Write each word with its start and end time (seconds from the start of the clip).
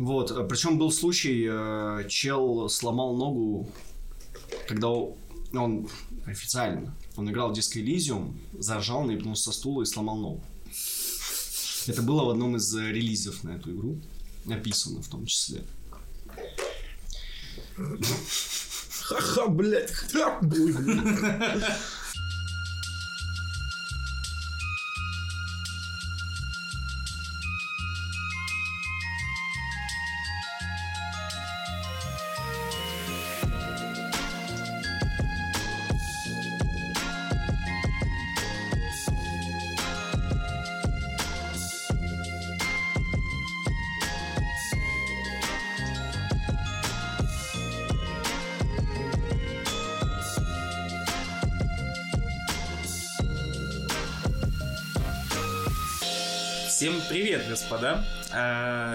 Вот, 0.00 0.30
э, 0.30 0.44
причем 0.48 0.78
был 0.78 0.90
случай, 0.90 1.46
э, 1.46 2.08
чел 2.08 2.70
сломал 2.70 3.14
ногу, 3.16 3.68
когда 4.66 4.88
он 4.88 5.90
официально, 6.24 6.96
он 7.16 7.30
играл 7.30 7.52
в 7.52 7.58
Disco 7.58 7.84
Elysium, 7.84 8.34
заржал, 8.58 9.02
наебнулся 9.04 9.44
со 9.44 9.52
стула 9.52 9.82
и 9.82 9.84
сломал 9.84 10.16
ногу. 10.16 10.44
Это 11.86 12.00
было 12.00 12.24
в 12.24 12.30
одном 12.30 12.56
из 12.56 12.74
э, 12.74 12.90
релизов 12.90 13.44
на 13.44 13.50
эту 13.50 13.72
игру, 13.72 14.00
написано 14.46 15.02
в 15.02 15.08
том 15.08 15.26
числе. 15.26 15.64
Ха-ха, 19.02 19.48
блядь. 19.48 19.92
Ой, 20.14 20.72
блядь. 20.72 21.76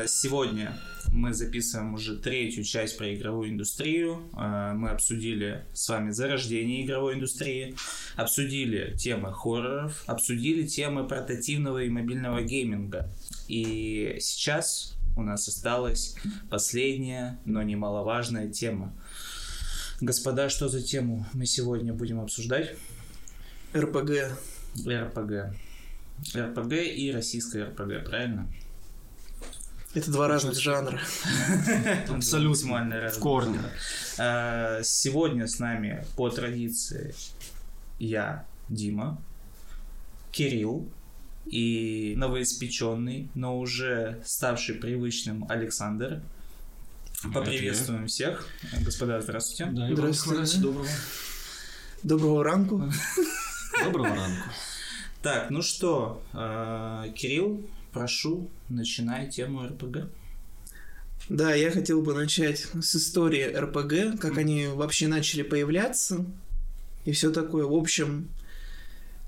Сегодня 0.08 0.78
мы 1.12 1.34
записываем 1.34 1.94
уже 1.94 2.18
третью 2.18 2.64
часть 2.64 2.98
про 2.98 3.14
игровую 3.14 3.50
индустрию. 3.50 4.30
А, 4.34 4.74
Мы 4.74 4.90
обсудили 4.90 5.66
с 5.74 5.88
вами 5.90 6.12
зарождение 6.12 6.86
игровой 6.86 7.16
индустрии, 7.16 7.76
обсудили 8.16 8.96
темы 8.98 9.34
хорроров, 9.34 10.04
обсудили 10.06 10.68
темы 10.68 11.08
портативного 11.08 11.84
и 11.84 11.90
мобильного 11.90 12.42
гейминга. 12.42 13.10
И 13.48 14.18
сейчас 14.20 14.96
у 15.16 15.24
нас 15.24 15.48
осталась 15.48 16.16
последняя, 16.50 17.40
но 17.46 17.64
немаловажная 17.64 18.50
тема. 18.50 18.94
Господа, 20.02 20.50
что 20.50 20.68
за 20.68 20.82
тему 20.84 21.26
мы 21.34 21.46
сегодня 21.46 21.94
будем 21.94 22.20
обсуждать? 22.20 22.76
РПГ. 23.74 24.38
РПГ. 24.86 25.56
РПГ 26.36 26.74
и 26.74 27.12
российская 27.12 27.66
РПГ, 27.66 28.06
правильно? 28.06 28.48
Это 29.96 30.12
два 30.12 30.28
разных 30.28 30.60
жанра. 30.60 31.00
Абсолютно. 32.10 32.50
Максимально. 32.50 33.10
В 33.10 33.20
корне. 33.20 33.60
А, 34.18 34.82
Сегодня 34.84 35.48
с 35.48 35.58
нами 35.60 36.06
по 36.18 36.30
традиции 36.30 37.16
я, 37.98 38.46
Дима, 38.68 39.22
Кирилл 40.32 40.86
и 41.46 42.14
новоиспеченный, 42.18 43.30
но 43.36 43.58
уже 43.58 44.22
ставший 44.26 44.76
привычным 44.76 45.46
Александр. 45.48 46.22
Поприветствуем 47.34 48.08
всех. 48.08 48.50
Господа, 48.82 49.22
здравствуйте. 49.22 49.72
Да, 49.72 49.88
Здравствуйте. 49.94 50.58
Доброго. 50.58 50.88
Доброго 52.04 52.44
ранку. 52.44 52.92
Доброго 53.82 54.10
ранку. 54.10 54.50
Так, 55.22 55.50
ну 55.50 55.62
что, 55.62 56.22
а, 56.34 57.08
Кирилл, 57.16 57.66
прошу, 57.96 58.52
начинай 58.68 59.30
тему 59.30 59.66
РПГ. 59.66 60.10
Да, 61.30 61.56
я 61.56 61.72
хотел 61.72 62.02
бы 62.02 62.14
начать 62.14 62.68
с 62.82 62.96
истории 62.98 63.44
РПГ, 63.44 64.20
как 64.20 64.38
они 64.38 64.68
вообще 64.68 65.08
начали 65.08 65.44
появляться 65.44 66.26
и 67.06 67.14
все 67.14 67.32
такое. 67.32 67.66
В 67.66 67.74
общем, 67.74 68.28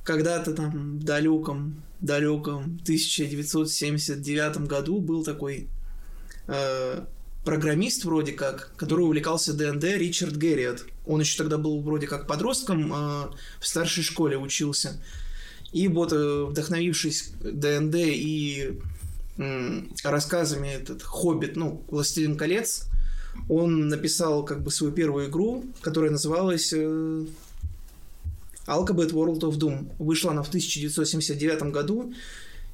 когда-то 0.03 0.53
там 0.53 0.99
в 0.99 1.03
далеком, 1.03 1.81
далеком 2.01 2.77
1979 2.83 4.57
году 4.67 4.99
был 4.99 5.23
такой 5.23 5.69
э, 6.47 7.05
программист 7.45 8.03
вроде 8.03 8.33
как, 8.33 8.73
который 8.75 9.05
увлекался 9.05 9.53
ДНД 9.53 9.85
Ричард 9.95 10.35
Герриот. 10.35 10.85
Он 11.05 11.21
еще 11.21 11.37
тогда 11.37 11.57
был 11.57 11.81
вроде 11.81 12.05
как 12.05 12.27
подростком, 12.27 12.91
э, 12.91 12.95
в 13.61 13.65
старшей 13.65 14.03
школе 14.03 14.37
учился. 14.37 15.01
И 15.73 15.87
вот, 15.87 16.13
э, 16.13 16.43
вдохновившись 16.45 17.31
ДНД 17.41 17.95
и 17.95 18.79
рассказами 20.03 20.69
этот 20.69 21.03
Хоббит, 21.03 21.55
ну, 21.55 21.83
Властелин 21.89 22.37
колец, 22.37 22.87
он 23.49 23.87
написал 23.87 24.43
как 24.43 24.63
бы 24.63 24.71
свою 24.71 24.91
первую 24.93 25.29
игру, 25.29 25.63
которая 25.81 26.09
называлась 26.09 26.73
э, 26.73 27.25
Alphabet 28.65 29.11
World 29.11 29.41
of 29.41 29.57
Doom. 29.57 29.91
Вышла 29.99 30.31
она 30.31 30.43
в 30.43 30.47
1979 30.47 31.71
году, 31.71 32.13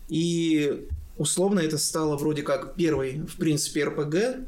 и 0.10 0.88
условно 1.18 1.60
это 1.60 1.78
стало 1.78 2.18
вроде 2.18 2.44
как 2.44 2.76
первой, 2.76 3.20
в 3.20 3.36
принципе, 3.36 3.86
RPG, 3.86 4.46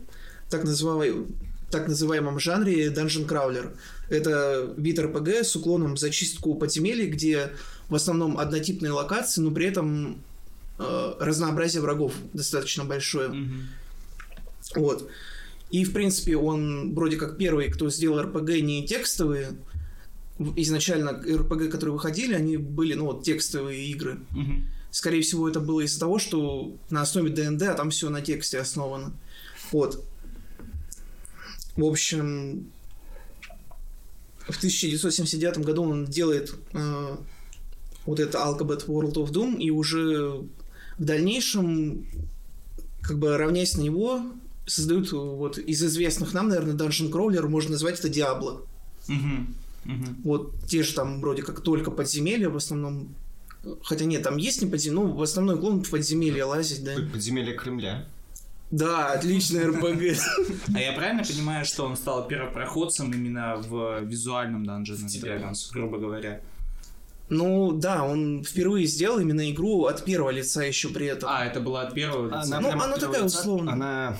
так 0.50 0.64
называемой 0.64 1.28
так 1.72 1.88
называемом 1.88 2.40
жанре 2.40 2.88
Dungeon 2.88 3.28
Crawler. 3.28 3.76
Это 4.10 4.74
вид 4.78 4.98
RPG 5.00 5.44
с 5.44 5.56
уклоном 5.56 5.96
в 5.96 6.00
зачистку 6.00 6.56
подземелий, 6.56 7.08
где 7.08 7.50
в 7.90 7.96
основном 7.96 8.38
однотипные 8.38 8.92
локации, 8.92 9.42
но 9.42 9.52
при 9.52 9.68
этом 9.68 10.22
э, 10.80 11.14
разнообразие 11.20 11.82
врагов 11.82 12.14
достаточно 12.34 12.86
большое. 12.86 13.46
Вот. 14.76 15.10
И, 15.72 15.84
в 15.84 15.94
принципе, 15.94 16.38
он 16.38 16.94
вроде 16.94 17.18
как 17.18 17.38
первый, 17.38 17.70
кто 17.70 17.90
сделал 17.90 18.20
RPG 18.20 18.62
не 18.62 18.86
текстовые. 18.86 19.58
Изначально 20.56 21.10
RPG, 21.10 21.70
которые 21.70 21.94
выходили, 21.94 22.34
они 22.34 22.58
были, 22.58 22.94
ну, 22.94 23.06
вот, 23.06 23.24
текстовые 23.24 23.86
игры. 23.88 24.20
Мгм. 24.32 24.68
Скорее 24.92 25.22
всего, 25.22 25.50
это 25.50 25.60
было 25.60 25.82
из-за 25.82 26.00
того, 26.00 26.20
что 26.20 26.76
на 26.90 27.02
основе 27.02 27.30
ДНД, 27.30 27.64
а 27.64 27.74
там 27.74 27.90
все 27.90 28.10
на 28.10 28.22
тексте 28.22 28.60
основано. 28.60 29.14
Вот. 29.72 30.04
В 31.76 31.84
общем, 31.84 32.72
в 34.48 34.58
1979 34.58 35.58
году 35.60 35.84
он 35.84 36.06
делает 36.06 36.54
э, 36.74 37.18
вот 38.06 38.20
это 38.20 38.38
Alphabet 38.38 38.86
World 38.88 39.14
of 39.14 39.32
Doom, 39.32 39.58
и 39.58 39.70
уже 39.72 40.42
в 40.98 41.04
дальнейшем, 41.04 42.06
как 43.02 43.20
бы 43.20 43.38
равняясь 43.38 43.76
на 43.78 43.82
него, 43.82 44.22
создают 44.66 45.12
вот 45.12 45.58
из 45.58 45.84
известных 45.84 46.34
нам, 46.34 46.50
наверное, 46.50 46.76
Dungeon 46.76 47.12
Crawler, 47.12 47.48
можно 47.48 47.72
назвать 47.72 48.00
это 48.00 48.08
Diablo. 48.08 48.66
Мгм. 49.08 49.56
Мгм. 49.86 50.18
Вот 50.24 50.54
те 50.68 50.84
же 50.84 50.94
там 50.94 51.22
вроде 51.22 51.44
как 51.44 51.62
только 51.62 51.92
подземелья 51.92 52.50
в 52.50 52.58
основном. 52.58 53.14
Хотя 53.84 54.06
нет, 54.06 54.24
там 54.24 54.38
есть 54.38 54.62
не 54.62 54.70
подземелья, 54.70 55.02
ну, 55.02 55.14
в 55.14 55.22
основной 55.22 55.56
уклон 55.56 55.84
в 55.84 55.90
подземелье 55.90 56.44
лазить, 56.46 56.84
да. 56.84 56.96
Подземелье 57.12 57.54
Кремля. 57.54 58.06
Да, 58.72 59.14
отличный 59.14 59.68
РПГ. 59.68 60.20
А 60.74 60.80
я 60.80 60.94
правильно 60.94 61.24
понимаю, 61.24 61.66
что 61.66 61.86
он 61.86 61.96
стал 61.96 62.28
первопроходцем 62.28 63.14
именно 63.14 63.58
в 63.58 64.02
визуальном 64.02 64.64
Dungeons 64.64 65.22
Dragons, 65.22 65.72
грубо 65.72 66.00
говоря? 66.00 66.42
Ну, 67.30 67.72
да, 67.72 68.04
он 68.04 68.44
впервые 68.44 68.86
сделал 68.86 69.20
именно 69.20 69.50
игру 69.52 69.86
от 69.86 70.04
первого 70.06 70.30
лица 70.30 70.64
еще 70.64 70.90
при 70.90 71.08
этом. 71.08 71.30
А, 71.32 71.46
это 71.46 71.60
было 71.60 71.82
от 71.82 71.94
первого 71.94 72.28
лица? 72.28 72.60
Ну, 72.60 72.70
она 72.70 72.86
от 72.86 72.96
первого 72.96 73.00
такая 73.00 73.24
лица, 73.24 73.40
условная. 73.40 73.74
Она 73.74 74.18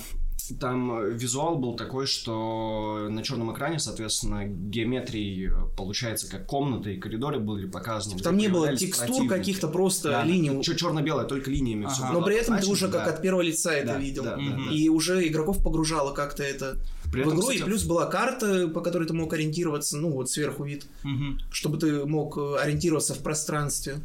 там 0.60 1.12
визуал 1.16 1.56
был 1.58 1.76
такой, 1.76 2.06
что 2.06 3.08
на 3.10 3.24
черном 3.24 3.52
экране, 3.54 3.80
соответственно, 3.80 4.46
геометрии 4.46 5.50
э, 5.52 5.76
получается 5.76 6.30
как 6.30 6.46
комнаты 6.46 6.96
и 6.96 7.00
коридоры 7.00 7.40
были 7.40 7.66
показаны. 7.68 8.20
Там 8.22 8.36
где 8.38 8.48
не 8.48 8.52
было 8.54 8.76
текстур 8.76 9.28
каких-то, 9.28 9.68
просто 9.68 10.10
Да, 10.10 10.24
линий. 10.24 10.62
черно-белое, 10.64 11.26
только 11.26 11.50
линиями 11.50 11.86
Ага. 11.86 11.94
все 11.94 12.12
Но 12.12 12.22
при 12.22 12.36
этом 12.36 12.58
ты 12.58 12.64
значит, 12.66 12.70
уже 12.70 12.86
как 12.90 13.06
да. 13.06 13.12
от 13.14 13.22
первого 13.22 13.42
лица 13.42 13.72
это 13.74 13.94
Да, 13.94 13.98
видел. 14.00 14.24
да, 14.24 14.36
да, 14.36 14.42
Мгм. 14.42 14.66
да. 14.68 14.72
И 14.72 14.88
уже 14.90 15.28
игроков 15.28 15.64
погружало 15.64 16.14
как-то 16.14 16.44
это 16.44 16.78
При 17.16 17.24
в 17.24 17.28
этом, 17.28 17.34
игру. 17.40 17.42
кстати, 17.42 17.60
И 17.60 17.64
плюс 17.64 17.84
была 17.84 18.06
карта, 18.08 18.68
по 18.68 18.82
которой 18.82 19.08
ты 19.08 19.14
мог 19.14 19.34
ориентироваться, 19.34 19.98
ну 19.98 20.12
вот 20.12 20.30
сверху 20.30 20.64
вид, 20.66 20.86
Мгм. 21.04 21.40
чтобы 21.52 21.78
ты 21.78 22.06
мог 22.06 22.38
э, 22.38 22.58
ориентироваться 22.62 23.14
в 23.16 23.20
пространстве. 23.20 23.98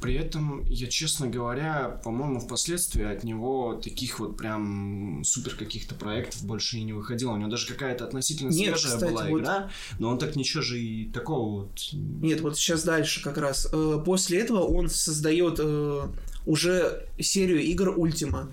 При 0.00 0.14
этом, 0.14 0.64
я, 0.70 0.86
честно 0.86 1.26
говоря, 1.28 2.00
по-моему, 2.02 2.40
впоследствии 2.40 3.04
от 3.04 3.22
него 3.22 3.74
таких 3.84 4.18
вот 4.18 4.34
прям 4.38 5.20
супер 5.26 5.54
каких-то 5.56 5.94
проектов 5.94 6.42
больше 6.44 6.78
и 6.78 6.82
не 6.84 6.94
выходило. 6.94 7.32
У 7.32 7.36
него 7.36 7.50
даже 7.50 7.66
какая-то 7.66 8.06
относительно 8.06 8.48
Нет, 8.48 8.78
свежая 8.78 8.94
кстати, 8.96 9.10
была 9.12 9.24
вот- 9.28 9.40
игра, 9.40 9.70
но 9.98 10.08
он 10.08 10.18
так 10.18 10.36
ничего 10.36 10.62
же 10.62 10.80
и 10.80 11.04
такого 11.10 11.64
вот... 11.64 11.78
Нет, 11.92 12.40
вот 12.40 12.56
сейчас 12.56 12.82
дальше 12.82 13.22
как 13.22 13.36
раз. 13.36 13.68
Э, 13.74 14.02
После 14.02 14.38
этого 14.40 14.60
он 14.60 14.88
создает 14.88 15.56
э, 15.58 16.02
уже 16.46 17.06
серию 17.18 17.60
игр 17.62 17.90
Ultima. 17.90 18.48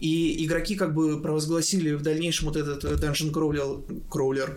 И 0.00 0.44
игроки 0.46 0.76
как 0.76 0.94
бы 0.94 1.20
провозгласили 1.20 1.92
в 1.94 2.02
дальнейшем 2.02 2.48
вот 2.48 2.56
этот 2.56 2.84
э, 2.84 2.94
Dungeon 2.94 3.30
Crawler, 3.32 3.82
Crawler 4.08 4.50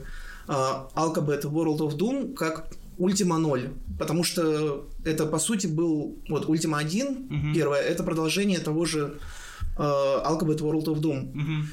э, 0.48 0.52
Alphabet 0.96 1.42
World 1.44 1.80
of 1.80 1.98
Doom 1.98 2.34
как 2.34 2.68
Ultima 2.98 3.38
0. 3.38 3.70
Потому 4.00 4.24
что 4.24 4.88
это, 5.04 5.26
по 5.26 5.40
сути, 5.40 5.68
был... 5.68 6.16
Вот 6.30 6.46
Ultima 6.46 6.78
1, 6.80 7.28
Мгм. 7.30 7.54
первое, 7.54 7.82
это 7.82 8.04
продолжение 8.04 8.60
того 8.60 8.86
же 8.86 9.18
Alphabet 9.78 10.60
World 10.60 10.86
of 10.86 11.00
Doom. 11.02 11.32
Мгм. 11.34 11.68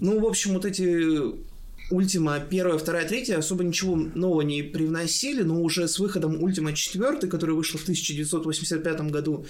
Ну, 0.00 0.20
в 0.20 0.26
общем, 0.26 0.52
вот 0.54 0.64
эти 0.64 1.49
Ультима 1.90 2.38
первая, 2.38 2.78
вторая, 2.78 3.06
третья 3.06 3.38
особо 3.38 3.64
ничего 3.64 3.96
нового 3.96 4.42
не 4.42 4.62
привносили, 4.62 5.42
но 5.42 5.60
уже 5.60 5.88
с 5.88 5.98
выходом 5.98 6.42
Ультима 6.42 6.72
4, 6.72 7.28
который 7.28 7.54
вышел 7.54 7.78
в 7.78 7.82
1985 7.82 9.00
году, 9.10 9.44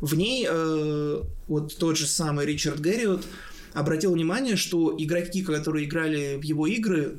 в 0.00 0.14
ней 0.14 0.46
э, 0.48 1.22
вот 1.48 1.76
тот 1.76 1.96
же 1.96 2.06
самый 2.06 2.46
Ричард 2.46 2.80
Герриот 2.80 3.26
обратил 3.74 4.12
внимание, 4.12 4.56
что 4.56 4.94
игроки, 4.96 5.42
которые 5.42 5.86
играли 5.86 6.36
в 6.36 6.42
его 6.42 6.66
игры, 6.66 7.18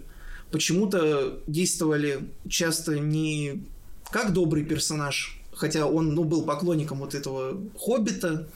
почему-то 0.52 1.40
действовали 1.48 2.30
часто 2.48 3.00
не 3.00 3.64
как 4.12 4.34
добрый 4.34 4.64
персонаж, 4.64 5.38
хотя 5.54 5.86
он 5.86 6.14
ну, 6.14 6.24
был 6.24 6.44
поклонником 6.44 7.00
вот 7.00 7.16
этого 7.16 7.62
хоббита, 7.78 8.48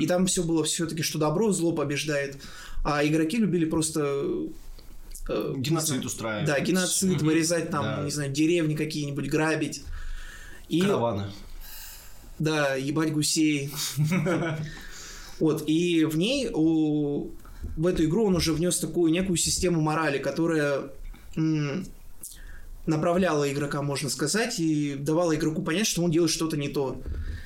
и 0.00 0.06
там 0.06 0.26
все 0.26 0.42
было 0.42 0.64
все-таки, 0.64 1.02
что 1.02 1.18
добро 1.18 1.52
зло 1.52 1.72
побеждает. 1.72 2.36
А 2.84 3.04
игроки 3.04 3.36
любили 3.36 3.66
просто 3.66 4.26
Геноцид 5.56 5.88
знаю, 5.88 6.04
устраивать. 6.06 6.46
Да, 6.46 6.60
геноцид, 6.60 7.22
вырезать 7.22 7.70
там, 7.70 7.84
Да. 7.84 8.02
не 8.04 8.10
знаю, 8.10 8.30
деревни 8.32 8.74
какие-нибудь, 8.74 9.28
грабить. 9.28 9.82
И, 10.68 10.80
Караваны. 10.82 11.26
да, 12.38 12.74
ебать 12.74 13.12
гусей. 13.12 13.70
Вот, 15.38 15.64
и 15.66 16.04
в 16.04 16.16
ней, 16.18 16.50
у- 16.52 17.30
в 17.76 17.86
эту 17.86 18.04
игру 18.04 18.26
он 18.26 18.36
уже 18.36 18.52
внес 18.52 18.78
такую 18.78 19.10
некую 19.12 19.36
систему 19.36 19.80
морали, 19.80 20.18
которая 20.18 20.90
м, 21.36 21.86
направляла 22.86 23.50
игрока, 23.50 23.82
можно 23.82 24.10
сказать, 24.10 24.58
и 24.58 24.94
давала 24.96 25.34
игроку 25.36 25.62
понять, 25.62 25.86
что 25.86 26.02
он 26.02 26.10
делает 26.10 26.30
что-то 26.32 26.56
не 26.56 26.68
то. 26.68 27.00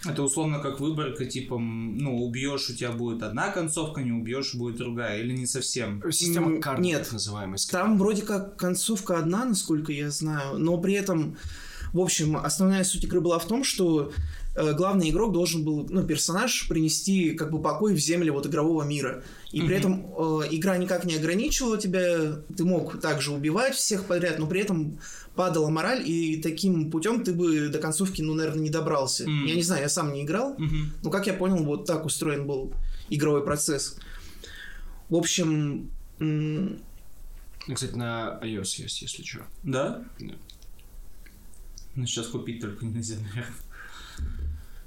Это 0.07 0.23
условно 0.23 0.59
как 0.59 0.81
выборка, 0.81 1.25
типа, 1.25 1.59
ну, 1.59 2.25
убьешь, 2.25 2.71
у 2.71 2.75
тебя 2.75 2.93
будет 2.93 3.23
одна 3.23 3.51
концовка, 3.51 4.03
не 4.03 4.13
убьешь, 4.13 4.55
будет 4.55 4.77
другая, 4.77 5.21
или 5.21 5.37
не 5.37 5.47
совсем. 5.47 6.03
Система 6.11 6.61
карт, 6.61 6.81
нет. 6.81 7.05
так 7.05 7.13
называемая. 7.13 7.59
Там 7.71 7.99
вроде 7.99 8.23
как 8.23 8.57
концовка 8.57 9.19
одна, 9.19 9.45
насколько 9.45 9.93
я 9.93 10.11
знаю, 10.11 10.59
но 10.59 10.79
при 10.79 10.95
этом, 10.95 11.37
в 11.93 12.01
общем, 12.01 12.37
основная 12.37 12.85
суть 12.85 13.05
игры 13.05 13.21
была 13.21 13.39
в 13.39 13.47
том, 13.47 13.65
что 13.65 14.13
э, 14.57 14.73
главный 14.75 15.11
игрок 15.11 15.33
должен 15.33 15.65
был, 15.65 15.87
ну, 15.89 16.05
персонаж 16.05 16.69
принести 16.69 17.31
как 17.33 17.51
бы 17.51 17.63
покой 17.63 17.95
в 17.95 17.99
земли 17.99 18.31
вот 18.31 18.47
игрового 18.47 18.83
мира. 18.83 19.23
И 19.53 19.61
при 19.63 19.77
этом 19.77 20.07
э, 20.19 20.49
игра 20.51 20.77
никак 20.77 21.05
не 21.05 21.15
ограничивала 21.15 21.79
тебя, 21.79 22.37
ты 22.57 22.65
мог 22.65 23.01
также 23.01 23.33
убивать 23.33 23.75
всех 23.75 24.05
подряд, 24.07 24.39
но 24.39 24.47
при 24.47 24.61
этом 24.61 24.99
падала 25.35 25.69
мораль, 25.69 26.03
и 26.09 26.41
таким 26.41 26.91
путем 26.91 27.25
ты 27.25 27.33
бы 27.33 27.69
до 27.69 27.79
концовки, 27.79 28.23
ну, 28.23 28.35
наверное, 28.35 28.63
не 28.63 28.71
добрался. 28.71 29.25
Мгм. 29.29 29.47
Я 29.47 29.55
не 29.55 29.63
знаю, 29.63 29.83
я 29.83 29.89
сам 29.89 30.13
не 30.13 30.23
играл, 30.23 30.55
Мгм. 30.59 30.93
ну, 31.03 31.11
как 31.11 31.27
я 31.27 31.35
понял, 31.35 31.63
вот 31.65 31.87
так 31.87 32.05
устроен 32.07 32.47
был 32.47 32.73
игровой 33.11 33.45
процесс. 33.45 33.97
В 35.09 35.17
общем, 35.17 35.91
м, 36.21 36.79
Ну, 37.67 37.75
Кстати, 37.75 37.95
на 37.95 38.39
iOS 38.43 38.83
есть, 38.83 39.01
если 39.03 39.23
что. 39.23 39.41
Да? 39.63 40.05
Да. 40.21 40.35
Ну, 41.95 42.07
сейчас 42.07 42.27
купить 42.27 42.61
только 42.61 42.85
нельзя, 42.85 43.17
наверное. 43.17 43.47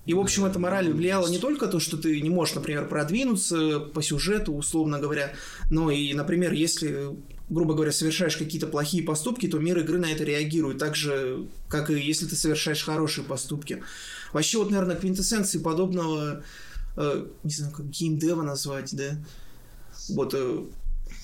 И, 0.07 0.13
в 0.13 0.19
общем, 0.19 0.45
эта 0.45 0.57
мораль 0.57 0.89
влияла 0.89 1.27
не 1.27 1.38
только 1.38 1.68
то, 1.68 1.81
что 1.81 1.98
ты 1.98 2.21
не 2.21 2.30
можешь, 2.30 2.56
например, 2.56 2.88
продвинуться 2.88 3.80
по 3.80 4.01
сюжету, 4.01 4.54
условно 4.54 5.00
говоря, 5.00 5.33
но 5.69 5.92
и, 5.92 6.13
например, 6.13 6.54
если, 6.54 7.09
грубо 7.50 7.74
говоря, 7.74 7.92
совершаешь 7.92 8.38
какие-то 8.38 8.68
плохие 8.68 9.04
поступки, 9.04 9.50
то 9.50 9.59
мир 9.59 9.77
игры 9.80 10.00
на 10.00 10.09
это 10.09 10.24
реагирует, 10.24 10.77
так 10.77 10.95
же, 10.95 11.45
как 11.68 11.89
и 11.89 12.00
если 12.00 12.25
ты 12.25 12.38
совершаешь 12.38 12.86
хорошие 12.86 13.25
поступки. 13.25 13.83
Вообще, 14.31 14.59
вот, 14.59 14.71
наверное, 14.71 14.95
квинтэссенции 14.95 15.59
подобного, 15.59 16.42
э, 16.95 17.25
не 17.44 17.51
знаю, 17.51 17.74
как 17.74 17.89
геймдева 17.89 18.44
назвать, 18.44 18.95
да, 18.95 19.18
вот, 20.07 20.33
э, 20.33 20.63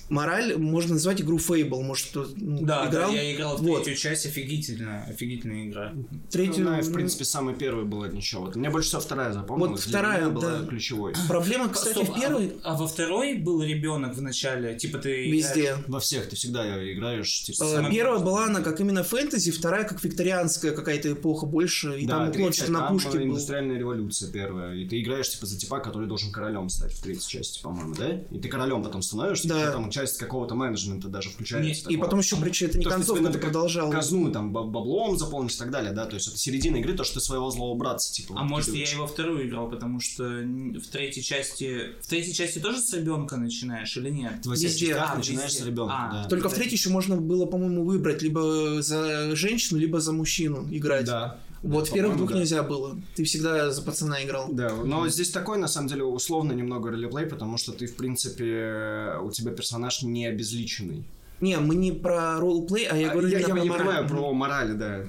мораль, 0.08 0.56
можно 0.56 0.94
назвать 0.94 1.20
игру 1.20 1.38
Fable, 1.38 1.82
может, 1.82 2.08
кто 2.08 2.26
ну, 2.36 2.64
Да, 2.64 2.88
играл? 2.88 3.10
да, 3.12 3.16
я 3.16 3.34
играл 3.34 3.56
в 3.56 3.62
Вот. 3.62 3.84
третью 3.84 4.02
часть, 4.02 4.26
офигительная, 4.26 5.04
офигительная 5.08 5.66
игра. 5.66 5.92
Третью, 6.30 6.64
Ну, 6.64 6.70
да, 6.70 6.80
в 6.82 6.92
принципе, 6.92 7.24
самая 7.24 7.54
первая 7.54 7.84
была 7.84 8.08
ничего. 8.08 8.42
Вот 8.42 8.56
Мне 8.56 8.70
больше 8.70 8.88
всего 8.88 9.00
вторая 9.00 9.32
запомнилась. 9.32 9.80
Вот 9.84 9.88
вторая, 9.88 10.28
была 10.28 10.58
да. 10.60 10.66
ключевой. 10.66 11.14
Проблема, 11.28 11.68
кстати, 11.68 11.94
Стоп, 11.94 12.10
в 12.16 12.20
первой... 12.20 12.52
А, 12.62 12.72
а 12.72 12.76
во 12.76 12.86
второй 12.86 13.34
был 13.34 13.62
ребенок 13.62 14.14
в 14.14 14.22
начале? 14.22 14.74
Типа 14.76 14.98
ты... 14.98 15.30
Везде. 15.30 15.76
Во 15.86 16.00
всех 16.00 16.28
ты 16.28 16.36
всегда 16.36 16.64
играешь. 16.92 17.42
Типа, 17.42 17.64
Самая 17.64 17.90
Первая 17.90 18.20
была 18.20 18.46
она 18.46 18.60
как 18.60 18.80
именно 18.80 19.02
фэнтези, 19.02 19.50
вторая 19.52 19.84
как 19.84 20.02
викторианская 20.02 20.72
какая-то 20.72 21.12
эпоха 21.12 21.46
больше, 21.46 21.98
и 22.00 22.06
да, 22.06 22.18
там 22.18 22.28
уклон 22.28 22.48
третья, 22.48 22.64
что-то 22.64 22.72
на 22.72 22.88
пушке 22.88 23.10
был. 23.18 23.22
индустриальная 23.24 23.78
революция 23.78 24.30
первая. 24.30 24.74
И 24.74 24.86
ты 24.86 25.00
играешь, 25.00 25.30
типа, 25.30 25.46
за 25.46 25.58
типа, 25.58 25.80
который 25.80 26.08
должен 26.08 26.32
королем 26.32 26.68
стать 26.68 26.92
в 26.92 27.02
третьей 27.02 27.28
части, 27.28 27.62
по-моему, 27.62 27.94
да? 27.94 28.10
И 28.30 28.38
ты 28.38 28.48
королем 28.48 28.82
потом 28.82 29.02
становишься, 29.02 29.48
Да. 29.48 29.72
там 29.72 29.90
часть 29.94 30.18
какого-то 30.18 30.54
менеджмента 30.54 31.08
даже 31.08 31.30
включается. 31.30 31.88
Не, 31.88 31.94
И 31.94 31.96
потом 31.96 32.18
еще, 32.18 32.36
причем, 32.36 32.66
это 32.68 32.78
не 32.78 32.84
То, 32.84 32.90
концовка, 32.90 33.32
как 33.32 33.40
продолжалось. 33.42 33.94
казну 33.94 34.30
там 34.30 34.52
баб- 34.52 34.68
баблом 34.70 35.16
заполнить 35.18 35.54
и 35.54 35.58
так 35.58 35.70
далее, 35.70 35.92
да, 35.92 36.06
то 36.06 36.14
есть 36.14 36.28
это 36.28 36.36
середина 36.36 36.76
игры, 36.76 36.94
то, 36.94 37.04
что 37.04 37.14
ты 37.14 37.20
своего 37.20 37.50
злого 37.50 37.76
братца, 37.76 38.12
типа, 38.12 38.34
А 38.36 38.42
вот 38.42 38.50
может, 38.50 38.74
я 38.74 38.86
во 38.98 39.06
вторую 39.06 39.48
играл, 39.48 39.68
потому 39.70 40.00
что 40.00 40.24
в 40.24 40.86
третьей 40.90 41.22
части... 41.22 41.92
В 42.02 42.06
третьей 42.06 42.34
части 42.34 42.58
тоже 42.58 42.80
с 42.80 42.92
ребенка 42.92 43.36
начинаешь 43.36 43.96
или 43.96 44.10
нет? 44.10 44.42
Ты 44.42 44.48
во 44.50 44.54
всех 44.54 44.70
частях 44.76 45.10
А, 45.12 45.16
начинаешь 45.16 45.50
везде. 45.50 45.62
с 45.64 45.66
ребенка, 45.66 45.94
А, 45.96 46.12
да. 46.24 46.28
Только 46.28 46.48
в 46.48 46.54
третьей 46.54 46.74
еще 46.76 46.90
можно 46.90 47.16
было, 47.16 47.46
по-моему, 47.46 47.84
выбрать 47.84 48.22
либо 48.22 48.82
за 48.82 49.34
женщину, 49.36 49.78
либо 49.80 50.00
за 50.00 50.12
мужчину 50.12 50.66
играть. 50.70 51.04
Да. 51.06 51.38
Вот 51.64 51.88
в 51.88 51.92
первых 51.92 52.18
двух 52.18 52.30
да. 52.30 52.38
нельзя 52.38 52.62
было. 52.62 52.96
Ты 53.14 53.24
всегда 53.24 53.70
за 53.70 53.82
пацана 53.82 54.22
играл. 54.22 54.48
Да, 54.52 54.70
но 54.84 55.08
здесь 55.08 55.30
такой, 55.30 55.58
на 55.58 55.66
самом 55.66 55.88
деле, 55.88 56.04
условно 56.04 56.52
немного 56.52 56.90
ролеплей, 56.90 57.26
потому 57.26 57.56
что 57.56 57.72
ты, 57.72 57.86
в 57.86 57.96
принципе, 57.96 59.14
у 59.22 59.30
тебя 59.30 59.50
персонаж 59.50 60.02
не 60.02 60.26
обезличенный. 60.26 61.04
Не, 61.40 61.58
мы 61.58 61.74
не 61.74 61.92
про 61.92 62.38
ролл-плей, 62.38 62.86
а 62.86 62.96
я 62.96 63.10
говорю 63.10 63.28
я, 63.28 63.38
я 63.38 63.48
про 63.48 63.60
не 63.60 63.68
мораль. 63.68 63.86
понимаю 63.86 64.08
про 64.08 64.32
морали, 64.32 64.72
да. 64.74 65.04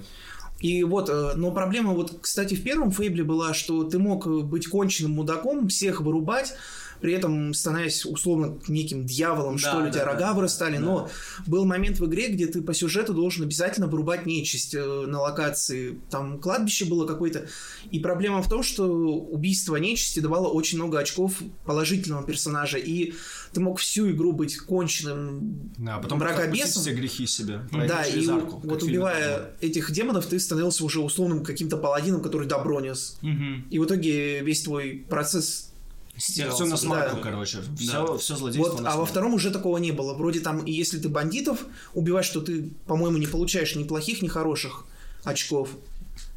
И 0.60 0.84
вот, 0.84 1.10
э, 1.10 1.34
но 1.36 1.52
проблема 1.52 1.94
вот, 1.94 2.18
кстати, 2.22 2.56
в 2.56 2.64
первом 2.64 2.92
Фейбле 2.92 3.24
была, 3.24 3.54
что 3.54 3.84
ты 3.84 4.00
мог 4.00 4.26
быть 4.46 4.68
конченным 4.68 5.12
мудаком, 5.12 5.68
всех 5.68 6.02
вырубать, 6.02 6.54
при 7.02 7.14
этом 7.14 7.54
становясь 7.54 8.06
условно 8.06 8.60
неким 8.68 9.06
дьяволом, 9.06 9.58
Да, 9.58 9.70
что 9.70 9.82
ли, 9.82 9.90
у 9.90 9.92
тебя 9.92 10.06
да, 10.06 10.12
рога 10.12 10.20
да, 10.20 10.34
вырастали, 10.34 10.78
да. 10.78 10.84
но 10.84 11.10
был 11.46 11.66
момент 11.66 12.00
в 12.00 12.06
игре, 12.06 12.30
где 12.30 12.48
ты 12.48 12.62
по 12.62 12.74
сюжету 12.74 13.14
должен 13.14 13.44
обязательно 13.44 13.88
вырубать 13.88 14.26
нечисть 14.26 14.74
э, 14.76 15.06
на 15.08 15.22
локации. 15.22 16.00
Там 16.10 16.40
кладбище 16.40 16.86
было 16.86 17.06
какое-то. 17.06 17.48
И 17.92 18.00
проблема 18.00 18.42
в 18.42 18.50
том, 18.50 18.64
что 18.64 18.86
убийство 18.86 19.76
нечисти 19.76 20.20
давало 20.20 20.48
очень 20.48 20.78
много 20.78 21.00
очков 21.00 21.42
положительного 21.66 22.26
персонажа, 22.26 22.78
и 22.78 23.14
ты 23.54 23.62
мог 23.62 23.80
всю 23.80 24.12
игру 24.12 24.34
быть 24.34 24.58
конченным 24.58 25.72
Да, 25.78 25.96
а 25.96 26.00
потом 26.00 26.20
Мракобесом? 26.20 26.82
все 26.82 26.94
грехи 26.94 27.26
себе. 27.26 27.62
да, 27.72 28.04
и 28.04 28.28
арку, 28.28 28.62
вот 28.64 28.84
убивая 28.84 29.40
«Бэтмен». 29.40 29.56
этих 29.62 29.92
демонов, 29.92 30.26
ты 30.26 30.40
становился 30.40 30.84
уже 30.84 31.00
условным 31.00 31.44
каким-то 31.44 31.78
паладином, 31.78 32.22
который 32.22 32.48
добро 32.48 32.82
нес. 32.82 33.18
Мгм. 33.22 33.68
И 33.70 33.80
в 33.80 33.86
итоге 33.86 34.42
весь 34.42 34.62
твой 34.64 35.06
процесс... 35.10 35.72
Все 36.18 36.66
на 36.66 36.78
смарку, 36.78 37.18
Да. 37.18 37.22
короче. 37.22 37.58
Да. 37.60 37.76
Все, 37.76 38.18
все 38.18 38.36
злодейство 38.36 38.72
Вот, 38.72 38.80
а 38.80 38.84
во 38.84 38.92
смарку. 38.92 39.06
втором 39.06 39.34
уже 39.34 39.52
такого 39.52 39.78
не 39.78 39.92
было. 39.92 40.14
Вроде 40.14 40.40
там, 40.40 40.60
и 40.64 40.72
если 40.72 40.98
ты 40.98 41.10
бандитов 41.10 41.66
убиваешь, 41.94 42.30
то 42.30 42.42
ты, 42.42 42.70
по-моему, 42.88 43.18
не 43.18 43.28
получаешь 43.28 43.76
ни 43.76 43.84
плохих, 43.84 44.22
ни 44.22 44.28
хороших 44.28 44.86
очков. 45.24 45.70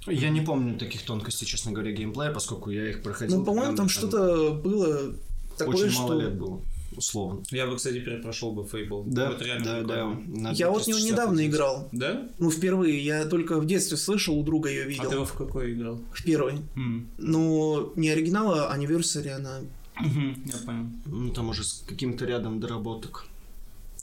Я 0.06 0.30
не 0.30 0.40
помню 0.40 0.78
таких 0.78 1.02
тонкостей, 1.02 1.46
честно 1.46 1.72
говоря, 1.72 1.92
геймплея, 1.92 2.32
поскольку 2.32 2.70
я 2.70 2.88
их 2.90 3.02
проходил. 3.02 3.38
Ну, 3.38 3.44
по-моему, 3.44 3.76
там 3.76 3.86
мне 3.86 3.92
что-то 3.94 4.52
было 4.52 5.12
такое, 5.56 5.76
Очень 5.76 5.90
что... 5.90 6.02
мало 6.02 6.20
лет 6.20 6.34
было, 6.34 6.60
условно. 6.98 7.42
Я 7.50 7.66
бы, 7.66 7.76
кстати, 7.76 8.00
перепрошел 8.00 8.52
бы 8.52 8.62
Fable. 8.62 9.04
Да, 9.06 9.30
Вот 9.30 9.42
реально 9.42 9.64
да, 9.64 9.80
да. 9.82 10.06
прикольно. 10.06 10.40
на 10.40 10.50
Я 10.52 10.70
вот 10.70 10.84
в 10.84 10.88
него 10.88 10.98
360 10.98 11.10
недавно 11.10 11.36
пользовался. 11.36 11.56
играл. 11.56 11.88
Да? 11.92 12.28
Ну, 12.38 12.50
впервые. 12.50 13.04
Я 13.04 13.24
только 13.26 13.58
в 13.58 13.66
детстве 13.66 13.96
слышал, 13.96 14.38
у 14.38 14.42
друга 14.42 14.68
ее 14.68 14.82
А 14.82 14.86
видел. 14.86 15.10
ты 15.10 15.18
во 15.18 15.24
в 15.24 15.32
какой 15.32 15.72
играл? 15.72 16.00
В 16.12 16.22
первой. 16.24 16.54
М. 16.76 17.08
Но 17.18 17.92
не 17.96 18.10
оригинала, 18.10 18.70
а 18.70 18.76
Anniversary, 18.78 19.30
она... 19.30 19.60
Я 20.00 20.58
понял. 20.64 20.86
Ну, 21.06 21.30
там 21.32 21.48
уже 21.48 21.64
с 21.64 21.82
каким-то 21.88 22.24
рядом 22.24 22.60
доработок. 22.60 23.26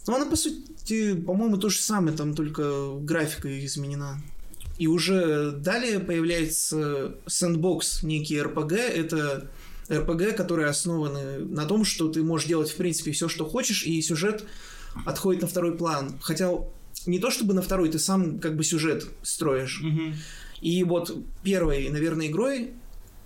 Ну, 0.08 0.16
она, 0.16 0.26
по 0.26 0.36
сути, 0.36 1.14
по-моему, 1.16 1.58
то 1.58 1.70
же 1.70 1.80
самое, 1.80 2.16
там 2.16 2.34
только 2.36 2.96
графика 3.00 3.66
изменена. 3.66 4.22
И 4.78 4.88
уже 4.88 5.52
далее 5.52 6.00
появляется 6.00 7.16
сэндбокс, 7.28 8.04
некий 8.04 8.42
РПГ. 8.42 8.74
Это 8.74 9.48
РПГ, 9.90 10.36
которые 10.36 10.68
основаны 10.68 11.40
на 11.40 11.66
том, 11.66 11.86
что 11.86 12.10
ты 12.10 12.24
можешь 12.24 12.48
делать, 12.48 12.70
в 12.70 12.76
принципе, 12.76 13.12
все, 13.12 13.30
что 13.30 13.46
хочешь, 13.46 13.86
и 13.86 14.02
сюжет 14.02 14.46
отходит 15.06 15.42
на 15.42 15.48
второй 15.48 15.78
план. 15.78 16.18
Хотя 16.22 16.52
не 17.06 17.20
то 17.20 17.30
чтобы 17.30 17.54
на 17.54 17.62
второй, 17.62 17.90
ты 17.90 18.00
сам 18.00 18.40
как 18.40 18.56
бы 18.56 18.64
сюжет 18.64 19.08
строишь. 19.22 19.82
Мгм. 19.82 20.16
И 20.62 20.84
вот 20.84 21.16
первой, 21.44 21.90
наверное, 21.90 22.28
игрой 22.28 22.72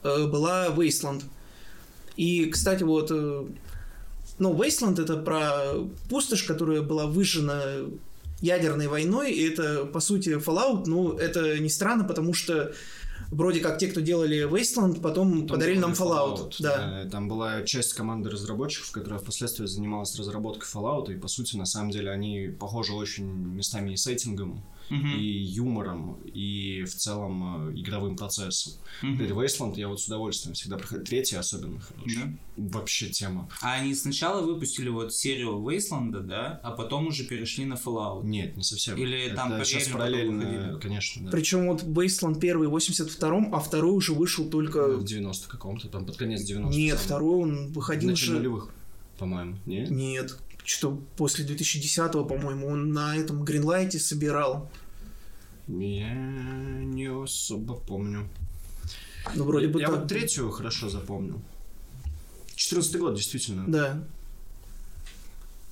э, 0.04 0.28
была 0.28 0.68
Wasteland. 0.68 1.24
И, 2.18 2.46
кстати, 2.48 2.84
вот, 2.84 3.12
э, 3.12 3.46
ну, 4.40 4.54
Wasteland 4.54 5.02
это 5.02 5.18
про 5.18 5.76
пустошь, 6.10 6.44
которая 6.44 6.82
была 6.82 7.06
выжжена 7.06 7.64
ядерной 8.42 8.88
войной, 8.88 9.32
и 9.32 9.48
это, 9.48 9.86
по 9.86 10.00
сути, 10.00 10.30
Fallout, 10.30 10.84
ну, 10.86 11.14
это 11.14 11.60
не 11.60 11.70
странно, 11.70 12.04
потому 12.04 12.34
что 12.34 12.74
вроде 13.32 13.60
как 13.60 13.78
те, 13.78 13.88
кто 13.88 14.02
делали 14.02 14.48
Wasteland, 14.50 15.02
потом, 15.02 15.48
подарили 15.48 15.80
нам 15.80 15.94
Fallout. 15.94 16.56
Да. 16.60 17.08
Там 17.12 17.28
была 17.28 17.64
часть 17.64 17.94
команды 17.94 18.30
разработчиков, 18.30 18.92
которая 18.92 19.20
впоследствии 19.20 19.66
занималась 19.66 20.18
разработкой 20.18 20.68
Fallout, 20.68 21.14
и, 21.14 21.18
по 21.18 21.28
сути, 21.28 21.56
на 21.56 21.66
самом 21.66 21.92
деле, 21.92 22.12
они 22.12 22.50
похожи 22.60 22.94
очень 22.94 23.26
местами 23.26 23.94
и 23.94 23.98
сеттингом, 23.98 24.64
и 24.90 25.24
юмором, 25.24 26.20
и 26.24 26.84
в 26.84 26.96
целом 26.96 27.70
э, 27.70 27.80
игровым 27.80 28.16
процессом. 28.16 28.74
Мгм. 29.02 29.22
Dead 29.22 29.30
Wasteland 29.32 29.76
я 29.78 29.88
вот 29.88 30.02
с 30.02 30.08
удовольствием 30.08 30.56
всегда 30.56 30.78
проходил. 30.78 31.06
Третий 31.06 31.36
особенно 31.36 31.80
хороший. 31.80 32.24
Да. 32.24 32.34
Вообще 32.58 33.10
тема. 33.10 33.50
А 33.62 33.74
они 33.74 33.94
сначала 33.94 34.42
выпустили 34.42 34.90
вот 34.90 35.14
серию 35.14 35.60
Wasteland, 35.60 36.20
да, 36.22 36.60
а 36.64 36.72
потом 36.72 37.08
уже 37.08 37.24
перешли 37.24 37.66
на 37.66 37.76
Fallout. 37.76 38.26
Нет, 38.26 38.58
не 38.58 38.64
совсем. 38.64 38.98
Или 38.98 39.34
там 39.36 39.54
Это 39.54 39.66
сейчас 39.66 39.88
параллельно 39.88 40.80
конечно, 40.80 41.26
да. 41.26 41.32
Причем 41.32 41.68
вот 41.68 41.84
Wasteland 41.84 42.40
первый 42.40 42.68
в 42.68 42.76
82-м, 42.76 43.54
а 43.54 43.60
второй 43.60 43.96
уже 43.96 44.14
вышел 44.14 44.50
только... 44.50 44.98
В 44.98 45.04
90 45.04 45.48
каком-то, 45.48 45.88
там 45.88 46.06
под 46.06 46.18
конец 46.18 46.42
90 46.42 46.78
Нет, 46.78 46.98
второй 46.98 47.44
он 47.44 47.72
выходил 47.72 48.10
начале 48.10 48.32
же... 48.32 48.38
нулевых, 48.38 48.70
по-моему. 49.18 49.58
Нет? 49.66 49.90
Нет, 49.90 50.38
что 50.70 51.02
после 51.18 51.44
2010-го, 51.46 52.26
по-моему, 52.26 52.68
он 52.68 52.94
на 52.94 53.16
этом 53.18 53.44
Гринлайте 53.44 53.98
собирал. 53.98 54.70
Я 55.68 56.14
не 56.14 57.08
особо 57.08 57.74
помню. 57.74 58.30
Ну, 59.34 59.46
вроде 59.46 59.68
бы 59.68 59.82
Я 59.82 59.88
так. 59.88 59.96
вот 59.98 60.08
третью 60.08 60.52
хорошо 60.52 60.88
запомнил. 60.88 61.42
14 62.54 62.98
год, 62.98 63.16
действительно. 63.16 63.66
Да. 63.68 64.04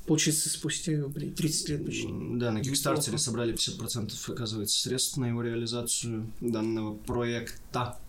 Получается, 0.07 0.49
спустя, 0.49 0.93
блин, 1.05 1.35
30 1.35 1.69
лет 1.69 1.85
почти. 1.85 2.07
Да, 2.09 2.51
на 2.51 2.63
Кикстартере 2.63 3.19
собрали 3.19 3.53
50% 3.53 4.33
оказывается 4.33 4.79
средств 4.79 5.17
на 5.17 5.27
его 5.27 5.43
реализацию 5.43 6.25
данного 6.41 6.95
проекта 6.95 7.99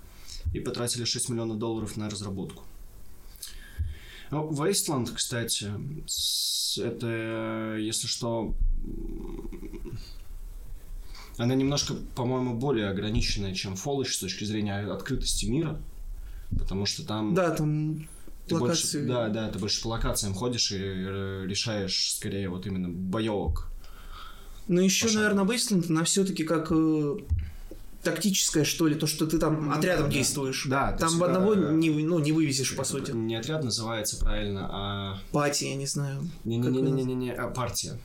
и 0.54 0.61
потратили 0.61 1.04
6 1.04 1.28
миллионов 1.28 1.59
долларов 1.59 1.99
на 1.99 2.09
разработку. 2.09 2.64
Ну, 4.30 4.50
Wasteland, 4.50 5.11
кстати, 5.14 5.70
это, 6.80 7.76
если 7.78 8.06
что, 8.06 8.54
она 11.38 11.54
немножко, 11.54 11.94
по-моему, 12.14 12.54
более 12.56 12.88
ограниченная, 12.90 13.54
чем 13.54 13.75
Fallout 13.75 14.06
с 14.06 14.18
точки 14.18 14.44
зрения 14.44 14.80
открытости 14.80 15.47
мира, 15.47 15.80
потому 16.58 16.85
что 16.85 17.06
там 17.06 17.35
Да, 17.35 17.50
там 17.54 18.06
ты 18.47 18.54
локации. 18.56 18.99
больше, 18.99 19.08
да, 19.08 19.28
да, 19.28 19.49
ты 19.50 19.58
больше 19.58 19.82
по 19.82 19.88
локациям 19.88 20.35
ходишь 20.35 20.73
и 20.73 20.78
э, 20.78 21.44
решаешь 21.47 22.14
скорее 22.16 22.49
вот 22.49 22.66
именно 22.66 22.88
боевок. 22.88 23.70
Но 24.66 24.80
еще, 24.82 25.06
Пошаг. 25.06 25.23
наверное, 25.23 25.44
Wasteland, 25.44 25.87
она 25.88 26.04
все-таки 26.04 26.44
как 26.44 26.70
тактическая, 28.10 28.64
что 28.64 28.86
ли, 28.86 28.94
то, 28.94 29.06
что 29.06 29.26
ты 29.26 29.38
там 29.38 29.66
Ну, 29.66 29.72
отрядом 29.72 30.06
да. 30.06 30.12
действуешь. 30.12 30.66
Да, 30.68 30.92
Там 30.92 31.08
в 31.08 31.10
всегда- 31.12 31.26
одного 31.26 31.54
не, 31.54 31.90
ну, 31.90 32.18
не 32.18 32.32
вывезешь, 32.32 32.74
по 32.76 32.84
сути. 32.84 33.10
Не 33.12 33.36
отряд 33.36 33.64
называется 33.64 34.18
правильно, 34.18 34.68
а 34.70 35.18
Пати, 35.32 35.64
я 35.64 35.76
не 35.76 35.86
знаю. 35.86 36.28
не-не-не-не-не, 36.44 37.32
а 37.32 37.48
партия. 37.48 37.98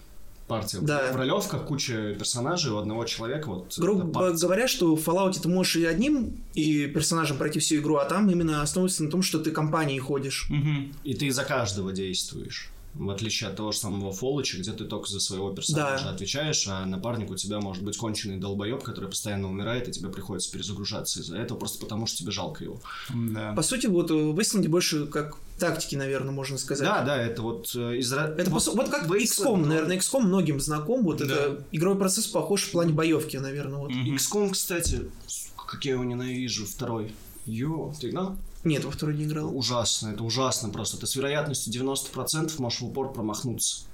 Партия. 0.48 0.79
Да. 0.81 1.12
В 1.13 1.15
ролевках 1.15 1.65
куча 1.65 2.15
персонажей 2.19 2.72
у 2.74 2.77
одного 2.77 3.05
человека. 3.05 3.48
Вот 3.48 3.74
Грубо 3.77 4.31
говоря, 4.33 4.67
что 4.67 4.93
в 4.95 5.00
Fallout 5.07 5.39
ты 5.41 5.48
можешь 5.48 5.77
и 5.77 5.86
одним 5.86 6.36
и 6.53 6.86
персонажем 6.88 7.38
пройти 7.38 7.60
всю 7.60 7.77
игру, 7.77 7.95
а 7.95 8.05
там 8.05 8.29
именно 8.29 8.62
основывается 8.62 9.03
на 9.05 9.10
том, 9.10 9.22
что 9.22 9.39
ты 9.39 9.51
компанией 9.51 10.00
ходишь. 10.00 10.48
Мгм. 10.50 10.91
И 11.05 11.13
ты 11.13 11.31
за 11.31 11.45
каждого 11.45 11.93
действуешь. 11.93 12.69
В 12.93 13.09
отличие 13.09 13.50
от 13.50 13.55
того 13.55 13.71
же 13.71 13.79
самого 13.79 14.12
Фоллача, 14.13 14.57
где 14.59 14.71
ты 14.71 14.85
только 14.85 15.09
за 15.09 15.19
своего 15.19 15.51
персонажа 15.51 16.03
Да. 16.05 16.09
отвечаешь, 16.12 16.67
а 16.67 16.85
напарник 16.85 17.31
у 17.31 17.35
тебя 17.35 17.59
может 17.59 17.83
быть 17.83 17.97
конченый 17.97 18.38
долбоеб, 18.38 18.83
который 18.83 19.09
постоянно 19.09 19.50
умирает, 19.50 19.88
и 19.88 19.91
тебе 19.91 20.09
приходится 20.09 20.51
перезагружаться 20.51 21.19
из-за 21.21 21.38
этого, 21.38 21.57
просто 21.57 21.79
потому 21.79 22.05
что 22.05 22.19
тебе 22.19 22.31
жалко 22.31 22.63
его. 22.63 22.79
Да. 23.13 23.53
По 23.53 23.63
сути, 23.63 23.88
вот 23.88 24.12
э, 24.12 24.13
в 24.13 24.38
Wasteland 24.38 24.67
больше 24.67 25.07
как 25.07 25.38
тактики, 25.57 25.95
наверное, 25.95 26.31
можно 26.31 26.57
сказать. 26.59 26.88
Да, 26.88 27.03
да, 27.03 27.17
это 27.19 27.41
вот 27.41 27.71
э, 27.75 27.97
из 27.97 28.13
ра- 28.13 28.35
Это 28.38 28.51
по 28.51 28.59
су- 28.59 28.75
вот 28.75 28.89
как 28.89 29.07
Wasteland, 29.07 29.23
XCOM, 29.23 29.47
он- 29.47 29.62
наверное, 29.69 29.97
XCOM 29.97 30.19
многим 30.21 30.59
знаком. 30.59 31.03
Вот 31.03 31.17
Да. 31.17 31.25
это 31.25 31.63
игровой 31.71 31.97
процесс 31.97 32.27
похож 32.27 32.63
в 32.63 32.71
плане 32.71 32.93
боевки, 32.93 33.38
наверное. 33.38 33.79
Вот. 33.79 33.89
Мгм. 33.89 34.15
XCOM, 34.15 34.51
кстати, 34.51 35.09
как 35.57 35.83
я 35.85 35.93
его 35.93 36.03
ненавижу, 36.03 36.65
второй. 36.67 37.13
Йо, 37.47 37.91
ты 38.00 38.09
играл? 38.09 38.38
Нет, 38.63 38.86
во 38.86 38.91
второй 38.91 39.15
не 39.17 39.25
играл. 39.25 39.55
Ужасно, 39.55 40.10
это 40.10 40.24
ужасно 40.24 40.70
просто. 40.70 40.98
Ты 40.98 41.05
с 41.08 41.15
вероятностью 41.15 41.74
90% 41.74 42.60
можешь 42.60 42.79
в 42.79 42.86
упор 42.86 43.12
промахнуться. 43.12 43.86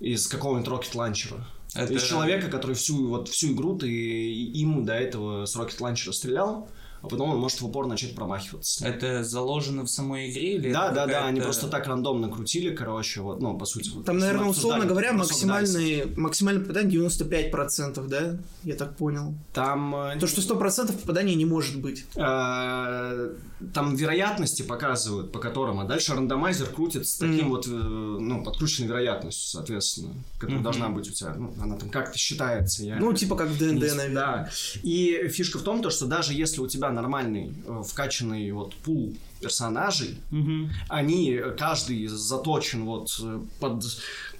Из 0.00 0.26
какого-нибудь 0.26 0.68
рокет 0.68 0.94
ланчера. 0.94 1.46
Это- 1.74 1.92
Из 1.94 2.02
человека, 2.02 2.48
который 2.48 2.74
всю, 2.76 3.08
вот, 3.08 3.28
всю 3.28 3.52
игру 3.54 3.76
ты 3.78 3.88
им 3.90 4.84
до 4.84 4.92
этого 4.94 5.46
с 5.46 5.56
рокет 5.56 5.80
ланчера 5.80 6.12
стрелял, 6.12 6.68
потом 7.06 7.30
он 7.30 7.38
может 7.38 7.60
в 7.60 7.66
упор 7.66 7.86
начать 7.86 8.14
промахиваться. 8.14 8.86
Это 8.86 9.24
заложено 9.24 9.84
в 9.84 9.88
самой 9.90 10.30
игре 10.30 10.54
или 10.56 10.72
Да, 10.72 10.90
да, 10.90 11.06
да, 11.06 11.26
они 11.26 11.40
просто 11.40 11.68
так 11.68 11.86
рандомно 11.86 12.28
крутили, 12.28 12.74
короче, 12.74 13.20
вот, 13.20 13.40
ну, 13.40 13.56
по 13.58 13.64
сути. 13.64 13.90
вот, 13.90 14.04
Там, 14.04 14.18
наверное, 14.18 14.48
условно 14.48 14.84
говоря, 14.84 15.12
максимальный, 15.12 16.06
максимальное 16.16 16.62
попадание 16.62 17.00
95%, 17.00 18.06
да? 18.08 18.38
Я 18.64 18.74
так 18.74 18.96
понял. 18.96 19.34
Там... 19.52 19.94
э, 19.94 20.18
То, 20.18 20.26
что 20.26 20.40
100% 20.40 20.92
попадания 21.00 21.34
не 21.34 21.44
может 21.44 21.80
быть. 21.80 22.04
Э, 22.16 23.34
там 23.74 23.94
вероятности 23.94 24.62
показывают, 24.62 25.32
по 25.32 25.38
которым, 25.38 25.80
а 25.80 25.84
дальше 25.84 26.14
рандомайзер 26.14 26.66
крутит 26.66 27.06
с 27.06 27.16
таким 27.16 27.48
вот, 27.50 27.66
э, 27.66 27.70
ну, 27.70 28.42
подключенной 28.44 28.88
вероятностью, 28.88 29.48
соответственно, 29.48 30.14
которая 30.38 30.62
должна 30.62 30.88
быть 30.88 31.08
у 31.08 31.12
тебя. 31.12 31.34
Ну, 31.34 31.54
она 31.60 31.76
там 31.76 31.90
как-то 31.90 32.18
считается. 32.18 32.82
Ну, 32.98 33.12
типа 33.12 33.36
как 33.36 33.48
в 33.48 33.58
ДНД, 33.58 33.80
наверное. 33.80 34.14
Да. 34.14 34.50
И 34.82 35.28
фишка 35.28 35.58
в 35.58 35.62
том, 35.62 35.82
то, 35.82 35.90
что 35.90 36.06
даже 36.06 36.34
если 36.34 36.60
у 36.60 36.66
тебя 36.66 36.90
нормальный 36.96 37.52
э, 37.66 37.82
вкачанный 37.86 38.50
вот 38.52 38.74
пул 38.74 39.14
персонажей, 39.40 40.16
Мгм. 40.30 40.70
они, 40.88 41.30
э, 41.32 41.50
каждый 41.56 42.06
заточен 42.06 42.84
вот 42.84 43.20
э, 43.22 43.40
под 43.60 43.84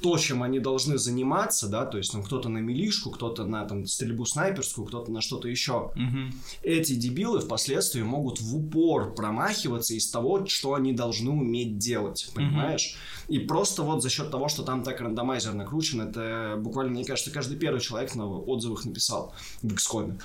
то, 0.00 0.18
чем 0.18 0.42
они 0.42 0.58
должны 0.58 0.98
заниматься, 0.98 1.68
да, 1.68 1.84
то 1.86 1.98
есть 1.98 2.12
там 2.12 2.22
кто-то 2.22 2.48
на 2.48 2.58
милишку, 2.58 3.10
кто-то 3.10 3.44
на 3.44 3.64
там 3.66 3.86
стрельбу 3.86 4.24
снайперскую, 4.24 4.86
кто-то 4.86 5.10
на 5.12 5.20
что-то 5.20 5.48
еще 5.48 5.90
Мгм. 5.94 6.32
эти 6.62 6.94
дебилы 6.94 7.40
впоследствии 7.40 8.02
могут 8.02 8.40
в 8.40 8.56
упор 8.56 9.14
промахиваться 9.14 9.94
из 9.94 10.10
того, 10.10 10.46
что 10.46 10.74
они 10.74 10.92
должны 10.92 11.30
уметь 11.30 11.78
делать, 11.78 12.30
понимаешь? 12.34 12.96
И 13.28 13.38
просто 13.38 13.82
вот 13.82 14.02
за 14.02 14.08
счет 14.10 14.30
того, 14.30 14.48
что 14.48 14.62
там 14.62 14.82
так 14.82 15.00
рандомайзер 15.00 15.52
накручен, 15.54 16.00
это 16.00 16.56
буквально, 16.58 16.92
мне 16.92 17.04
кажется, 17.04 17.30
каждый 17.30 17.58
первый 17.58 17.80
человек 17.80 18.14
на 18.14 18.26
отзывах 18.26 18.84
написал 18.84 19.34
в 19.62 19.66
XCOM. 19.66 20.20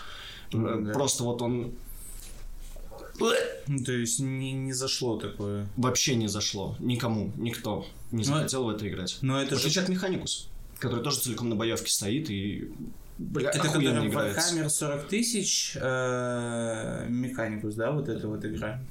Ну, 0.54 0.82
да. 0.82 0.92
Просто 0.94 1.24
вот 1.24 1.42
он 1.42 1.52
Ну, 1.62 1.74
То 3.86 3.92
есть 3.92 4.20
не, 4.20 4.52
не 4.54 4.74
зашло 4.74 5.18
такое. 5.18 5.68
вообще 5.78 6.16
не 6.16 6.28
зашло 6.28 6.76
никому, 6.80 7.32
никто 7.38 7.86
не 8.12 8.20
Ну, 8.20 8.24
захотел 8.24 8.66
в 8.66 8.70
это 8.70 8.88
играть. 8.88 9.18
Но 9.22 9.42
это 9.42 9.56
В 9.56 9.60
же 9.60 9.80
от 9.80 9.90
Механикус, 9.90 10.50
который 10.80 11.04
тоже 11.04 11.20
целиком 11.20 11.50
на 11.50 11.56
боевке 11.56 11.92
стоит 11.92 12.30
и 12.30 12.72
бля, 13.18 13.50
Это 13.50 13.60
который 13.60 14.08
играется. 14.08 14.56
Warhammer 14.56 14.70
40 14.70 15.08
тысяч, 15.08 15.78
э, 15.80 17.06
Механикус, 17.10 17.76
да, 17.76 17.92
вот 17.92 18.10
эта 18.10 18.28
вот 18.28 18.44
игра. 18.46 18.82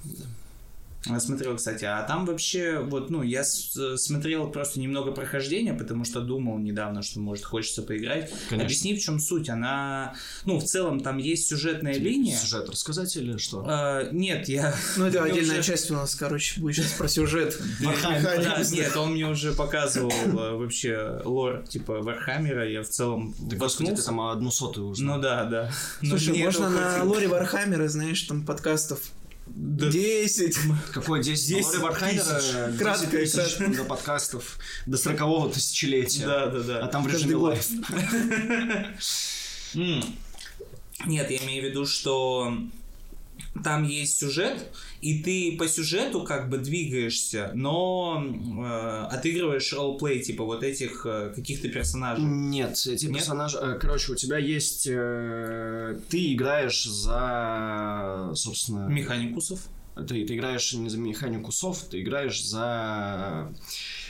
Смотрел, 1.18 1.56
кстати, 1.56 1.84
а 1.84 2.02
там 2.02 2.26
вообще, 2.26 2.78
вот, 2.78 3.08
ну, 3.10 3.22
я 3.22 3.42
с- 3.42 3.96
смотрел 3.96 4.50
просто 4.50 4.80
немного 4.80 5.12
прохождения, 5.12 5.72
потому 5.72 6.04
что 6.04 6.20
думал 6.20 6.58
недавно, 6.58 7.02
что, 7.02 7.20
может, 7.20 7.44
хочется 7.44 7.82
поиграть. 7.82 8.30
Конечно. 8.48 8.66
Объясни, 8.66 8.94
в 8.94 9.00
чем 9.00 9.18
суть. 9.18 9.48
Она, 9.48 10.14
ну, 10.44 10.58
в 10.58 10.64
целом, 10.64 11.00
там 11.00 11.16
есть 11.18 11.48
сюжетная 11.48 11.94
линия. 11.94 12.36
Сюжет 12.36 12.68
рассказать 12.68 13.16
или 13.16 13.38
что? 13.38 13.64
Э, 13.66 14.08
нет, 14.12 14.48
я... 14.48 14.74
Ну, 14.96 15.06
это 15.06 15.22
мне 15.22 15.32
отдельная 15.32 15.60
уже- 15.60 15.68
часть 15.68 15.90
у 15.90 15.94
нас, 15.94 16.14
короче, 16.14 16.60
будет 16.60 16.76
сейчас 16.76 16.92
про 16.92 17.08
сюжет. 17.08 17.58
Нет, 17.80 18.96
он 18.96 19.12
мне 19.12 19.26
уже 19.26 19.52
показывал 19.52 20.10
э, 20.12 20.54
вообще 20.56 21.20
лор, 21.24 21.62
типа, 21.66 22.00
Вархаммера, 22.02 22.68
я 22.68 22.82
в 22.82 22.88
целом 22.88 23.34
Да, 23.40 23.56
господи, 23.56 23.94
ты 23.94 24.02
там 24.02 24.20
одну 24.20 24.50
сотую 24.50 24.88
узнал. 24.88 25.16
Ну 25.16 25.22
да, 25.22 25.44
да. 25.44 25.70
Но 26.02 26.18
Слушай, 26.18 26.42
можно 26.42 26.68
на 26.68 27.04
лоре 27.04 27.28
Вархаммера, 27.28 27.88
знаешь, 27.88 28.22
там 28.22 28.44
подкастов 28.44 29.00
Да. 29.54 29.90
10. 29.90 30.56
Какой 30.92 31.22
10? 31.22 31.48
Десять 31.48 31.66
Лори 31.66 31.78
Вархаммера, 31.78 32.22
тысяч. 32.22 32.52
10 32.52 32.78
Кратко, 32.78 33.06
тысяч 33.06 33.56
кратко. 33.56 33.76
до 33.76 33.84
подкастов 33.84 34.58
до 34.86 34.96
40 34.96 35.52
тысячелетия. 35.52 36.26
Да, 36.26 36.46
да, 36.46 36.60
да. 36.60 36.78
А 36.84 36.88
там 36.88 37.02
в 37.04 37.08
режиме 37.08 37.36
live. 37.36 37.66
Нет, 41.06 41.30
я 41.30 41.36
имею 41.38 41.62
в 41.62 41.66
виду, 41.66 41.86
что 41.86 42.54
там 43.64 43.84
есть 43.84 44.18
сюжет, 44.18 44.68
и 45.00 45.22
ты 45.22 45.56
по 45.58 45.68
сюжету 45.68 46.24
как 46.24 46.48
бы 46.48 46.58
двигаешься, 46.58 47.50
но 47.54 48.22
э, 48.24 49.14
отыгрываешь 49.14 49.72
ролплей, 49.72 50.20
типа 50.20 50.44
вот 50.44 50.62
этих 50.62 51.04
э, 51.06 51.32
каких-то 51.34 51.68
персонажей. 51.68 52.24
Нет, 52.24 52.76
эти 52.86 53.06
Нет? 53.06 53.16
персонажи... 53.16 53.58
э, 53.58 53.78
Короче, 53.80 54.12
у 54.12 54.16
тебя 54.16 54.38
есть... 54.38 54.86
э, 54.90 55.98
Ты 56.08 56.34
играешь 56.34 56.84
за... 56.84 58.32
Собственно... 58.34 58.86
Механикусов. 58.88 59.60
Ты, 59.96 60.24
ты 60.24 60.36
играешь 60.36 60.72
не 60.72 60.88
за 60.88 60.98
механику 60.98 61.52
софт, 61.52 61.90
ты 61.90 62.00
играешь 62.00 62.42
за... 62.44 63.52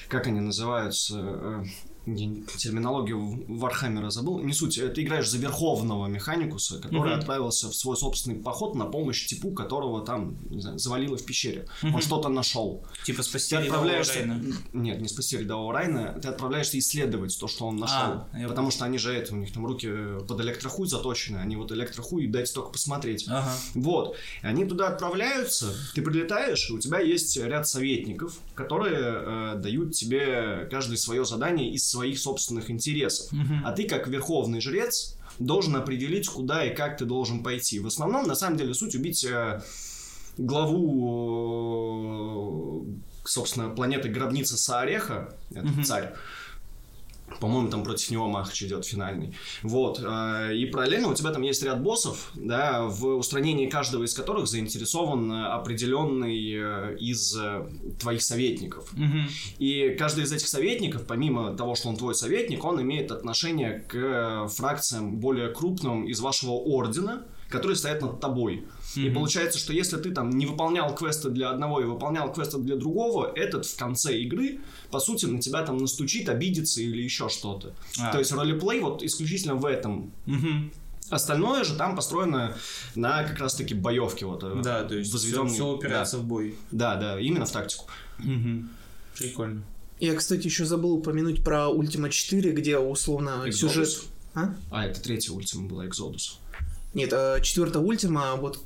Как 0.08 0.26
они 0.26 0.40
называются? 0.40 1.64
Э, 2.10 2.56
терминологию 2.58 3.44
Вархаммера 3.48 4.10
забыл, 4.10 4.40
не 4.40 4.52
суть, 4.52 4.76
ты 4.94 5.02
играешь 5.02 5.28
за 5.28 5.38
верховного 5.38 6.06
механикуса, 6.06 6.80
который 6.80 7.12
Мгм. 7.12 7.20
отправился 7.20 7.68
в 7.68 7.74
свой 7.74 7.96
собственный 7.96 8.36
поход 8.36 8.74
на 8.74 8.86
помощь 8.86 9.26
типу, 9.26 9.50
которого 9.52 10.04
там, 10.04 10.38
не 10.50 10.60
знаю, 10.60 10.78
завалило 10.78 11.16
в 11.16 11.24
пещере. 11.24 11.66
Он 11.82 12.00
что-то 12.00 12.28
нашел. 12.28 12.84
Типа 13.04 13.22
спасти 13.22 13.56
Ты 13.56 13.62
отправляешься... 13.62 14.18
Райна. 14.20 14.42
Нет, 14.72 15.00
не 15.00 15.08
спасти 15.08 15.36
рядового 15.38 15.72
Райна, 15.72 16.18
ты 16.20 16.28
отправляешься 16.28 16.78
исследовать 16.78 17.38
то, 17.38 17.48
что 17.48 17.66
он 17.66 17.76
нашел. 17.76 18.24
А, 18.32 18.48
потому 18.48 18.70
что 18.70 18.84
они 18.84 18.98
же 18.98 19.12
это, 19.12 19.34
у 19.34 19.36
них 19.36 19.52
там 19.52 19.66
руки 19.66 19.88
под 20.26 20.40
электрохуй 20.40 20.88
заточены, 20.88 21.38
они 21.38 21.56
вот 21.56 21.72
электрохуй 21.72 22.26
дайте 22.26 22.52
только 22.52 22.70
посмотреть. 22.70 23.26
Ага. 23.28 23.52
Вот. 23.74 24.16
И 24.42 24.46
они 24.46 24.64
туда 24.64 24.88
отправляются, 24.88 25.74
ты 25.94 26.02
прилетаешь, 26.02 26.70
и 26.70 26.72
у 26.72 26.78
тебя 26.78 27.00
есть 27.00 27.36
ряд 27.36 27.68
советников, 27.68 28.38
которые 28.54 28.98
э, 29.00 29.54
дают 29.56 29.94
тебе 29.94 30.68
каждое 30.70 30.96
свое 30.96 31.24
задание 31.24 31.70
из 31.70 31.88
своих 32.00 32.18
собственных 32.18 32.70
интересов. 32.70 33.30
Мгм. 33.32 33.62
А 33.64 33.72
ты, 33.72 33.84
как 33.84 34.08
верховный 34.08 34.60
жрец, 34.60 35.16
должен 35.38 35.76
определить, 35.76 36.28
куда 36.28 36.64
и 36.64 36.74
как 36.74 36.96
ты 36.96 37.04
должен 37.04 37.42
пойти. 37.42 37.78
В 37.80 37.86
основном, 37.86 38.26
на 38.26 38.34
самом 38.34 38.56
деле, 38.56 38.72
суть 38.74 38.94
убить 38.94 39.22
э, 39.24 39.60
главу, 41.10 42.86
э, 42.86 43.28
собственно, 43.28 43.68
планеты 43.70 44.08
Гробница 44.08 44.56
Саареха, 44.56 45.34
это 45.50 45.66
Мгм. 45.66 45.84
царь. 45.84 46.14
По-моему, 47.38 47.68
там 47.68 47.84
против 47.84 48.10
него 48.10 48.28
Махач 48.28 48.62
идет 48.62 48.84
финальный. 48.84 49.34
Вот. 49.62 50.00
э, 50.02 50.56
И 50.56 50.66
параллельно 50.66 51.08
у 51.08 51.14
тебя 51.14 51.30
там 51.30 51.42
есть 51.42 51.62
ряд 51.62 51.82
боссов, 51.82 52.32
да, 52.34 52.84
в 52.86 53.06
устранении 53.16 53.68
каждого 53.68 54.04
из 54.04 54.14
которых 54.14 54.48
заинтересован 54.48 55.30
э, 55.30 55.46
определенный 55.46 56.52
э, 56.54 56.96
из 56.98 57.36
твоих 58.00 58.22
советников. 58.22 58.92
Мгм. 58.92 59.28
И 59.58 59.96
каждый 59.98 60.24
из 60.24 60.32
этих 60.32 60.48
советников, 60.48 61.06
помимо 61.06 61.56
того, 61.56 61.74
что 61.74 61.88
он 61.88 61.96
твой 61.96 62.14
советник, 62.14 62.64
он 62.64 62.80
имеет 62.82 63.12
отношение 63.12 63.84
к 63.88 64.48
фракциям 64.48 65.18
более 65.18 65.48
крупным 65.48 66.06
из 66.06 66.20
вашего 66.20 66.52
ордена, 66.52 67.26
которые 67.50 67.76
стоят 67.76 68.00
над 68.00 68.20
тобой. 68.20 68.64
И 68.96 69.00
Мгм. 69.06 69.14
получается, 69.14 69.58
что 69.58 69.72
если 69.72 69.96
ты 69.98 70.12
там 70.12 70.30
не 70.30 70.46
выполнял 70.46 70.94
квесты 70.94 71.30
для 71.30 71.50
одного 71.50 71.80
и 71.80 71.84
выполнял 71.84 72.32
квесты 72.32 72.58
для 72.58 72.76
другого, 72.76 73.32
этот 73.34 73.66
в 73.66 73.76
конце 73.76 74.16
игры, 74.20 74.60
по 74.90 75.00
сути, 75.00 75.26
на 75.26 75.40
тебя 75.40 75.62
там 75.62 75.76
настучит, 75.78 76.28
обидится 76.28 76.80
или 76.80 77.02
еще 77.02 77.28
что-то. 77.28 77.74
А. 78.00 78.12
То 78.12 78.18
есть 78.18 78.32
ролеплей 78.32 78.80
вот 78.80 79.02
исключительно 79.02 79.56
в 79.56 79.66
этом. 79.66 80.12
Мгм. 80.26 80.70
Остальное 81.10 81.64
же 81.64 81.74
там 81.74 81.96
построено 81.96 82.56
на 82.94 83.24
как 83.24 83.38
раз-таки 83.40 83.74
боевке. 83.74 84.26
Вот, 84.26 84.44
э, 84.44 84.60
Да, 84.62 84.84
то 84.84 84.94
есть 84.94 85.12
возведённой- 85.12 85.52
все, 85.52 85.66
упирается 85.72 86.18
в 86.18 86.24
бой. 86.24 86.54
Да, 86.70 86.94
да, 86.94 87.14
да, 87.14 87.20
именно 87.20 87.46
в 87.46 87.50
тактику. 87.50 87.86
Мгм. 88.18 88.70
Прикольно. 89.18 89.62
Я, 89.98 90.14
кстати, 90.14 90.46
еще 90.46 90.64
забыл 90.64 90.92
упомянуть 90.92 91.42
про 91.44 91.66
Ultima 91.68 92.08
4, 92.10 92.52
где 92.52 92.78
условно 92.78 93.44
Exodus? 93.46 93.52
сюжет... 93.52 93.88
А? 94.34 94.54
А, 94.70 94.86
это 94.86 95.00
третья 95.02 95.32
ультима 95.32 95.68
была, 95.68 95.86
Exodus. 95.86 96.36
Нет, 96.94 97.10
четвертая 97.42 97.82
Ультима, 97.82 98.34
вот 98.36 98.62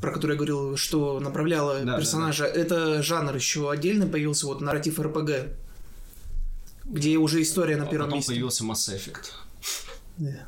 про 0.00 0.10
которую 0.12 0.34
я 0.34 0.36
говорил, 0.36 0.76
что 0.76 1.20
направляла 1.20 1.80
Да, 1.80 1.96
персонажа, 1.96 2.44
это 2.44 3.02
жанр 3.02 3.34
еще 3.34 3.70
отдельно 3.70 4.06
появился, 4.06 4.46
вот 4.46 4.60
нарратив 4.60 4.98
РПГ, 5.00 5.30
где 6.84 7.16
уже 7.16 7.42
история 7.42 7.76
на 7.76 7.84
А 7.84 7.86
первом 7.86 8.06
потом 8.06 8.18
месте. 8.18 8.32
появился 8.32 8.64
Mass 8.64 8.94
Effect. 8.94 9.32
Да. 10.18 10.46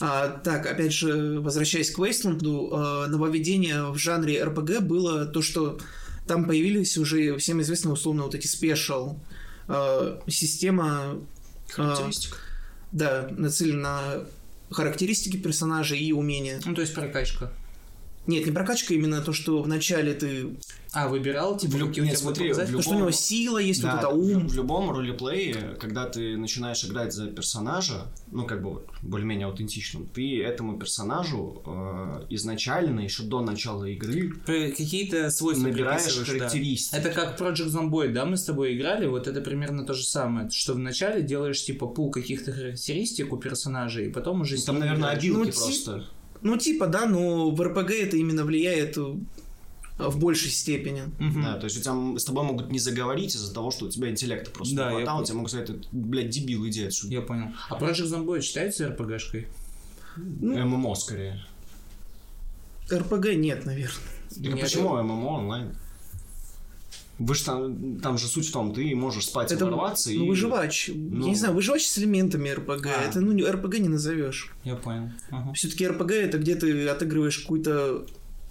А, 0.00 0.28
так, 0.28 0.66
опять 0.66 0.92
же, 0.92 1.40
возвращаясь 1.40 1.90
к 1.90 1.98
Вейсленду, 1.98 2.68
э, 2.72 3.06
нововведение 3.06 3.90
в 3.90 3.96
жанре 3.96 4.42
РПГ 4.42 4.80
было 4.80 5.24
то, 5.24 5.40
что 5.40 5.78
там 6.26 6.46
появились 6.46 6.98
уже 6.98 7.36
всем 7.38 7.60
известные 7.62 7.92
условно 7.92 8.24
вот 8.24 8.34
эти 8.34 8.46
спешл. 8.46 9.16
Система, 10.26 11.18
Характеристика. 11.68 12.36
Да, 12.94 13.28
нацелена 13.36 14.24
на 14.70 14.74
характеристики 14.74 15.36
персонажа 15.36 15.96
и 15.96 16.12
умения. 16.12 16.60
Ну, 16.64 16.74
то 16.74 16.80
есть 16.80 16.94
прокачка. 16.94 17.50
Нет, 18.26 18.46
не 18.46 18.52
прокачка, 18.52 18.94
именно 18.94 19.20
то, 19.20 19.32
что 19.32 19.60
вначале 19.62 20.14
ты... 20.14 20.46
А, 20.94 21.08
выбирал, 21.08 21.56
типа, 21.56 21.74
В 21.74 21.76
люб- 21.78 21.88
какие 21.88 22.04
у 22.04 22.06
нет, 22.06 22.18
смотри, 22.18 22.46
в 22.46 22.48
показатели? 22.50 22.76
То, 22.76 22.82
что 22.82 22.90
у 22.92 22.98
него 22.98 23.10
сила 23.10 23.58
есть, 23.58 23.82
Да, 23.82 23.92
вот 23.92 23.98
это 23.98 24.08
ум. 24.08 24.48
В 24.48 24.54
любом 24.54 24.90
ролеплее, 24.90 25.76
когда 25.80 26.06
ты 26.06 26.36
начинаешь 26.36 26.84
играть 26.84 27.12
за 27.12 27.26
персонажа, 27.28 28.06
ну, 28.30 28.46
как 28.46 28.62
бы 28.62 28.70
вот, 28.70 28.88
более-менее 29.02 29.46
аутентичным, 29.46 30.06
ты 30.06 30.42
этому 30.42 30.78
персонажу 30.78 31.62
э, 31.66 32.26
изначально, 32.30 33.00
еще 33.00 33.24
до 33.24 33.40
начала 33.40 33.84
игры, 33.84 34.32
Какие-то 34.46 35.30
свойства 35.30 35.68
набираешь 35.68 36.02
приписываешь, 36.02 36.28
да. 36.28 36.38
характеристики. 36.38 36.96
Это 36.96 37.10
как 37.10 37.40
Project 37.40 37.68
Zomboid, 37.68 38.12
да, 38.12 38.24
мы 38.24 38.36
с 38.36 38.44
тобой 38.44 38.76
играли, 38.76 39.06
вот 39.06 39.26
это 39.26 39.40
примерно 39.40 39.84
то 39.84 39.94
же 39.94 40.04
самое, 40.04 40.48
что 40.50 40.74
вначале 40.74 41.22
делаешь 41.22 41.64
типа 41.64 41.86
пул 41.86 42.10
каких-то 42.10 42.52
характеристик 42.52 43.32
у 43.32 43.36
персонажей, 43.36 44.06
и 44.06 44.10
потом 44.10 44.42
уже 44.42 44.56
с 44.56 44.64
Там, 44.64 44.78
наверное, 44.78 45.10
обилки 45.10 45.48
Ну, 45.48 45.52
просто. 45.52 46.04
Ну, 46.42 46.58
типа, 46.58 46.88
да, 46.88 47.06
но 47.06 47.50
в 47.50 47.60
РПГ 47.62 47.90
это 47.90 48.18
именно 48.18 48.44
влияет 48.44 48.98
э, 48.98 49.14
в 49.98 50.18
большей 50.18 50.50
степени. 50.50 51.04
Мгм. 51.18 51.42
Да, 51.42 51.56
то 51.58 51.64
есть 51.64 51.76
у 51.78 51.80
тебя 51.80 52.18
с 52.18 52.24
тобой 52.24 52.44
могут 52.44 52.70
не 52.70 52.78
заговорить 52.78 53.34
из-за 53.36 53.54
того, 53.54 53.70
что 53.70 53.86
у 53.86 53.88
тебя 53.88 54.10
интеллекта 54.10 54.50
просто 54.50 54.74
Да, 54.74 54.82
не 54.90 54.90
я 54.90 54.96
хватало, 54.96 55.16
понял. 55.18 55.26
тебе 55.26 55.36
могут 55.36 55.50
сказать, 55.50 55.66
«Ты, 55.68 55.76
блядь, 55.92 56.30
дебил, 56.30 56.66
иди 56.66 56.84
отсюда. 56.84 57.14
Я 57.14 57.20
понял. 57.20 57.48
А 57.68 57.78
Project 57.78 58.06
Zomboid 58.06 58.40
считается 58.42 58.88
РПГшкой? 58.88 59.46
Ну, 60.16 60.56
ММО 60.66 60.94
скорее. 60.96 61.44
РПГ 62.92 63.34
нет, 63.34 63.64
наверное. 63.64 63.94
Так 64.30 64.38
Нет. 64.38 64.60
почему 64.60 65.00
ММО 65.02 65.28
онлайн? 65.28 65.76
Вы 67.18 67.34
же 67.36 67.44
там, 67.44 68.00
там 68.00 68.18
же 68.18 68.26
суть 68.26 68.48
в 68.48 68.52
том, 68.52 68.74
ты 68.74 68.92
можешь 68.96 69.26
спать 69.26 69.52
и 69.52 69.54
Это 69.54 69.66
ворваться 69.66 70.10
ну, 70.10 70.24
и... 70.24 70.28
выживач. 70.28 70.90
Ну. 70.92 71.20
Я 71.22 71.28
не 71.28 71.36
знаю, 71.36 71.54
выживач 71.54 71.86
с 71.86 71.96
элементами 71.98 72.48
РПГ. 72.48 72.86
А. 72.86 73.02
Это, 73.08 73.20
ну, 73.20 73.30
не- 73.30 73.44
РПГ 73.44 73.78
не 73.78 73.88
назовешь. 73.88 74.52
Я 74.64 74.74
понял. 74.74 75.12
Ага. 75.30 75.52
Все-таки 75.52 75.86
РПГ 75.86 76.10
это 76.10 76.38
где 76.38 76.56
ты 76.56 76.88
отыгрываешь 76.88 77.38
какую-то 77.38 78.04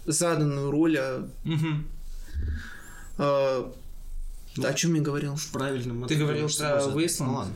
заданную 0.06 0.72
роль, 0.72 0.98
а, 1.00 1.28
Мгм. 1.44 1.86
а, 3.18 3.72
Ну. 4.58 4.68
о 4.68 4.74
чем 4.74 4.94
я 4.96 5.02
говорил? 5.02 5.36
В 5.36 5.48
правильном 5.48 6.08
Ты 6.08 6.16
говорил 6.16 6.48
про 6.48 6.80
Wasteland? 6.94 7.26
Ну 7.26 7.34
ладно. 7.34 7.54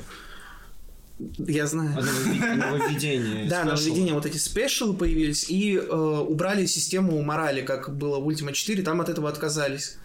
Я 1.39 1.65
знаю. 1.65 1.97
А 1.97 2.01
нововве- 2.01 2.55
нововведение. 2.57 3.49
Да, 3.49 3.61
спешл. 3.61 3.69
нововведения, 3.69 4.13
вот 4.13 4.25
эти 4.25 4.37
спешалы 4.37 4.93
появились, 4.93 5.49
и 5.49 5.75
э, 5.77 5.81
убрали 5.91 6.65
систему 6.67 7.19
морали, 7.23 7.61
как 7.61 7.95
было 7.97 8.19
в 8.19 8.27
Ultima 8.29 8.53
4, 8.53 8.83
там 8.83 9.01
от 9.01 9.09
этого 9.09 9.27
отказались. 9.27 9.97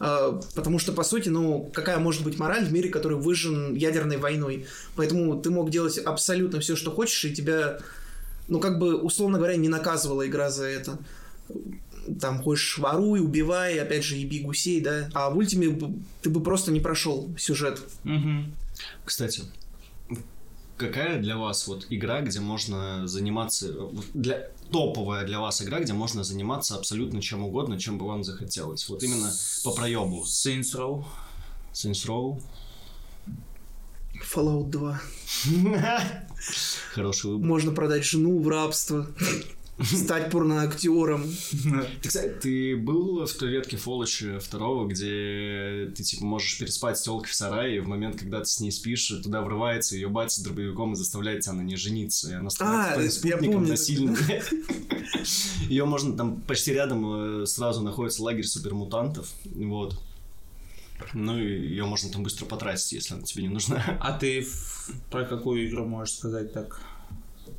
Э, 0.00 0.40
потому 0.54 0.78
что, 0.78 0.92
по 0.92 1.02
сути, 1.02 1.28
ну, 1.28 1.70
какая 1.74 1.98
может 1.98 2.22
быть 2.22 2.38
мораль 2.38 2.64
в 2.64 2.72
мире, 2.72 2.88
который 2.88 3.16
выжжен 3.18 3.74
ядерной 3.74 4.16
войной? 4.16 4.66
Поэтому 4.94 5.40
ты 5.40 5.50
мог 5.50 5.70
делать 5.70 5.98
абсолютно 5.98 6.60
все, 6.60 6.76
что 6.76 6.92
хочешь, 6.92 7.24
и 7.24 7.34
тебя, 7.34 7.80
ну, 8.46 8.60
как 8.60 8.78
бы, 8.78 8.96
условно 8.96 9.38
говоря, 9.38 9.56
не 9.56 9.68
наказывала 9.68 10.24
игра 10.26 10.50
за 10.50 10.66
это. 10.66 10.98
Там, 12.20 12.42
хочешь, 12.42 12.78
воруй, 12.78 13.20
убивай, 13.20 13.78
опять 13.78 14.04
же, 14.04 14.16
еби 14.16 14.40
гусей, 14.40 14.80
да. 14.80 15.08
А 15.14 15.30
в 15.30 15.38
Ультиме 15.38 15.94
ты 16.22 16.30
бы 16.30 16.42
просто 16.42 16.70
не 16.70 16.80
прошел 16.80 17.34
сюжет. 17.38 17.80
Мгм. 18.04 18.54
Кстати, 19.04 19.42
какая 20.76 21.20
для 21.20 21.36
вас 21.36 21.66
вот 21.66 21.86
игра, 21.90 22.20
где 22.20 22.40
можно 22.40 23.06
заниматься... 23.06 23.74
Для, 24.12 24.48
топовая 24.70 25.24
для 25.24 25.40
вас 25.40 25.62
игра, 25.62 25.80
где 25.80 25.92
можно 25.92 26.24
заниматься 26.24 26.76
абсолютно 26.76 27.22
чем 27.22 27.44
угодно, 27.44 27.78
чем 27.78 27.98
бы 27.98 28.06
вам 28.06 28.24
захотелось. 28.24 28.88
Вот 28.88 29.02
именно 29.02 29.32
по 29.62 29.72
проебу. 29.72 30.24
Saints 30.24 30.74
Row. 30.74 31.04
Saints 31.72 32.06
Row. 32.06 32.40
Fallout 34.22 34.70
2. 34.70 35.00
Хороший 36.92 37.30
выбор. 37.30 37.46
Можно 37.48 37.72
продать 37.72 38.04
жену 38.04 38.40
в 38.40 38.48
рабство. 38.48 39.06
Стать 39.82 40.30
порноактером. 40.30 41.24
Ты, 42.00 42.08
кстати, 42.08 42.34
ты 42.40 42.76
был 42.76 43.26
в 43.26 43.32
той 43.32 43.50
ветке 43.50 43.76
Фолоча 43.76 44.38
второго, 44.38 44.86
где 44.86 45.90
ты, 45.96 46.02
типа, 46.02 46.24
можешь 46.24 46.58
переспать 46.58 46.98
с 46.98 47.02
телкой 47.02 47.30
в 47.30 47.34
сарае, 47.34 47.76
и 47.76 47.80
в 47.80 47.88
момент, 47.88 48.20
когда 48.20 48.38
ты 48.38 48.46
с 48.46 48.60
ней 48.60 48.70
спишь, 48.70 49.08
туда 49.22 49.42
врывается 49.42 49.96
ее 49.96 50.08
батя 50.08 50.36
с 50.36 50.38
дробовиком 50.38 50.92
и 50.92 50.96
заставляет 50.96 51.40
тебя 51.40 51.54
на 51.54 51.62
ней 51.62 51.76
жениться, 51.76 52.30
и 52.30 52.34
она 52.34 52.50
становится 52.50 53.00
А, 53.00 53.10
спутником 53.10 53.66
насильно. 53.66 54.16
Ее 55.68 55.84
можно 55.86 56.16
там 56.16 56.40
почти 56.42 56.72
рядом 56.72 57.42
э, 57.42 57.46
сразу 57.46 57.82
находится 57.82 58.22
лагерь 58.22 58.44
супермутантов, 58.44 59.28
вот. 59.44 60.00
Ну 61.12 61.36
и 61.38 61.42
ее 61.42 61.84
можно 61.84 62.10
там 62.10 62.22
быстро 62.22 62.46
потратить, 62.46 62.92
если 62.92 63.14
она 63.14 63.24
тебе 63.24 63.42
не 63.42 63.48
нужна. 63.48 63.82
А 64.00 64.16
ты 64.16 64.46
про 65.10 65.24
какую 65.24 65.68
игру 65.68 65.84
можешь 65.84 66.14
сказать 66.14 66.52
так? 66.52 66.80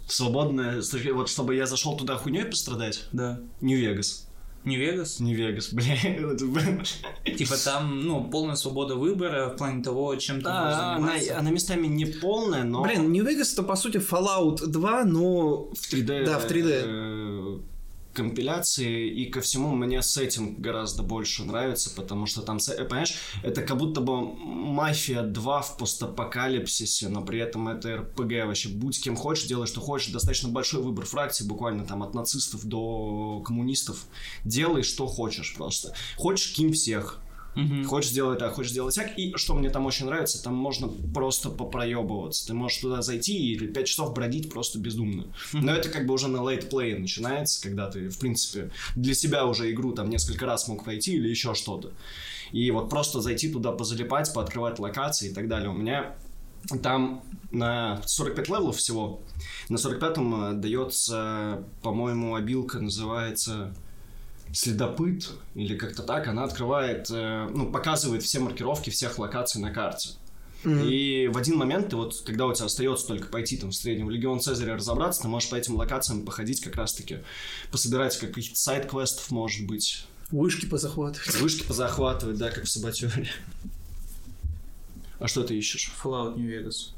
Свободная, 0.08 0.82
с 0.82 0.90
точки- 0.90 1.10
вот 1.10 1.30
чтобы 1.30 1.56
я 1.56 1.66
зашел 1.66 1.98
туда 1.98 2.16
хуйней 2.18 2.46
пострадать, 2.46 3.06
Да. 3.12 3.40
Нью-Вегас. 3.62 4.28
Нью-Вегас? 4.64 5.20
Нью-Вегас, 5.20 5.70
бля. 5.74 5.96
Типа 7.38 7.56
там, 7.64 8.02
ну, 8.06 8.24
полная 8.24 8.56
свобода 8.56 8.96
выбора 8.96 9.50
в 9.50 9.58
плане 9.58 9.84
того, 9.84 10.16
чем 10.16 10.42
ты 10.42 10.50
можешь 10.50 10.74
она, 10.74 10.94
заниматься. 10.96 11.40
она 11.40 11.50
местами 11.52 11.88
не 11.88 12.06
полная, 12.06 12.64
но 12.64 12.84
Блин, 12.84 13.12
New 13.12 13.24
Vegas 13.26 13.54
это 13.54 13.64
по 13.64 13.76
сути 13.76 13.98
Fallout 13.98 14.66
2, 14.66 15.04
но 15.06 15.66
в 15.72 15.74
3D. 15.74 16.26
Да, 16.26 16.40
в 16.40 16.46
3D. 16.50 17.62
Э, 18.16 18.26
компиляции, 18.26 19.10
и 19.10 19.26
ко 19.30 19.42
всему 19.42 19.76
мне 19.76 20.02
сеттинг 20.02 20.60
гораздо 20.60 21.04
больше 21.04 21.44
нравится, 21.44 21.90
потому 21.96 22.26
что 22.26 22.42
там, 22.42 22.60
се- 22.60 22.76
понимаешь, 22.86 23.14
это 23.44 23.62
как 23.62 23.78
будто 23.78 24.02
бы 24.02 24.22
Мафия 24.36 25.22
2 25.22 25.62
в 25.62 25.78
постапокалипсисе, 25.78 27.10
но 27.10 27.22
при 27.24 27.40
этом 27.40 27.68
это 27.68 27.98
РПГ 27.98 28.46
вообще. 28.46 28.70
Будь 28.70 29.02
кем 29.04 29.16
хочешь, 29.16 29.46
делай 29.48 29.68
что 29.68 29.82
хочешь, 29.82 30.12
достаточно 30.12 30.50
большой 30.50 30.82
выбор 30.82 31.06
фракций, 31.06 31.48
буквально 31.48 31.86
там 31.86 32.04
от 32.04 32.14
нацистов 32.14 32.64
до 32.66 33.42
коммунистов. 33.46 34.06
Делай 34.44 34.84
что 34.84 35.08
хочешь 35.08 35.56
просто. 35.56 35.94
Хочешь, 36.18 36.54
ким 36.54 36.74
всех. 36.74 37.22
Мгм. 37.56 37.86
Хочешь 37.86 38.12
сделать 38.12 38.40
так, 38.40 38.54
хочешь 38.54 38.72
сделать 38.72 38.96
так. 38.96 39.18
И 39.18 39.34
что 39.36 39.54
мне 39.54 39.70
там 39.70 39.86
очень 39.86 40.06
нравится, 40.06 40.44
там 40.44 40.56
можно 40.56 40.88
просто 41.14 41.50
попроебываться. 41.50 42.48
Ты 42.48 42.54
можешь 42.54 42.80
туда 42.80 43.02
зайти 43.02 43.54
и 43.54 43.58
5 43.58 43.88
часов 43.88 44.14
бродить 44.14 44.50
просто 44.52 44.80
бездумно. 44.80 45.26
Но 45.54 45.74
это 45.74 45.90
как 45.90 46.06
бы 46.06 46.14
уже 46.14 46.28
на 46.28 46.40
play 46.46 46.98
начинается, 46.98 47.62
когда 47.62 47.90
ты, 47.90 48.10
в 48.10 48.20
принципе, 48.20 48.72
для 48.96 49.14
себя 49.14 49.46
уже 49.46 49.72
игру 49.72 49.94
там 49.94 50.10
несколько 50.10 50.46
раз 50.46 50.68
мог 50.68 50.84
пройти 50.84 51.14
или 51.14 51.30
еще 51.30 51.54
что-то. 51.56 51.92
И 52.52 52.70
вот 52.72 52.90
просто 52.90 53.22
зайти 53.22 53.52
туда 53.52 53.72
позалипать, 53.72 54.32
пооткрывать 54.34 54.80
локации 54.80 55.30
и 55.30 55.34
так 55.34 55.48
далее. 55.48 55.70
У 55.70 55.74
меня 55.74 56.16
там 56.82 57.24
на 57.52 58.02
45 58.06 58.50
левелов 58.50 58.78
всего. 58.78 59.22
На 59.70 59.76
45-м 59.76 60.36
э, 60.36 60.54
дается, 60.54 61.64
по-моему, 61.82 62.36
обилка 62.36 62.80
называется 62.80 63.74
следопыт 64.56 65.30
или 65.54 65.76
как-то 65.76 66.04
так. 66.04 66.28
Она 66.28 66.44
открывает, 66.46 67.10
э, 67.12 67.50
ну, 67.54 67.72
показывает 67.72 68.24
все 68.24 68.40
маркировки 68.40 68.90
всех 68.90 69.20
локаций 69.20 69.62
на 69.62 69.72
карте. 69.72 70.12
Мгм. 70.64 70.88
И 70.88 71.28
в 71.28 71.38
один 71.38 71.58
момент 71.58 71.90
ты 71.90 71.96
вот, 71.96 72.22
когда 72.26 72.48
у 72.48 72.54
тебя 72.54 72.66
остается 72.66 73.06
только 73.06 73.28
пойти 73.28 73.58
там 73.58 73.72
в 73.72 73.76
среднем 73.76 74.08
в 74.08 74.10
Легион 74.10 74.40
Цезаря 74.40 74.76
разобраться, 74.76 75.22
ты 75.22 75.28
можешь 75.28 75.50
по 75.50 75.56
этим 75.56 75.76
локациям 75.76 76.26
походить 76.26 76.62
как 76.62 76.76
раз-таки, 76.76 77.20
пособирать 77.72 78.18
каких-то 78.18 78.56
сайт-квестов, 78.58 79.30
может 79.30 79.68
быть, 79.68 80.06
Вышки 80.32 80.66
позахватывать. 80.66 81.40
вышки 81.40 81.68
позахватывать, 81.68 82.38
да, 82.38 82.50
как 82.50 82.64
в 82.64 82.70
Саботере. 82.70 83.30
А 85.20 85.28
что 85.28 85.44
ты 85.44 85.56
ищешь? 85.58 85.92
Fallout 86.04 86.36
New 86.38 86.50
Vegas. 86.50 86.94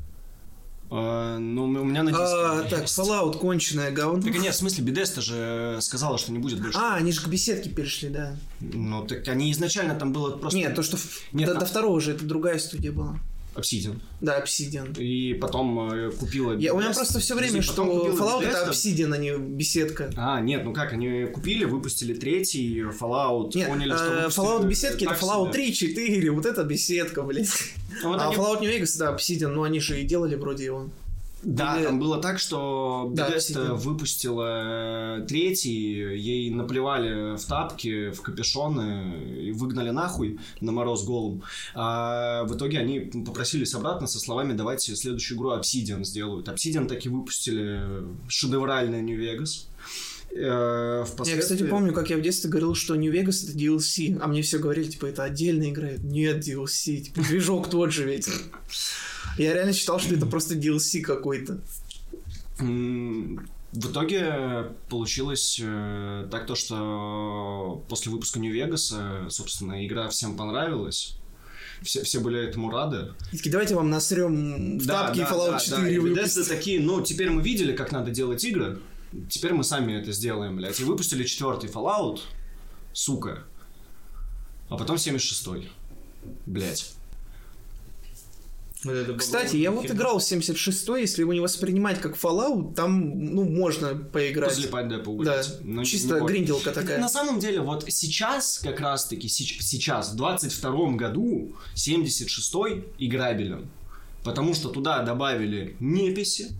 А, 0.89 1.38
ну, 1.38 1.63
у 1.65 1.84
меня 1.84 2.04
на 2.04 2.12
диске 2.12 2.23
А, 2.26 2.63
так, 2.69 2.82
есть. 2.84 2.97
Fallout 2.97 3.38
конченое 3.39 3.91
говно. 3.91 4.21
Так 4.21 4.39
нет, 4.39 4.54
в 4.54 4.58
смысле, 4.58 4.84
Бедеста 4.86 5.21
же 5.21 5.80
сказала, 5.82 6.17
что 6.17 6.32
не 6.32 6.39
будет 6.39 6.62
больше. 6.62 6.78
А, 6.78 6.95
они 6.95 7.12
же 7.12 7.21
к 7.21 7.28
беседке 7.28 7.69
перешли, 7.69 8.10
да. 8.10 8.36
Ну, 8.62 9.06
так 9.06 9.28
они 9.28 9.52
изначально 9.52 9.95
там 9.95 10.13
было 10.13 10.38
просто... 10.38 10.58
Нет, 10.58 10.76
то, 10.76 10.84
что 10.84 10.97
Нет, 11.34 11.47
до, 11.47 11.54
там- 11.54 11.60
до 11.62 11.65
второго 11.65 12.00
же 12.00 12.12
это 12.13 12.23
другая 12.26 12.58
студия 12.58 12.91
была. 12.91 13.19
Obsidian. 13.58 14.00
Да, 14.22 14.39
Obsidian. 14.39 14.98
И 15.00 15.34
потом 15.34 15.91
э, 15.91 16.12
купила... 16.12 16.56
Я, 16.58 16.74
у 16.74 16.80
меня 16.80 16.91
просто 16.93 17.20
все 17.20 17.36
время, 17.36 17.62
что 17.62 17.84
Fallout 17.84 18.43
это. 18.46 18.70
Obsidian, 18.70 19.13
а 19.13 19.17
не 19.17 19.38
беседка. 19.38 20.12
А, 20.15 20.39
нет, 20.41 20.63
ну 20.63 20.74
как, 20.74 20.93
они 20.93 21.26
купили, 21.26 21.65
выпустили 21.65 22.13
третий 22.13 22.82
Fallout, 22.82 23.52
Нет, 23.56 23.70
поняли, 23.70 23.96
что 23.96 24.13
э, 24.13 24.28
Fallout 24.28 24.67
беседки 24.67 25.06
это 25.06 25.13
Fallout 25.13 25.52
себе. 25.52 25.54
3, 25.54 25.74
4, 25.74 26.32
вот 26.32 26.46
это 26.46 26.63
беседка, 26.63 27.24
блядь. 27.24 27.50
Ну, 28.04 28.10
вот 28.10 28.22
а 28.22 28.28
они- 28.28 28.36
Fallout 28.36 28.62
New 28.62 28.70
Vegas, 28.70 28.98
да, 28.98 29.12
Obsidian, 29.15 29.50
ну 29.50 29.63
они 29.63 29.80
же 29.80 30.00
и 30.00 30.04
делали 30.06 30.36
вроде 30.36 30.65
его. 30.65 30.89
Да, 31.43 31.78
Или- 31.78 31.86
там 31.86 32.00
было 32.00 32.19
так, 32.19 32.39
что 32.39 33.12
Да, 33.13 33.30
Bethesda 33.30 33.73
выпустила 33.76 35.19
э, 35.19 35.26
третий, 35.28 35.93
ей 36.17 36.50
наплевали 36.50 37.38
в 37.38 37.45
тапки, 37.45 38.10
в 38.12 38.21
капюшоны 38.21 39.45
и 39.47 39.52
выгнали 39.52 39.91
нахуй 39.91 40.39
на 40.62 40.71
мороз 40.71 41.06
голым. 41.06 41.43
А 41.76 42.43
в 42.45 42.56
итоге 42.56 42.80
они 42.80 43.00
попросились 43.00 43.73
обратно 43.76 44.08
со 44.08 44.19
словами 44.19 44.54
«давайте 44.54 44.95
следующую 44.95 45.38
игру 45.38 45.52
Obsidian 45.52 46.04
сделают». 46.04 46.47
Obsidian 46.47 46.88
таки 46.88 47.08
выпустили 47.10 47.82
шедевральный 48.28 49.02
New 49.02 49.17
Vegas. 49.19 49.67
Э, 50.32 51.00
Я, 51.00 51.06
впоследствии- 51.06 51.56
кстати, 51.56 51.69
помню, 51.69 51.93
как 51.93 52.10
я 52.10 52.17
в 52.17 52.21
детстве 52.21 52.50
говорил, 52.50 52.76
что 52.76 52.95
New 52.95 53.13
Vegas 53.13 53.47
это 53.47 53.58
DLC, 53.58 54.19
а 54.21 54.28
мне 54.28 54.41
все 54.41 54.58
говорили, 54.60 54.89
типа, 54.89 55.06
это 55.06 55.23
отдельная 55.23 55.69
игра. 55.69 55.89
Нет, 56.00 56.45
DLC, 56.47 56.97
типа, 56.97 57.21
движок 57.21 57.69
тот 57.69 57.91
же 57.93 58.04
ведь. 58.06 58.28
Я 59.38 59.54
реально 59.54 59.73
считал, 59.73 60.00
что 60.00 60.15
это 60.15 60.26
просто 60.26 60.56
DLC 60.56 61.02
какой-то. 61.02 61.62
В 62.60 63.91
итоге 63.91 64.71
получилось 64.89 65.60
э, 65.62 66.28
так 66.32 66.47
то, 66.47 66.56
что 66.56 67.84
после 67.89 68.12
выпуска 68.12 68.39
New 68.39 68.54
Vegas, 68.54 69.30
собственно, 69.30 69.86
игра 69.86 70.08
всем 70.10 70.38
понравилась. 70.38 71.17
Все, 71.84 72.04
все 72.04 72.19
были 72.19 72.39
этому 72.39 72.71
рады. 72.71 73.13
И 73.32 73.38
такие, 73.38 73.52
давайте 73.52 73.76
вам 73.76 73.89
насрем 73.89 74.80
в 74.80 74.88
тапки 74.88 75.19
Fallout 75.19 75.60
4 75.60 75.93
И 75.93 76.00
выпустим». 76.00 76.41
Bethesda 76.41 76.47
такие, 76.47 76.80
ну, 76.82 77.02
теперь 77.02 77.30
мы 77.30 77.43
видели, 77.43 77.76
как 77.76 77.91
надо 77.91 78.10
делать 78.10 78.43
игры, 78.43 78.80
теперь 79.30 79.54
мы 79.54 79.63
сами 79.63 79.93
это 79.93 80.12
сделаем, 80.12 80.56
блядь. 80.56 80.80
И 80.80 80.84
выпустили 80.84 81.23
четвертый 81.23 81.69
Fallout, 81.69 82.21
сука. 82.93 83.43
А 84.69 84.78
потом 84.78 84.95
76-й. 84.95 85.69
Блядь. 86.45 86.93
Вот 88.88 89.17
Кстати, 89.17 89.56
я 89.58 89.71
вот 89.71 89.86
играл 89.86 90.19
в 90.19 90.21
76-й, 90.21 91.02
если 91.02 91.21
его 91.21 91.34
не 91.34 91.39
воспринимать 91.39 92.00
как 92.00 92.15
Fallout, 92.15 92.73
там, 92.76 93.34
ну, 93.34 93.43
можно 93.43 93.95
поиграть. 93.95 94.50
Позлипать, 94.50 94.88
да, 94.88 94.97
Да, 94.97 95.04
поугорать. 95.04 95.58
Но 95.62 95.84
чисто 95.84 96.19
гринделка 96.21 96.71
такая. 96.71 97.00
На 97.00 97.10
самом 97.10 97.39
деле, 97.39 97.62
вот 97.62 97.86
сейчас, 97.89 98.60
как 98.63 98.80
раз-таки, 98.80 99.28
сейчас, 99.28 100.12
в 100.12 100.15
22 100.15 100.91
году, 100.91 101.56
76-й 101.76 102.86
играбелен. 103.00 103.69
Потому 104.23 104.54
что 104.54 104.69
туда 104.69 105.04
добавили 105.04 105.78
неписи, 105.80 106.52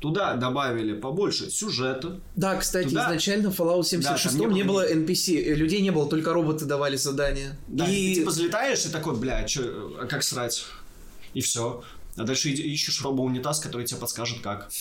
туда 0.00 0.34
добавили 0.34 0.94
побольше 0.94 1.50
сюжета. 1.50 2.20
Да, 2.34 2.56
кстати, 2.56 2.88
Туда- 2.88 3.06
изначально 3.06 3.50
в 3.50 3.60
Fallout 3.60 3.84
76 3.84 4.38
там 4.38 4.48
не, 4.48 4.56
не 4.56 4.62
было 4.62 4.90
NPC, 4.90 5.36
э, 5.36 5.54
людей 5.54 5.82
не 5.82 5.90
было, 5.90 6.08
только 6.08 6.32
роботы 6.32 6.64
давали 6.64 6.96
задания. 6.96 7.58
Да, 7.68 7.86
и 7.86 7.94
и 7.94 8.08
ты 8.14 8.20
типа 8.20 8.30
взлетаешь 8.30 8.86
и 8.86 8.88
такой, 8.88 9.16
бля, 9.16 9.44
чё, 9.44 9.98
а 10.00 10.06
как 10.06 10.22
срать? 10.22 10.64
И 11.34 11.40
все. 11.40 11.82
А 12.16 12.24
дальше 12.24 12.50
ищешь 12.50 13.02
робоунитаз, 13.02 13.60
который 13.60 13.86
тебе 13.86 14.00
подскажет, 14.00 14.40
как. 14.40 14.70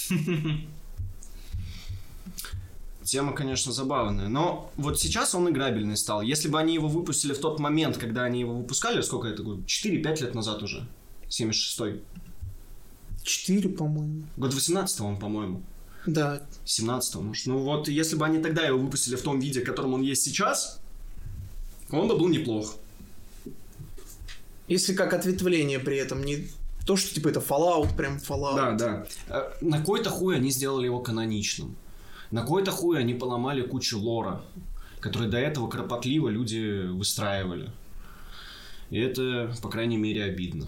Тема, 3.04 3.34
конечно, 3.34 3.72
забавная. 3.72 4.28
Но 4.28 4.72
вот 4.76 5.00
сейчас 5.00 5.34
он 5.34 5.50
играбельный 5.50 5.98
стал. 5.98 6.22
Если 6.22 6.48
бы 6.48 6.60
они 6.60 6.76
его 6.76 6.88
выпустили 6.88 7.34
в 7.34 7.40
тот 7.40 7.60
момент, 7.60 7.98
когда 7.98 8.24
они 8.24 8.40
его 8.40 8.54
выпускали, 8.54 9.02
сколько 9.02 9.28
это? 9.28 9.42
4-5 9.42 10.22
лет 10.22 10.36
назад 10.36 10.62
уже. 10.62 10.88
76-й. 11.30 12.02
4, 13.24 13.70
по-моему. 13.70 14.26
Год 14.38 14.54
18 14.54 15.02
он, 15.02 15.18
по-моему. 15.18 15.64
Да, 16.06 16.42
17 16.66 17.16
может. 17.16 17.48
Ну 17.48 17.60
вот, 17.60 17.88
если 17.88 18.16
бы 18.16 18.26
они 18.26 18.40
тогда 18.40 18.66
его 18.66 18.78
выпустили 18.78 19.16
в 19.16 19.22
том 19.22 19.40
виде, 19.40 19.62
в 19.62 19.66
котором 19.66 19.94
он 19.94 20.02
есть 20.02 20.24
сейчас, 20.24 20.80
он 21.92 22.08
бы 22.08 22.18
был 22.18 22.30
неплох. 22.30 22.76
Если 24.70 24.94
как 24.94 25.14
ответвление 25.14 25.80
при 25.80 25.98
этом, 25.98 26.24
не 26.24 26.48
то, 26.86 26.96
что 26.96 27.14
типа 27.14 27.28
это 27.30 27.40
Fallout, 27.40 27.96
прям 27.96 28.18
Fallout. 28.18 28.56
Да, 28.56 28.72
да. 28.72 29.06
Э, 29.28 29.52
На 29.62 29.82
кой-то 29.82 30.10
хуй 30.10 30.36
они 30.36 30.52
сделали 30.52 30.86
его 30.86 31.00
каноничным. 31.00 31.76
На 32.32 32.44
кой-то 32.44 32.72
хуй 32.72 33.00
они 33.00 33.14
поломали 33.14 33.62
кучу 33.62 34.00
лора, 34.00 34.42
который 35.00 35.30
до 35.30 35.38
этого 35.38 35.68
кропотливо 35.68 36.30
люди 36.30 36.88
выстраивали. 36.88 37.72
И 38.90 39.00
это, 39.00 39.54
по 39.62 39.70
крайней 39.70 39.98
мере, 39.98 40.24
обидно. 40.24 40.68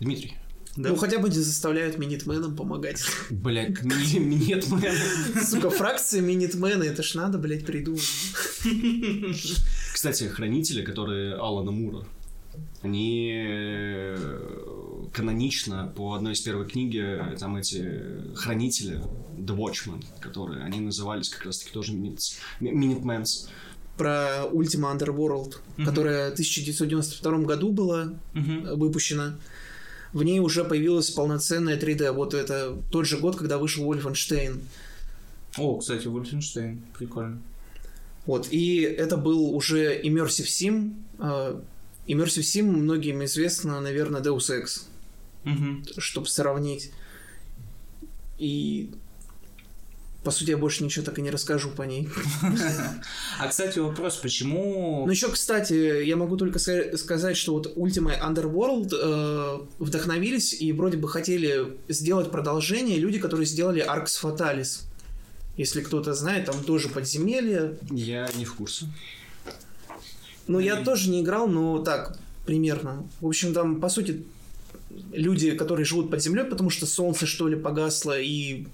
Дмитрий. 0.00 0.36
Ну, 0.74 0.96
хотя 0.96 1.18
бы 1.18 1.28
не 1.28 1.34
заставляют 1.34 1.98
минитменам 1.98 2.56
помогать. 2.56 3.04
Блять, 3.30 3.82
нет, 3.84 4.64
Сука, 5.44 5.68
фракция 5.70 6.22
минитмена, 6.22 6.82
это 6.82 7.02
ж 7.02 7.14
надо, 7.14 7.36
блядь, 7.38 7.66
придумать. 7.66 8.02
Кстати, 9.92 10.24
хранители, 10.24 10.82
которые 10.82 11.34
Алана 11.34 11.70
Мура, 11.72 12.06
они 12.82 13.32
э, 13.34 15.06
канонично 15.12 15.92
по 15.96 16.14
одной 16.14 16.32
из 16.32 16.40
первой 16.40 16.66
книги, 16.66 17.00
э, 17.02 17.36
там 17.38 17.56
эти 17.56 18.34
хранители, 18.34 19.00
The 19.38 19.56
Watchmen, 19.56 20.04
которые, 20.20 20.64
они 20.64 20.80
назывались 20.80 21.28
как 21.28 21.44
раз-таки 21.46 21.72
тоже 21.72 21.92
Minutes- 21.92 22.38
Mi- 22.60 22.72
Minutemans. 22.72 23.48
Про 23.96 24.46
Ultima 24.52 24.96
Underworld, 24.96 25.56
которая 25.84 26.30
в 26.30 26.32
1992 26.32 27.38
году 27.44 27.72
была 27.72 28.14
э, 28.34 28.74
выпущена. 28.74 29.38
В 30.12 30.22
ней 30.24 30.40
уже 30.40 30.64
появилась 30.64 31.10
полноценная 31.10 31.78
3D. 31.78 32.12
Вот 32.12 32.34
это 32.34 32.76
тот 32.90 33.06
же 33.06 33.18
год, 33.18 33.36
когда 33.36 33.58
вышел 33.58 33.84
Wolfenstein. 33.90 34.60
О, 35.58 35.76
кстати, 35.78 36.06
Wolfenstein. 36.06 36.80
Прикольно. 36.98 37.40
Вот, 38.26 38.48
и 38.50 38.80
это 38.82 39.16
был 39.16 39.54
уже 39.54 40.00
Immersive 40.00 40.46
Sim. 40.46 40.94
Immersive 42.06 42.42
Sim 42.42 42.62
многим 42.64 43.24
известно, 43.24 43.80
наверное, 43.80 44.20
Deus 44.20 44.50
Ex, 44.50 44.82
Мгм. 45.44 45.84
чтобы 45.98 46.26
сравнить. 46.28 46.90
И 48.38 48.90
по 50.24 50.30
сути, 50.30 50.50
я 50.50 50.56
больше 50.56 50.84
ничего 50.84 51.04
так 51.04 51.18
и 51.18 51.22
не 51.22 51.30
расскажу 51.30 51.70
по 51.70 51.82
ней. 51.82 52.08
А, 53.40 53.48
кстати, 53.48 53.80
вопрос, 53.80 54.16
почему... 54.16 55.02
Ну, 55.04 55.10
еще, 55.10 55.28
кстати, 55.28 56.04
я 56.04 56.14
могу 56.16 56.36
только 56.36 56.60
ска- 56.60 56.96
сказать, 56.96 57.36
что 57.36 57.54
вот 57.54 57.76
Ultima 57.76 58.16
Underworld 58.22 58.92
э, 58.92 59.58
вдохновились 59.80 60.54
и 60.60 60.72
вроде 60.72 60.96
бы 60.96 61.08
хотели 61.08 61.76
сделать 61.88 62.30
продолжение 62.30 62.98
люди, 63.00 63.18
которые 63.18 63.46
сделали 63.46 63.84
Arx 63.84 64.06
Fatalis. 64.22 64.82
Если 65.56 65.80
кто-то 65.80 66.14
знает, 66.14 66.44
там 66.46 66.62
тоже 66.62 66.88
подземелье. 66.88 67.76
Я 67.90 68.28
не 68.36 68.44
в 68.44 68.54
курсе. 68.54 68.86
Ну, 70.52 70.58
я 70.58 70.76
тоже 70.84 71.10
не 71.10 71.22
играл, 71.22 71.48
но 71.48 71.78
так, 71.78 72.18
примерно. 72.46 73.08
В 73.20 73.26
общем, 73.26 73.54
там, 73.54 73.80
по 73.80 73.88
сути, 73.88 74.24
люди, 75.12 75.52
которые 75.52 75.86
живут 75.86 76.10
под 76.10 76.22
землей, 76.22 76.44
потому 76.44 76.70
что 76.70 76.86
солнце, 76.86 77.26
что 77.26 77.48
ли, 77.48 77.56
погасло, 77.56 78.18
и 78.18 78.66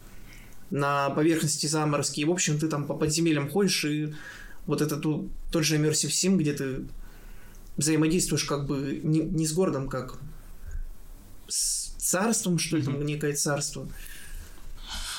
на 0.71 1.11
поверхности 1.11 1.67
заморозки. 1.67 2.21
И, 2.21 2.25
в 2.25 2.31
общем, 2.31 2.59
ты 2.59 2.69
там 2.69 2.85
по 2.85 2.95
подземельям 2.95 3.49
ходишь, 3.49 3.85
и 3.85 4.15
вот 4.67 4.83
это 4.83 4.97
ту- 4.97 5.29
тот 5.53 5.65
же 5.65 5.77
Immersive 5.77 6.11
Sim, 6.11 6.37
где 6.37 6.53
ты 6.53 6.83
взаимодействуешь 7.77 8.45
как 8.45 8.67
бы 8.67 9.01
не, 9.03 9.21
не 9.21 9.47
с 9.47 9.53
городом, 9.53 9.89
как 9.89 10.19
с 11.47 11.91
царством, 11.99 12.59
что 12.59 12.77
ли, 12.77 12.83
там 12.83 13.05
некое 13.07 13.35
царство. 13.35 13.89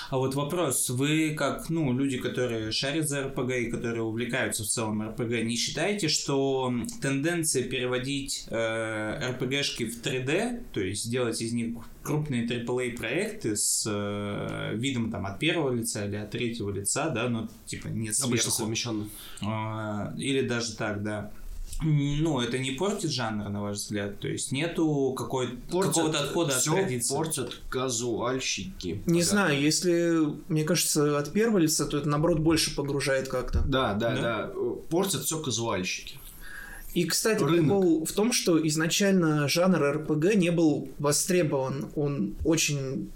А 0.09 0.17
вот 0.17 0.33
вопрос, 0.33 0.89
вы 0.89 1.35
как, 1.37 1.69
ну, 1.69 1.93
люди, 1.93 2.17
которые 2.17 2.71
шарят 2.71 3.07
за 3.07 3.25
РПГ 3.25 3.51
и 3.51 3.69
которые 3.69 4.01
увлекаются 4.01 4.63
в 4.63 4.67
целом 4.67 5.07
РПГ, 5.07 5.43
не 5.43 5.55
считаете, 5.55 6.07
что 6.07 6.73
тенденция 6.99 7.63
переводить 7.63 8.45
э, 8.49 9.31
РПГшки 9.33 9.85
в 9.85 10.01
3D, 10.01 10.63
то 10.73 10.81
есть 10.81 11.11
делать 11.11 11.39
из 11.41 11.53
них 11.53 11.77
крупные 12.01 12.47
AAA 12.47 12.97
проекты 12.97 13.55
с 13.55 13.85
э, 13.87 14.75
видом 14.75 15.11
там 15.11 15.27
от 15.27 15.37
первого 15.37 15.75
лица 15.75 16.05
или 16.05 16.15
от 16.15 16.31
третьего 16.31 16.71
лица, 16.71 17.09
да, 17.09 17.29
но 17.29 17.47
типа 17.67 17.89
не 17.89 18.11
сверху. 18.11 18.29
Обычно 18.29 18.51
совмещенно. 18.51 19.09
А, 19.43 20.13
Или 20.17 20.41
даже 20.41 20.75
так, 20.75 21.03
да. 21.03 21.31
Ну, 21.81 22.41
это 22.41 22.57
не 22.57 22.71
портит 22.71 23.09
жанр, 23.11 23.49
на 23.49 23.61
ваш 23.61 23.77
взгляд? 23.77 24.19
То 24.19 24.27
есть 24.27 24.51
нету 24.51 25.13
какой, 25.17 25.47
какого-то 25.71 26.23
отхода 26.23 26.55
от 26.55 26.61
все 26.61 26.71
традиции? 26.73 27.15
портят 27.15 27.57
казуальщики. 27.69 29.01
Не 29.05 29.21
знаю, 29.21 29.59
если, 29.59 30.19
мне 30.49 30.63
кажется, 30.65 31.17
от 31.17 31.31
первого 31.31 31.59
лица, 31.59 31.85
то 31.85 31.97
это, 31.97 32.09
наоборот, 32.09 32.39
больше 32.39 32.75
погружает 32.75 33.29
как-то. 33.29 33.61
Да, 33.61 33.93
да, 33.93 34.15
Да? 34.15 34.21
да, 34.21 34.51
Портят 34.89 35.23
все 35.23 35.39
казуальщики. 35.39 36.17
И, 36.93 37.05
кстати, 37.05 37.43
Рынок. 37.43 37.59
прикол 37.59 38.05
в 38.05 38.11
том, 38.11 38.33
что 38.33 38.65
изначально 38.67 39.47
жанр 39.47 39.79
РПГ 39.97 40.35
не 40.35 40.49
был 40.51 40.89
востребован. 40.97 41.89
Он 41.95 42.35
очень 42.43 43.11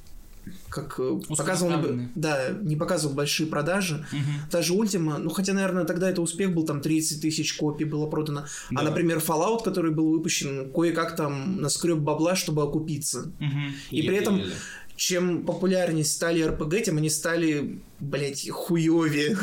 как 0.69 0.95
э, 0.99 1.19
показывал, 1.29 1.73
да, 2.15 2.49
не 2.61 2.75
показывал 2.75 3.15
большие 3.15 3.47
продажи. 3.47 4.05
Мгм. 4.11 4.23
Даже 4.51 4.73
Ультима, 4.73 5.17
ну 5.17 5.29
хотя, 5.29 5.53
наверное, 5.53 5.85
тогда 5.85 6.09
это 6.09 6.21
успех 6.21 6.53
был, 6.53 6.65
там 6.65 6.81
30 6.81 7.21
тысяч 7.21 7.53
копий 7.55 7.85
было 7.85 8.07
продано. 8.07 8.45
Да. 8.71 8.81
А, 8.81 8.83
например, 8.83 9.19
Fallout, 9.19 9.63
который 9.63 9.91
был 9.91 10.09
выпущен, 10.11 10.71
кое-как 10.71 11.15
там 11.15 11.61
наскреб 11.61 11.97
бабла, 11.99 12.35
чтобы 12.35 12.63
окупиться. 12.63 13.31
Мгм. 13.39 13.73
И 13.91 14.01
при 14.01 14.15
этом, 14.17 14.35
Еле-еле. 14.37 14.55
чем 14.95 15.45
популярнее 15.45 16.05
стали 16.05 16.41
РПГ, 16.43 16.83
тем 16.83 16.97
они 16.97 17.09
стали, 17.09 17.81
блять, 17.99 18.49
хуёвее. 18.49 19.37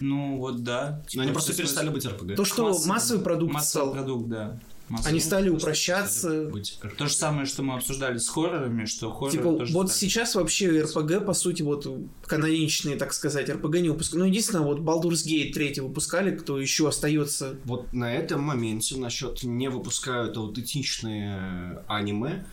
Ну, 0.00 0.38
вот 0.38 0.64
да. 0.64 1.02
Но 1.14 1.22
они 1.22 1.30
Типа, 1.30 1.34
просто 1.40 1.54
перестали 1.56 1.88
быть 1.88 2.04
РПГ. 2.04 2.34
То, 2.34 2.44
что 2.44 2.64
Массовый- 2.70 2.88
массовый 2.88 3.22
продукт 3.22 3.52
Массовый 3.54 3.86
стал. 3.88 3.92
продукт, 3.94 4.28
да. 4.28 4.58
Массовый. 4.92 5.12
Они 5.12 5.20
стали 5.20 5.48
упрощаться. 5.48 6.28
RPG. 6.28 6.96
То 6.96 7.06
же 7.06 7.14
самое, 7.14 7.46
что 7.46 7.62
мы 7.62 7.76
обсуждали 7.76 8.18
с 8.18 8.28
хоррорами, 8.28 8.84
что 8.84 9.10
хорроры 9.10 9.32
Типа, 9.32 9.56
тоже 9.56 9.72
вот 9.72 9.90
стали. 9.90 9.98
сейчас 10.00 10.34
вообще 10.34 10.82
РПГ, 10.82 11.24
по 11.24 11.32
сути, 11.32 11.62
вот 11.62 11.88
каноничные, 12.26 12.96
так 12.96 13.14
сказать, 13.14 13.48
РПГ 13.48 13.76
не 13.76 13.88
выпускают. 13.88 14.24
Ну, 14.24 14.28
единственное, 14.28 14.66
вот 14.66 14.80
Baldur's 14.80 15.26
Gate 15.26 15.54
3 15.54 15.80
выпускали, 15.80 16.36
кто 16.36 16.60
еще 16.60 16.88
остается. 16.88 17.56
Вот 17.64 17.90
на 17.94 18.12
этом 18.12 18.42
моменте 18.42 18.98
насчет 18.98 19.42
не 19.44 19.70
выпускают 19.70 20.36
аутентичные 20.36 21.82
аниме, 21.88 22.44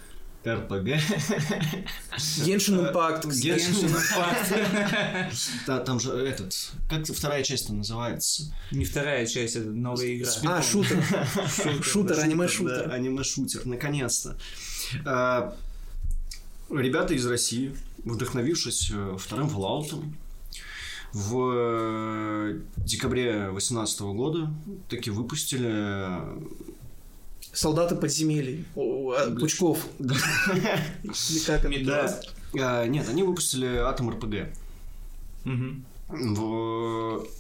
РПГ. 0.46 0.88
Genshin 2.18 2.92
Impact, 2.92 3.28
кстати. 3.30 3.48
Genshin 3.48 3.90
Impact. 3.90 5.34
Да, 5.68 5.80
там 5.80 6.00
же 6.00 6.12
этот, 6.12 6.54
как 6.90 7.06
вторая 7.06 7.44
часть 7.44 7.70
называется? 7.70 8.44
Не 8.72 8.86
вторая 8.86 9.26
часть, 9.26 9.56
это 9.56 9.70
новая 9.70 10.16
игра. 10.16 10.30
А, 10.46 10.62
шутер. 10.62 11.04
Шутер, 11.84 12.20
аниме-шутер. 12.20 12.92
аниме-шутер, 12.92 13.66
наконец-то. 13.66 14.38
А, 15.06 15.56
Ребята 16.70 17.16
из 17.16 17.26
России, 17.26 17.76
вдохновившись 18.06 18.92
э, 18.94 19.18
вторым 19.18 19.48
Fallout, 19.48 20.04
в 21.14 21.52
э, 21.56 22.60
декабре 22.78 23.50
2018 23.50 24.02
года 24.02 24.54
таки 24.88 25.10
выпустили 25.10 26.22
Солдаты 27.60 27.96
подземелий. 27.96 28.64
А, 28.74 29.36
Пучков. 29.38 29.86
Или 31.66 31.84
как? 31.84 32.24
А, 32.58 32.86
Нет, 32.88 33.10
они 33.10 33.24
выпустили 33.24 33.68
Атом 33.80 34.12
РПГ. 34.12 34.48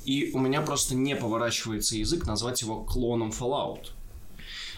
И 0.04 0.32
у 0.34 0.40
меня 0.40 0.62
просто 0.62 0.96
не 0.96 1.16
поворачивается 1.16 1.96
язык 1.96 2.28
назвать 2.28 2.62
его 2.62 2.84
клоном 2.84 3.30
Fallout. 3.30 3.92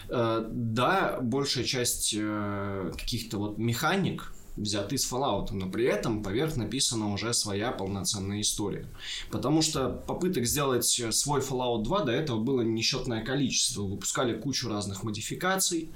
Э, 0.08 0.46
Да, 0.48 1.18
большая 1.20 1.64
часть 1.64 2.14
э, 2.16 2.92
каких-то 2.96 3.38
вот 3.38 3.58
механик 3.58 4.32
взяты 4.56 4.96
из 4.96 5.10
Fallout, 5.10 5.48
но 5.52 5.68
при 5.70 5.84
этом 5.86 6.22
поверх 6.22 6.56
написана 6.56 7.12
уже 7.12 7.32
своя 7.32 7.72
полноценная 7.72 8.40
история. 8.42 8.86
Потому 9.30 9.62
что 9.62 9.88
попыток 9.88 10.44
сделать 10.46 11.00
э, 11.00 11.10
свой 11.12 11.40
Fallout 11.40 11.82
2 11.84 12.04
до 12.04 12.12
этого 12.12 12.38
было 12.38 12.60
несчетное 12.62 13.24
количество. 13.24 13.82
Выпускали 13.82 14.34
кучу 14.38 14.68
разных 14.68 15.02
модификаций. 15.04 15.88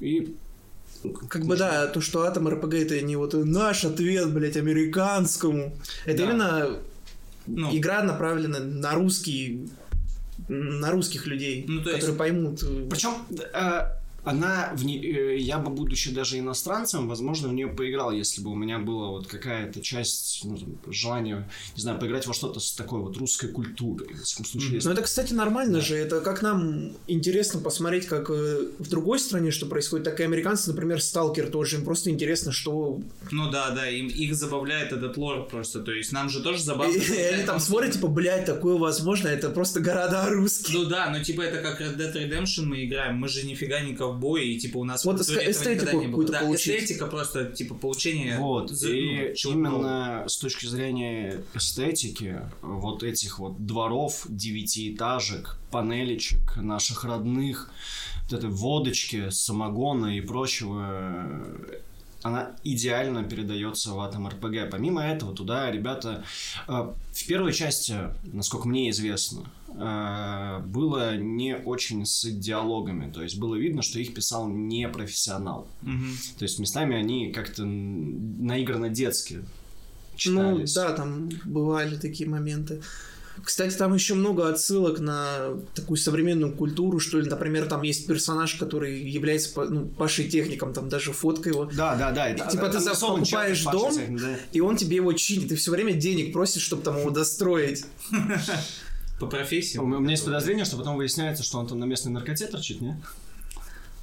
И 0.00 0.36
Как 1.28 1.44
бы 1.44 1.56
да, 1.56 1.88
то, 1.88 2.00
что 2.00 2.22
Атом 2.22 2.48
РПГ 2.48 2.74
это 2.74 3.00
не 3.02 3.16
вот 3.16 3.34
наш 3.34 3.84
ответ, 3.84 4.32
блять, 4.32 4.56
американскому. 4.56 5.76
Это 6.06 6.18
Да. 6.18 6.24
именно 6.24 6.76
Ну, 7.48 7.76
игра 7.76 8.04
направлена 8.04 8.60
на 8.60 8.94
русский 8.94 9.68
на 10.48 10.90
русских 10.92 11.26
людей, 11.26 11.64
Ну, 11.68 11.82
то 11.82 11.90
есть- 11.90 12.00
которые 12.06 12.18
поймут. 12.18 12.62
э, 12.62 12.86
Причем 12.90 13.14
она, 14.24 14.72
в 14.74 14.84
не- 14.84 15.04
э, 15.04 15.36
я 15.38 15.58
бы, 15.58 15.70
будучи 15.70 16.12
даже 16.12 16.38
иностранцем, 16.38 17.08
возможно, 17.08 17.48
в 17.48 17.52
нее 17.54 17.66
поиграл, 17.68 18.12
если 18.12 18.40
бы 18.40 18.50
у 18.50 18.54
меня 18.54 18.78
была 18.78 19.08
вот 19.10 19.26
какая-то 19.26 19.80
часть, 19.80 20.42
ну, 20.44 20.56
там, 20.56 20.78
желания, 20.92 21.48
не 21.76 21.82
знаю, 21.82 21.98
поиграть 21.98 22.26
во 22.26 22.34
что-то 22.34 22.60
с 22.60 22.72
такой 22.72 23.00
вот 23.00 23.16
русской 23.16 23.48
культурой. 23.48 24.08
В 24.14 24.26
случае, 24.26 24.74
если- 24.74 24.88
Ну 24.88 24.94
это, 24.94 25.02
кстати, 25.02 25.32
нормально 25.32 25.80
же. 25.80 25.96
Это 25.96 26.20
как 26.20 26.42
нам 26.42 26.92
интересно 27.08 27.60
посмотреть, 27.60 28.06
как 28.06 28.30
э, 28.30 28.68
в 28.78 28.88
другой 28.88 29.18
стране 29.18 29.50
что 29.50 29.66
происходит, 29.66 30.04
так 30.04 30.20
и 30.20 30.22
американцы, 30.22 30.70
например, 30.70 31.02
Сталкер 31.02 31.48
тоже. 31.50 31.76
Им 31.78 31.84
просто 31.84 32.10
интересно, 32.10 32.52
что... 32.52 33.00
ну 33.30 33.50
да, 33.50 33.70
да, 33.70 33.88
им, 33.88 34.06
их 34.06 34.34
забавляет 34.34 34.92
этот 34.92 35.16
лор 35.16 35.46
просто. 35.48 35.80
То 35.80 35.92
есть 35.92 36.12
нам 36.12 36.28
же 36.28 36.42
тоже 36.42 36.62
забавно. 36.62 36.92
И 36.96 37.16
они 37.16 37.44
там 37.44 37.58
смотрят, 37.58 37.92
типа, 37.92 38.06
блядь, 38.08 38.46
такое 38.46 38.76
возможно, 38.76 39.28
это 39.28 39.50
просто 39.50 39.80
города 39.80 40.26
русские. 40.28 40.78
Ну 40.78 40.84
да, 40.84 41.10
но 41.10 41.22
типа 41.22 41.40
это 41.42 41.60
как 41.60 41.80
Red 41.80 41.96
Dead 41.96 42.12
Redemption 42.14 42.66
мы 42.66 42.84
играем, 42.84 43.16
мы 43.16 43.28
же 43.28 43.44
нифига 43.46 43.80
не 43.80 43.94
ковбои, 44.12 44.54
и 44.54 44.58
типа 44.58 44.78
у 44.78 44.84
нас 44.84 45.04
Вот 45.04 45.18
никогда 45.20 45.50
эстетику 45.50 46.00
не 46.00 46.06
было. 46.06 46.24
Да, 46.24 46.40
получить. 46.40 46.66
эстетика 46.82 47.06
просто, 47.06 47.46
типа, 47.46 47.74
получение... 47.74 48.38
Вот, 48.38 48.70
за- 48.70 48.90
и 48.90 49.34
ну, 49.44 49.52
именно 49.52 50.24
с 50.28 50.36
точки 50.38 50.66
зрения 50.66 51.42
эстетики, 51.54 52.40
вот 52.62 53.02
этих 53.02 53.38
вот 53.38 53.64
дворов, 53.64 54.26
девятиэтажек, 54.28 55.58
панелечек 55.70 56.56
наших 56.56 57.04
родных, 57.04 57.70
вот 58.28 58.38
этой 58.38 58.50
водочки, 58.50 59.30
самогона 59.30 60.16
и 60.16 60.20
прочего, 60.20 61.44
она 62.22 62.54
идеально 62.62 63.24
передается 63.24 63.90
в 63.92 64.00
Атом 64.00 64.28
РПГ. 64.28 64.70
Помимо 64.70 65.02
этого, 65.02 65.34
туда 65.34 65.70
ребята... 65.70 66.24
э, 66.68 66.92
В 67.12 67.26
первой 67.26 67.52
части, 67.52 67.96
насколько 68.32 68.68
мне 68.68 68.90
известно, 68.90 69.40
было 69.74 71.16
не 71.16 71.56
очень 71.56 72.04
с 72.06 72.24
диалогами. 72.24 73.10
То 73.10 73.22
есть 73.22 73.38
было 73.38 73.54
видно, 73.56 73.82
что 73.82 73.98
их 73.98 74.14
писал 74.14 74.48
не 74.48 74.88
профессионал. 74.88 75.66
Мгм. 75.82 76.12
То 76.38 76.44
есть 76.44 76.58
местами 76.58 76.96
они 76.96 77.32
как-то 77.32 77.64
наигранно 77.64 78.88
детски 78.88 79.34
Ну 79.34 80.16
читались. 80.16 80.74
да, 80.74 80.92
там 80.92 81.30
бывали 81.44 81.96
такие 81.96 82.28
моменты. 82.28 82.82
Кстати, 83.42 83.74
там 83.74 83.94
еще 83.94 84.12
много 84.12 84.46
отсылок 84.50 85.00
на 85.00 85.56
такую 85.74 85.96
современную 85.96 86.52
культуру, 86.52 87.00
что 87.00 87.18
ли. 87.18 87.28
Например, 87.30 87.66
там 87.66 87.80
есть 87.82 88.06
персонаж, 88.06 88.56
который 88.56 89.02
является 89.02 89.64
ну, 89.64 89.86
Пашей 89.86 90.28
техником, 90.28 90.74
там 90.74 90.90
даже 90.90 91.12
фотка 91.14 91.48
его. 91.48 91.64
Да, 91.64 91.96
да, 91.96 92.12
да. 92.12 92.28
это- 92.28 92.50
Типа 92.50 92.66
ты 92.68 92.78
за- 92.78 92.90
анонсован 92.90 93.20
покупаешь 93.20 93.62
чат, 93.62 93.72
дом, 93.72 93.90
всякий, 93.90 94.16
да. 94.18 94.36
И 94.52 94.60
он 94.60 94.76
тебе 94.76 94.96
его 94.96 95.14
чинит, 95.14 95.50
и 95.50 95.56
все 95.56 95.70
время 95.70 95.94
денег 95.94 96.34
просит, 96.34 96.60
чтобы 96.60 96.82
там 96.82 96.98
его 96.98 97.08
достроить. 97.10 97.86
По 99.18 99.26
профессии. 99.26 99.78
У 99.78 99.86
меня 99.86 100.10
есть 100.10 100.24
подозрение, 100.24 100.64
что 100.64 100.76
потом 100.76 100.96
выясняется, 100.96 101.42
что 101.42 101.58
он 101.58 101.66
там 101.66 101.78
на 101.78 101.84
местной 101.84 102.12
наркоте 102.12 102.46
торчит, 102.46 102.80
не? 102.80 103.00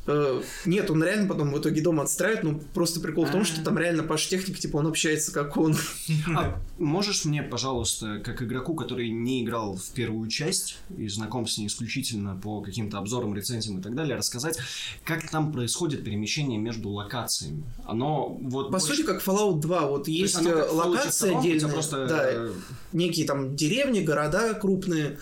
Э, 0.07 0.41
нет, 0.65 0.89
он 0.89 1.03
реально 1.03 1.27
потом 1.27 1.51
в 1.51 1.59
итоге 1.59 1.81
дом 1.81 1.99
отстраивает, 1.99 2.43
но 2.43 2.59
просто 2.73 2.99
прикол 2.99 3.25
в 3.25 3.31
том, 3.31 3.45
что 3.45 3.61
А. 3.61 3.63
там 3.63 3.77
реально 3.77 4.03
Паш 4.03 4.27
Техник, 4.27 4.57
типа, 4.57 4.77
он 4.77 4.87
общается 4.87 5.31
как 5.31 5.57
он. 5.57 5.75
А 6.35 6.59
можешь 6.77 7.25
мне, 7.25 7.43
пожалуйста, 7.43 8.19
как 8.23 8.41
игроку, 8.41 8.75
который 8.75 9.09
не 9.09 9.43
играл 9.43 9.75
в 9.75 9.89
первую 9.91 10.27
часть 10.29 10.77
и 10.97 11.07
знаком 11.07 11.47
с 11.47 11.57
ней 11.57 11.67
исключительно 11.67 12.35
по 12.35 12.61
каким-то 12.61 12.97
обзорам, 12.97 13.35
рецензиям 13.35 13.79
и 13.79 13.81
так 13.81 13.95
далее, 13.95 14.15
рассказать, 14.15 14.57
как 15.03 15.29
там 15.29 15.51
происходит 15.51 16.03
перемещение 16.03 16.57
между 16.59 16.89
локациями? 16.89 17.63
Оно 17.85 18.37
вот... 18.41 18.65
По 18.67 18.71
больше- 18.71 18.87
сути, 18.87 19.03
как 19.03 19.21
Fallout 19.21 19.59
2, 19.59 19.87
вот 19.87 20.07
есть 20.07 20.35
есть 20.35 20.47
э, 20.47 20.67
локация 20.71 21.31
2, 21.31 21.39
у 21.39 21.43
тебя 21.43 21.51
отдельная, 21.53 21.73
просто 21.73 22.07
да, 22.07 22.21
э, 22.23 22.53
некие 22.93 23.25
там 23.25 23.55
деревни, 23.55 24.01
города 24.01 24.53
крупные, 24.53 25.19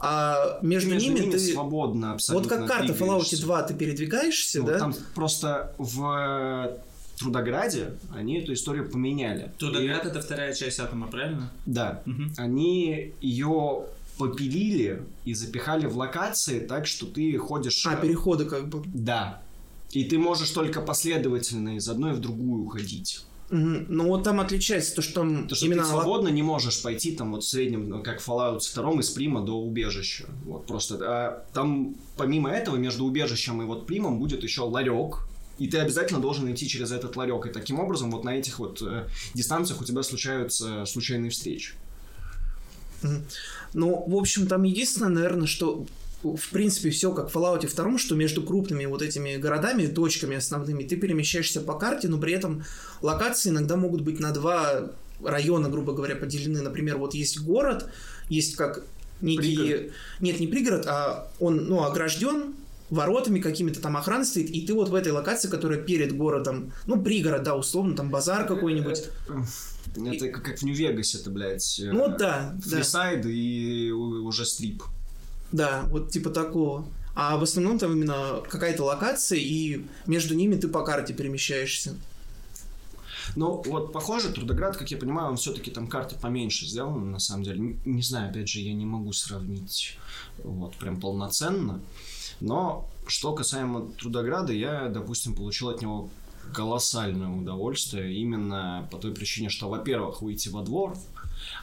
а 0.00 0.58
между, 0.62 0.90
между 0.90 1.08
ними, 1.10 1.20
ними 1.20 1.32
ты... 1.32 1.38
свободно 1.38 2.08
Вот 2.08 2.14
абсолютно 2.14 2.48
как 2.48 2.66
карта 2.68 2.94
в 2.94 3.00
Fallout 3.00 3.20
двигаешься. 3.20 3.42
2, 3.42 3.62
ты 3.64 3.74
передвигаешься, 3.74 4.60
Ну, 4.60 4.66
да? 4.66 4.78
Там 4.78 4.94
просто 5.14 5.74
в 5.78 6.78
Трудограде 7.18 7.92
они 8.14 8.38
эту 8.38 8.54
историю 8.54 8.90
поменяли. 8.90 9.52
Трудоград 9.58 10.06
это 10.06 10.22
вторая 10.22 10.54
часть 10.54 10.80
атома, 10.80 11.06
правильно? 11.06 11.52
И- 11.66 11.70
да. 11.70 12.02
Мгм. 12.06 12.32
Они 12.38 13.12
ее 13.20 13.84
попилили 14.16 15.02
и 15.26 15.34
запихали 15.34 15.86
в 15.86 15.96
локации 15.98 16.60
так, 16.60 16.86
что 16.86 17.06
ты 17.06 17.36
ходишь... 17.36 17.86
А, 17.86 17.94
э, 17.94 18.00
переходы 18.00 18.46
как 18.46 18.68
бы. 18.68 18.82
Да. 18.86 19.42
И 19.90 20.04
ты 20.04 20.18
можешь 20.18 20.50
только 20.50 20.80
последовательно 20.80 21.76
из 21.76 21.88
одной 21.88 22.12
в 22.12 22.20
другую 22.20 22.66
ходить. 22.68 23.24
Ну 23.50 24.06
вот 24.06 24.22
там 24.22 24.38
отличается 24.40 24.94
то, 24.94 25.02
что 25.02 25.14
там 25.14 25.42
Потому 25.42 25.56
что 25.56 25.66
именно... 25.66 25.82
ты 25.82 25.88
свободно 25.88 26.28
не 26.28 26.42
можешь 26.42 26.80
пойти 26.82 27.12
там 27.12 27.32
вот 27.32 27.42
в 27.42 27.48
среднем, 27.48 27.88
ну, 27.88 28.02
как 28.02 28.20
в 28.20 28.28
Fallout 28.28 28.60
2 28.74 29.00
из 29.00 29.10
Прима 29.10 29.40
до 29.40 29.60
убежища. 29.60 30.26
Вот 30.44 30.66
просто. 30.66 30.98
А 31.00 31.46
там 31.52 31.96
помимо 32.16 32.50
этого 32.50 32.76
между 32.76 33.04
убежищем 33.04 33.60
и 33.62 33.64
вот 33.64 33.86
Примом 33.86 34.18
будет 34.18 34.44
еще 34.44 34.62
ларек. 34.62 35.26
И 35.58 35.66
ты 35.66 35.78
обязательно 35.78 36.20
должен 36.20 36.50
идти 36.50 36.68
через 36.68 36.92
этот 36.92 37.16
ларек. 37.16 37.44
И 37.46 37.50
таким 37.50 37.80
образом 37.80 38.10
вот 38.10 38.24
на 38.24 38.36
этих 38.36 38.60
вот 38.60 38.80
э, 38.82 39.06
дистанциях 39.34 39.80
у 39.80 39.84
тебя 39.84 40.02
случаются 40.02 40.86
случайные 40.86 41.30
встречи. 41.30 41.74
Ну, 43.72 44.04
в 44.06 44.14
общем, 44.14 44.46
там 44.46 44.62
единственное, 44.62 45.10
наверное, 45.10 45.46
что 45.46 45.86
в 46.22 46.50
принципе 46.50 46.90
все 46.90 47.12
как 47.12 47.30
в 47.30 47.36
Fallout 47.36 47.66
2, 47.74 47.98
что 47.98 48.14
между 48.14 48.42
крупными 48.42 48.84
вот 48.86 49.02
этими 49.02 49.36
городами, 49.36 49.86
точками 49.86 50.36
основными, 50.36 50.84
ты 50.84 50.96
перемещаешься 50.96 51.60
по 51.60 51.74
карте, 51.74 52.08
но 52.08 52.18
при 52.18 52.32
этом 52.32 52.62
локации 53.02 53.50
иногда 53.50 53.76
могут 53.76 54.02
быть 54.02 54.20
на 54.20 54.32
два 54.32 54.90
района, 55.24 55.68
грубо 55.68 55.92
говоря, 55.92 56.16
поделены. 56.16 56.62
Например, 56.62 56.96
вот 56.98 57.14
есть 57.14 57.40
город, 57.40 57.88
есть 58.28 58.56
как 58.56 58.84
некие... 59.20 59.56
Пригород. 59.58 59.92
Нет, 60.20 60.40
не 60.40 60.46
пригород, 60.46 60.86
а 60.86 61.30
он, 61.40 61.66
ну, 61.66 61.84
огражден 61.84 62.54
воротами 62.90 63.38
какими-то 63.38 63.80
там 63.80 63.96
охрана 63.96 64.24
стоит, 64.24 64.50
и 64.50 64.66
ты 64.66 64.74
вот 64.74 64.88
в 64.88 64.94
этой 64.94 65.12
локации, 65.12 65.48
которая 65.48 65.78
перед 65.78 66.16
городом, 66.16 66.72
ну, 66.86 67.00
пригород, 67.00 67.42
да, 67.44 67.54
условно, 67.54 67.94
там 67.94 68.10
базар 68.10 68.46
какой-нибудь. 68.46 69.04
Это 69.96 70.28
как 70.28 70.58
в 70.58 70.62
Нью-Вегасе, 70.62 71.18
это, 71.18 71.30
блядь. 71.30 71.80
э, 71.80 71.90
Ну, 71.92 72.08
да, 72.08 72.54
да. 72.64 72.76
Фрисайд 72.76 73.26
и 73.26 73.90
у- 73.92 74.24
уже 74.26 74.44
стрип. 74.44 74.82
Да, 75.52 75.84
вот 75.90 76.10
типа 76.10 76.30
такого. 76.30 76.86
А 77.14 77.36
в 77.36 77.42
основном 77.42 77.78
там 77.78 77.92
именно 77.92 78.40
какая-то 78.48 78.84
локация, 78.84 79.38
и 79.38 79.84
между 80.06 80.34
ними 80.34 80.54
ты 80.56 80.68
по 80.68 80.84
карте 80.84 81.12
перемещаешься. 81.12 81.96
Ну, 83.36 83.62
вот, 83.66 83.92
похоже, 83.92 84.30
Трудоград, 84.32 84.76
как 84.76 84.90
я 84.90 84.96
понимаю, 84.96 85.28
он 85.30 85.36
все-таки 85.36 85.70
там 85.70 85.86
карта 85.86 86.16
поменьше 86.16 86.66
сделана, 86.66 87.04
на 87.04 87.18
самом 87.18 87.44
деле. 87.44 87.58
Н- 87.60 87.80
Не 87.84 88.02
знаю, 88.02 88.30
опять 88.30 88.48
же, 88.48 88.60
я 88.60 88.72
не 88.72 88.86
могу 88.86 89.12
сравнить 89.12 89.98
вот 90.42 90.74
прям 90.76 91.00
полноценно. 91.00 91.80
Но 92.40 92.88
что 93.06 93.32
касаемо 93.32 93.88
Трудограда, 93.98 94.52
я, 94.52 94.88
допустим, 94.88 95.34
получил 95.34 95.68
от 95.68 95.82
него 95.82 96.08
колоссальное 96.54 97.28
удовольствие 97.28 98.14
именно 98.14 98.88
по 98.90 98.96
той 98.98 99.12
причине, 99.12 99.50
что, 99.50 99.68
во-первых, 99.68 100.22
выйти 100.22 100.48
во 100.48 100.62
двор, 100.62 100.96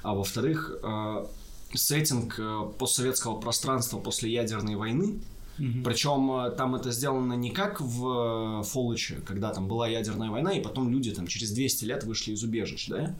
а 0.03 0.13
во-вторых, 0.13 0.71
э, 0.81 1.25
сеттинг 1.73 2.35
э, 2.39 2.71
постсоветского 2.77 3.39
пространства 3.39 3.99
после 3.99 4.31
ядерной 4.31 4.75
войны, 4.75 5.19
Мгм. 5.57 5.83
причем 5.83 6.31
э, 6.31 6.51
там 6.51 6.75
это 6.75 6.91
сделано 6.91 7.33
не 7.33 7.49
как 7.49 7.81
в 7.81 8.59
э, 8.59 8.63
Фоллаче, 8.63 9.21
когда 9.25 9.51
там 9.51 9.67
была 9.67 9.87
ядерная 9.87 10.29
война, 10.29 10.53
и 10.53 10.61
потом 10.61 10.89
люди 10.91 11.11
там 11.11 11.25
через 11.27 11.51
200 11.51 11.85
лет 11.85 12.03
вышли 12.03 12.33
из 12.33 12.43
убежищ, 12.43 12.87
да? 12.89 13.15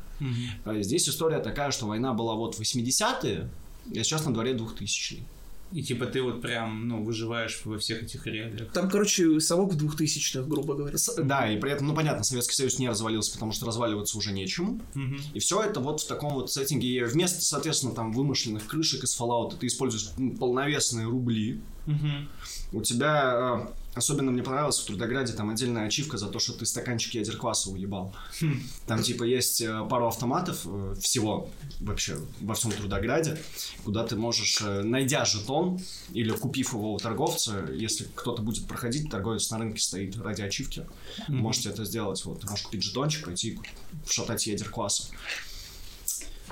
А 0.66 0.82
Здесь 0.82 1.10
история 1.10 1.40
такая, 1.40 1.72
что 1.72 1.88
война 1.88 2.14
была 2.14 2.36
вот 2.36 2.56
в 2.56 2.62
80-е, 2.62 3.50
а 3.90 3.94
сейчас 4.04 4.26
на 4.26 4.34
дворе 4.34 4.54
2000 4.54 5.24
И 5.72 5.84
типа 5.84 6.06
ты 6.06 6.22
вот 6.22 6.42
прям, 6.42 6.88
ну, 6.88 7.04
выживаешь 7.04 7.62
во 7.66 7.78
всех 7.78 8.04
этих 8.04 8.26
реалиях. 8.26 8.72
Там, 8.72 8.90
короче, 8.90 9.40
совок 9.40 9.74
в 9.74 9.78
двухтысячных, 9.78 10.48
грубо 10.48 10.76
говоря. 10.76 10.98
Да, 11.18 11.52
и 11.52 11.60
при 11.60 11.72
этом, 11.72 11.88
ну 11.88 11.96
понятно, 11.96 12.24
Советский 12.24 12.56
Союз 12.56 12.80
не 12.80 12.88
развалился, 12.88 13.34
потому 13.34 13.52
что 13.52 13.66
разваливаться 13.66 14.18
уже 14.18 14.32
нечему. 14.32 14.80
Мгм. 14.94 15.20
И 15.34 15.40
все 15.40 15.62
это 15.62 15.80
вот 15.80 16.02
в 16.02 16.08
таком 16.08 16.34
вот 16.34 16.52
сеттинге. 16.52 16.88
И 16.88 17.04
вместо, 17.04 17.42
соответственно, 17.42 17.94
там 17.94 18.14
вымышленных 18.14 18.66
крышек 18.66 19.04
из 19.04 19.20
Fallout 19.20 19.58
ты 19.60 19.68
используешь 19.68 20.12
м, 20.18 20.38
полновесные 20.38 21.06
рубли. 21.06 21.60
Мгм. 21.86 22.30
У 22.72 22.82
тебя, 22.82 23.68
э, 23.68 23.68
особенно 23.98 24.32
мне 24.32 24.44
понравилось 24.44 24.80
в 24.80 24.86
Трудограде, 24.86 25.34
там 25.34 25.50
отдельная 25.50 25.86
ачивка 25.88 26.18
за 26.18 26.28
то, 26.28 26.40
что 26.40 26.54
ты 26.54 26.66
стаканчики 26.66 27.18
ядеркваса 27.18 27.70
уебал. 27.72 28.16
Хм. 28.42 28.62
Там 28.86 29.04
типа 29.04 29.24
есть 29.24 29.62
э, 29.62 29.86
пару 29.90 30.08
автоматов 30.08 30.62
э, 30.66 30.96
всего 31.00 31.50
вообще 31.80 32.18
во 32.42 32.54
всем 32.54 32.72
Трудограде, 32.72 33.38
куда 33.84 34.06
ты 34.06 34.16
можешь, 34.16 34.62
э, 34.62 34.84
найдя 34.84 35.26
жетон 35.26 35.80
или 36.12 36.32
купив 36.32 36.74
его 36.74 36.94
у 36.94 36.98
торговца, 36.98 37.66
если 37.74 38.06
кто-то 38.16 38.42
будет 38.42 38.68
проходить, 38.68 39.10
торговец 39.10 39.50
на 39.52 39.58
рынке 39.60 39.82
стоит 39.82 40.18
ради 40.18 40.42
ачивки, 40.42 40.86
Мгм. 41.28 41.38
можете 41.40 41.70
это 41.70 41.86
сделать. 41.86 42.24
Вот, 42.26 42.42
ты 42.42 42.48
можешь 42.48 42.66
купить 42.66 42.84
жетончик, 42.84 43.26
пойти 43.26 43.50
и 43.50 43.60
вшатать 44.06 44.46
ядеркваса. 44.48 45.10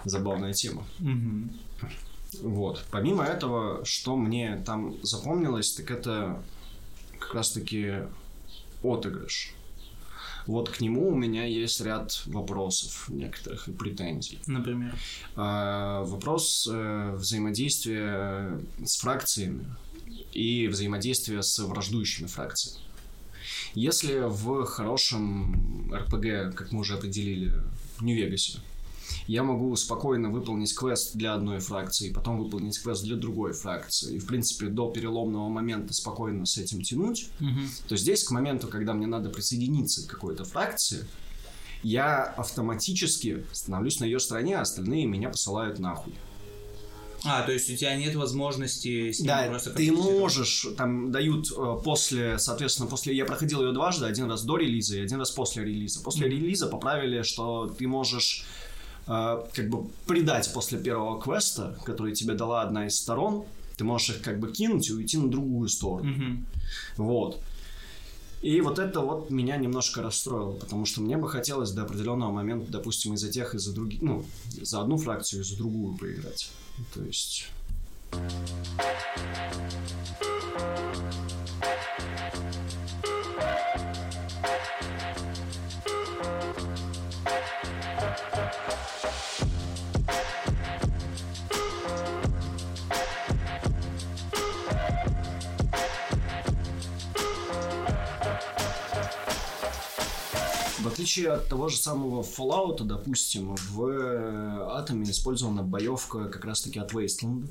Забавная 0.03 0.53
тема. 0.53 0.86
Вот. 2.41 2.84
Помимо 2.91 3.23
этого, 3.23 3.84
что 3.86 4.15
мне 4.15 4.62
там 4.65 4.95
запомнилось, 5.03 5.73
так 5.73 5.89
это 5.91 6.43
как 7.25 7.35
раз-таки 7.35 8.03
отыгрыш. 8.83 9.53
Вот 10.47 10.69
к 10.69 10.79
нему 10.79 11.09
у 11.09 11.15
меня 11.15 11.45
есть 11.45 11.81
ряд 11.81 12.21
вопросов 12.27 13.09
некоторых 13.09 13.67
и 13.67 13.71
претензий. 13.71 14.39
Например. 14.45 14.95
А, 15.35 16.03
вопрос 16.03 16.69
э, 16.71 17.15
взаимодействия 17.15 18.59
с 18.83 18.97
фракциями 18.97 19.65
и 20.33 20.67
взаимодействия 20.67 21.41
с 21.41 21.57
враждующими 21.57 22.27
фракциями. 22.27 22.79
Если 23.73 24.19
в 24.19 24.65
хорошем 24.65 25.91
РПГ, 25.93 26.55
как 26.55 26.71
мы 26.71 26.81
уже 26.81 26.93
определили, 26.93 27.51
в 27.97 28.03
Нью-Вегасе, 28.03 28.59
я 29.27 29.43
могу 29.43 29.75
спокойно 29.75 30.29
выполнить 30.29 30.75
квест 30.75 31.15
для 31.15 31.33
одной 31.33 31.59
фракции, 31.59 32.13
потом 32.13 32.37
выполнить 32.37 32.81
квест 32.81 33.03
для 33.03 33.15
другой 33.15 33.53
фракции, 33.53 34.15
и, 34.15 34.19
в 34.19 34.27
принципе, 34.27 34.67
до 34.67 34.89
переломного 34.91 35.49
момента 35.49 35.93
спокойно 35.93 36.45
с 36.45 36.57
этим 36.57 36.81
тянуть, 36.81 37.29
Мгм. 37.39 37.67
то 37.87 37.97
здесь, 37.97 38.23
к 38.23 38.31
моменту, 38.31 38.67
когда 38.67 38.93
мне 38.93 39.07
надо 39.07 39.29
присоединиться 39.29 40.07
к 40.07 40.11
какой-то 40.11 40.43
фракции, 40.45 41.05
я 41.83 42.23
автоматически 42.23 43.45
становлюсь 43.51 43.99
на 43.99 44.05
ее 44.05 44.19
стороне, 44.19 44.57
а 44.57 44.61
остальные 44.61 45.05
меня 45.05 45.29
посылают 45.29 45.79
нахуй. 45.79 46.13
А, 47.27 47.41
то 47.41 47.51
есть 47.51 47.69
у 47.71 47.75
тебя 47.75 47.95
нет 47.95 48.15
возможности 48.15 49.11
с 49.11 49.19
ним 49.19 49.27
Да, 49.27 49.47
просто 49.47 49.71
ты 49.71 49.91
можешь, 49.91 50.67
там 50.77 51.11
дают 51.11 51.47
э, 51.51 51.77
после, 51.83 52.37
соответственно, 52.37 52.87
после, 52.87 53.15
я 53.15 53.25
проходил 53.25 53.63
ее 53.63 53.73
дважды, 53.73 54.05
один 54.05 54.29
раз 54.29 54.43
до 54.43 54.57
релиза 54.57 54.97
и 54.97 55.01
один 55.01 55.19
раз 55.19 55.31
после 55.31 55.63
релиза. 55.63 56.03
После 56.03 56.27
Мгм. 56.27 56.37
релиза 56.37 56.67
поправили, 56.67 57.23
что 57.23 57.67
ты 57.67 57.87
можешь 57.87 58.45
как 59.05 59.69
бы 59.69 59.87
предать 60.07 60.51
после 60.53 60.79
первого 60.79 61.21
квеста, 61.21 61.77
который 61.85 62.13
тебе 62.13 62.33
дала 62.33 62.61
одна 62.61 62.87
из 62.87 62.99
сторон, 62.99 63.45
ты 63.77 63.83
можешь 63.83 64.09
их 64.09 64.21
как 64.21 64.39
бы 64.39 64.51
кинуть 64.51 64.89
и 64.89 64.93
уйти 64.93 65.17
на 65.17 65.29
другую 65.29 65.69
сторону. 65.69 66.09
Мгм. 66.09 66.45
Вот. 66.97 67.41
И 68.41 68.61
вот 68.61 68.79
это 68.79 68.99
вот 68.99 69.31
меня 69.31 69.57
немножко 69.57 70.01
расстроило, 70.01 70.53
потому 70.53 70.85
что 70.85 71.01
мне 71.01 71.17
бы 71.17 71.27
хотелось 71.27 71.71
до 71.71 71.83
определенного 71.83 72.31
момента, 72.31 72.71
допустим, 72.71 73.13
и 73.13 73.17
за 73.17 73.31
тех, 73.31 73.55
и 73.55 73.57
за 73.57 73.73
других, 73.73 74.01
ну, 74.01 74.23
за 74.61 74.81
одну 74.81 74.97
фракцию, 74.97 75.41
и 75.41 75.43
за 75.43 75.57
другую 75.57 75.97
поиграть. 75.97 76.49
То 76.93 77.03
есть... 77.03 77.49
отличие 101.05 101.33
от 101.33 101.47
того 101.47 101.69
же 101.69 101.77
самого 101.77 102.23
Fallout, 102.23 102.83
допустим, 102.83 103.55
в 103.55 103.87
э, 103.87 104.67
Атоме 104.71 105.03
использована 105.03 105.61
боевка 105.61 106.25
как 106.30 106.45
раз-таки 106.45 106.80
от 106.80 106.93
Wasteland. 106.93 107.47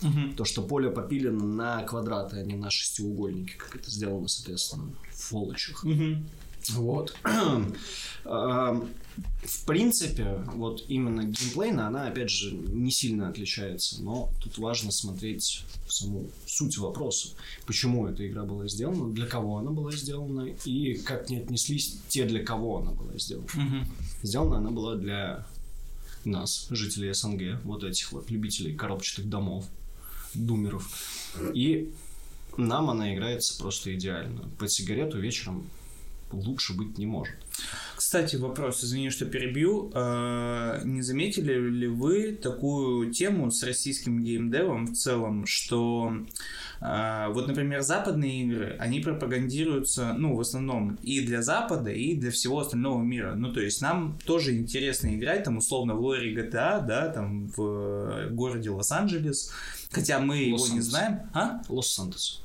Мгм. 0.00 0.34
То, 0.36 0.44
что 0.46 0.62
поле 0.62 0.90
попилено 0.90 1.44
на 1.44 1.82
квадраты, 1.82 2.36
а 2.36 2.42
не 2.42 2.54
на 2.54 2.70
шестиугольники, 2.70 3.56
как 3.58 3.76
это 3.76 3.90
сделано, 3.90 4.28
соответственно, 4.28 4.88
в 5.12 5.16
фолочах. 5.16 5.84
Мгм. 5.84 6.26
Вот. 6.70 7.14
В 9.16 9.64
принципе, 9.66 10.42
вот 10.54 10.84
именно 10.88 11.22
геймплейно 11.24 11.86
она, 11.86 12.08
опять 12.08 12.30
же, 12.30 12.52
не 12.52 12.90
сильно 12.90 13.28
отличается, 13.28 14.02
но 14.02 14.30
тут 14.42 14.58
важно 14.58 14.90
смотреть 14.90 15.64
саму 15.88 16.30
суть 16.46 16.78
вопроса. 16.78 17.28
Почему 17.66 18.06
эта 18.06 18.26
игра 18.26 18.44
была 18.44 18.66
сделана, 18.68 19.12
для 19.12 19.26
кого 19.26 19.58
она 19.58 19.70
была 19.70 19.92
сделана 19.92 20.48
и 20.64 20.94
как 20.94 21.26
к 21.26 21.30
ней 21.30 21.42
отнеслись 21.42 21.98
те, 22.08 22.24
для 22.24 22.42
кого 22.42 22.78
она 22.78 22.92
была 22.92 23.16
сделана. 23.18 23.48
Мгм. 23.54 23.86
Сделана 24.22 24.58
она 24.58 24.70
была 24.70 24.96
для 24.96 25.46
нас, 26.24 26.66
жителей 26.70 27.12
СНГ, 27.12 27.62
вот 27.64 27.84
этих 27.84 28.12
вот 28.12 28.30
любителей 28.30 28.74
коробчатых 28.74 29.28
домов, 29.28 29.66
думеров. 30.34 30.90
И 31.52 31.92
нам 32.56 32.90
она 32.90 33.14
играется 33.14 33.58
просто 33.58 33.94
идеально. 33.94 34.48
Под 34.58 34.70
сигарету 34.70 35.18
вечером 35.18 35.68
лучше 36.32 36.74
быть 36.74 36.98
не 36.98 37.06
может. 37.06 37.36
Кстати, 38.14 38.36
вопрос, 38.36 38.84
извини, 38.84 39.10
что 39.10 39.26
перебью. 39.26 39.90
Э, 39.92 40.82
Не 40.84 41.02
заметили 41.02 41.54
ли 41.54 41.88
вы 41.88 42.38
такую 42.40 43.10
тему 43.10 43.50
с 43.50 43.64
российским 43.64 44.22
геймдевом 44.22 44.86
в 44.86 44.92
целом, 44.92 45.46
что 45.46 46.12
э, 46.80 47.26
вот, 47.32 47.48
например, 47.48 47.80
западные 47.80 48.44
игры, 48.44 48.76
они 48.78 49.00
пропагандируются, 49.00 50.14
ну, 50.16 50.36
в 50.36 50.40
основном 50.40 50.96
и 51.02 51.22
для 51.22 51.42
Запада, 51.42 51.90
и 51.90 52.14
для 52.14 52.30
всего 52.30 52.60
остального 52.60 53.02
мира. 53.02 53.34
Ну, 53.34 53.52
то 53.52 53.60
есть 53.60 53.82
нам 53.82 54.16
тоже 54.24 54.56
интересно 54.56 55.12
играть, 55.16 55.42
там, 55.42 55.56
условно, 55.56 55.94
в 55.96 56.00
лоре 56.00 56.32
GTA, 56.32 56.86
да, 56.86 57.08
там, 57.08 57.48
в 57.48 58.28
городе 58.30 58.70
Лос-Анджелес, 58.70 59.52
хотя 59.90 60.20
мы 60.20 60.36
его 60.36 60.68
не 60.72 60.82
знаем. 60.82 61.22
А? 61.34 61.62
Лос-Сантос. 61.68 62.43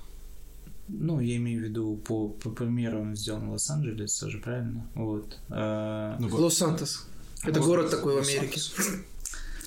Ну, 0.92 1.20
я 1.20 1.38
имею 1.38 1.62
в 1.62 1.64
виду, 1.66 1.96
по, 1.98 2.30
по 2.30 2.50
примеру, 2.50 3.02
он 3.02 3.16
сделан 3.16 3.48
в 3.48 3.52
Лос-Анджелесе 3.52 4.30
же, 4.30 4.40
правильно? 4.40 4.86
Вот. 4.96 5.38
Э, 5.50 6.16
Ну, 6.20 6.28
Лос-Сантос. 6.36 7.06
Это 7.44 7.60
Вот. 7.60 7.68
город 7.68 7.92
такой 7.92 8.16
в 8.16 8.18
Америке. 8.28 8.60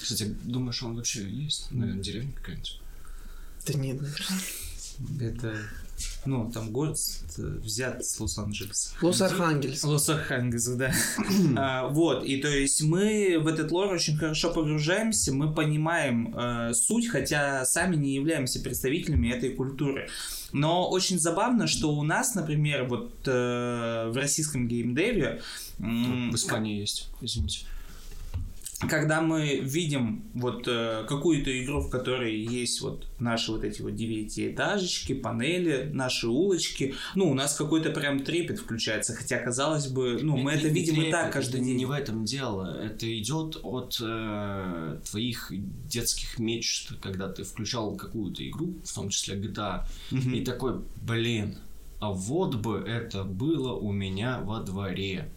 Кстати, 0.00 0.34
думаешь, 0.42 0.82
он 0.82 0.96
вообще 0.96 1.28
есть? 1.28 1.70
Наверное, 1.70 2.02
деревня 2.02 2.32
какая-нибудь. 2.32 2.80
Да 3.66 3.74
нет, 3.74 4.00
наверное. 4.00 4.40
Это, 5.20 5.56
ну, 6.24 6.50
там 6.52 6.70
город 6.70 6.98
э, 7.38 7.42
взят 7.62 8.04
с 8.04 8.18
Лос-Анджелеса. 8.20 8.90
Лос-Архангельск. 9.00 9.84
Лос-Архангельск, 9.84 10.76
да. 10.76 10.92
А, 11.56 11.88
вот, 11.88 12.24
и 12.24 12.40
то 12.40 12.48
есть 12.48 12.82
мы 12.82 13.38
в 13.38 13.46
этот 13.46 13.70
лор 13.70 13.92
очень 13.92 14.16
хорошо 14.16 14.52
погружаемся, 14.52 15.32
мы 15.32 15.52
понимаем 15.52 16.34
э, 16.36 16.74
суть, 16.74 17.08
хотя 17.08 17.64
сами 17.64 17.96
не 17.96 18.14
являемся 18.14 18.60
представителями 18.60 19.28
этой 19.28 19.50
культуры. 19.50 20.08
Но 20.52 20.88
очень 20.88 21.18
забавно, 21.18 21.66
что 21.66 21.94
у 21.94 22.02
нас, 22.02 22.34
например, 22.34 22.84
вот 22.84 23.12
э, 23.26 24.10
в 24.10 24.16
российском 24.16 24.68
геймдеве 24.68 25.40
м, 25.78 26.30
В 26.30 26.34
Испании 26.34 26.80
есть, 26.80 27.08
извините. 27.20 27.66
Когда 28.88 29.20
мы 29.20 29.58
видим 29.60 30.24
вот 30.34 30.66
э, 30.68 31.04
какую-то 31.08 31.50
игру, 31.64 31.80
в 31.80 31.90
которой 31.90 32.36
есть 32.40 32.80
вот 32.80 33.06
наши 33.18 33.52
вот 33.52 33.64
эти 33.64 33.82
вот 33.82 33.94
девятиэтажечки, 33.94 35.14
панели, 35.14 35.88
наши 35.92 36.28
улочки, 36.28 36.94
ну, 37.14 37.30
у 37.30 37.34
нас 37.34 37.54
какой-то 37.54 37.90
прям 37.90 38.22
трепет 38.24 38.58
включается, 38.58 39.14
хотя, 39.14 39.38
казалось 39.38 39.86
бы, 39.88 40.18
ну, 40.22 40.36
мы 40.36 40.52
Не- 40.52 40.58
это 40.58 40.68
не 40.70 40.74
видим 40.80 40.94
и 40.94 40.96
трепет, 40.96 41.10
так 41.12 41.32
каждый 41.32 41.56
это 41.56 41.64
день. 41.66 41.76
Не 41.76 41.86
в 41.86 41.90
этом 41.92 42.24
дело. 42.24 42.80
Это 42.82 43.18
идет 43.18 43.56
от 43.62 43.98
э, 44.02 44.98
твоих 45.10 45.52
детских 45.88 46.38
мечт, 46.38 46.92
когда 47.00 47.28
ты 47.28 47.44
включал 47.44 47.96
какую-то 47.96 48.46
игру, 48.48 48.74
в 48.84 48.94
том 48.94 49.08
числе 49.10 49.36
GTA, 49.36 49.84
Мгм. 50.10 50.34
и 50.34 50.44
такой, 50.44 50.74
блин, 51.02 51.56
а 52.00 52.10
вот 52.10 52.56
бы 52.56 52.78
это 52.86 53.22
было 53.24 53.72
у 53.74 53.92
меня 53.92 54.40
во 54.40 54.60
дворе. 54.60 55.30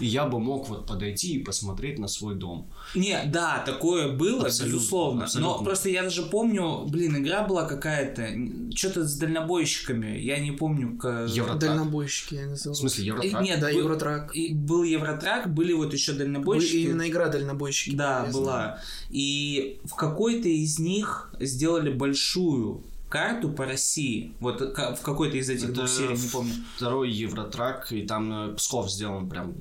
И 0.00 0.06
я 0.06 0.26
бы 0.26 0.38
мог 0.38 0.68
вот 0.68 0.86
подойти 0.86 1.34
и 1.34 1.42
посмотреть 1.42 1.98
на 1.98 2.08
свой 2.08 2.34
дом. 2.34 2.70
Не, 2.94 3.22
да, 3.26 3.62
такое 3.66 4.12
было, 4.12 4.46
Абсолютно, 4.46 4.76
безусловно. 4.76 5.24
абсолютно. 5.24 5.56
Но 5.58 5.64
просто 5.64 5.88
я 5.88 6.02
даже 6.02 6.22
помню, 6.22 6.84
блин, 6.88 7.16
игра 7.18 7.42
была 7.42 7.64
какая-то, 7.64 8.28
что-то 8.74 9.04
с 9.06 9.16
дальнобойщиками, 9.16 10.18
я 10.18 10.38
не 10.38 10.52
помню. 10.52 10.96
К... 10.98 11.26
Евротрак. 11.28 11.58
Дальнобойщики, 11.60 12.34
я 12.34 12.46
называл. 12.46 12.74
В 12.74 12.78
смысле, 12.78 13.04
И- 13.04 13.06
Евротрак? 13.08 13.42
Нет, 13.42 13.60
Да, 13.60 13.68
был- 13.72 13.78
Евротрак. 13.78 14.36
и 14.36 14.54
был 14.54 14.82
Евротрак, 14.82 15.52
были 15.52 15.72
вот 15.72 15.92
еще 15.92 16.12
дальнобойщики. 16.12 16.76
Именно 16.76 17.08
игра 17.08 17.28
дальнобойщики. 17.28 17.94
Да, 17.96 18.24
я 18.26 18.32
знаю. 18.32 18.32
была. 18.44 18.80
И 19.10 19.80
в 19.84 19.94
какой-то 19.94 20.48
из 20.48 20.78
них 20.78 21.32
сделали 21.40 21.90
большую 21.90 22.84
карту 23.08 23.50
по 23.50 23.64
России. 23.64 24.32
Вот 24.40 24.60
в 24.60 25.00
какой-то 25.02 25.36
из 25.38 25.48
этих 25.48 25.64
Это 25.64 25.72
двух 25.72 25.88
серий, 25.88 26.16
не 26.16 26.28
помню. 26.28 26.52
Второй 26.76 27.10
Евротрак, 27.10 27.90
и 27.92 28.02
там 28.02 28.50
э, 28.50 28.54
Псков 28.56 28.90
сделан 28.90 29.28
прям. 29.30 29.54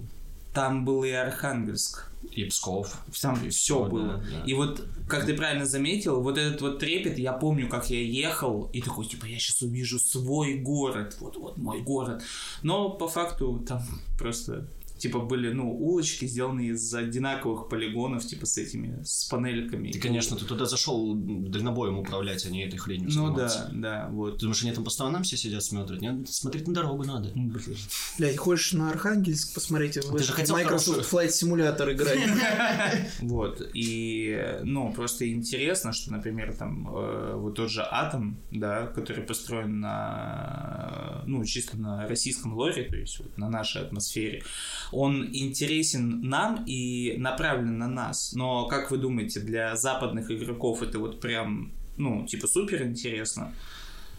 Там 0.58 0.86
был 0.86 1.04
и 1.04 1.12
Архангельск. 1.12 2.10
И 2.32 2.46
Псков. 2.46 2.98
Там 3.22 3.36
И 3.46 3.50
все 3.50 3.76
всё, 3.76 3.86
было. 3.86 4.08
да, 4.18 4.24
да. 4.40 4.44
И 4.48 4.56
вот, 4.56 4.84
как 5.08 5.28
ты 5.28 5.36
правильно 5.36 5.68
заметил, 5.68 6.20
вот 6.24 6.40
этот 6.40 6.60
вот 6.62 6.80
трепет, 6.80 7.20
я 7.20 7.34
помню, 7.34 7.70
как 7.70 7.92
я 7.92 8.02
ехал, 8.02 8.68
и 8.74 8.82
такой, 8.82 9.06
типа, 9.06 9.26
я 9.26 9.38
сейчас 9.38 9.62
увижу 9.62 10.00
свой 10.00 10.56
город, 10.56 11.16
вот-вот 11.20 11.58
мой 11.58 11.82
город. 11.82 12.24
Но 12.64 12.90
по 12.90 13.08
факту 13.08 13.64
там 13.68 13.84
просто, 14.18 14.68
типа, 14.98 15.20
были, 15.20 15.52
ну, 15.52 15.72
улочки, 15.72 16.26
сделанные 16.26 16.72
из 16.72 16.94
одинаковых 16.94 17.70
полигонов, 17.70 18.26
типа, 18.26 18.46
с 18.46 18.58
этими, 18.58 19.02
с 19.04 19.26
панельками. 19.26 19.92
Ты, 19.92 20.00
конечно, 20.00 20.36
ты 20.38 20.46
туда 20.46 20.66
зашел 20.66 21.14
дальнобоем 21.16 21.98
управлять, 22.00 22.46
а 22.46 22.50
не 22.50 22.64
этой 22.66 22.78
хренью 22.78 23.06
Ну 23.08 23.12
заниматься. 23.12 23.70
да, 23.74 24.06
да, 24.06 24.10
вот. 24.12 24.36
Ты 24.36 24.42
думаешь, 24.42 24.64
они 24.64 24.72
там 24.74 24.84
по 24.84 24.90
сторонам 24.90 25.24
все 25.24 25.38
сидят, 25.38 25.64
смотрят? 25.64 26.02
Нет, 26.02 26.28
смотреть 26.30 26.68
на 26.68 26.74
дорогу 26.74 27.04
надо. 27.04 27.32
Ну. 27.36 27.52
Блядь, 28.18 28.38
хочешь 28.38 28.74
на 28.74 28.90
Архангельск 28.92 29.54
посмотреть? 29.54 29.94
Ты 29.94 30.24
же 30.24 30.34
хотел 30.34 30.56
Microsoft 30.56 31.06
хорошую- 31.06 31.28
Flight 31.28 31.30
Simulator 31.30 31.94
играть. 31.94 32.20
Вот, 33.22 33.62
и, 33.74 34.60
ну, 34.64 34.92
просто 34.94 35.32
интересно, 35.32 35.92
что, 35.94 36.12
например, 36.12 36.56
там, 36.56 36.88
э, 36.96 37.34
вот 37.36 37.56
тот 37.56 37.70
же 37.70 37.82
Атом, 37.90 38.38
да, 38.52 38.88
который 38.88 39.24
построен 39.24 39.80
на, 39.80 41.24
ну, 41.26 41.44
чисто 41.46 41.78
на 41.78 42.08
российском 42.08 42.54
лоре, 42.56 42.84
то 42.84 42.96
есть 42.96 43.22
на 43.38 43.50
нашей 43.50 43.82
атмосфере, 43.82 44.44
он 44.92 45.28
интересен 45.32 46.22
нам 46.22 46.64
и 46.66 47.16
направлен 47.18 47.78
на 47.78 47.88
нас, 47.88 48.34
но, 48.34 48.68
как 48.68 48.92
вы 48.92 48.98
думаете, 48.98 49.40
для 49.40 49.76
западных 49.76 50.32
игроков 50.32 50.82
это 50.82 51.00
вот 51.00 51.20
прям, 51.20 51.72
ну, 51.98 52.26
типа, 52.26 52.48
супер 52.48 52.84
интересно? 52.84 53.54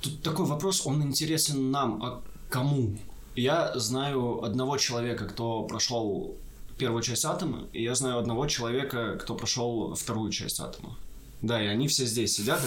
Тут 0.00 0.22
такой 0.22 0.46
вопрос, 0.46 0.86
он 0.86 1.02
интересен 1.02 1.70
нам, 1.70 2.02
а 2.02 2.22
кому? 2.48 2.96
Я 3.34 3.78
знаю 3.78 4.42
одного 4.44 4.78
человека, 4.78 5.26
кто 5.26 5.62
прошел 5.62 6.36
первую 6.78 7.02
часть 7.02 7.24
Атома, 7.24 7.68
и 7.72 7.82
я 7.82 7.94
знаю 7.94 8.18
одного 8.18 8.46
человека, 8.46 9.18
кто 9.20 9.34
прошел 9.34 9.94
вторую 9.94 10.30
часть 10.30 10.60
Атома. 10.60 10.96
Да, 11.42 11.62
и 11.62 11.66
они 11.66 11.86
все 11.88 12.04
здесь 12.04 12.34
сидят. 12.34 12.60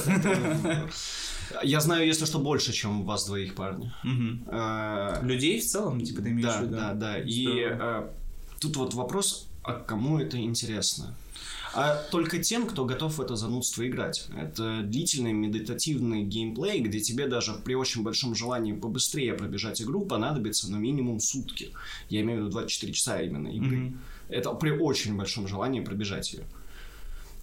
Я 1.63 1.81
знаю, 1.81 2.05
если 2.07 2.25
что, 2.25 2.39
больше, 2.39 2.71
чем 2.71 3.03
вас 3.03 3.25
двоих, 3.25 3.55
парни. 3.55 3.91
Э, 4.47 5.19
Людей 5.21 5.59
в 5.59 5.65
целом, 5.65 6.01
типа, 6.01 6.21
ты 6.21 6.29
имеешь 6.29 6.47
в 6.47 6.59
Да, 6.59 6.61
виду? 6.61 6.75
да, 6.75 6.93
да. 6.93 7.19
И 7.19 7.43
Здорово. 7.43 8.07
э, 8.07 8.59
тут 8.61 8.77
вот 8.77 8.93
вопрос, 8.93 9.47
а 9.63 9.73
кому 9.73 10.17
это 10.19 10.37
интересно? 10.37 11.13
А 11.73 11.95
только 12.11 12.39
тем, 12.41 12.67
кто 12.67 12.83
готов 12.85 13.17
в 13.17 13.21
это 13.21 13.35
занудство 13.37 13.87
играть. 13.87 14.27
Это 14.37 14.81
длительный 14.83 15.31
медитативный 15.33 16.23
геймплей, 16.23 16.81
где 16.81 16.99
тебе 16.99 17.27
даже 17.27 17.53
при 17.53 17.75
очень 17.75 18.03
большом 18.03 18.35
желании 18.35 18.73
побыстрее 18.73 19.33
пробежать 19.33 19.81
игру 19.81 20.05
понадобится 20.05 20.69
ну 20.69 20.77
минимум 20.77 21.19
сутки. 21.21 21.71
Я 22.09 22.21
имею 22.21 22.39
в 22.39 22.41
виду 22.43 22.51
24 22.51 22.93
часа 22.93 23.21
именно 23.21 23.47
игры. 23.47 23.77
Мгм. 23.77 23.99
Это 24.29 24.51
при 24.53 24.71
очень 24.71 25.15
большом 25.15 25.47
желании 25.47 25.79
пробежать 25.81 26.33
ее. 26.33 26.43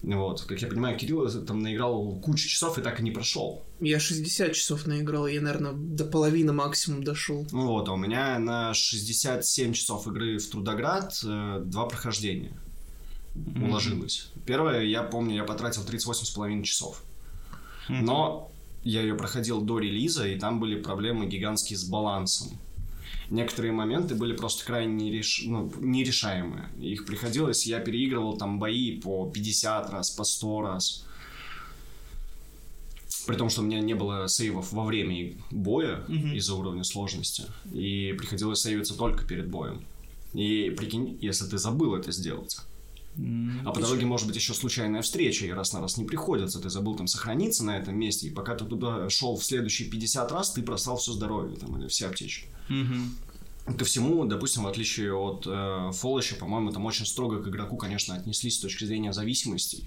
Вот, 0.03 0.43
как 0.43 0.63
я 0.63 0.69
понимаю, 0.69 0.97
Кирилл 0.97 1.29
там 1.45 1.61
наиграл 1.61 2.21
кучу 2.21 2.49
часов 2.49 2.79
и 2.79 2.83
так 2.83 3.01
и 3.01 3.03
не 3.03 3.11
прошел. 3.11 3.63
Я 3.81 3.99
60 3.99 4.53
часов 4.53 4.87
наиграл, 4.87 5.27
я, 5.27 5.41
наверное, 5.41 5.73
до 5.73 6.05
половины 6.05 6.53
максимум 6.53 7.03
дошел. 7.03 7.47
Ну 7.51 7.67
вот, 7.67 7.89
а 7.89 7.93
у 7.93 7.97
меня 7.97 8.39
на 8.39 8.75
67 8.75 9.73
часов 9.73 10.07
игры 10.07 10.39
в 10.39 10.49
Трудоград 10.49 11.21
э, 11.25 11.63
два 11.65 11.87
прохождения 11.87 12.53
уложилось. 13.61 14.31
Первое, 14.47 14.83
я 14.85 15.03
помню, 15.03 15.37
я 15.37 15.45
потратил 15.45 15.83
38,5 15.83 16.63
часов. 16.63 17.03
Мгм. 17.89 18.05
Но 18.05 18.51
я 18.85 19.03
ее 19.03 19.15
проходил 19.15 19.61
до 19.61 19.79
релиза, 19.79 20.27
и 20.27 20.39
там 20.39 20.61
были 20.61 20.81
проблемы 20.81 21.27
гигантские 21.27 21.79
с 21.79 21.85
балансом. 21.85 22.49
Некоторые 23.31 23.73
моменты 23.73 24.15
были 24.15 24.35
просто 24.35 24.65
крайне 24.65 25.11
нереш- 25.11 25.43
ну, 25.45 25.71
нерешаемые. 25.81 26.69
Их 26.81 27.05
приходилось, 27.05 27.67
я 27.67 27.79
переигрывал 27.81 28.39
там 28.39 28.59
бои 28.59 28.99
по 29.01 29.29
50 29.31 29.91
раз, 29.91 30.11
по 30.11 30.25
100 30.25 30.63
раз. 30.63 31.05
При 33.27 33.37
том, 33.37 33.51
что 33.51 33.61
у 33.61 33.65
меня 33.65 33.81
не 33.81 33.95
было 33.95 34.27
сейвов 34.29 34.73
во 34.73 34.85
время 34.87 35.35
боя 35.51 36.03
Мгм. 36.09 36.33
из-за 36.37 36.55
уровня 36.55 36.85
сложности. 36.85 37.45
И 37.71 38.15
приходилось 38.17 38.63
сейвиться 38.63 38.97
только 38.97 39.27
перед 39.27 39.49
боем. 39.51 39.85
И 40.33 40.71
прикинь, 40.77 41.19
если 41.21 41.45
ты 41.47 41.59
забыл 41.59 41.95
это 41.95 42.11
сделать, 42.13 42.57
А 43.65 43.73
по 43.73 43.81
дороге 43.81 44.07
может 44.07 44.27
быть 44.27 44.37
еще 44.37 44.55
случайная 44.55 45.03
встреча, 45.03 45.45
и 45.45 45.51
раз 45.51 45.73
на 45.73 45.81
раз 45.81 45.97
не 45.97 46.05
приходится. 46.05 46.61
Ты 46.61 46.71
забыл 46.71 46.95
там 46.95 47.07
сохраниться 47.07 47.65
на 47.65 47.77
этом 47.77 47.97
месте, 47.97 48.29
и 48.29 48.31
пока 48.31 48.55
ты 48.55 48.65
туда 48.65 49.09
шел 49.09 49.37
в 49.37 49.45
следующие 49.45 49.91
50 49.91 50.33
раз, 50.33 50.53
ты 50.53 50.63
просрал 50.63 50.97
все 50.97 51.13
здоровье 51.13 51.57
там, 51.57 51.77
или 51.79 51.89
все 51.89 52.07
аптечки. 52.07 52.49
Ко 53.77 53.85
всему, 53.85 54.25
допустим, 54.25 54.63
в 54.63 54.67
отличие 54.67 55.13
от 55.15 55.47
э, 55.47 55.91
Фоллища, 55.93 56.37
по-моему, 56.37 56.73
там 56.73 56.87
очень 56.87 57.05
строго 57.05 57.43
к 57.43 57.49
игроку, 57.49 57.77
конечно, 57.77 58.15
отнеслись 58.15 58.57
с 58.57 58.61
точки 58.61 58.85
зрения 58.85 59.13
зависимостей 59.13 59.85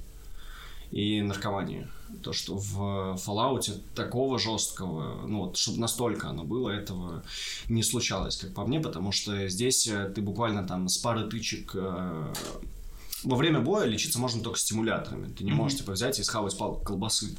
и 0.91 1.21
наркомании. 1.21 1.87
То, 2.21 2.31
что 2.31 2.57
в 2.57 3.17
Fallout 3.25 3.81
такого 3.95 4.37
жесткого, 4.37 5.25
ну 5.25 5.45
вот, 5.45 5.57
чтобы 5.57 5.79
настолько 5.79 6.29
оно 6.29 6.43
было, 6.43 6.69
этого 6.69 7.23
не 7.69 7.81
случалось, 7.81 8.35
как 8.35 8.53
по 8.53 8.67
мне, 8.67 8.79
потому 8.79 9.11
что 9.11 9.47
здесь 9.47 9.87
э, 9.87 10.11
ты 10.13 10.21
буквально 10.21 10.67
там 10.67 10.87
с 10.87 10.97
пары 10.97 11.27
тычек 11.27 11.71
э, 11.73 12.33
во 13.23 13.35
время 13.35 13.59
боя 13.59 13.85
лечиться 13.85 14.19
можно 14.19 14.41
только 14.43 14.59
стимуляторами. 14.59 15.31
Ты 15.33 15.43
не 15.43 15.51
можешь, 15.51 15.79
типа, 15.79 15.93
взять 15.93 16.19
и 16.19 16.23
схавать 16.23 16.57
палку 16.57 16.83
колбасы. 16.83 17.35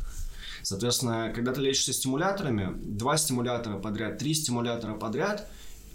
Соответственно, 0.63 1.33
когда 1.35 1.53
ты 1.53 1.61
лечишься 1.61 1.93
стимуляторами, 1.93 2.73
два 2.83 3.17
стимулятора 3.17 3.79
подряд, 3.79 4.19
три 4.19 4.33
стимулятора 4.35 4.95
подряд, 4.95 5.49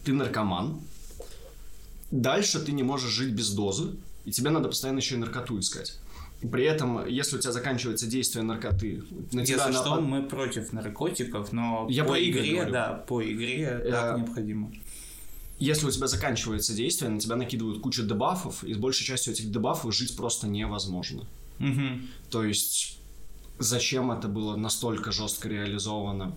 ты 0.03 0.13
наркоман. 0.13 0.81
Дальше 2.11 2.59
ты 2.59 2.71
не 2.71 2.83
можешь 2.83 3.11
жить 3.11 3.33
без 3.33 3.49
дозы, 3.51 3.95
и 4.25 4.31
тебе 4.31 4.49
надо 4.49 4.69
постоянно 4.69 4.99
еще 4.99 5.15
и 5.15 5.17
наркоту 5.17 5.59
искать. 5.59 5.99
При 6.51 6.63
этом, 6.65 7.05
если 7.07 7.37
у 7.37 7.39
тебя 7.39 7.51
заканчивается 7.51 8.05
действие 8.05 8.43
наркоты, 8.43 9.03
на 9.31 9.43
тебя 9.43 9.55
Если 9.55 9.71
напад- 9.73 9.75
что, 9.75 10.01
мы 10.01 10.21
против 10.23 10.71
наркотиков, 10.71 11.51
но 11.51 11.87
Я 11.89 12.03
по 12.03 12.13
игры 12.15 12.41
игре, 12.41 12.55
говорю. 12.57 12.71
да, 12.73 12.93
по 13.07 13.23
игре 13.23 13.81
так 13.89 14.15
Э, 14.15 14.19
необходимо. 14.19 14.71
Если 15.59 15.87
у 15.87 15.91
тебя 15.91 16.07
заканчивается 16.07 16.73
действие, 16.73 17.09
на 17.09 17.19
тебя 17.19 17.35
накидывают 17.35 17.81
кучу 17.81 18.03
дебафов, 18.03 18.63
и 18.63 18.73
с 18.73 18.77
большей 18.77 19.05
частью 19.05 19.33
этих 19.33 19.51
дебафов 19.51 19.93
жить 19.95 20.15
просто 20.15 20.47
невозможно. 20.47 21.25
Мгм. 21.57 22.07
То 22.29 22.43
есть, 22.43 22.99
зачем 23.57 24.11
это 24.11 24.27
было 24.27 24.55
настолько 24.55 25.11
жестко 25.11 25.49
реализовано? 25.49 26.35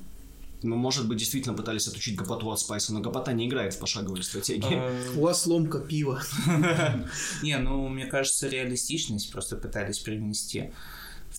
Ну, 0.62 0.77
может 0.77 1.09
быть, 1.09 1.18
действительно 1.18 1.55
пытались 1.55 1.89
отучить 1.89 2.16
гопоту 2.16 2.51
от 2.51 2.61
Спайса, 2.61 2.93
но 2.93 3.01
гопота 3.01 3.33
не 3.33 3.49
играет 3.49 3.75
в 3.75 3.79
пошаговые 3.79 4.23
стратегии. 4.23 4.75
Э, 4.75 5.16
У 5.16 5.23
вас 5.23 5.47
ломка 5.47 5.81
пива. 5.81 6.23
Не, 7.43 7.57
ну, 7.59 7.89
мне 7.89 8.05
кажется, 8.07 8.47
реалистичность 8.47 9.33
просто 9.33 9.57
пытались 9.57 9.99
привнести 9.99 10.71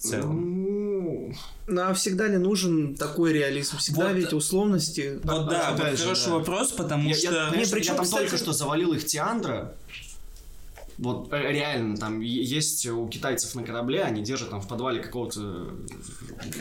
целом. 0.02 1.36
Ну, 1.68 1.82
а 1.82 1.93
всегда 1.93 2.28
ли 2.28 2.38
нужен 2.38 2.95
такой 2.95 3.34
реализм? 3.34 3.78
Всегда 3.78 4.08
Вот. 4.08 4.16
ведь 4.16 4.34
условности. 4.34 5.20
Вот 5.24 5.49
да, 5.49 5.72
вот 5.72 5.97
хороший 5.97 6.26
да. 6.28 6.34
вопрос, 6.34 6.72
потому 6.72 7.10
я, 7.10 7.16
что... 7.16 7.32
я, 7.32 7.49
Не, 7.52 7.66
причем, 7.66 7.93
я 7.93 7.95
там 7.95 8.06
кстати- 8.06 8.24
только 8.24 8.38
что 8.38 8.54
завалил 8.54 8.93
их 8.93 9.06
Тиандра. 9.06 9.74
Вот 10.97 11.34
э, 11.34 11.52
реально, 11.52 11.97
там 11.97 12.20
есть 12.20 12.86
у 12.86 13.08
китайцев 13.08 13.56
на 13.56 13.64
корабле, 13.64 14.04
они 14.04 14.22
держат 14.22 14.52
там 14.52 14.62
в 14.62 14.68
подвале 14.68 15.02
какого-то 15.02 15.70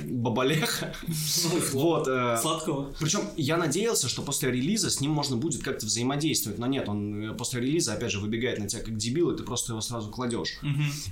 бабалеха. 0.05 0.95
Вот. 1.73 2.09
э, 2.09 2.39
Сладкого. 2.41 2.91
Причем 2.99 3.21
я 3.37 3.59
надеялся, 3.59 4.09
что 4.09 4.23
после 4.23 4.51
релиза 4.51 4.89
с 4.91 5.01
ним 5.01 5.11
можно 5.11 5.37
будет 5.37 5.63
как-то 5.63 5.85
взаимодействовать, 5.85 6.59
но 6.59 6.67
нет, 6.67 6.89
он 6.89 7.33
э, 7.33 7.35
после 7.35 7.61
релиза 7.61 7.93
опять 7.93 8.13
же 8.13 8.19
выбегает 8.21 8.59
на 8.61 8.67
тебя 8.69 8.83
как 8.83 8.97
дебил, 8.97 9.31
и 9.31 9.37
ты 9.37 9.43
просто 9.43 9.73
его 9.73 9.81
сразу 9.83 10.09
кладешь. 10.11 10.59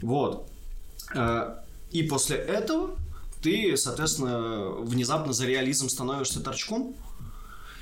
Вот. 0.01 0.49
И 1.91 2.03
после 2.03 2.37
этого 2.37 2.97
ты, 3.43 3.77
соответственно, 3.77 4.71
внезапно 4.81 5.33
за 5.33 5.47
реализм 5.47 5.89
становишься 5.89 6.41
торчком. 6.41 6.95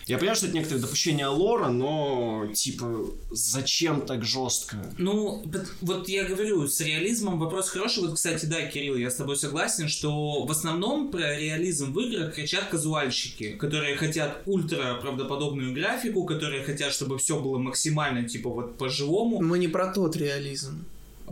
Я 0.07 0.19
понимаю, 0.19 0.37
что 0.37 0.47
это 0.47 0.55
некоторые 0.55 0.83
допущения 0.83 1.27
лора, 1.29 1.69
но, 1.69 2.47
типа, 2.55 3.07
зачем 3.33 4.07
так 4.07 4.25
жестко? 4.25 4.77
Ну, 4.99 5.45
вот 5.81 6.09
я 6.09 6.23
говорю, 6.23 6.69
с 6.69 6.81
реализмом 6.81 7.41
вопрос 7.41 7.71
хороший. 7.71 8.05
Вот, 8.05 8.15
кстати, 8.15 8.47
да, 8.47 8.63
Кирилл, 8.67 8.95
я 8.95 9.11
с 9.11 9.17
тобой 9.17 9.37
согласен, 9.37 9.89
что 9.89 10.45
в 10.45 10.51
основном 10.53 11.11
про 11.11 11.37
реализм 11.37 11.93
в 11.93 11.99
играх 11.99 12.37
кричат 12.37 12.69
казуальщики, 12.69 13.55
которые 13.55 13.97
хотят 13.97 14.43
ультра 14.47 14.95
правдоподобную 15.01 15.75
графику, 15.75 16.25
которые 16.25 16.63
хотят, 16.63 16.93
чтобы 16.93 17.19
все 17.19 17.41
было 17.41 17.59
максимально, 17.59 18.29
типа, 18.29 18.49
вот 18.49 18.79
по-живому. 18.79 19.43
Мы 19.43 19.59
не 19.59 19.67
про 19.67 19.93
тот 19.93 20.15
реализм. 20.15 20.85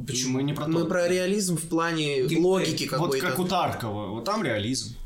Почему 0.07 0.41
не 0.41 0.53
про 0.53 0.67
Мы 0.67 0.81
то? 0.81 0.87
про 0.87 1.09
реализм 1.09 1.57
в 1.57 1.69
плане 1.69 2.21
Геймплей. 2.23 2.41
логики 2.41 2.85
Вот 2.85 2.91
какой-то. 2.91 3.27
как 3.27 3.39
у 3.39 3.45
Таркова, 3.45 4.07
вот 4.09 4.25
там 4.25 4.43
реализм. 4.43 4.97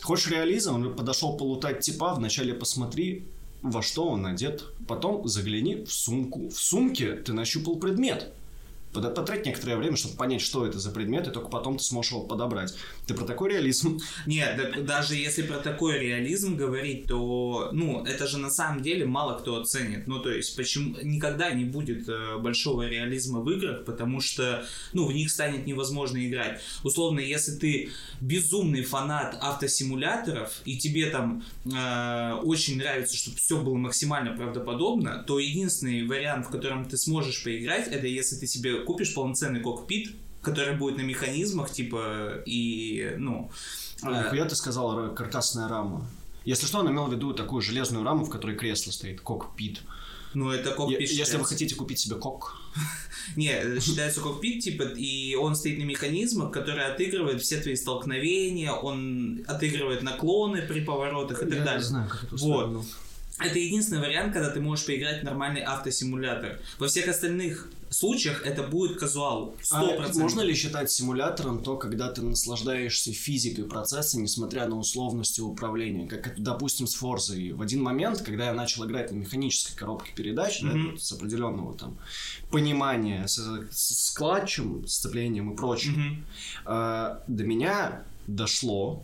Хочешь 0.00 0.30
реализм, 0.30 0.74
он 0.74 0.94
подошел 0.94 1.36
полутать 1.36 1.80
типа, 1.80 2.14
вначале 2.14 2.54
посмотри, 2.54 3.24
во 3.62 3.82
что 3.82 4.08
он 4.08 4.26
одет, 4.26 4.64
потом 4.86 5.26
загляни 5.28 5.84
в 5.84 5.92
сумку. 5.92 6.48
В 6.48 6.58
сумке 6.58 7.14
ты 7.14 7.32
нащупал 7.32 7.76
предмет. 7.76 8.32
Потратить 8.92 9.46
некоторое 9.46 9.76
время, 9.76 9.96
чтобы 9.96 10.16
понять, 10.16 10.40
что 10.40 10.66
это 10.66 10.78
за 10.78 10.90
предмет, 10.90 11.26
и 11.28 11.30
только 11.30 11.48
потом 11.48 11.76
ты 11.76 11.84
сможешь 11.84 12.12
его 12.12 12.22
подобрать. 12.22 12.74
Ты 13.06 13.14
про 13.14 13.24
такой 13.24 13.50
реализм? 13.50 14.00
Нет, 14.26 14.56
так 14.56 14.84
даже 14.84 15.14
если 15.14 15.42
про 15.42 15.58
такой 15.58 15.98
реализм 15.98 16.56
говорить, 16.56 17.06
то, 17.06 17.68
ну, 17.72 18.04
это 18.04 18.26
же 18.26 18.38
на 18.38 18.50
самом 18.50 18.82
деле 18.82 19.04
мало 19.04 19.38
кто 19.38 19.60
оценит. 19.60 20.06
Ну, 20.06 20.20
то 20.20 20.30
есть, 20.30 20.56
почему 20.56 20.96
никогда 21.02 21.50
не 21.50 21.64
будет 21.64 22.08
э, 22.08 22.38
большого 22.38 22.88
реализма 22.88 23.40
в 23.40 23.50
играх, 23.50 23.84
потому 23.84 24.20
что, 24.20 24.64
ну, 24.92 25.06
в 25.06 25.12
них 25.12 25.30
станет 25.30 25.66
невозможно 25.66 26.26
играть. 26.26 26.60
Условно, 26.82 27.20
если 27.20 27.52
ты 27.52 27.90
безумный 28.20 28.82
фанат 28.82 29.36
автосимуляторов, 29.40 30.62
и 30.64 30.78
тебе 30.78 31.06
там 31.10 31.44
э, 31.64 32.34
очень 32.42 32.78
нравится, 32.78 33.16
чтобы 33.16 33.36
все 33.36 33.60
было 33.60 33.74
максимально 33.74 34.36
правдоподобно, 34.36 35.24
то 35.26 35.38
единственный 35.38 36.06
вариант, 36.06 36.46
в 36.46 36.50
котором 36.50 36.88
ты 36.88 36.96
сможешь 36.96 37.44
поиграть, 37.44 37.88
это 37.88 38.06
если 38.06 38.36
ты 38.36 38.46
себе 38.46 38.77
купишь 38.84 39.14
полноценный 39.14 39.60
кокпит, 39.60 40.14
который 40.42 40.76
будет 40.76 40.96
на 40.96 41.02
механизмах, 41.02 41.70
типа, 41.70 42.42
и, 42.46 43.14
ну... 43.18 43.50
А, 44.02 44.34
э, 44.34 44.48
ты 44.48 44.54
сказал 44.54 45.14
каркасная 45.14 45.68
рама. 45.68 46.06
Если 46.44 46.66
что, 46.66 46.78
он 46.78 46.90
имел 46.90 47.06
в 47.06 47.12
виду 47.12 47.34
такую 47.34 47.60
железную 47.62 48.04
раму, 48.04 48.24
в 48.24 48.30
которой 48.30 48.56
кресло 48.56 48.90
стоит, 48.90 49.20
кокпит. 49.20 49.80
Ну, 50.34 50.50
это 50.50 50.72
кокпит 50.72 51.10
Если 51.10 51.36
вы 51.36 51.44
хотите 51.44 51.74
купить 51.74 51.98
себе 51.98 52.16
кок, 52.16 52.56
Не, 53.36 53.50
это 53.50 53.80
считается 53.80 54.20
кокпит, 54.20 54.62
типа, 54.62 54.82
и 54.82 55.34
он 55.34 55.56
стоит 55.56 55.78
на 55.78 55.84
механизмах, 55.84 56.52
которые 56.52 56.86
отыгрывают 56.86 57.42
все 57.42 57.60
твои 57.60 57.76
столкновения, 57.76 58.72
он 58.72 59.44
отыгрывает 59.46 60.02
наклоны 60.02 60.62
при 60.62 60.80
поворотах 60.80 61.42
и 61.42 61.46
так 61.46 61.58
я 61.58 61.64
далее. 61.64 61.80
не 61.80 61.84
знаю, 61.84 62.08
как 62.08 62.24
это 62.24 62.36
Вот. 62.36 62.84
Это 63.40 63.58
единственный 63.58 64.00
вариант, 64.00 64.32
когда 64.32 64.50
ты 64.50 64.60
можешь 64.60 64.84
поиграть 64.86 65.20
в 65.20 65.24
нормальный 65.24 65.60
автосимулятор. 65.62 66.58
Во 66.78 66.88
всех 66.88 67.08
остальных 67.08 67.70
случаях 67.90 68.44
это 68.44 68.64
будет 68.64 68.98
казуал. 68.98 69.54
А 69.70 69.82
100%. 69.82 70.18
можно 70.18 70.40
ли 70.42 70.54
считать 70.54 70.90
симулятором 70.90 71.62
то, 71.62 71.76
когда 71.76 72.10
ты 72.12 72.20
наслаждаешься 72.20 73.12
физикой 73.12 73.64
процесса, 73.64 74.18
несмотря 74.20 74.66
на 74.66 74.76
условности 74.76 75.40
управления? 75.40 76.06
Как 76.08 76.26
это, 76.26 76.42
допустим, 76.42 76.86
с 76.86 76.94
Форзой. 76.96 77.52
В 77.52 77.62
один 77.62 77.82
момент, 77.82 78.20
когда 78.22 78.46
я 78.46 78.52
начал 78.54 78.84
играть 78.86 79.10
на 79.12 79.16
механической 79.16 79.76
коробке 79.76 80.12
передач, 80.14 80.60
да, 80.62 80.68
Мгм. 80.68 80.90
вот 80.92 81.02
с 81.02 81.12
определенного 81.12 81.78
там 81.78 81.96
понимания, 82.50 83.26
с, 83.26 83.38
с, 83.70 84.08
с 84.08 84.10
клатчем, 84.10 84.86
сцеплением 84.86 85.52
и 85.52 85.56
прочим, 85.56 85.92
Мгм. 85.92 86.24
э, 86.66 87.18
до 87.28 87.44
меня 87.44 88.02
дошло, 88.26 89.02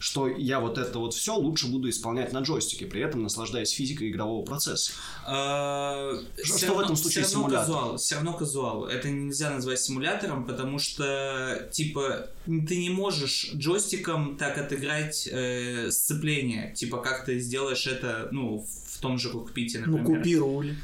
что 0.00 0.26
я 0.26 0.60
вот 0.60 0.78
это 0.78 0.98
вот 0.98 1.12
все 1.14 1.36
лучше 1.36 1.68
буду 1.68 1.88
исполнять 1.90 2.32
на 2.32 2.38
джойстике, 2.40 2.86
при 2.86 3.02
этом 3.02 3.22
наслаждаясь 3.22 3.70
физикой 3.70 4.08
игрового 4.08 4.44
процесса. 4.44 4.92
А, 5.26 6.14
Что- 6.42 6.74
в 6.74 6.80
этом 6.80 6.96
случае 6.96 7.24
симулятор? 7.24 7.98
все 7.98 8.14
равно 8.16 8.32
казуал. 8.32 8.86
Это 8.86 9.10
нельзя 9.10 9.50
назвать 9.50 9.78
симулятором, 9.80 10.46
потому 10.46 10.78
что, 10.78 11.68
типа, 11.70 12.30
ты 12.46 12.76
не 12.78 12.90
можешь 12.90 13.50
джойстиком 13.54 14.36
так 14.38 14.56
отыграть 14.58 15.28
э, 15.30 15.90
сцепление. 15.90 16.72
Типа, 16.74 16.98
как 16.98 17.26
ты 17.26 17.38
сделаешь 17.38 17.86
это, 17.86 18.28
ну, 18.32 18.66
в 18.88 19.00
том 19.00 19.18
же 19.18 19.28
кокпите, 19.30 19.82
Ну, 19.86 19.98
например. 19.98 20.18
купи 20.18 20.36
руль. 20.38 20.74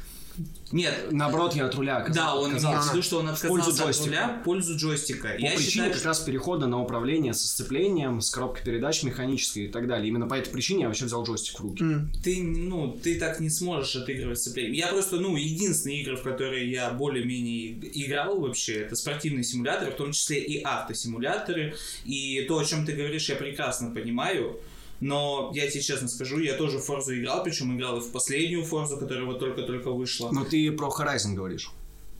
Нет, 0.71 0.93
Наоборот, 1.11 1.55
я 1.55 1.65
от 1.65 1.75
руля 1.75 2.05
да, 2.13 2.35
он 2.35 2.47
отказался. 2.47 2.67
имеет 2.75 2.83
в 2.83 2.91
виду, 2.93 3.01
что 3.03 3.19
он 3.19 3.25
пользу 3.27 3.41
отказался 3.51 3.69
от 3.69 3.77
джойстика. 3.77 4.05
руля 4.07 4.41
пользу 4.43 4.75
джойстика. 4.77 5.27
По 5.29 5.41
Я 5.41 5.51
причине 5.51 5.69
считаю, 5.69 5.93
как 5.93 6.05
раз 6.05 6.19
перехода 6.19 6.67
на 6.67 6.81
управление 6.81 7.33
со 7.33 7.47
сцеплением, 7.47 8.21
с 8.21 8.29
коробкой 8.29 8.63
передач 8.65 9.03
механической 9.03 9.65
и 9.65 9.67
так 9.69 9.87
далее. 9.87 10.09
Именно 10.09 10.27
по 10.27 10.33
этой 10.33 10.49
причине 10.51 10.81
я 10.81 10.87
вообще 10.87 11.05
взял 11.05 11.23
джойстик 11.23 11.59
в 11.59 11.63
руки. 11.63 11.83
М. 11.83 12.11
ты, 12.23 12.43
ну, 12.43 12.91
ты 12.91 13.17
так 13.19 13.39
не 13.39 13.49
сможешь 13.49 13.95
отыгрывать 13.95 14.39
сцепление. 14.39 14.75
Я 14.77 14.87
просто, 14.87 15.17
ну, 15.17 15.35
единственные 15.35 16.01
игры, 16.01 16.17
в 16.17 16.21
которые 16.23 16.69
я 16.69 16.91
более-менее 16.91 17.79
играл 18.05 18.39
вообще, 18.39 18.81
это 18.81 18.95
спортивные 18.95 19.43
симуляторы, 19.43 19.91
в 19.91 19.95
том 19.95 20.11
числе 20.11 20.39
и 20.39 20.61
автосимуляторы. 20.61 21.75
И 22.05 22.41
то, 22.47 22.57
о 22.59 22.65
чем 22.65 22.85
ты 22.85 22.91
говоришь, 22.93 23.29
я 23.29 23.35
прекрасно 23.35 23.91
понимаю. 23.93 24.59
Но 24.99 25.51
я 25.53 25.69
тебе 25.69 25.81
честно 25.81 26.07
скажу, 26.07 26.39
я 26.39 26.55
тоже 26.55 26.79
в 26.79 26.85
Форзу 26.85 27.17
играл, 27.17 27.43
причем 27.43 27.75
играл 27.75 27.97
и 27.97 28.01
в 28.01 28.11
последнюю 28.11 28.63
Форзу, 28.63 28.97
которая 28.97 29.25
вот 29.25 29.39
только-только 29.39 29.91
вышла. 29.91 30.31
Но 30.31 30.43
ты 30.43 30.71
про 30.71 30.87
Horizon 30.87 31.33
говоришь. 31.33 31.69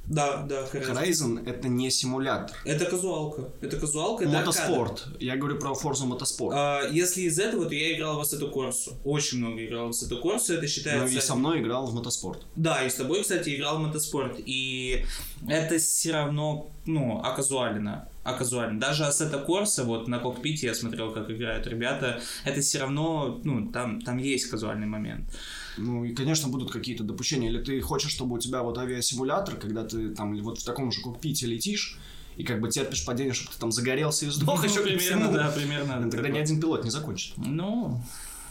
Да, 0.09 0.43
да, 0.43 0.65
Horizon 0.65 1.45
это 1.45 1.67
не 1.67 1.91
симулятор. 1.91 2.55
Это 2.63 2.85
казуалка. 2.85 3.49
Это 3.61 3.77
казуалка, 3.77 4.23
это 4.23 4.33
Мотоспорт. 4.33 5.07
Я 5.19 5.35
говорю 5.35 5.59
про 5.59 5.71
Forza 5.71 6.07
Motorsport. 6.07 6.51
А, 6.53 6.87
если 6.89 7.23
из 7.23 7.37
этого, 7.37 7.65
то 7.65 7.75
я 7.75 7.93
играл 7.95 8.17
в 8.17 8.21
Assetto 8.21 8.53
Corsa. 8.53 8.93
Очень 9.03 9.39
много 9.39 9.65
играл 9.65 9.87
в 9.87 9.91
Assetto 9.91 10.21
Corsa. 10.21 10.55
Это 10.55 10.67
считается... 10.67 11.13
Ну 11.13 11.17
и 11.17 11.21
со 11.21 11.35
мной 11.35 11.61
играл 11.61 11.85
в 11.87 11.93
мотоспорт. 11.93 12.45
Да, 12.55 12.83
и 12.85 12.89
с 12.89 12.95
тобой, 12.95 13.21
кстати, 13.21 13.55
играл 13.55 13.77
в 13.77 13.81
мотоспорт. 13.81 14.39
И 14.45 15.05
это 15.47 15.77
все 15.77 16.13
равно, 16.13 16.71
ну, 16.85 17.19
оказуально. 17.21 18.07
Оказуально. 18.23 18.79
Даже 18.79 19.03
Assetto 19.03 19.45
Corsa, 19.45 19.83
вот 19.83 20.07
на 20.07 20.19
кокпите 20.19 20.67
я 20.67 20.73
смотрел, 20.73 21.13
как 21.13 21.29
играют 21.29 21.67
ребята, 21.67 22.21
это 22.45 22.61
все 22.61 22.79
равно, 22.79 23.39
ну, 23.43 23.71
там, 23.71 24.01
там 24.01 24.17
есть 24.17 24.49
казуальный 24.49 24.87
момент. 24.87 25.29
Ну 25.78 26.05
и, 26.05 26.13
конечно, 26.13 26.49
будут 26.49 26.71
какие-то 26.71 27.03
допущения. 27.03 27.49
Или 27.49 27.61
ты 27.61 27.80
хочешь, 27.82 28.11
чтобы 28.11 28.36
у 28.36 28.39
тебя 28.39 28.63
вот 28.63 28.78
авиасимулятор, 28.78 29.55
когда 29.55 29.84
ты 29.84 30.09
там 30.09 30.36
вот 30.41 30.59
в 30.59 30.63
таком 30.65 30.91
же 30.91 31.01
кокпите 31.01 31.45
летишь, 31.47 31.97
и 32.36 32.43
как 32.43 32.61
бы 32.61 32.69
терпишь 32.69 33.03
падение, 33.05 33.34
чтобы 33.34 33.51
ты 33.53 33.59
там 33.59 33.71
загорелся 33.71 34.25
и 34.25 34.30
сдох 34.30 34.63
Ну, 34.63 34.69
еще 34.69 34.82
примерно, 34.82 35.32
да, 35.32 35.49
примерно. 35.51 36.09
Тогда 36.09 36.30
ни 36.30 36.38
один 36.38 36.59
пилот 36.59 36.84
не 36.84 36.91
закончит. 36.91 37.34
Ну, 37.38 38.01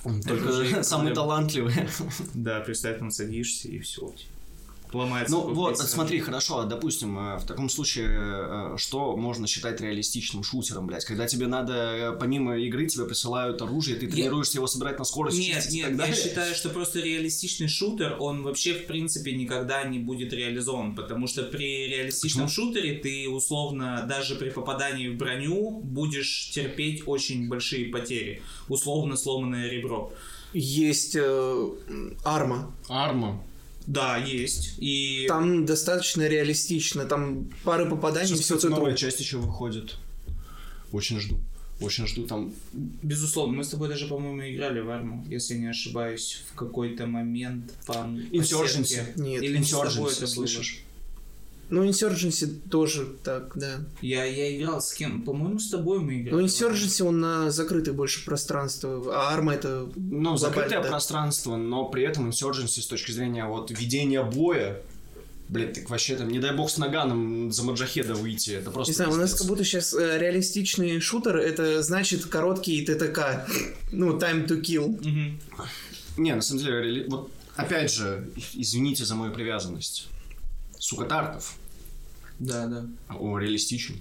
Только 0.02 0.48
проблема. 0.88 1.14
талантливый. 1.14 1.74
да, 2.34 2.60
представь, 2.60 2.98
там 2.98 3.10
садишься 3.10 3.68
и 3.68 3.78
все. 3.78 4.12
Ломается. 4.92 5.32
Ну 5.34 5.52
вот, 5.52 5.76
сразу. 5.76 5.92
смотри, 5.92 6.20
хорошо, 6.20 6.60
а, 6.60 6.64
допустим, 6.64 7.18
э, 7.18 7.38
в 7.38 7.46
таком 7.46 7.68
случае, 7.68 8.08
э, 8.10 8.74
что 8.76 9.16
можно 9.16 9.46
считать 9.46 9.80
реалистичным 9.80 10.42
шутером, 10.42 10.86
блядь? 10.86 11.04
Когда 11.04 11.26
тебе 11.26 11.46
надо, 11.46 11.74
э, 11.74 12.16
помимо 12.18 12.56
игры, 12.58 12.86
тебе 12.86 13.04
присылают 13.04 13.60
оружие, 13.62 13.96
ты 13.96 14.06
тренируешься 14.06 14.58
его 14.58 14.66
собирать 14.66 14.98
на 14.98 15.04
скорость, 15.04 15.38
Нет, 15.38 15.56
чистить 15.56 15.74
и 15.74 15.76
нет, 15.78 15.84
так 15.86 15.92
я 15.92 15.98
далее. 15.98 16.16
считаю, 16.16 16.54
что 16.54 16.68
просто 16.70 17.00
реалистичный 17.00 17.68
шутер, 17.68 18.16
он 18.18 18.42
вообще 18.42 18.74
в 18.74 18.86
принципе 18.86 19.32
никогда 19.32 19.84
не 19.84 19.98
будет 19.98 20.32
реализован, 20.32 20.94
потому 20.94 21.26
что 21.26 21.42
при 21.42 21.88
реалистичном 21.88 22.48
шутере 22.48 22.94
ты 22.98 23.28
условно 23.28 24.04
даже 24.08 24.36
при 24.36 24.50
попадании 24.50 25.08
в 25.08 25.16
броню 25.16 25.80
будешь 25.80 26.50
терпеть 26.50 27.02
очень 27.06 27.48
большие 27.48 27.86
потери, 27.86 28.42
условно 28.68 29.16
сломанное 29.16 29.68
ребро. 29.68 30.12
Есть 30.52 31.16
э, 31.16 31.68
арма. 32.24 32.72
Арма. 32.88 33.42
Да, 33.86 34.16
есть. 34.16 34.74
И 34.78 35.26
Там 35.28 35.64
достаточно 35.64 36.26
реалистично. 36.26 37.04
Там 37.04 37.48
пары 37.64 37.88
попаданий, 37.88 38.28
Сейчас, 38.28 38.40
все 38.40 38.56
кстати, 38.56 38.72
новая 38.72 38.94
часть 38.94 39.20
еще 39.20 39.38
выходит. 39.38 39.96
Очень 40.92 41.20
жду. 41.20 41.38
Очень 41.80 42.06
жду 42.06 42.26
там. 42.26 42.54
безусловно, 42.72 43.58
мы 43.58 43.64
с 43.64 43.68
тобой 43.68 43.88
даже, 43.88 44.06
по-моему, 44.06 44.40
играли 44.48 44.80
в 44.80 44.88
арму, 44.88 45.26
если 45.28 45.54
не 45.54 45.66
ошибаюсь, 45.66 46.42
в 46.50 46.54
какой-то 46.54 47.06
момент 47.06 47.70
Insurgency. 47.86 48.84
сетке. 48.84 49.12
Нет, 49.16 49.42
Или 49.42 49.58
не 49.58 49.64
с 49.64 49.70
тобой 49.70 50.12
это 50.12 50.26
слышишь? 50.26 50.82
Ну, 51.68 51.84
Insurgency 51.84 52.46
тоже 52.68 53.06
так, 53.24 53.52
да. 53.56 53.80
Я, 54.00 54.24
я 54.24 54.56
играл 54.56 54.80
с 54.80 54.92
кем? 54.92 55.22
По-моему, 55.22 55.58
с 55.58 55.70
тобой 55.70 55.98
мы 55.98 56.20
играли. 56.20 56.34
Ну, 56.34 56.44
Insurgency, 56.44 57.02
он 57.02 57.20
на 57.20 57.50
закрытое 57.50 57.92
больше 57.92 58.24
пространство, 58.24 59.02
а 59.12 59.34
арма 59.34 59.54
это... 59.54 59.88
Ну, 59.96 60.36
закрытое 60.36 60.82
да. 60.82 60.88
пространство, 60.88 61.56
но 61.56 61.86
при 61.86 62.04
этом 62.04 62.28
Insurgency 62.28 62.80
с 62.80 62.86
точки 62.86 63.10
зрения 63.10 63.46
вот 63.46 63.72
ведения 63.72 64.22
боя, 64.22 64.80
блядь, 65.48 65.72
так 65.72 65.90
вообще 65.90 66.14
там, 66.14 66.28
не 66.28 66.38
дай 66.38 66.54
бог 66.54 66.70
с 66.70 66.78
наганом 66.78 67.50
за 67.50 67.64
Маджахеда 67.64 68.14
выйти, 68.14 68.52
это 68.52 68.70
просто... 68.70 68.92
Не 68.92 68.96
знаю, 68.96 69.12
у 69.12 69.16
нас 69.16 69.30
пиздец. 69.30 69.40
как 69.40 69.48
будто 69.48 69.64
сейчас 69.64 69.92
э, 69.94 70.18
реалистичный 70.18 71.00
шутер, 71.00 71.36
это 71.36 71.82
значит 71.82 72.26
короткий 72.26 72.84
ТТК. 72.84 73.46
Ну, 73.92 74.18
time 74.18 74.46
to 74.46 74.60
kill. 74.60 74.88
Мгм. 74.88 75.40
Не, 76.16 76.34
на 76.34 76.42
самом 76.42 76.62
деле, 76.62 77.06
вот 77.08 77.30
опять 77.56 77.92
же, 77.92 78.28
извините 78.54 79.04
за 79.04 79.14
мою 79.14 79.32
привязанность. 79.32 80.08
Сука, 80.86 81.04
Тартов. 81.04 81.56
Да, 82.38 82.68
да. 82.68 82.86
О, 83.08 83.38
реалистичен. 83.38 83.96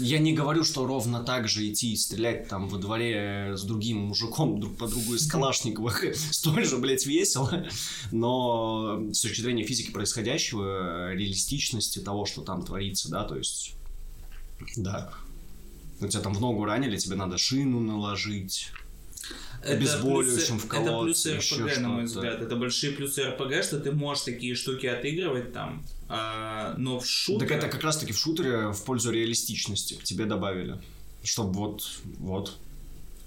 Я 0.00 0.18
не 0.18 0.32
говорю, 0.32 0.64
что 0.64 0.84
ровно 0.84 1.22
так 1.22 1.46
же 1.46 1.70
идти 1.70 1.92
и 1.92 1.96
стрелять 1.96 2.48
там 2.48 2.68
во 2.68 2.76
дворе 2.76 3.52
с 3.56 3.62
другим 3.62 3.98
мужиком 3.98 4.58
друг 4.58 4.76
по 4.76 4.88
другу 4.88 5.14
из 5.14 5.28
Калашниковых 5.28 6.16
столь 6.32 6.64
же, 6.64 6.78
блядь, 6.78 7.06
весело. 7.06 7.68
Но 8.10 9.00
с 9.12 9.20
точки 9.20 9.42
зрения 9.42 9.62
физики 9.62 9.92
происходящего, 9.92 11.12
реалистичности 11.12 12.00
того, 12.00 12.26
что 12.26 12.42
там 12.42 12.64
творится, 12.64 13.08
да, 13.08 13.22
то 13.22 13.36
есть, 13.36 13.76
да. 14.76 15.12
У 16.00 16.08
тебя 16.08 16.20
там 16.20 16.34
в 16.34 16.40
ногу 16.40 16.64
ранили, 16.64 16.96
тебе 16.96 17.14
надо 17.14 17.38
шину 17.38 17.78
наложить. 17.78 18.72
Обезболивающим 19.72 20.56
плюсы- 20.56 20.66
вколоть, 20.66 20.86
Это 20.88 21.02
плюсы 21.04 21.28
еще 21.30 21.64
РПГ, 21.64 21.78
на 21.78 21.88
мой 21.88 22.04
взгляд. 22.04 22.40
Это 22.42 22.56
большие 22.56 22.92
плюсы 22.92 23.22
РПГ, 23.24 23.62
что 23.62 23.78
ты 23.80 23.92
можешь 23.92 24.24
такие 24.24 24.54
штуки 24.54 24.86
отыгрывать 24.86 25.52
там, 25.52 25.84
а, 26.08 26.74
но 26.78 26.98
в 27.00 27.06
шутерах... 27.06 27.48
Так 27.48 27.58
это 27.58 27.68
как 27.68 27.82
раз 27.84 27.98
таки 27.98 28.12
в 28.12 28.18
шутере 28.18 28.72
в 28.72 28.84
пользу 28.84 29.10
реалистичности 29.10 29.94
к 29.94 30.02
тебе 30.02 30.24
добавили. 30.26 30.78
Чтобы 31.22 31.52
вот, 31.54 31.88
вот. 32.18 32.56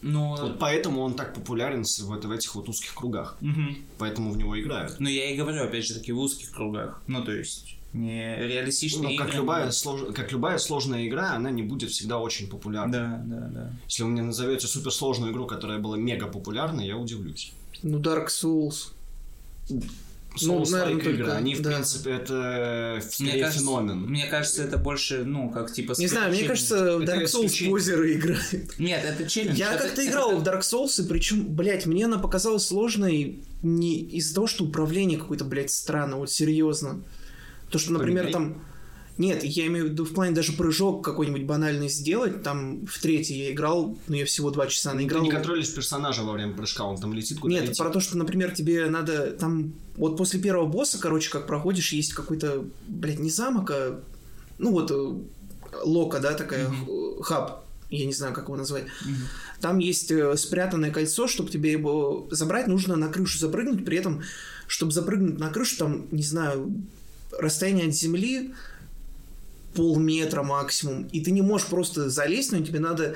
Но... 0.03 0.35
Вот 0.39 0.59
поэтому 0.59 1.01
он 1.01 1.15
так 1.15 1.33
популярен 1.33 1.83
с- 1.83 1.99
в, 1.99 2.09
в 2.09 2.31
этих 2.31 2.53
вот 2.53 2.69
узких 2.69 2.93
кругах. 2.93 3.37
Мгм. 3.41 3.77
Поэтому 3.97 4.31
в 4.31 4.37
него 4.37 4.59
играют. 4.59 4.97
Ну, 4.99 5.09
я 5.09 5.31
и 5.31 5.35
говорю, 5.35 5.63
опять 5.63 5.85
же 5.87 5.95
таки, 5.95 6.11
в 6.11 6.19
узких 6.19 6.51
кругах. 6.51 7.01
Ну, 7.07 7.23
то 7.23 7.31
есть, 7.31 7.76
не 7.93 8.35
реалистичные 8.37 9.11
Ну, 9.11 9.17
как, 9.17 9.27
игры, 9.29 9.37
любая 9.39 9.65
но- 9.65 9.71
слож- 9.71 10.13
как 10.13 10.31
любая 10.31 10.57
сложная 10.57 11.07
игра, 11.07 11.31
она 11.33 11.49
не 11.51 11.63
будет 11.63 11.89
всегда 11.91 12.19
очень 12.19 12.47
популярна. 12.49 13.23
Да, 13.27 13.37
да, 13.39 13.47
да. 13.47 13.73
Если 13.87 14.03
вы 14.03 14.09
мне 14.09 14.21
назовете 14.21 14.67
суперсложную 14.67 15.31
игру, 15.31 15.45
которая 15.47 15.79
была 15.79 15.97
мега 15.97 16.27
популярной, 16.27 16.85
я 16.87 16.97
удивлюсь. 16.97 17.53
Ну, 17.83 17.99
Dark 17.99 18.27
Souls. 18.27 18.91
Ну, 19.69 20.61
Souls-like 20.61 20.71
наверное, 20.71 21.01
игры, 21.01 21.17
только- 21.17 21.35
они, 21.35 21.55
в 21.55 21.61
да. 21.61 21.71
принципе, 21.71 22.11
это 22.11 22.93
Мне 22.99 23.01
скорее 23.01 23.41
кажется, 23.43 23.59
феномен. 23.59 23.97
мне 24.01 24.27
кажется, 24.27 24.63
это 24.63 24.77
больше, 24.77 25.23
ну, 25.25 25.49
как 25.49 25.73
типа... 25.73 25.95
Не 25.97 26.05
знаю, 26.07 26.29
мне 26.29 26.37
челлендж. 26.41 26.49
кажется, 26.49 26.97
в 26.97 27.01
Это 27.01 27.15
Dark 27.15 27.23
Souls 27.23 27.69
позеры 27.71 28.13
играют. 28.13 28.77
Нет, 28.79 29.03
это 29.03 29.27
челлендж. 29.27 29.57
Я 29.57 29.73
Это- 29.73 29.83
как-то 29.85 30.01
это 30.01 30.11
играл 30.11 30.29
как- 30.31 30.39
в 30.39 30.43
Dark 30.43 30.59
Souls, 30.61 31.03
и 31.03 31.07
причем, 31.07 31.55
блядь, 31.55 31.87
мне 31.87 32.05
она 32.05 32.19
показалась 32.19 32.67
сложной 32.67 33.39
не 33.63 33.95
из-за 33.99 34.35
того, 34.35 34.45
что 34.45 34.65
управление 34.65 35.17
какое-то, 35.17 35.43
блядь, 35.43 35.71
странное, 35.71 36.19
вот 36.19 36.29
серьезно. 36.31 37.01
То, 37.69 37.79
что, 37.79 37.93
например, 37.93 38.31
там... 38.31 38.61
Нет, 39.17 39.43
я 39.43 39.65
имею 39.65 39.87
в 39.87 39.89
виду 39.89 40.05
в 40.05 40.13
плане 40.13 40.35
даже 40.35 40.53
прыжок 40.53 41.03
какой-нибудь 41.03 41.43
банальный 41.43 41.89
сделать. 41.89 42.43
Там 42.43 42.85
в 42.85 42.99
третий 43.01 43.33
я 43.33 43.51
играл, 43.51 43.97
ну 44.07 44.15
я 44.15 44.25
всего 44.25 44.51
два 44.51 44.67
часа 44.67 44.91
Ты 44.91 44.97
наиграл. 44.97 45.23
не 45.23 45.31
контролируешь 45.31 45.73
персонажа 45.73 46.21
во 46.21 46.33
время 46.33 46.53
прыжка, 46.53 46.83
он 46.83 46.97
там 46.97 47.13
летит 47.13 47.39
куда-то. 47.39 47.65
Нет, 47.65 47.77
про 47.77 47.89
то, 47.89 47.99
что, 47.99 48.15
например, 48.15 48.51
тебе 48.51 48.85
надо 48.87 49.31
там... 49.31 49.73
Вот 49.95 50.17
после 50.17 50.39
первого 50.39 50.67
босса, 50.67 50.99
короче, 50.99 51.31
как 51.31 51.47
проходишь, 51.47 51.93
есть 51.93 52.13
какой-то, 52.13 52.65
блядь, 52.87 53.19
не 53.19 53.31
замок, 53.31 53.71
а... 53.71 53.99
Ну 54.59 54.71
вот, 54.71 54.91
э, 54.91 55.13
лока, 55.83 56.19
да, 56.19 56.33
такая, 56.33 56.67
э, 56.67 57.21
хаб. 57.21 57.63
Я 57.89 58.05
не 58.05 58.13
знаю, 58.13 58.33
как 58.33 58.45
его 58.45 58.57
назвать. 58.57 58.85
Там 59.61 59.79
есть 59.79 60.11
э, 60.11 60.35
спрятанное 60.35 60.91
кольцо, 60.91 61.27
чтобы 61.27 61.49
тебе 61.49 61.71
его 61.71 62.27
забрать, 62.31 62.67
нужно 62.67 62.95
на 62.95 63.07
крышу 63.07 63.39
запрыгнуть. 63.39 63.85
При 63.85 63.97
этом, 63.97 64.21
чтобы 64.67 64.91
запрыгнуть 64.91 65.39
на 65.39 65.49
крышу, 65.49 65.77
там, 65.77 66.07
не 66.11 66.23
знаю, 66.23 66.71
расстояние 67.37 67.87
от 67.87 67.93
земли 67.93 68.53
полметра 69.73 70.43
максимум. 70.43 71.03
И 71.11 71.21
ты 71.21 71.31
не 71.31 71.41
можешь 71.41 71.67
просто 71.67 72.09
залезть, 72.09 72.51
но 72.51 72.63
тебе 72.63 72.79
надо 72.79 73.15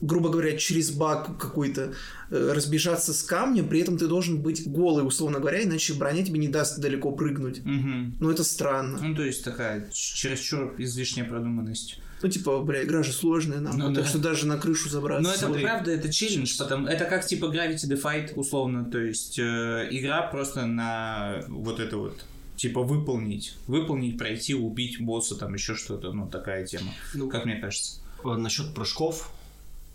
грубо 0.00 0.28
говоря, 0.28 0.56
через 0.56 0.90
баг 0.90 1.38
какой-то 1.38 1.94
э, 2.30 2.52
разбежаться 2.54 3.14
с 3.14 3.22
камнем, 3.22 3.68
при 3.68 3.80
этом 3.80 3.96
ты 3.96 4.06
должен 4.06 4.40
быть 4.42 4.68
голый, 4.70 5.06
условно 5.06 5.40
говоря, 5.40 5.62
иначе 5.62 5.94
броня 5.94 6.22
тебе 6.24 6.38
не 6.38 6.48
даст 6.48 6.78
далеко 6.78 7.12
прыгнуть. 7.12 7.64
Мгм. 7.64 8.16
Ну, 8.20 8.30
это 8.30 8.44
странно. 8.44 8.98
Ну, 9.00 9.14
то 9.14 9.22
есть 9.22 9.42
такая 9.42 9.88
чересчур 9.92 10.74
излишняя 10.78 11.26
продуманность. 11.26 11.98
Ну, 12.22 12.28
типа, 12.28 12.60
бля, 12.62 12.82
игра 12.82 13.02
же 13.02 13.12
сложная, 13.12 13.60
нахуй, 13.60 13.78
Ну 13.78 13.94
так 13.94 14.04
да. 14.04 14.08
что 14.08 14.18
даже 14.18 14.46
на 14.46 14.56
крышу 14.56 14.88
забраться. 14.88 15.22
Но 15.22 15.30
это 15.30 15.46
Смотри. 15.46 15.62
правда, 15.62 15.90
это 15.90 16.12
челлендж, 16.12 16.56
потому 16.58 16.86
это 16.86 17.04
как 17.04 17.26
типа 17.26 17.46
Gravity 17.46 17.88
Defight, 17.88 18.34
условно, 18.34 18.84
то 18.84 18.98
есть 18.98 19.38
э, 19.38 19.88
игра 19.90 20.22
просто 20.22 20.66
на 20.66 21.44
вот 21.48 21.78
это 21.78 21.98
вот 21.98 22.24
типа 22.56 22.82
выполнить, 22.82 23.56
выполнить, 23.66 24.18
пройти, 24.18 24.54
убить 24.54 25.00
босса, 25.00 25.36
там 25.36 25.54
еще 25.54 25.74
что-то, 25.74 26.12
ну 26.12 26.28
такая 26.28 26.66
тема, 26.66 26.92
Ну, 27.14 27.28
как 27.28 27.44
мне 27.44 27.56
кажется. 27.56 28.00
Насчет 28.24 28.74
прыжков 28.74 29.30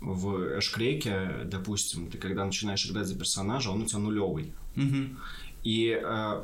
в 0.00 0.58
эшкрейке, 0.58 1.30
допустим, 1.44 2.10
ты 2.10 2.18
когда 2.18 2.44
начинаешь 2.44 2.86
играть 2.86 3.06
за 3.06 3.18
персонажа, 3.18 3.70
он 3.70 3.82
у 3.82 3.86
тебя 3.86 3.98
нулевый. 3.98 4.52
Мгм. 4.74 5.18
И 5.64 6.00
э, 6.02 6.42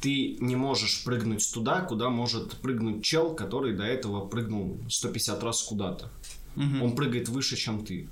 ты 0.00 0.36
не 0.40 0.56
можешь 0.56 1.04
прыгнуть 1.04 1.50
туда, 1.52 1.80
куда 1.80 2.08
может 2.08 2.52
прыгнуть 2.58 3.02
чел, 3.02 3.34
который 3.34 3.74
до 3.74 3.84
этого 3.84 4.26
прыгнул 4.26 4.78
150 4.88 5.42
раз 5.42 5.62
куда-то. 5.62 6.10
Мгм. 6.56 6.82
Он 6.82 6.94
прыгает 6.94 7.28
выше, 7.28 7.56
чем 7.56 7.84
ты. 7.84 8.08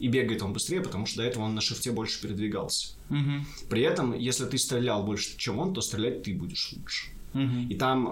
И 0.00 0.08
бегает 0.08 0.42
он 0.42 0.52
быстрее, 0.52 0.80
потому 0.80 1.06
что 1.06 1.18
до 1.18 1.24
этого 1.24 1.44
он 1.44 1.54
на 1.54 1.60
шифте 1.60 1.92
больше 1.92 2.20
передвигался. 2.22 2.94
Мгм. 3.10 3.46
При 3.68 3.82
этом, 3.82 4.18
если 4.18 4.46
ты 4.46 4.58
стрелял 4.58 5.04
больше, 5.04 5.36
чем 5.36 5.58
он, 5.58 5.74
то 5.74 5.82
стрелять 5.82 6.22
ты 6.22 6.34
будешь 6.34 6.72
лучше. 6.72 7.10
Мгм. 7.32 7.68
И 7.68 7.74
там 7.74 8.08
э, 8.08 8.10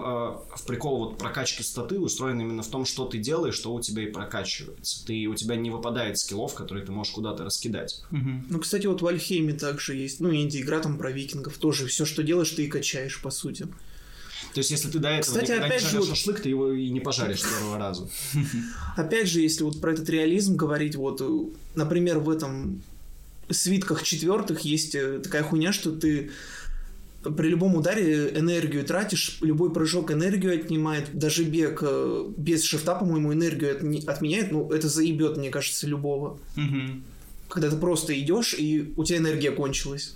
в 0.55 0.65
прикол 0.65 0.99
вот 0.99 1.17
прокачки 1.17 1.61
статы 1.63 1.99
устроен 1.99 2.39
именно 2.39 2.63
в 2.63 2.67
том, 2.67 2.85
что 2.85 3.05
ты 3.05 3.17
делаешь, 3.17 3.55
что 3.55 3.73
у 3.73 3.81
тебя 3.81 4.03
и 4.03 4.11
прокачивается. 4.11 5.05
Ты, 5.05 5.27
у 5.27 5.35
тебя 5.35 5.55
не 5.55 5.71
выпадает 5.71 6.17
скиллов, 6.17 6.53
которые 6.53 6.85
ты 6.85 6.91
можешь 6.91 7.13
куда-то 7.13 7.43
раскидать. 7.43 8.01
Мгм. 8.11 8.45
Ну, 8.49 8.59
кстати, 8.59 8.87
вот 8.87 9.01
в 9.01 9.07
Альхейме 9.07 9.53
также 9.53 9.95
есть. 9.95 10.19
Ну, 10.19 10.33
инди-игра 10.33 10.79
там 10.79 10.97
про 10.97 11.11
викингов. 11.11 11.57
Тоже 11.57 11.87
все, 11.87 12.05
что 12.05 12.23
делаешь, 12.23 12.51
ты 12.51 12.65
и 12.65 12.67
качаешь, 12.67 13.21
по 13.21 13.29
сути. 13.31 13.67
То 14.53 14.59
есть, 14.59 14.71
если 14.71 14.89
ты 14.89 14.99
до 14.99 15.09
этого 15.09 15.21
Кстати, 15.35 15.51
никогда 15.51 15.65
опять 15.67 15.81
не 15.81 15.85
же, 15.85 15.91
жарил 15.91 16.05
вот- 16.07 16.09
шашлык, 16.17 16.39
ты 16.41 16.49
его 16.49 16.71
и 16.71 16.89
не 16.89 16.99
пожаришь 16.99 17.41
с 17.41 17.47
первого 17.47 17.77
раза. 17.77 18.09
Опять 18.97 19.27
же, 19.27 19.41
если 19.41 19.63
вот 19.63 19.79
про 19.79 19.93
этот 19.93 20.09
реализм 20.09 20.55
говорить, 20.55 20.95
вот, 20.95 21.21
э, 21.21 21.39
например, 21.75 22.19
в 22.19 22.29
этом 22.29 22.81
свитках 23.49 24.03
четвертых 24.03 24.61
есть 24.61 24.95
э, 24.95 25.19
такая 25.19 25.43
хуйня, 25.43 25.71
что 25.71 25.91
ты 25.91 26.31
при 27.21 27.49
любом 27.49 27.75
ударе 27.75 28.29
энергию 28.35 28.83
тратишь, 28.85 29.39
любой 29.41 29.71
прыжок 29.73 30.09
энергию 30.11 30.53
отнимает, 30.55 31.09
даже 31.13 31.43
бег 31.43 31.79
э, 31.81 32.25
без 32.37 32.63
шифта, 32.63 32.95
по-моему, 32.95 33.33
энергию 33.33 33.75
отни- 33.77 34.05
отменяет, 34.07 34.51
ну, 34.51 34.71
это 34.71 34.87
заебет, 34.87 35.35
мне 35.37 35.49
кажется, 35.49 35.85
любого. 35.85 36.39
Мгм. 36.55 37.03
Когда 37.49 37.69
ты 37.69 37.77
просто 37.77 38.17
идешь, 38.19 38.55
и 38.57 38.93
у 38.95 39.03
тебя 39.03 39.17
энергия 39.17 39.51
кончилась. 39.51 40.15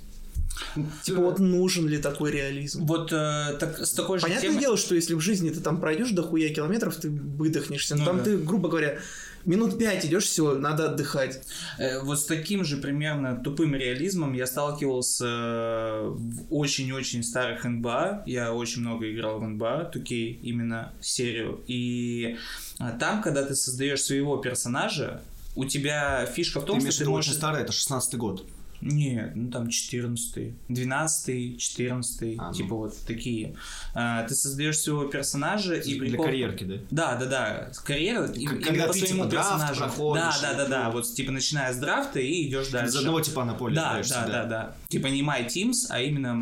Типа, 1.04 1.20
вот 1.22 1.40
нужен 1.40 1.88
ли 1.88 1.98
такой 1.98 2.32
реализм? 2.32 2.86
Вот 2.86 3.12
э, 3.12 3.58
так, 3.60 3.80
с 3.80 3.92
такой 3.92 4.18
же 4.20 4.24
Понятное 4.24 4.50
темой... 4.50 4.60
дело, 4.62 4.78
что 4.78 4.96
если 4.96 5.14
в 5.14 5.20
жизни 5.20 5.50
ты 5.50 5.60
там 5.60 5.80
пройдешь 5.80 6.12
до 6.12 6.24
хуя 6.24 6.50
километров, 6.54 6.96
ты 6.96 7.10
выдохнешься. 7.10 7.96
Но 7.96 8.02
Ну 8.02 8.06
там 8.06 8.18
да. 8.20 8.24
ты, 8.26 8.38
грубо 8.38 8.70
говоря, 8.70 8.98
минут 9.46 9.78
пять 9.78 10.06
идешь, 10.06 10.26
все, 10.26 10.56
надо 10.56 10.90
отдыхать. 10.92 11.42
Э, 11.80 12.02
Вот 12.02 12.20
с 12.20 12.26
таким 12.26 12.64
же 12.64 12.78
примерно 12.78 13.36
тупым 13.36 13.76
реализмом 13.76 14.34
я 14.34 14.46
сталкивался 14.48 15.26
э, 15.28 16.08
в 16.10 16.54
очень-очень 16.54 17.24
старых 17.24 17.64
НБА. 17.66 18.24
Я 18.26 18.54
очень 18.54 18.82
много 18.82 19.12
играл 19.12 19.40
в 19.40 19.48
НБА, 19.48 19.92
2K, 19.94 20.40
именно 20.44 20.94
серию. 21.02 21.62
И 21.68 22.38
а, 22.80 22.92
там, 22.92 23.22
когда 23.22 23.44
ты 23.44 23.56
создаешь 23.56 24.02
своего 24.02 24.38
персонажа, 24.38 25.22
у 25.56 25.66
тебя 25.66 26.26
фишка 26.26 26.60
в 26.60 26.64
Ты 26.64 26.68
том, 26.68 26.80
в 26.80 26.92
что 26.92 27.04
ты 27.04 27.10
можешь... 27.10 27.30
очень 27.30 27.38
старый, 27.38 27.62
это 27.62 27.72
16 27.72 28.16
год. 28.18 28.46
Нет, 28.86 29.32
ну 29.36 29.50
там 29.50 29.70
14 29.70 30.54
12 30.68 31.58
14 31.60 32.36
А, 32.38 32.48
ну. 32.50 32.54
типа 32.54 32.76
вот 32.76 32.98
такие. 33.08 33.56
А, 33.96 34.24
ты 34.24 34.36
создаешь 34.36 34.78
своего 34.78 35.06
персонажа 35.06 35.76
и 35.76 35.98
Для 35.98 36.10
прикол- 36.18 36.26
карьерки, 36.26 36.64
да? 36.66 36.76
Да, 36.92 37.16
да, 37.16 37.26
да. 37.26 37.72
Карьера 37.86 38.26
и- 38.28 38.46
когда 38.46 38.88
по 38.88 38.94
ты, 38.94 39.00
своему 39.00 39.24
типа, 39.26 39.36
персонажу. 39.38 39.80
проходишь, 39.80 40.24
Да, 40.42 40.52
да, 40.52 40.54
да, 40.58 40.68
да. 40.68 40.84
ну. 40.88 40.92
Вот 40.92 41.06
типа 41.14 41.32
начиная 41.32 41.74
с 41.74 41.78
драфта 41.78 42.20
и 42.20 42.48
идешь 42.48 42.68
дальше. 42.68 42.90
Из 42.90 42.96
одного 42.98 43.22
типа 43.22 43.46
на 43.46 43.54
поле 43.54 43.76
Да, 43.76 43.96
да, 43.96 44.02
всегда. 44.04 44.28
да, 44.28 44.46
да. 44.46 44.76
Типа 44.90 45.08
не 45.08 45.22
My 45.22 45.48
Teams, 45.48 45.86
а 45.90 46.02
именно 46.02 46.34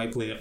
My 0.00 0.10
Player. 0.12 0.40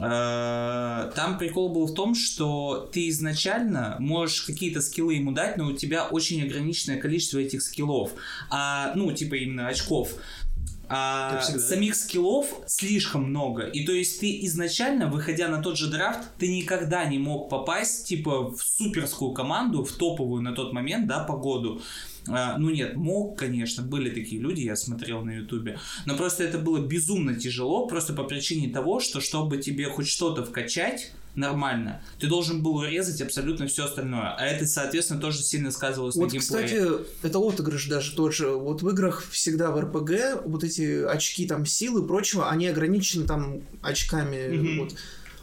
Э, 0.00 1.12
Там 1.14 1.38
прикол 1.38 1.68
был 1.72 1.86
в 1.86 1.94
том, 1.94 2.14
что 2.14 2.88
ты 2.92 3.08
изначально 3.10 3.96
можешь 3.98 4.40
какие-то 4.42 4.80
скиллы 4.80 5.14
ему 5.14 5.32
дать, 5.32 5.56
но 5.58 5.66
у 5.66 5.72
тебя 5.72 6.06
очень 6.06 6.42
ограниченное 6.42 6.98
количество 6.98 7.38
этих 7.38 7.60
скиллов. 7.62 8.12
А, 8.50 8.92
ну, 8.94 9.12
типа 9.12 9.34
именно 9.34 9.68
очков. 9.68 10.14
А 10.94 11.40
самих 11.40 11.94
скиллов 11.94 12.46
слишком 12.66 13.24
много. 13.24 13.62
И 13.62 13.86
то 13.86 13.92
есть 13.92 14.20
ты 14.20 14.44
изначально, 14.44 15.06
выходя 15.06 15.48
на 15.48 15.62
тот 15.62 15.78
же 15.78 15.90
драфт, 15.90 16.28
ты 16.38 16.54
никогда 16.54 17.06
не 17.06 17.18
мог 17.18 17.48
попасть, 17.48 18.06
типа, 18.06 18.50
в 18.50 18.60
суперскую 18.62 19.32
команду, 19.32 19.84
в 19.84 19.92
топовую 19.92 20.42
на 20.42 20.52
тот 20.52 20.74
момент, 20.74 21.06
да, 21.06 21.20
погоду. 21.20 21.80
А, 22.28 22.58
ну 22.58 22.68
нет, 22.68 22.94
мог, 22.94 23.38
конечно, 23.38 23.82
были 23.82 24.10
такие 24.10 24.40
люди, 24.40 24.60
я 24.60 24.76
смотрел 24.76 25.24
на 25.24 25.30
ютубе, 25.30 25.78
но 26.04 26.16
просто 26.16 26.44
это 26.44 26.58
было 26.58 26.78
безумно 26.78 27.34
тяжело, 27.34 27.86
просто 27.86 28.12
по 28.12 28.24
причине 28.24 28.68
того, 28.68 29.00
что 29.00 29.20
чтобы 29.20 29.56
тебе 29.56 29.86
хоть 29.86 30.06
что-то 30.06 30.44
вкачать 30.44 31.10
нормально, 31.34 32.02
ты 32.18 32.26
должен 32.26 32.62
был 32.62 32.76
урезать 32.76 33.20
абсолютно 33.22 33.66
все 33.66 33.84
остальное, 33.86 34.34
а 34.36 34.44
это, 34.44 34.66
соответственно, 34.66 35.20
тоже 35.20 35.42
сильно 35.42 35.70
сказывалось 35.70 36.14
на 36.14 36.22
Вот, 36.24 36.32
геймплее. 36.32 36.64
кстати, 36.66 37.26
это 37.26 37.38
отыгрыш 37.38 37.86
даже 37.88 38.14
тот 38.14 38.34
же. 38.34 38.48
Вот 38.50 38.82
в 38.82 38.88
играх 38.90 39.24
всегда 39.30 39.70
в 39.70 39.80
РПГ 39.80 40.44
вот 40.46 40.64
эти 40.64 41.02
очки 41.04 41.46
там 41.46 41.64
силы 41.66 42.04
и 42.04 42.06
прочего, 42.06 42.50
они 42.50 42.66
ограничены 42.68 43.26
там 43.26 43.62
очками. 43.82 44.48
Мгм. 44.56 44.78
Вот. 44.80 44.94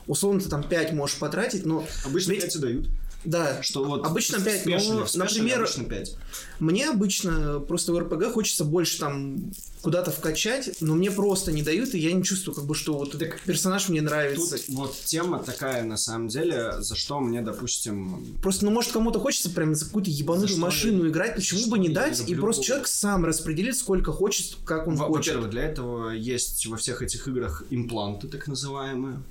Условно 0.08 0.42
ты 0.42 0.50
там 0.50 0.64
5 0.64 0.94
можешь 0.94 1.18
потратить, 1.18 1.66
но 1.66 1.86
Обычно 2.06 2.32
Ведь- 2.32 2.42
5 2.42 2.56
и 2.56 2.60
дают. 2.60 2.88
Да, 3.26 3.62
Что 3.62 3.84
вот 3.84 4.06
Обычно 4.06 4.40
в 4.40 4.44
пять, 4.46 4.66
но, 4.66 5.06
в 5.06 5.10
спешале 5.10 5.18
например, 5.18 5.60
обычно 5.64 5.84
5. 5.84 6.16
Мне 6.60 6.90
обычно 6.90 7.60
просто 7.60 7.94
в 7.94 8.00
РПГ 8.00 8.32
хочется 8.34 8.64
больше 8.64 9.00
там 9.00 9.52
куда-то 9.82 10.12
вкачать, 10.12 10.76
но 10.82 10.96
мне 10.96 11.10
просто 11.10 11.52
не 11.52 11.62
дают, 11.64 11.94
и 11.94 12.00
я 12.00 12.12
не 12.12 12.24
чувствую, 12.24 12.54
как 12.56 12.66
бы, 12.66 12.76
что 12.76 12.98
вот 12.98 13.18
Так 13.18 13.40
персонаж 13.42 13.88
мне 13.90 14.02
нравится. 14.02 14.58
Тут 14.58 14.76
вот 14.76 14.96
тема 15.06 15.40
такая, 15.40 15.84
на 15.84 15.96
самом 15.98 16.28
деле, 16.28 16.74
за 16.80 16.96
что 16.96 17.20
мне, 17.20 17.42
допустим, 17.42 18.26
Просто, 18.42 18.66
ну, 18.66 18.72
может, 18.72 18.92
кому-то 18.92 19.20
хочется 19.20 19.50
прям 19.50 19.76
за 19.76 19.86
какую-то 19.86 20.10
ебаную 20.10 20.58
машину 20.58 21.04
я- 21.06 21.10
играть, 21.10 21.36
почему 21.36 21.62
что 21.62 21.70
бы 21.72 21.80
не 21.80 21.90
дать, 21.90 22.28
и 22.28 22.36
просто 22.36 22.64
человек 22.64 22.88
сам 22.88 23.24
распределит, 23.26 23.78
сколько 23.78 24.12
хочет, 24.12 24.58
как 24.66 24.88
он 24.88 24.96
Во- 24.96 25.06
хочет. 25.08 25.34
Во-первых, 25.36 25.52
для 25.52 25.64
этого 25.64 26.10
есть 26.12 26.66
во 26.68 26.76
всех 26.78 27.02
этих 27.02 27.28
играх 27.28 27.64
импланты, 27.70 28.28
так 28.28 28.48
называемые. 28.48 29.22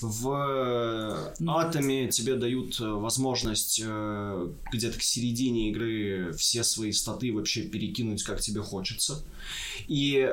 В 0.00 1.34
э, 1.38 1.44
Атоме 1.46 2.08
тебе 2.08 2.36
дают 2.36 2.80
э, 2.80 2.84
возможность 2.86 3.80
э, 3.84 4.48
где-то 4.72 4.98
к 4.98 5.02
середине 5.02 5.70
игры 5.70 6.32
все 6.36 6.64
свои 6.64 6.92
статы 6.92 7.32
вообще 7.32 7.62
перекинуть, 7.62 8.22
как 8.22 8.40
тебе 8.40 8.60
хочется. 8.60 9.24
И 9.88 10.28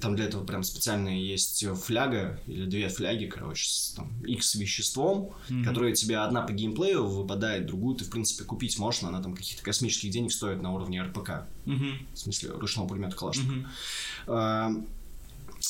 там 0.00 0.16
для 0.16 0.24
этого 0.24 0.44
прям 0.44 0.62
специальная 0.62 1.16
есть 1.16 1.64
фляга, 1.84 2.40
или 2.46 2.66
две 2.66 2.88
фляги, 2.88 3.26
короче, 3.26 3.68
с 3.68 3.92
там, 3.96 4.10
X 4.24 4.56
веществом, 4.56 5.30
Мгм. 5.48 5.64
которая 5.64 5.92
тебе 5.92 6.18
одна 6.18 6.42
по 6.42 6.52
геймплею 6.52 7.06
выпадает, 7.06 7.66
другую 7.66 7.96
ты, 7.96 8.04
в 8.04 8.10
принципе, 8.10 8.44
купить 8.44 8.78
можешь, 8.78 9.02
но 9.02 9.08
она 9.08 9.22
там 9.22 9.34
каких-то 9.34 9.62
космических 9.62 10.10
денег 10.10 10.32
стоит 10.32 10.62
на 10.62 10.72
уровне 10.72 11.02
РПК. 11.02 11.46
Мгм. 11.66 12.06
В 12.12 12.18
смысле, 12.18 12.50
ручного 12.50 12.88
пулемета 12.88 13.16
Калашникова. 13.16 13.68
Мгм. 14.26 14.86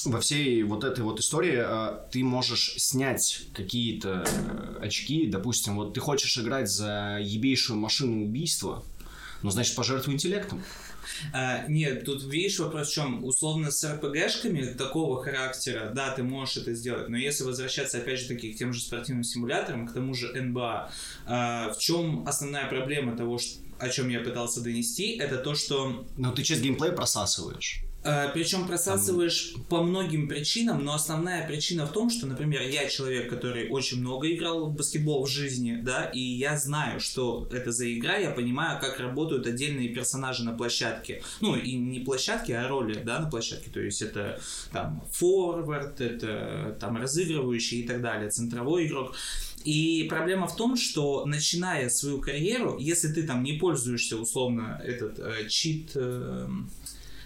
Во 0.04 0.20
всей 0.20 0.62
вот 0.62 0.84
этой 0.84 1.04
вот 1.04 1.20
истории 1.20 1.56
а, 1.58 2.08
ты 2.10 2.24
можешь 2.24 2.74
снять 2.78 3.42
какие-то 3.54 4.24
э, 4.26 4.84
очки. 4.84 5.26
Допустим, 5.26 5.76
вот 5.76 5.94
ты 5.94 6.00
хочешь 6.00 6.36
играть 6.38 6.68
за 6.68 7.18
ебейшую 7.22 7.78
машину 7.78 8.24
убийства, 8.24 8.84
ну, 9.42 9.50
значит, 9.50 9.74
пожертвуй 9.76 10.14
интеллектом. 10.14 10.62
А, 11.32 11.66
нет, 11.68 12.04
тут 12.04 12.24
видишь 12.24 12.58
вопрос 12.58 12.88
в 12.88 12.94
чем? 12.94 13.24
Условно 13.24 13.70
с 13.70 13.84
РПГшками 13.84 14.72
такого 14.74 15.22
характера, 15.22 15.90
да, 15.94 16.10
ты 16.12 16.22
можешь 16.22 16.56
это 16.58 16.74
сделать, 16.74 17.08
но 17.08 17.16
если 17.16 17.44
возвращаться 17.44 17.98
опять 17.98 18.20
же 18.20 18.28
таки 18.28 18.52
к 18.52 18.56
тем 18.58 18.72
же 18.72 18.80
спортивным 18.80 19.24
симуляторам, 19.24 19.86
к 19.86 19.92
тому 19.92 20.14
же 20.14 20.32
НБА, 20.32 20.90
а, 21.26 21.72
в 21.72 21.78
чем 21.78 22.26
основная 22.26 22.66
проблема 22.68 23.16
того, 23.16 23.38
ш- 23.38 23.58
о 23.78 23.88
чем 23.88 24.08
я 24.08 24.20
пытался 24.20 24.60
донести, 24.62 25.16
это 25.16 25.38
то, 25.38 25.54
что 25.54 26.06
Но 26.16 26.32
ты 26.32 26.42
часть 26.42 26.62
геймплея 26.62 26.92
просасываешь. 26.92 27.82
Причем 28.02 28.66
просасываешь 28.66 29.54
по 29.68 29.82
многим 29.82 30.28
причинам, 30.28 30.84
но 30.84 30.94
основная 30.94 31.46
причина 31.46 31.86
в 31.86 31.92
том, 31.92 32.10
что, 32.10 32.26
например, 32.26 32.62
я 32.62 32.88
человек, 32.88 33.30
который 33.30 33.68
очень 33.68 34.00
много 34.00 34.28
играл 34.32 34.66
в 34.66 34.74
баскетбол 34.74 35.24
в 35.24 35.28
жизни, 35.28 35.78
да, 35.80 36.06
и 36.06 36.20
я 36.20 36.58
знаю, 36.58 36.98
что 36.98 37.48
это 37.52 37.70
за 37.70 37.92
игра, 37.92 38.16
я 38.16 38.30
понимаю, 38.30 38.80
как 38.80 38.98
работают 38.98 39.46
отдельные 39.46 39.88
персонажи 39.88 40.44
на 40.44 40.52
площадке. 40.52 41.22
Ну, 41.40 41.54
и 41.54 41.74
не 41.74 42.00
площадки, 42.00 42.50
а 42.52 42.66
роли, 42.66 43.00
да, 43.04 43.20
на 43.20 43.30
площадке. 43.30 43.70
То 43.70 43.80
есть 43.80 44.02
это 44.02 44.40
там 44.72 45.04
форвард, 45.12 46.00
это 46.00 46.76
там 46.80 46.96
разыгрывающий 46.96 47.80
и 47.80 47.86
так 47.86 48.02
далее, 48.02 48.30
центровой 48.30 48.86
игрок. 48.86 49.14
И 49.64 50.06
проблема 50.08 50.48
в 50.48 50.56
том, 50.56 50.76
что 50.76 51.24
начиная 51.24 51.88
свою 51.88 52.20
карьеру, 52.20 52.78
если 52.78 53.12
ты 53.12 53.22
там 53.22 53.44
не 53.44 53.52
пользуешься 53.52 54.16
условно 54.16 54.80
этот 54.84 55.20
э, 55.20 55.48
чит... 55.48 55.92
э, 55.94 56.48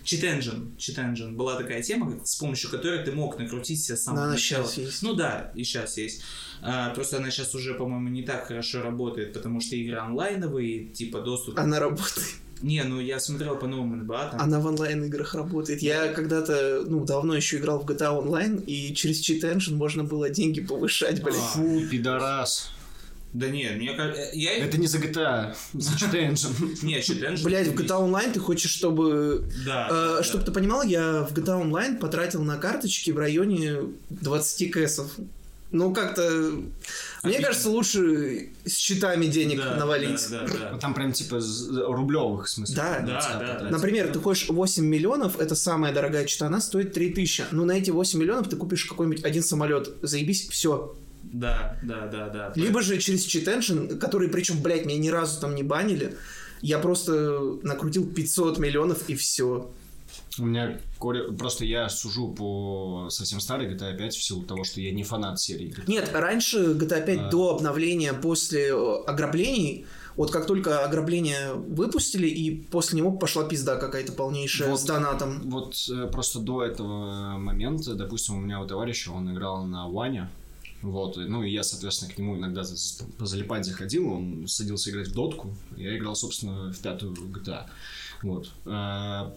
Cheat 0.06 0.22
Engine, 0.22 0.76
Cheat 0.76 0.96
Engine. 0.98 1.32
Была 1.32 1.56
такая 1.56 1.82
тема, 1.82 2.20
с 2.24 2.36
помощью 2.36 2.70
которой 2.70 3.02
ты 3.04 3.10
мог 3.10 3.38
накрутить 3.38 3.82
себя 3.82 3.96
с 3.96 4.06
Но 4.06 4.12
самого 4.12 4.22
она 4.22 4.32
начала. 4.34 4.64
сейчас 4.64 4.78
есть. 4.78 5.02
Ну 5.02 5.14
да, 5.14 5.50
и 5.56 5.64
сейчас 5.64 5.98
есть. 5.98 6.22
А, 6.62 6.90
просто 6.90 7.16
она 7.16 7.30
сейчас 7.30 7.54
уже, 7.54 7.74
по-моему, 7.74 8.08
не 8.08 8.22
так 8.22 8.46
хорошо 8.46 8.82
работает, 8.82 9.32
потому 9.32 9.60
что 9.60 9.74
игры 9.74 9.98
онлайновые, 9.98 10.86
типа 10.86 11.20
доступ... 11.20 11.58
Она 11.58 11.80
работает. 11.80 12.26
Не, 12.62 12.84
ну 12.84 13.00
я 13.00 13.20
смотрел 13.20 13.56
по 13.56 13.66
новым 13.66 13.98
НБА, 14.04 14.28
там... 14.30 14.40
Она 14.40 14.60
в 14.60 14.66
онлайн-играх 14.66 15.34
работает. 15.34 15.82
Я 15.82 16.08
когда-то, 16.12 16.84
ну, 16.86 17.04
давно 17.04 17.34
еще 17.36 17.58
играл 17.58 17.80
в 17.80 17.84
GTA 17.84 18.24
Online, 18.24 18.64
и 18.64 18.94
через 18.94 19.28
Cheat 19.28 19.42
Engine 19.42 19.74
можно 19.74 20.04
было 20.04 20.30
деньги 20.30 20.60
повышать, 20.60 21.22
блин. 21.22 21.36
А. 21.36 21.48
Фу, 21.48 21.82
пидорас. 21.90 22.70
Да 23.32 23.48
нет, 23.48 23.76
мне 23.76 23.92
кажется... 23.92 24.30
Я... 24.32 24.56
Это 24.56 24.78
не 24.78 24.86
за 24.86 24.98
GTA, 24.98 25.54
за 25.74 25.90
Cheat 25.92 26.12
Engine. 26.12 26.78
Нет, 26.82 27.04
Cheat 27.06 27.20
Engine... 27.20 27.44
Блять, 27.44 27.68
в 27.68 27.74
GTA 27.74 28.00
Online 28.00 28.32
ты 28.32 28.40
хочешь, 28.40 28.70
чтобы... 28.70 29.44
Да. 29.66 29.88
Э, 29.90 30.16
да. 30.16 30.22
Чтобы 30.22 30.44
ты 30.44 30.52
понимал, 30.52 30.82
я 30.82 31.22
в 31.22 31.34
GTA 31.34 31.62
Online 31.62 31.98
потратил 31.98 32.42
на 32.42 32.56
карточки 32.56 33.10
в 33.10 33.18
районе 33.18 33.80
20 34.08 34.70
кэсов. 34.70 35.10
Ну, 35.72 35.92
как-то... 35.92 36.52
Мне 37.24 37.40
кажется, 37.40 37.70
лучше 37.70 38.50
с 38.64 38.76
счетами 38.76 39.26
денег 39.26 39.58
Да, 39.58 39.76
навалить. 39.76 40.24
Да, 40.30 40.46
да, 40.46 40.70
да. 40.72 40.78
Там 40.78 40.94
прям 40.94 41.12
типа 41.12 41.40
рублевых, 41.88 42.46
в 42.46 42.50
смысле. 42.50 42.76
Да. 42.76 43.00
Да, 43.00 43.58
да. 43.60 43.70
Например, 43.70 44.08
ты 44.12 44.20
хочешь 44.20 44.48
8 44.48 44.84
миллионов, 44.84 45.40
это 45.40 45.54
самая 45.54 45.92
дорогая 45.92 46.24
чита, 46.24 46.46
она 46.46 46.60
стоит 46.60 46.92
3000. 46.94 47.46
Но 47.50 47.64
на 47.64 47.72
эти 47.72 47.90
8 47.90 48.18
миллионов 48.18 48.48
ты 48.48 48.56
купишь 48.56 48.84
какой-нибудь 48.84 49.24
один 49.24 49.42
самолет, 49.42 49.92
заебись, 50.02 50.48
все. 50.48 50.94
Да, 51.32 51.76
да, 51.82 52.06
да, 52.06 52.28
да. 52.28 52.52
Либо 52.56 52.82
же 52.82 52.98
через 52.98 53.26
Cheat 53.26 53.46
Engine, 53.58 53.96
который, 53.98 54.28
причем, 54.28 54.62
блядь, 54.62 54.86
меня 54.86 54.98
ни 54.98 55.08
разу 55.08 55.40
там 55.40 55.54
не 55.54 55.62
банили, 55.62 56.16
я 56.62 56.78
просто 56.78 57.40
накрутил 57.62 58.06
500 58.06 58.58
миллионов 58.58 59.08
и 59.08 59.14
все. 59.14 59.70
У 60.38 60.44
меня 60.46 60.78
коре- 60.98 61.32
просто 61.36 61.64
я 61.64 61.88
сужу 61.88 62.28
по 62.28 63.08
совсем 63.10 63.40
старой 63.40 63.74
GTA 63.74 63.96
5 63.96 64.14
в 64.16 64.22
силу 64.22 64.42
того, 64.44 64.64
что 64.64 64.80
я 64.80 64.92
не 64.92 65.02
фанат 65.02 65.40
серии. 65.40 65.74
Нет, 65.86 66.10
раньше 66.12 66.72
GTA 66.74 67.04
5 67.04 67.18
А. 67.18 67.30
до 67.30 67.54
обновления, 67.54 68.12
после 68.12 68.68
э, 68.68 69.02
ограблений, 69.06 69.86
вот 70.16 70.30
как 70.30 70.46
только 70.46 70.84
ограбление 70.84 71.52
выпустили, 71.54 72.26
и 72.26 72.50
после 72.50 72.98
него 72.98 73.12
пошла 73.12 73.44
пизда 73.44 73.76
какая-то 73.76 74.12
полнейшая 74.12 74.70
Вот. 74.70 74.80
с 74.80 74.84
донатом. 74.84 75.40
Вот 75.50 75.74
э, 75.90 76.06
просто 76.06 76.38
до 76.38 76.62
этого 76.62 77.36
момента, 77.38 77.94
допустим, 77.94 78.36
у 78.36 78.40
меня 78.40 78.60
у 78.60 78.66
товарища, 78.66 79.10
он 79.12 79.32
играл 79.32 79.64
на 79.64 79.88
Ване, 79.88 80.30
вот, 80.90 81.16
ну, 81.16 81.42
и 81.42 81.50
я, 81.50 81.62
соответственно, 81.62 82.12
к 82.12 82.18
нему 82.18 82.36
иногда 82.36 82.64
за- 82.64 82.76
за- 82.76 83.04
позалипать 83.18 83.64
заходил, 83.64 84.10
он 84.12 84.46
садился 84.48 84.90
играть 84.90 85.08
в 85.08 85.12
дотку, 85.14 85.54
я 85.76 85.96
играл, 85.96 86.14
собственно, 86.16 86.72
в 86.72 86.78
пятую 86.78 87.12
GTA, 87.14 87.66
вот. 88.22 88.50
Э, 88.66 89.30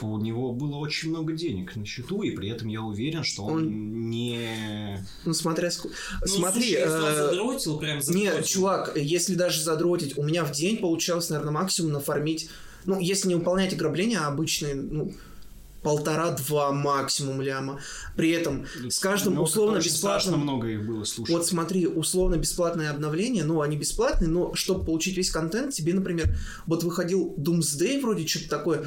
У 0.00 0.16
него 0.18 0.52
было 0.52 0.76
очень 0.76 1.10
много 1.10 1.34
денег 1.34 1.76
на 1.76 1.84
счету, 1.84 2.22
и 2.22 2.30
при 2.30 2.48
этом 2.48 2.66
я 2.68 2.80
уверен, 2.80 3.22
что 3.22 3.44
он, 3.44 3.52
Он- 3.66 4.10
не... 4.10 4.98
Ну, 5.26 5.34
смотря 5.34 5.68
ск- 5.68 5.90
Ну, 6.22 6.26
Смотри, 6.26 6.62
слушай, 6.62 6.80
если 6.80 6.88
он 6.96 7.04
э, 7.04 7.14
задротил, 7.14 7.78
прям 7.78 7.96
Не, 7.98 8.02
задротил. 8.02 8.42
чувак, 8.42 8.96
если 8.96 9.34
даже 9.34 9.60
задротить, 9.62 10.16
у 10.16 10.22
меня 10.22 10.44
в 10.44 10.52
день 10.52 10.78
получалось, 10.78 11.28
наверное, 11.28 11.52
максимум 11.52 11.92
нафармить, 11.92 12.48
ну, 12.86 12.98
если 12.98 13.28
не 13.28 13.34
выполнять 13.34 13.74
ограбления 13.74 14.20
обычные, 14.26 14.74
ну, 14.74 15.12
полтора-два 15.82 16.72
максимум 16.72 17.42
ляма. 17.42 17.80
При 18.16 18.30
этом 18.30 18.66
с 18.88 18.98
каждым 18.98 19.34
Ну, 19.34 19.42
условно 19.42 19.78
бесплатным... 19.78 20.40
много 20.40 20.68
их 20.68 20.86
было, 20.86 21.04
слушай. 21.04 21.32
Вот 21.32 21.46
смотри, 21.46 21.86
условно 21.86 22.36
бесплатное 22.36 22.90
обновление, 22.90 23.44
ну, 23.44 23.60
они 23.60 23.76
бесплатные, 23.76 24.28
но 24.28 24.54
чтобы 24.54 24.84
получить 24.84 25.16
весь 25.16 25.30
контент, 25.30 25.74
тебе, 25.74 25.94
например, 25.94 26.36
вот 26.66 26.84
выходил 26.84 27.34
Doomsday 27.38 28.00
вроде, 28.00 28.26
что-то 28.26 28.48
такое, 28.48 28.84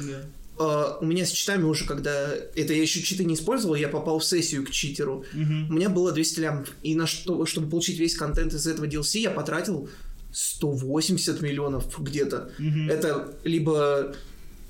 А, 0.58 0.98
у 1.00 1.04
меня 1.04 1.26
с 1.26 1.30
читами 1.30 1.64
уже, 1.64 1.84
когда 1.84 2.30
это 2.32 2.72
я 2.72 2.80
еще 2.80 3.02
читы 3.02 3.24
не 3.24 3.34
использовал, 3.34 3.74
я 3.74 3.88
попал 3.88 4.18
в 4.18 4.24
сессию 4.24 4.64
к 4.64 4.70
читеру. 4.70 5.24
Мгм. 5.34 5.70
У 5.70 5.74
меня 5.74 5.90
было 5.90 6.12
200 6.12 6.40
лямов. 6.40 6.68
И 6.82 6.94
на 6.94 7.06
что, 7.06 7.44
чтобы 7.44 7.68
получить 7.68 7.98
весь 7.98 8.16
контент 8.16 8.54
из 8.54 8.66
этого 8.66 8.86
DLC, 8.86 9.18
я 9.18 9.30
потратил 9.30 9.88
180 10.32 11.42
миллионов 11.42 11.98
где-то. 11.98 12.50
Мгм. 12.58 12.88
Это 12.88 13.34
либо, 13.44 14.14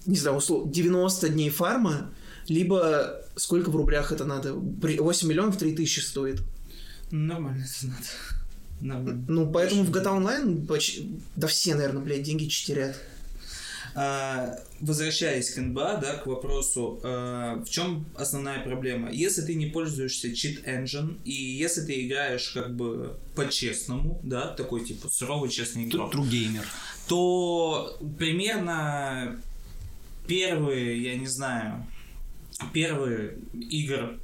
не 0.07 0.17
знаю, 0.17 0.39
услов... 0.39 0.71
90 0.71 1.29
дней 1.29 1.51
фарма, 1.51 2.11
либо 2.49 3.23
сколько 3.37 3.71
в 3.71 3.77
рублях 3.77 4.13
это 4.13 4.25
надо? 4.25 4.55
При- 4.81 4.99
8 4.99 5.29
миллионов 5.29 5.57
3000 5.57 6.01
стоит. 6.01 6.43
Нормально 7.11 7.65
это 7.65 7.87
надо. 7.87 8.07
Нормально. 8.81 9.25
Ну, 9.29 9.51
поэтому 9.51 9.85
в 9.85 9.91
GTA 9.91 10.19
Online 10.21 10.67
поч- 10.67 11.01
да 11.37 11.47
все, 11.47 11.75
наверное, 11.75 12.03
блядь, 12.03 12.23
деньги 12.23 12.47
читерят. 12.47 12.97
А, 13.99 14.59
возвращаясь 14.81 15.51
к 15.55 15.57
НБА, 15.59 15.97
да, 16.03 16.15
к 16.17 16.27
вопросу, 16.27 17.01
а, 17.03 17.63
в 17.65 17.71
чем 17.71 18.05
основная 18.15 18.61
проблема? 18.61 19.11
Если 19.11 19.41
ты 19.41 19.55
не 19.55 19.67
пользуешься 19.67 20.29
cheat 20.29 20.65
engine, 20.67 21.19
и 21.25 21.33
если 21.33 21.81
ты 21.81 22.07
играешь 22.07 22.51
как 22.51 22.77
бы 22.77 23.17
по-честному, 23.35 24.21
да, 24.23 24.49
такой 24.49 24.85
типа 24.85 25.09
суровый 25.11 25.49
честный 25.49 25.85
игрок, 25.85 26.15
True 26.15 26.29
gamer. 26.31 26.65
то 27.09 27.99
примерно 28.19 29.41
первые, 30.27 31.03
я 31.03 31.17
не 31.17 31.27
знаю, 31.27 31.87
первые 32.73 33.39
игр 33.55 34.19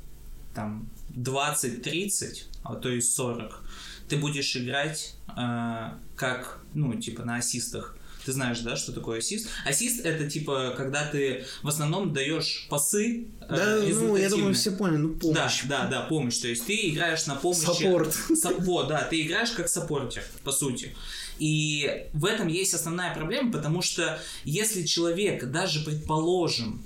там 0.54 0.88
20-30, 1.16 2.44
а 2.62 2.74
то 2.76 2.88
и 2.90 3.00
40, 3.00 3.62
ты 4.08 4.16
будешь 4.16 4.56
играть 4.56 5.14
э, 5.36 5.90
как, 6.16 6.60
ну, 6.74 6.94
типа 6.94 7.24
на 7.24 7.36
ассистах. 7.36 7.96
Ты 8.24 8.30
знаешь, 8.32 8.60
да, 8.60 8.76
что 8.76 8.92
такое 8.92 9.18
ассист? 9.18 9.48
Ассист 9.66 10.04
это 10.06 10.30
типа, 10.30 10.74
когда 10.76 11.04
ты 11.06 11.44
в 11.62 11.68
основном 11.68 12.12
даешь 12.12 12.66
пасы. 12.70 13.26
э, 13.40 13.46
Да, 13.48 13.80
ну, 13.82 14.16
я 14.16 14.30
думаю, 14.30 14.54
все 14.54 14.70
поняли, 14.70 14.98
ну, 14.98 15.14
помощь. 15.14 15.62
Да, 15.64 15.82
да, 15.82 15.88
да, 15.88 16.00
помощь. 16.02 16.38
То 16.38 16.46
есть 16.46 16.64
ты 16.64 16.90
играешь 16.90 17.26
на 17.26 17.34
помощи. 17.34 17.64
Саппорт. 17.64 18.14
Саппо, 18.34 18.84
да, 18.84 19.02
ты 19.02 19.22
играешь 19.22 19.50
как 19.50 19.68
саппортер, 19.68 20.22
по 20.44 20.52
сути. 20.52 20.94
И 21.40 22.06
в 22.12 22.24
этом 22.24 22.46
есть 22.46 22.74
основная 22.74 23.12
проблема, 23.12 23.50
потому 23.50 23.82
что 23.82 24.20
если 24.44 24.84
человек, 24.84 25.50
даже 25.50 25.80
предположим, 25.84 26.84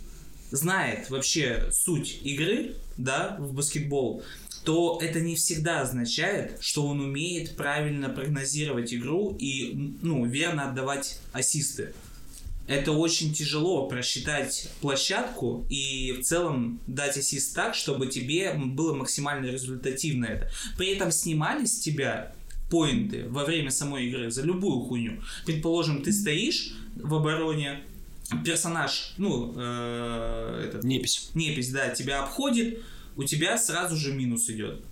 знает 0.51 1.11
вообще 1.11 1.69
суть 1.73 2.21
игры, 2.23 2.77
да, 2.97 3.37
в 3.39 3.53
баскетбол, 3.53 4.23
то 4.65 4.99
это 5.01 5.21
не 5.21 5.37
всегда 5.37 5.83
означает, 5.83 6.59
что 6.61 6.87
он 6.87 7.01
умеет 7.01 7.57
правильно 7.57 8.09
прогнозировать 8.09 8.93
игру 8.93 9.37
и, 9.39 9.93
ну, 10.03 10.25
верно 10.27 10.69
отдавать 10.69 11.21
ассисты. 11.33 11.95
Это 12.67 12.91
очень 12.91 13.33
тяжело 13.33 13.87
просчитать 13.87 14.69
площадку 14.81 15.65
и 15.71 16.13
в 16.19 16.23
целом 16.23 16.81
дать 16.89 17.17
ассист 17.17 17.55
так, 17.55 17.77
чтобы 17.77 18.09
тебе 18.09 18.55
было 18.55 18.93
максимально 18.93 19.47
результативно 19.47 20.25
это. 20.25 20.51
При 20.77 20.89
этом 20.89 21.13
снимали 21.13 21.65
с 21.65 21.79
тебя 21.79 22.35
поинты 22.69 23.29
во 23.29 23.45
время 23.45 23.71
самой 23.71 24.07
игры 24.07 24.33
за 24.33 24.43
любую 24.43 24.81
хуйню. 24.81 25.23
Предположим, 25.45 26.03
ты 26.03 26.13
стоишь 26.13 26.75
в 26.97 27.15
обороне, 27.15 27.85
персонаж, 28.45 29.15
ну, 29.19 29.55
э, 29.57 30.65
этот, 30.69 30.85
Непись. 30.85 31.31
непись, 31.35 31.71
да, 31.71 31.91
тебя 31.91 32.23
обходит, 32.23 32.83
у 33.17 33.25
тебя 33.25 33.59
сразу 33.59 33.97
же 33.97 34.13
минус 34.13 34.49
идет. 34.51 34.83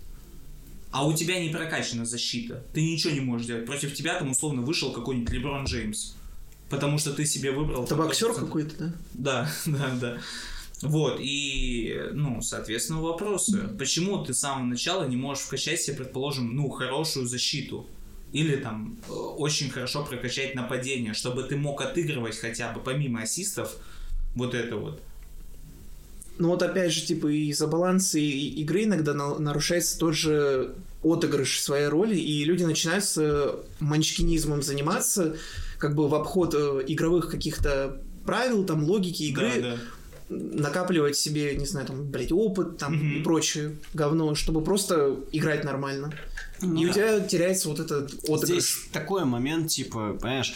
А 0.91 1.05
у 1.05 1.13
тебя 1.13 1.39
не 1.39 1.49
прокачана 1.49 2.05
защита. 2.05 2.63
Ты 2.73 2.81
ничего 2.81 3.13
не 3.13 3.19
можешь 3.19 3.47
делать. 3.47 3.65
Против 3.65 3.93
тебя 3.93 4.17
там 4.17 4.31
условно 4.31 4.61
вышел 4.61 4.93
какой-нибудь 4.93 5.29
Леброн 5.29 5.65
Джеймс. 5.65 6.13
Потому 6.69 6.97
что 6.97 7.13
ты 7.13 7.25
себе 7.25 7.51
выбрал... 7.51 7.83
Это 7.83 7.95
боксер 7.95 8.33
какой-то, 8.33 8.75
да? 8.77 8.93
Да, 9.13 9.51
да, 9.65 9.95
да. 9.99 10.17
Вот, 10.81 11.17
и, 11.19 11.99
ну, 12.13 12.41
соответственно, 12.41 13.01
вопросы. 13.01 13.69
Почему 13.77 14.23
ты 14.23 14.33
с 14.33 14.39
самого 14.39 14.65
начала 14.65 15.05
не 15.07 15.15
можешь 15.15 15.43
вкачать 15.43 15.81
себе, 15.81 15.97
предположим, 15.97 16.55
ну, 16.55 16.69
хорошую 16.69 17.27
защиту? 17.27 17.87
Или 18.33 18.57
там 18.57 18.97
э, 19.07 19.11
очень 19.11 19.69
хорошо 19.69 20.03
прокачать 20.03 20.55
нападение, 20.55 21.13
чтобы 21.13 21.43
ты 21.43 21.55
мог 21.55 21.81
отыгрывать 21.81 22.37
хотя 22.37 22.71
бы 22.73 22.81
помимо 22.81 23.21
ассистов 23.21 23.77
вот 24.35 24.53
это 24.53 24.75
вот. 24.77 25.01
Ну 26.37 26.49
вот 26.49 26.61
опять 26.63 26.91
же, 26.91 27.05
типа, 27.05 27.27
из-за 27.27 27.65
баланса 27.67 28.19
игры 28.19 28.83
иногда 28.83 29.13
на- 29.13 29.39
нарушается 29.39 29.97
тот 29.97 30.15
же 30.15 30.75
отыгрыш 31.01 31.61
своей 31.61 31.87
роли, 31.87 32.17
и 32.17 32.43
люди 32.43 32.63
начинают 32.63 33.05
с 33.05 33.17
э, 33.17 33.55
манчкинизмом 33.79 34.61
заниматься, 34.61 35.37
как 35.77 35.95
бы 35.95 36.09
в 36.09 36.15
обход 36.15 36.53
э, 36.53 36.83
игровых 36.87 37.29
каких-то 37.31 38.01
правил, 38.25 38.65
там, 38.65 38.83
логики 38.83 39.23
игры, 39.23 39.51
Да, 39.55 39.61
да. 39.61 39.77
Накапливать 40.29 41.15
себе, 41.17 41.55
не 41.55 41.65
знаю, 41.65 41.85
там, 41.85 42.03
блядь, 42.09 42.31
опыт 42.31 42.77
там 42.77 42.95
Мгм. 42.95 43.17
и 43.17 43.23
прочее 43.23 43.75
говно, 43.93 44.33
чтобы 44.35 44.61
просто 44.63 45.17
играть 45.31 45.63
нормально. 45.63 46.11
и 46.61 46.65
у 46.67 46.87
да. 46.87 46.93
тебя 46.93 47.19
теряется 47.19 47.69
вот 47.69 47.79
этот 47.79 48.13
отыгрыш. 48.23 48.43
Здесь 48.47 48.77
такой 48.91 49.25
момент, 49.25 49.69
типа, 49.69 50.17
понимаешь, 50.19 50.53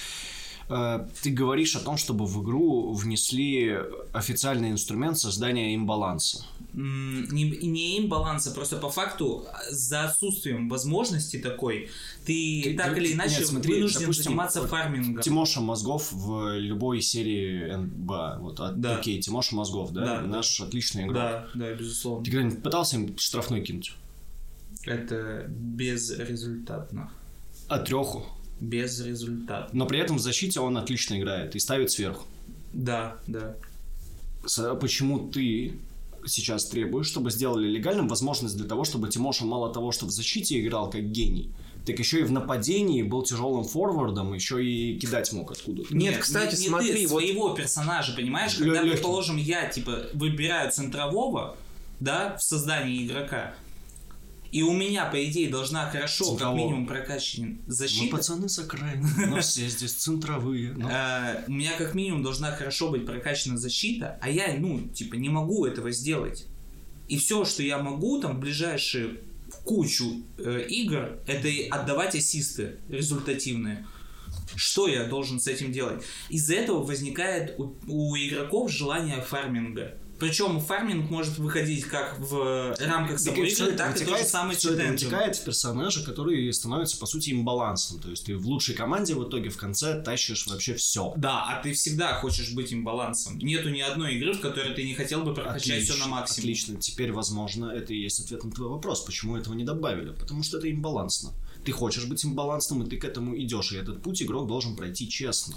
э, 0.69 1.07
ты 1.21 1.29
говоришь 1.31 1.75
о 1.75 1.79
том, 1.79 1.97
чтобы 1.97 2.25
в 2.25 2.41
игру 2.41 2.93
внесли 2.93 3.77
официальный 4.13 4.71
инструмент 4.71 5.19
создания 5.19 5.75
имбаланса. 5.75 6.45
Не, 6.73 7.43
не 7.65 7.97
им 7.97 8.07
баланса, 8.09 8.51
просто 8.51 8.77
по 8.77 8.89
факту 8.89 9.45
за 9.71 10.03
отсутствием 10.05 10.69
возможности 10.69 11.37
такой, 11.39 11.89
ты, 12.25 12.61
Ты- 12.63 12.77
так 12.77 12.93
ты- 12.93 12.99
или 13.01 13.13
иначе 13.13 13.39
нет, 13.39 13.47
смотри, 13.47 13.73
вынужден 13.73 14.01
допустим, 14.01 14.23
заниматься 14.25 14.67
фармингом. 14.67 15.21
Тимоша 15.23 15.61
Мозгов 15.61 16.11
в 16.11 16.57
любой 16.59 17.01
серии 17.01 17.73
НБА. 17.75 18.37
Вот, 18.39 18.59
от- 18.59 18.79
Да. 18.79 18.97
окей, 18.97 19.19
Тимоша 19.19 19.55
Мозгов, 19.55 19.91
да? 19.93 20.05
Да, 20.05 20.21
Наш 20.21 20.61
отличный 20.61 21.03
игрок. 21.03 21.15
Да, 21.15 21.47
да, 21.55 21.73
безусловно. 21.73 22.23
Ты 22.23 22.31
когда-нибудь 22.31 22.61
пытался 22.63 22.97
им 22.97 23.17
штрафной 23.17 23.61
кинуть? 23.61 23.93
Это 24.85 25.45
безрезультатно. 25.49 27.11
А 27.67 27.79
треху. 27.79 28.25
Безрезультатно. 28.59 29.77
Но 29.77 29.85
при 29.85 29.99
этом 29.99 30.17
в 30.17 30.21
защите 30.21 30.59
он 30.59 30.77
отлично 30.77 31.17
играет 31.19 31.55
и 31.55 31.59
ставит 31.59 31.91
сверху. 31.91 32.25
Да, 32.73 33.17
да. 33.27 33.55
С- 34.45 34.75
Почему 34.75 35.29
ты 35.29 35.73
сейчас 36.29 36.65
требуешь, 36.65 37.07
чтобы 37.07 37.31
сделали 37.31 37.67
легальным 37.67 38.07
возможность 38.07 38.57
для 38.57 38.67
того, 38.67 38.83
чтобы 38.83 39.09
Тимоша 39.09 39.45
мало 39.45 39.73
того, 39.73 39.91
что 39.91 40.05
в 40.05 40.11
защите 40.11 40.59
играл 40.59 40.89
как 40.89 41.11
гений, 41.11 41.51
так 41.85 41.97
еще 41.99 42.19
и 42.21 42.23
в 42.23 42.31
нападении 42.31 43.01
был 43.03 43.23
тяжелым 43.23 43.63
форвардом, 43.63 44.33
еще 44.33 44.63
и 44.63 44.99
кидать 44.99 45.31
мог 45.33 45.51
откуда-то. 45.51 45.95
Нет, 45.95 46.17
кстати, 46.17 46.55
не, 46.55 46.61
не 46.61 46.67
смотри, 46.67 46.93
ты, 46.93 47.07
вот- 47.07 47.21
своего 47.21 47.49
персонажа, 47.55 48.13
понимаешь? 48.15 48.55
Когда, 48.55 48.75
лёгкий. 48.75 48.91
предположим, 48.91 49.37
я, 49.37 49.67
типа, 49.67 50.07
выбираю 50.13 50.71
центрового, 50.71 51.55
да, 51.99 52.37
в 52.37 52.43
создании 52.43 53.05
игрока, 53.05 53.53
и 54.51 54.61
у 54.63 54.73
меня, 54.73 55.05
по 55.05 55.23
идее, 55.25 55.49
должна 55.49 55.89
хорошо, 55.89 56.25
Центрового. 56.25 56.55
как 56.57 56.65
минимум, 56.65 56.87
прокачана 56.87 57.57
Мы 57.67 57.73
защита. 57.73 58.15
пацаны 58.17 58.49
с 58.49 58.59
окраины, 58.59 59.07
но 59.27 59.41
все 59.41 59.67
здесь 59.67 59.93
центровые. 59.93 60.73
но- 60.73 60.89
Э, 60.89 61.43
у 61.47 61.51
меня 61.51 61.71
как 61.77 61.93
минимум 61.95 62.23
должна 62.23 62.51
хорошо 62.51 62.89
быть 62.89 63.05
прокачана 63.05 63.57
защита, 63.57 64.17
а 64.21 64.29
я, 64.29 64.55
ну, 64.57 64.79
типа, 64.87 65.15
не 65.15 65.29
могу 65.29 65.65
этого 65.65 65.91
сделать. 65.91 66.45
И 67.07 67.17
все, 67.17 67.45
что 67.45 67.63
я 67.63 67.77
могу 67.79 68.19
там 68.21 68.37
в 68.37 68.39
ближайшие 68.39 69.17
кучу 69.65 70.23
э, 70.37 70.65
игр, 70.69 71.19
это 71.27 71.49
отдавать 71.75 72.15
ассисты 72.15 72.77
результативные. 72.89 73.85
Что 74.55 74.87
я 74.87 75.05
должен 75.05 75.39
с 75.39 75.47
этим 75.47 75.71
делать? 75.71 76.03
Из-за 76.29 76.55
этого 76.55 76.83
возникает 76.83 77.55
у, 77.59 77.73
у 77.87 78.15
игроков 78.15 78.71
желание 78.71 79.21
фарминга. 79.21 79.95
Причем 80.19 80.59
фарминг 80.59 81.09
может 81.09 81.37
выходить 81.37 81.85
как 81.85 82.19
в 82.19 82.75
рамках 82.79 83.19
самой 83.19 83.49
игры, 83.49 83.71
так 83.73 83.99
и 83.99 84.05
тот 84.05 84.19
же 84.19 84.25
самый 84.25 84.55
вытекает 84.55 85.35
в 85.35 85.43
персонажа, 85.43 86.03
который 86.03 86.51
становится, 86.53 86.97
по 86.97 87.05
сути, 87.05 87.31
имбалансом. 87.31 87.99
То 87.99 88.09
есть 88.09 88.25
ты 88.25 88.35
в 88.35 88.45
лучшей 88.45 88.75
команде 88.75 89.15
в 89.15 89.27
итоге 89.27 89.49
в 89.49 89.57
конце 89.57 90.01
тащишь 90.01 90.47
вообще 90.47 90.75
все. 90.75 91.13
Да, 91.17 91.45
а 91.45 91.61
ты 91.61 91.73
всегда 91.73 92.13
хочешь 92.19 92.51
быть 92.53 92.71
им 92.71 92.83
балансом. 92.83 93.37
Нету 93.37 93.69
ни 93.69 93.79
одной 93.79 94.15
игры, 94.15 94.33
в 94.33 94.41
которой 94.41 94.73
ты 94.73 94.83
не 94.83 94.93
хотел 94.93 95.23
бы 95.23 95.33
прокачать 95.33 95.83
все 95.83 95.95
на 95.95 96.07
максимум. 96.07 96.39
Отлично. 96.39 96.75
Теперь, 96.79 97.11
возможно, 97.11 97.71
это 97.71 97.93
и 97.93 97.97
есть 97.97 98.19
ответ 98.19 98.43
на 98.43 98.51
твой 98.51 98.69
вопрос. 98.69 99.01
Почему 99.01 99.37
этого 99.37 99.53
не 99.53 99.63
добавили? 99.63 100.11
Потому 100.11 100.43
что 100.43 100.57
это 100.57 100.69
имбалансно. 100.69 101.33
Ты 101.63 101.71
хочешь 101.71 102.05
быть 102.05 102.25
имбалансным, 102.25 102.83
и 102.83 102.89
ты 102.89 102.97
к 102.97 103.05
этому 103.05 103.37
идешь. 103.37 103.71
И 103.71 103.77
этот 103.77 104.01
путь 104.01 104.21
игрок 104.21 104.47
должен 104.47 104.75
пройти 104.75 105.09
честно. 105.09 105.55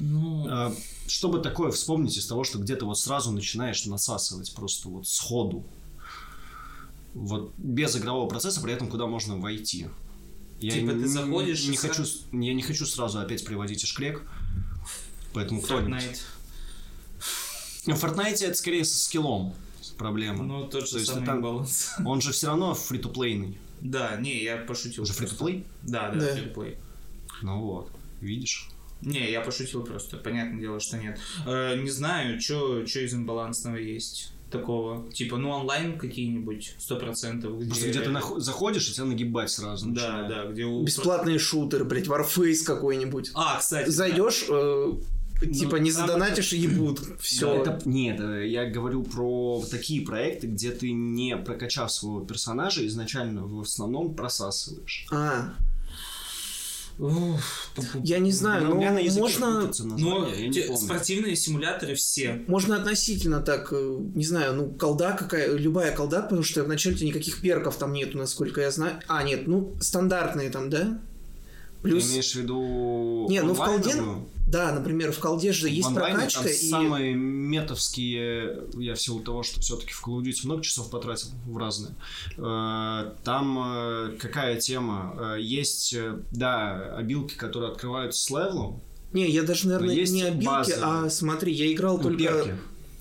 Ну, 0.00 0.46
А, 0.48 0.74
Чтобы 1.06 1.40
такое 1.40 1.70
вспомнить 1.70 2.16
из 2.16 2.26
того, 2.26 2.44
что 2.44 2.58
где-то 2.58 2.86
вот 2.86 2.98
сразу 2.98 3.30
начинаешь 3.30 3.84
насасывать 3.84 4.54
просто 4.54 4.88
вот 4.88 5.06
сходу. 5.06 5.64
Вот 7.14 7.52
без 7.58 7.94
игрового 7.96 8.28
процесса, 8.28 8.60
при 8.60 8.72
этом 8.72 8.88
куда 8.88 9.06
можно 9.06 9.36
войти. 9.36 9.88
Я 10.60 10.70
Типа 10.72 10.92
не, 10.92 11.02
ты 11.02 11.08
заходишь 11.08 11.66
не 11.68 11.76
хочу, 11.76 12.04
сразу- 12.04 12.18
я 12.32 12.54
не 12.54 12.62
хочу 12.62 12.86
сразу 12.86 13.18
опять 13.20 13.44
приводить 13.44 13.84
Ишкрек. 13.84 14.22
Поэтому 15.32 15.60
кто-нибудь. 15.60 16.02
Fortnite. 16.02 17.92
В 17.94 18.04
Fortnite 18.04 18.44
это 18.44 18.54
скорее 18.54 18.84
со 18.84 18.98
скиллом 18.98 19.54
проблема. 19.98 20.42
Ну, 20.42 20.62
тот 20.62 20.80
То 20.80 20.86
же 20.86 20.98
есть 20.98 21.10
самый 21.10 21.26
там- 21.26 21.42
баланс. 21.42 21.90
Он 22.06 22.20
же 22.20 22.32
все 22.32 22.46
равно 22.48 22.74
фри-то-плейный. 22.74 23.58
Да, 23.80 24.16
не, 24.16 24.42
я 24.42 24.56
пошутил. 24.56 25.02
Уже 25.02 25.12
фри-то-плей? 25.12 25.66
Да, 25.82 26.10
да, 26.10 26.18
Да. 26.20 26.32
фри-то-плей. 26.34 26.76
Ну 27.42 27.60
вот, 27.60 27.90
видишь. 28.20 28.70
Не, 29.04 29.30
я 29.30 29.40
пошутил 29.40 29.84
просто. 29.84 30.16
Понятное 30.16 30.60
дело, 30.60 30.80
что 30.80 30.96
нет. 30.98 31.18
Э, 31.46 31.76
не 31.80 31.90
знаю, 31.90 32.40
что 32.40 32.80
из 32.82 33.14
имбалансного 33.14 33.76
есть 33.76 34.32
такого. 34.50 35.10
Типа, 35.12 35.36
ну, 35.36 35.50
онлайн 35.50 35.98
какие-нибудь, 35.98 36.76
сто 36.78 36.96
процентов. 36.96 37.56
Где... 37.58 37.66
Просто 37.66 37.88
где 37.90 38.00
ты 38.00 38.10
нах- 38.10 38.38
заходишь, 38.40 38.88
и 38.88 38.92
тебя 38.92 39.06
нагибать 39.06 39.50
сразу 39.50 39.86
Да, 39.86 39.90
начинает. 39.90 40.28
да, 40.28 40.44
где... 40.52 40.64
у- 40.64 40.84
Бесплатный 40.84 41.38
шутер, 41.38 41.84
блядь, 41.84 42.06
Warface 42.06 42.62
какой-нибудь. 42.64 43.32
А, 43.34 43.58
кстати. 43.58 43.88
Зайдешь, 43.90 44.44
э, 44.48 44.92
типа 45.52 45.76
не 45.76 45.90
там 45.92 46.06
задонатишь, 46.06 46.52
ебут. 46.52 47.00
Да, 47.08 47.16
Все. 47.18 47.54
это- 47.62 47.82
нет, 47.84 48.20
э, 48.20 48.46
я 48.48 48.70
говорю 48.70 49.02
про 49.02 49.62
такие 49.70 50.06
проекты, 50.06 50.46
где 50.46 50.70
ты 50.70 50.92
не 50.92 51.36
прокачав 51.36 51.90
своего 51.90 52.20
персонажа, 52.20 52.86
изначально 52.86 53.44
в 53.46 53.60
основном 53.60 54.14
просасываешь. 54.14 55.06
А. 55.10 55.54
я 58.04 58.18
не 58.20 58.30
знаю, 58.30 58.64
Ну, 58.66 58.74
ну 58.76 58.98
языке 58.98 59.20
можно, 59.20 59.70
Ну, 59.80 60.26
не 60.36 60.50
те- 60.52 60.62
помню. 60.64 60.80
спортивные 60.80 61.34
симуляторы 61.36 61.94
все. 61.94 62.42
можно 62.46 62.76
относительно 62.76 63.40
так, 63.40 63.68
э, 63.72 63.98
не 64.14 64.24
знаю, 64.24 64.54
ну 64.54 64.66
колда 64.68 65.12
какая, 65.12 65.54
любая 65.56 65.94
колда, 65.96 66.22
потому 66.22 66.42
что 66.42 66.62
вначале 66.64 66.96
тебя 66.96 67.08
никаких 67.08 67.40
перков 67.40 67.76
там 67.76 67.92
нету, 67.92 68.16
насколько 68.18 68.60
я 68.60 68.70
знаю. 68.70 69.00
А, 69.08 69.22
нет, 69.24 69.46
ну 69.48 69.72
стандартные 69.80 70.50
там, 70.50 70.70
да? 70.70 70.98
Плюс, 71.82 72.04
Ты 72.04 72.10
имеешь 72.12 72.32
в 72.32 72.36
виду 72.36 73.26
Не, 73.28 73.42
ну 73.42 73.54
в 73.54 73.58
колде, 73.58 73.90
онлайновую? 73.90 74.26
Да, 74.46 74.72
например, 74.72 75.10
в 75.12 75.18
колде 75.18 75.52
же 75.52 75.68
есть 75.68 75.88
онлайне 75.88 76.16
прокачка 76.16 76.42
там 76.42 76.50
и... 76.50 76.54
самые 76.54 77.14
метовские, 77.14 78.64
я 78.74 78.94
в 78.94 79.00
силу 79.00 79.20
того, 79.20 79.42
что 79.42 79.60
все-таки 79.60 79.92
в 79.92 80.06
Call 80.06 80.18
of 80.18 80.22
Duty 80.22 80.40
много 80.44 80.62
часов 80.62 80.90
потратил 80.90 81.28
в 81.46 81.56
разные. 81.56 81.94
Э, 82.36 83.12
Там 83.24 83.58
э, 83.58 84.16
какая 84.18 84.60
тема? 84.60 85.36
Э, 85.36 85.40
Есть, 85.40 85.96
да, 86.30 86.94
обилки, 86.96 87.34
которые 87.34 87.72
открываются 87.72 88.22
с 88.22 88.30
левелом. 88.30 88.82
Не, 89.12 89.30
я 89.30 89.44
даже, 89.44 89.68
наверное, 89.68 89.94
не 89.94 90.22
обилки, 90.22 90.44
базовые. 90.44 90.84
а 90.84 91.10
смотри, 91.10 91.52
я 91.52 91.72
играл 91.72 91.98
только... 92.00 92.18
перки. 92.18 92.54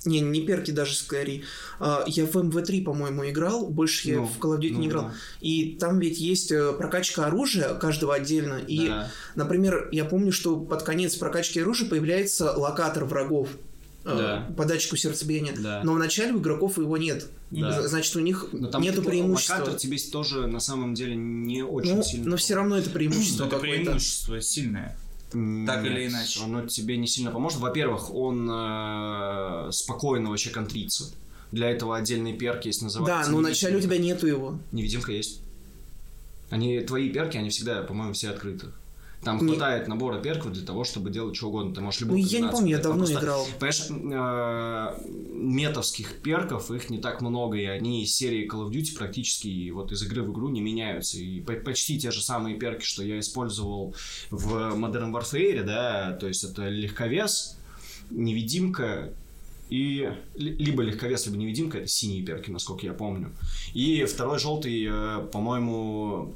Не, 0.06 0.20
не 0.20 0.41
перки 0.41 0.72
даже 0.72 0.95
скорее. 0.95 1.43
А, 1.80 2.04
Я 2.08 2.26
в 2.26 2.36
MW3, 2.36 2.84
по-моему, 2.84 3.30
играл, 3.30 3.68
больше 3.68 4.10
я 4.10 4.16
Ну, 4.18 4.26
в 4.28 4.38
Call 4.39 4.58
of 4.58 4.60
Duty 4.60 4.74
ну 4.74 4.80
не 4.80 4.88
играл. 4.88 5.04
да. 5.06 5.14
И 5.41 5.78
там 5.80 5.99
ведь 5.99 6.20
есть 6.20 6.51
э, 6.51 6.74
прокачка 6.74 7.28
оружия 7.28 7.74
каждого 7.76 8.14
отдельно. 8.16 8.60
И, 8.68 8.88
Да. 8.88 9.10
например, 9.36 9.88
я 9.91 10.04
помню, 10.06 10.32
что 10.32 10.58
под 10.60 10.84
конец 10.84 11.16
прокачки 11.16 11.62
оружия 11.62 11.88
появляется 11.88 12.51
локатор 12.51 13.06
врагов. 13.06 13.49
э, 14.06 14.18
Да. 14.18 14.54
По 14.58 14.66
датчику 14.66 14.97
сердцебиения. 14.97 15.54
Да. 15.58 15.82
Но 15.86 15.93
вначале 15.93 16.34
у 16.34 16.39
игроков 16.39 16.78
его 16.78 16.97
нет. 16.97 17.26
Да. 17.51 17.88
Значит, 17.88 18.14
у 18.18 18.20
них 18.20 18.47
Но 18.51 18.68
там 18.68 18.82
нету 18.82 19.01
преимущества. 19.01 19.54
локатор 19.60 19.76
тебе 19.76 19.97
тоже 20.12 20.47
на 20.47 20.60
самом 20.60 20.93
деле 20.93 21.16
не 21.16 21.64
очень 21.64 21.95
Ну, 21.95 22.04
сильно. 22.04 22.32
но 22.32 22.36
все 22.36 22.56
равно 22.56 22.78
это 22.78 22.89
преимущество 22.89 23.45
Это 23.45 23.56
какое-то. 23.56 23.84
преимущество 23.86 24.41
сильное. 24.41 24.97
Так 25.66 25.86
или 25.86 26.08
иначе. 26.08 26.42
Оно 26.44 26.66
тебе 26.68 26.98
не 26.98 27.08
сильно 27.08 27.32
поможет. 27.32 27.60
Во-первых, 27.60 28.14
он 28.14 28.50
э, 28.52 29.72
спокойно 29.72 30.30
вообще 30.30 30.50
контрится. 30.50 31.14
Для 31.52 31.70
этого 31.70 31.98
отдельный 31.98 32.34
перк 32.34 32.66
есть, 32.66 32.80
Да, 32.80 32.86
называется. 32.86 33.32
но 33.32 33.38
вначале 33.38 33.78
у 33.78 33.82
тебя 33.82 33.98
нету 33.98 34.26
его. 34.28 34.58
Невидимка 34.72 35.12
есть. 35.12 35.42
Они, 36.50 36.80
твои 36.82 37.10
перки, 37.10 37.38
они 37.38 37.50
всегда, 37.50 37.82
по-моему, 37.84 38.14
все 38.14 38.30
открыты. 38.30 38.68
Там 39.24 39.38
Не- 39.45 39.47
хватает 39.55 39.88
набора 39.88 40.19
перков 40.19 40.51
для 40.51 40.65
того, 40.65 40.84
чтобы 40.84 41.09
делать 41.09 41.36
что 41.36 41.47
угодно. 41.47 41.74
Ты 41.74 41.82
можешь 41.82 42.01
Ну, 42.01 42.07
любую 42.07 42.24
я 42.24 42.39
не 42.41 42.49
помню, 42.49 42.71
я 42.71 42.78
давно 42.80 43.05
Просто, 43.05 43.19
играл. 43.21 43.47
Понимаешь, 43.59 43.88
э, 43.89 45.07
метовских 45.34 46.21
перков, 46.21 46.71
их 46.71 46.89
не 46.89 46.97
так 46.97 47.21
много, 47.21 47.57
и 47.57 47.65
они 47.65 48.03
из 48.03 48.13
серии 48.15 48.49
Call 48.51 48.67
of 48.67 48.71
Duty 48.71 48.97
практически 48.97 49.69
вот 49.71 49.91
из 49.91 50.03
игры 50.03 50.24
в 50.24 50.32
игру 50.32 50.49
не 50.49 50.61
меняются. 50.61 51.17
И 51.19 51.39
по- 51.41 51.53
почти 51.53 51.97
те 51.99 52.11
же 52.11 52.21
самые 52.21 52.57
перки, 52.57 52.84
что 52.84 53.03
я 53.03 53.19
использовал 53.19 53.95
в 54.30 54.53
Modern 54.76 55.11
Warfare, 55.11 55.63
да, 55.63 56.11
то 56.19 56.28
есть 56.28 56.43
это 56.43 56.67
легковес, 56.69 57.57
невидимка 58.09 59.13
и 59.69 60.09
ли- 60.36 60.55
либо 60.57 60.84
легковес, 60.84 61.26
либо 61.26 61.38
невидимка, 61.38 61.80
это 61.80 61.88
синие 61.88 62.24
перки, 62.24 62.51
насколько 62.51 62.86
я 62.86 62.93
помню. 62.93 63.32
И 63.74 64.03
второй 64.05 64.38
желтый, 64.39 64.86
э, 64.89 65.28
по-моему, 65.32 66.34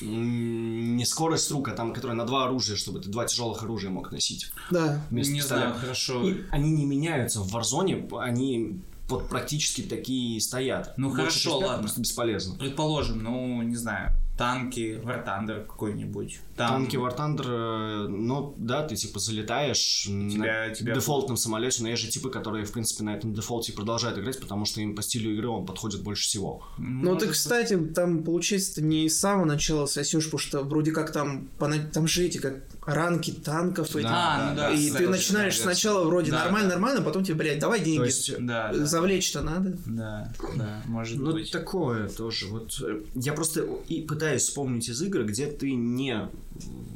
не 0.00 1.04
скорость 1.04 1.50
рук, 1.50 1.68
а 1.68 1.72
там, 1.72 1.92
которая 1.92 2.16
на 2.16 2.24
два 2.24 2.44
оружия, 2.44 2.76
чтобы 2.76 3.00
ты 3.00 3.08
два 3.08 3.24
тяжелых 3.24 3.62
оружия 3.62 3.90
мог 3.90 4.12
носить. 4.12 4.50
Да. 4.70 5.02
вместо 5.10 5.32
не 5.32 5.40
пистолета. 5.40 5.68
знаю, 5.68 5.80
хорошо. 5.80 6.28
И 6.28 6.42
они 6.50 6.70
не 6.70 6.84
меняются 6.86 7.40
в 7.40 7.54
Warzone, 7.54 8.18
они 8.20 8.80
вот 9.08 9.28
практически 9.28 9.82
такие 9.82 10.40
стоят. 10.40 10.94
Ну, 10.96 11.08
Большая 11.08 11.26
хорошо, 11.26 11.58
ладно. 11.58 11.78
Просто 11.78 12.00
бесполезно. 12.00 12.54
Предположим, 12.56 13.22
ну, 13.22 13.62
не 13.62 13.76
знаю, 13.76 14.12
танки, 14.36 15.00
War 15.04 15.24
Thunder 15.26 15.64
какой-нибудь. 15.66 16.40
Там 16.56 16.68
Танки 16.70 16.96
War 16.96 17.14
Thunder, 17.16 18.06
э, 18.06 18.08
ну 18.08 18.54
да, 18.56 18.82
ты 18.86 18.96
типа 18.96 19.18
залетаешь 19.18 20.02
Тебя- 20.04 20.68
на 20.68 20.74
тебя- 20.74 20.94
дефолтном 20.94 21.36
самолете, 21.36 21.82
но 21.82 21.88
есть 21.90 22.02
же 22.02 22.08
типы, 22.08 22.30
которые, 22.30 22.64
в 22.64 22.72
принципе, 22.72 23.04
на 23.04 23.14
этом 23.14 23.34
дефолте 23.34 23.72
продолжают 23.74 24.18
играть, 24.18 24.40
потому 24.40 24.64
что 24.64 24.80
им 24.80 24.94
по 24.94 25.02
стилю 25.02 25.34
игры 25.34 25.48
он 25.48 25.66
подходит 25.66 26.02
больше 26.02 26.24
всего. 26.24 26.62
Ну, 26.78 27.12
может 27.12 27.20
ты, 27.28 27.28
кстати, 27.28 27.76
там, 27.94 28.22
получается, 28.24 28.82
не 28.82 29.08
с 29.08 29.18
самого 29.20 29.44
начала 29.44 29.86
сосешь, 29.86 30.24
потому 30.24 30.38
что 30.38 30.62
вроде 30.62 30.92
как 30.92 31.12
там, 31.12 31.48
там 31.92 32.06
же 32.06 32.24
эти, 32.24 32.38
как 32.38 32.54
ранки 32.86 33.32
танков. 33.32 33.94
эти. 33.96 34.06
А, 34.08 34.50
ну 34.50 34.56
да, 34.56 34.70
и 34.70 34.86
кстати, 34.86 35.02
ты 35.04 35.08
начинаешь 35.10 35.56
да, 35.58 35.62
сначала 35.64 36.04
вроде 36.04 36.30
Да, 36.30 36.44
нормально-нормально, 36.44 37.02
потом 37.02 37.22
тебе, 37.24 37.34
блядь, 37.36 37.58
давай 37.58 37.80
деньги. 37.80 37.98
То 37.98 38.04
есть, 38.06 38.32
Да, 38.46 38.72
да, 38.72 38.84
Завлечь-то 38.86 39.42
надо. 39.42 39.76
да, 39.86 40.32
да, 40.56 40.82
может 40.86 41.18
Ну, 41.18 41.32
быть. 41.32 41.50
такое 41.50 42.08
тоже. 42.08 42.46
Вот 42.46 42.80
э, 42.82 43.02
я 43.14 43.32
просто 43.34 43.66
и 43.88 44.02
пытаюсь 44.02 44.25
вспомнить 44.38 44.88
из 44.88 45.00
игр, 45.02 45.24
где 45.24 45.46
ты 45.46 45.72
не 45.72 46.28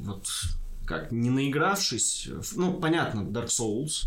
вот 0.05 0.26
как 0.87 1.12
не 1.12 1.31
наигравшись, 1.31 2.28
ну 2.57 2.74
понятно, 2.74 3.20
Dark 3.20 3.47
Souls. 3.47 4.07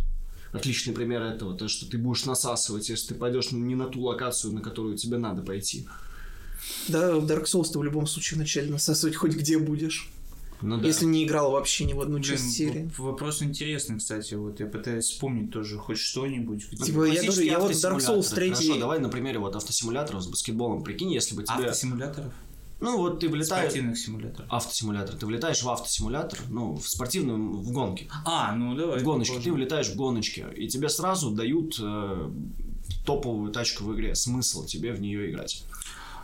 Отличный 0.51 0.93
пример 0.93 1.23
этого, 1.23 1.57
то, 1.57 1.67
что 1.67 1.89
ты 1.89 1.97
будешь 1.97 2.25
насасывать, 2.25 2.87
если 2.89 3.13
ты 3.13 3.15
пойдешь 3.15 3.51
не 3.51 3.73
на 3.73 3.85
ту 3.85 4.01
локацию, 4.01 4.53
на 4.53 4.61
которую 4.61 4.95
тебе 4.97 5.17
надо 5.17 5.41
пойти. 5.41 5.87
Да, 6.87 7.15
в 7.15 7.25
Dark 7.25 7.45
Souls 7.45 7.71
ты 7.71 7.79
в 7.79 7.83
любом 7.83 8.05
случае 8.05 8.37
вначале 8.37 8.69
насасывать 8.69 9.15
хоть 9.15 9.33
где 9.35 9.57
будешь. 9.57 10.11
Ну 10.61 10.77
да. 10.77 10.87
Если 10.87 11.05
не 11.05 11.25
играл 11.25 11.51
вообще 11.51 11.85
ни 11.85 11.93
в 11.93 11.99
одну 11.99 12.19
Блин, 12.19 12.23
часть 12.23 12.51
серии. 12.51 12.89
Вопрос 12.97 13.41
интересный, 13.41 13.97
кстати. 13.97 14.35
Вот 14.35 14.59
я 14.59 14.65
пытаюсь 14.65 15.05
вспомнить 15.05 15.51
тоже 15.51 15.77
хоть 15.77 15.97
что-нибудь. 15.97 16.67
где- 16.71 16.85
Типа, 16.85 17.03
я 17.05 17.21
говорю, 17.23 17.41
я 17.41 17.59
вот 17.59 17.75
в 17.75 17.83
Dark. 17.83 17.97
Souls 17.99 18.33
3 18.33 18.49
Хорошо, 18.51 18.77
давай 18.79 18.99
на 18.99 19.09
примере 19.09 19.39
вот 19.39 19.55
автосимуляторов 19.55 20.23
с 20.23 20.27
баскетболом. 20.27 20.83
Прикинь, 20.83 21.11
если 21.11 21.35
бы 21.35 21.43
тебе... 21.43 21.55
Автосимуляторов? 21.55 22.31
Ну 22.83 22.97
вот 22.97 23.21
ты 23.21 23.29
влетаешь... 23.29 23.71
Спортивных 23.71 23.97
симуляторов. 23.97 24.51
Автосимулятор. 24.51 25.15
Ты 25.15 25.25
влетаешь 25.25 25.63
в 25.63 25.69
автосимулятор, 25.69 26.39
ну, 26.49 26.75
в 26.75 26.87
спортивном, 26.87 27.53
в 27.61 27.71
гонке. 27.71 28.09
А, 28.25 28.53
ну 28.53 28.75
давай. 28.75 28.99
В 28.99 29.03
гоночке. 29.03 29.39
Ты 29.39 29.53
влетаешь 29.53 29.87
в 29.87 29.95
гоночке, 29.95 30.47
и 30.55 30.67
тебе 30.67 30.89
сразу 30.89 31.31
дают 31.31 31.79
э, 31.81 32.31
топовую 33.05 33.51
тачку 33.53 33.85
в 33.85 33.95
игре. 33.95 34.15
Смысл 34.15 34.65
тебе 34.65 34.91
в 34.91 34.99
нее 34.99 35.31
играть. 35.31 35.63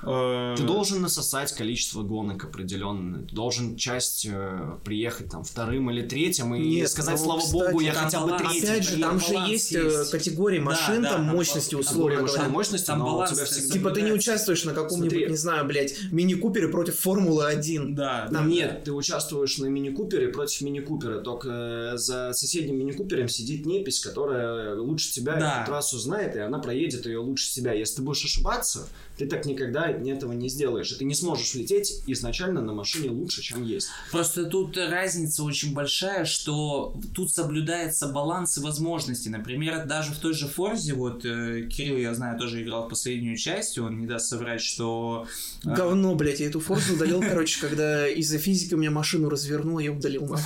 Э, 0.04 0.56
Ты 0.58 0.64
должен 0.64 1.02
насосать 1.02 1.52
количество 1.54 2.04
гонок 2.04 2.46
определенное. 2.46 3.24
Ты 3.26 3.36
должен 3.36 3.76
часть 3.76 4.26
э, 4.30 4.78
приехать 4.84 5.30
там 5.30 5.44
вторым 5.44 5.92
или 5.92 6.02
третьим 6.08 6.56
и 6.56 6.60
Нет, 6.60 6.90
сказать, 6.90 7.18
ну, 7.20 7.26
слава 7.26 7.40
кстати, 7.40 7.54
богу, 7.72 7.80
я 7.82 7.94
там 7.94 8.04
хотя 8.06 8.26
бы 8.26 8.38
третий. 8.38 8.66
Опять 8.68 8.84
же, 8.84 9.00
Там 9.00 9.20
же 9.20 9.34
есть, 9.52 9.72
есть. 9.72 9.74
э, 9.74 10.06
категории 10.12 10.60
Да, 10.60 10.66
машин, 10.66 11.02
да, 11.04 11.10
там 11.12 11.26
там 11.26 11.36
мощности 11.36 11.76
условно 11.76 12.24
говоря. 12.24 12.50
мощности, 12.50 12.88
Там 12.88 13.00
баланс 13.04 13.32
тебя 13.34 13.46
всегда... 13.46 13.74
Типа 13.74 13.92
ты 13.92 14.02
не 14.02 14.12
участвуешь 14.12 14.64
на 14.66 14.74
каком-нибудь, 14.74 15.12
Смотри. 15.12 15.30
не 15.30 15.38
знаю, 15.38 15.66
блядь, 15.66 15.94
мини-купере 16.12 16.68
против 16.70 16.96
Формулы-1. 17.00 17.90
Да, 17.90 18.28
да. 18.30 18.40
Там 18.40 18.50
Нет, 18.50 18.84
ты 18.86 18.92
участвуешь 18.94 19.58
на 19.58 19.66
мини-купере 19.68 20.30
против 20.30 20.62
мини-купера, 20.62 21.20
только 21.22 21.50
э, 21.94 21.98
за 21.98 22.34
соседним 22.34 22.78
мини-купером 22.80 23.28
сидит 23.28 23.66
непись, 23.66 24.00
которая 24.00 24.76
лучше 24.76 25.12
тебя 25.12 25.36
Да. 25.36 25.58
эту 25.62 25.72
трассу 25.72 25.98
знает, 26.00 26.36
и 26.36 26.40
она 26.40 26.60
проедет 26.60 27.06
ее 27.06 27.20
лучше 27.20 27.48
себя. 27.48 27.74
Если 27.74 27.98
ты 27.98 28.02
будешь 28.02 28.24
ошибаться, 28.24 28.88
ты 29.20 29.28
так 29.28 29.46
никогда 29.46 29.90
этого 29.90 30.32
не 30.32 30.48
сделаешь. 30.48 30.94
И 30.94 30.96
ты 30.96 31.04
не 31.04 31.14
сможешь 31.14 31.54
лететь 31.54 32.02
изначально 32.08 32.62
на 32.62 32.72
машине 32.72 33.10
лучше, 33.10 33.42
чем 33.42 33.64
есть. 33.66 33.90
Просто 34.12 34.46
тут 34.46 34.78
разница 34.78 35.44
очень 35.44 35.74
большая, 35.74 36.24
что 36.24 36.96
тут 37.14 37.30
соблюдается 37.30 38.08
баланс 38.08 38.58
и 38.58 38.62
возможности. 38.62 39.28
Например, 39.28 39.86
даже 39.86 40.14
в 40.14 40.20
той 40.20 40.34
же 40.34 40.48
Форзе, 40.48 40.94
вот 40.94 41.26
э, 41.26 41.68
Кирилл, 41.70 41.98
я 41.98 42.16
знаю, 42.16 42.40
тоже 42.40 42.64
играл 42.64 42.86
в 42.86 42.90
последнюю 42.90 43.36
часть, 43.36 43.76
и 43.76 43.82
он 43.82 44.00
не 44.00 44.08
даст 44.08 44.28
соврать, 44.30 44.62
что... 44.62 45.28
э, 45.66 45.76
Говно, 45.76 46.16
блядь, 46.16 46.40
я 46.40 46.48
эту 46.48 46.62
форсу 46.62 46.94
удалил, 46.94 47.20
короче, 47.20 47.60
когда 47.60 48.08
из-за 48.08 48.38
физики 48.38 48.74
у 48.74 48.78
меня 48.78 48.92
машину 48.92 49.30
развернуло, 49.30 49.80
я 49.80 49.92
удалил. 49.92 50.34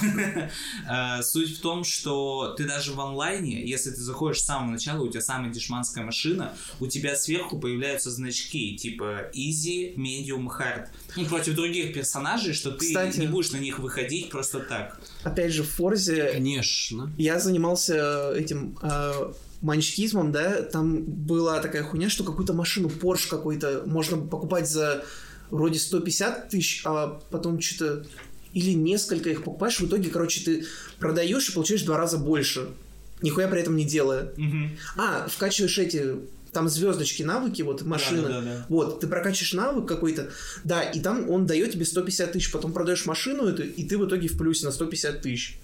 Э, 0.89 1.21
Суть 1.21 1.57
в 1.57 1.61
том, 1.61 1.83
что 1.83 2.53
ты 2.57 2.65
даже 2.65 2.93
в 2.93 2.99
онлайне, 2.99 3.65
если 3.65 3.91
ты 3.91 4.01
заходишь 4.01 4.41
с 4.41 4.45
самого 4.45 4.71
начала, 4.71 5.03
у 5.03 5.09
тебя 5.09 5.21
самая 5.21 5.51
дешманская 5.51 6.03
машина, 6.03 6.53
у 6.79 6.87
тебя 6.87 7.15
сверху 7.15 7.59
появляются 7.59 8.09
значки 8.11 8.62
типа 8.71 9.31
Easy, 9.33 9.95
Medium, 9.95 10.47
Hard. 10.47 10.87
Ну, 11.15 11.25
против 11.25 11.55
других 11.55 11.93
персонажей, 11.93 12.53
что 12.53 12.71
ты 12.71 12.87
Кстати. 12.87 13.19
не 13.19 13.27
будешь 13.27 13.51
на 13.51 13.57
них 13.57 13.79
выходить 13.79 14.29
просто 14.29 14.59
так. 14.59 14.99
Опять 15.23 15.51
же, 15.51 15.63
в 15.63 15.69
Форзе 15.69 16.29
Конечно. 16.33 17.11
я 17.17 17.39
занимался 17.39 18.33
этим 18.33 18.77
э, 18.81 19.33
манчкизмом, 19.61 20.31
да, 20.31 20.61
там 20.61 21.03
была 21.03 21.59
такая 21.61 21.83
хуйня, 21.83 22.09
что 22.09 22.23
какую-то 22.23 22.53
машину, 22.53 22.89
Porsche 22.89 23.29
какой-то, 23.29 23.83
можно 23.85 24.17
покупать 24.17 24.69
за 24.69 25.05
вроде 25.49 25.79
150 25.79 26.49
тысяч, 26.49 26.81
а 26.85 27.21
потом 27.29 27.61
что-то 27.61 28.05
или 28.53 28.73
несколько 28.73 29.29
их 29.29 29.43
покупаешь, 29.43 29.79
в 29.79 29.87
итоге, 29.87 30.09
короче, 30.09 30.43
ты 30.43 30.65
продаешь 30.99 31.49
и 31.49 31.53
получаешь 31.53 31.81
в 31.81 31.85
два 31.85 31.97
раза 31.97 32.17
больше, 32.17 32.69
нихуя 33.21 33.47
при 33.47 33.61
этом 33.61 33.75
не 33.75 33.85
делая. 33.85 34.31
Мгм. 34.37 34.77
А, 34.97 35.27
вкачиваешь 35.27 35.77
эти, 35.79 36.15
там 36.53 36.69
звездочки, 36.69 37.23
навыки, 37.23 37.61
вот 37.63 37.81
машина. 37.83 38.21
Да-да-да. 38.29 38.65
Вот, 38.69 38.99
ты 38.99 39.07
прокачиваешь 39.07 39.53
навык 39.53 39.87
какой-то, 39.87 40.29
да, 40.63 40.81
и 40.83 40.99
там 40.99 41.29
он 41.29 41.45
дает 41.45 41.71
тебе 41.73 41.85
150 41.85 42.31
тысяч, 42.31 42.51
потом 42.51 42.71
продаешь 42.71 43.05
машину 43.05 43.45
эту, 43.47 43.63
и 43.63 43.83
ты 43.83 43.97
в 43.97 44.07
итоге 44.07 44.27
в 44.27 44.37
плюсе 44.37 44.65
на 44.65 44.71
150 44.71 45.21
тысяч. 45.21 45.57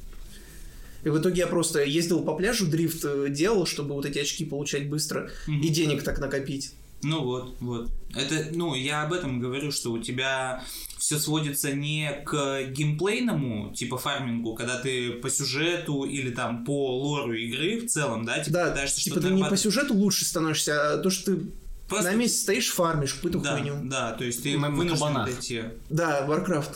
И 1.03 1.09
в 1.09 1.17
итоге 1.17 1.37
я 1.37 1.47
просто 1.47 1.81
ездил 1.83 2.21
по 2.21 2.35
пляжу, 2.35 2.67
дрифт 2.67 3.05
э, 3.05 3.27
делал, 3.29 3.65
чтобы 3.65 3.93
вот 3.95 4.05
эти 4.05 4.19
очки 4.19 4.43
получать 4.43 4.89
быстро 4.89 5.29
Мгм. 5.47 5.61
и 5.61 5.69
денег 5.69 6.03
так 6.03 6.19
накопить. 6.19 6.73
Ну 7.01 7.23
вот, 7.23 7.55
вот. 7.59 7.89
Это, 8.15 8.47
ну, 8.53 8.75
я 8.75 9.03
об 9.03 9.13
этом 9.13 9.39
говорю, 9.39 9.71
что 9.71 9.91
у 9.91 9.99
тебя 9.99 10.63
все 10.97 11.17
сводится 11.17 11.71
не 11.71 12.11
к 12.25 12.63
геймплейному, 12.71 13.73
типа 13.73 13.97
фармингу, 13.97 14.53
когда 14.55 14.77
ты 14.79 15.11
по 15.13 15.29
сюжету 15.29 16.03
или 16.03 16.29
там 16.31 16.65
по 16.65 16.97
лору 16.99 17.33
игры 17.33 17.79
в 17.79 17.87
целом, 17.87 18.25
да, 18.25 18.39
типа 18.39 18.51
Да, 18.57 18.69
пытаешься 18.71 19.01
типа 19.01 19.21
ты 19.21 19.29
не 19.29 19.43
по 19.43 19.55
сюжету 19.55 19.93
лучше 19.93 20.25
становишься, 20.25 20.93
а 20.93 20.97
то, 20.97 21.09
что 21.09 21.35
ты 21.35 21.41
Просто- 21.87 22.11
на 22.11 22.15
месте 22.15 22.37
стоишь, 22.39 22.69
фармишь 22.71 23.13
какую-то 23.13 23.39
Да, 23.39 23.55
хуйню. 23.57 23.75
да, 23.85 24.11
то 24.11 24.23
есть 24.25 24.43
ты 24.43 24.57
Мы 24.57 24.67
на 24.69 24.75
вынужден 24.75 25.29
идти. 25.29 25.63
Да, 25.89 26.25
Warcraft, 26.27 26.75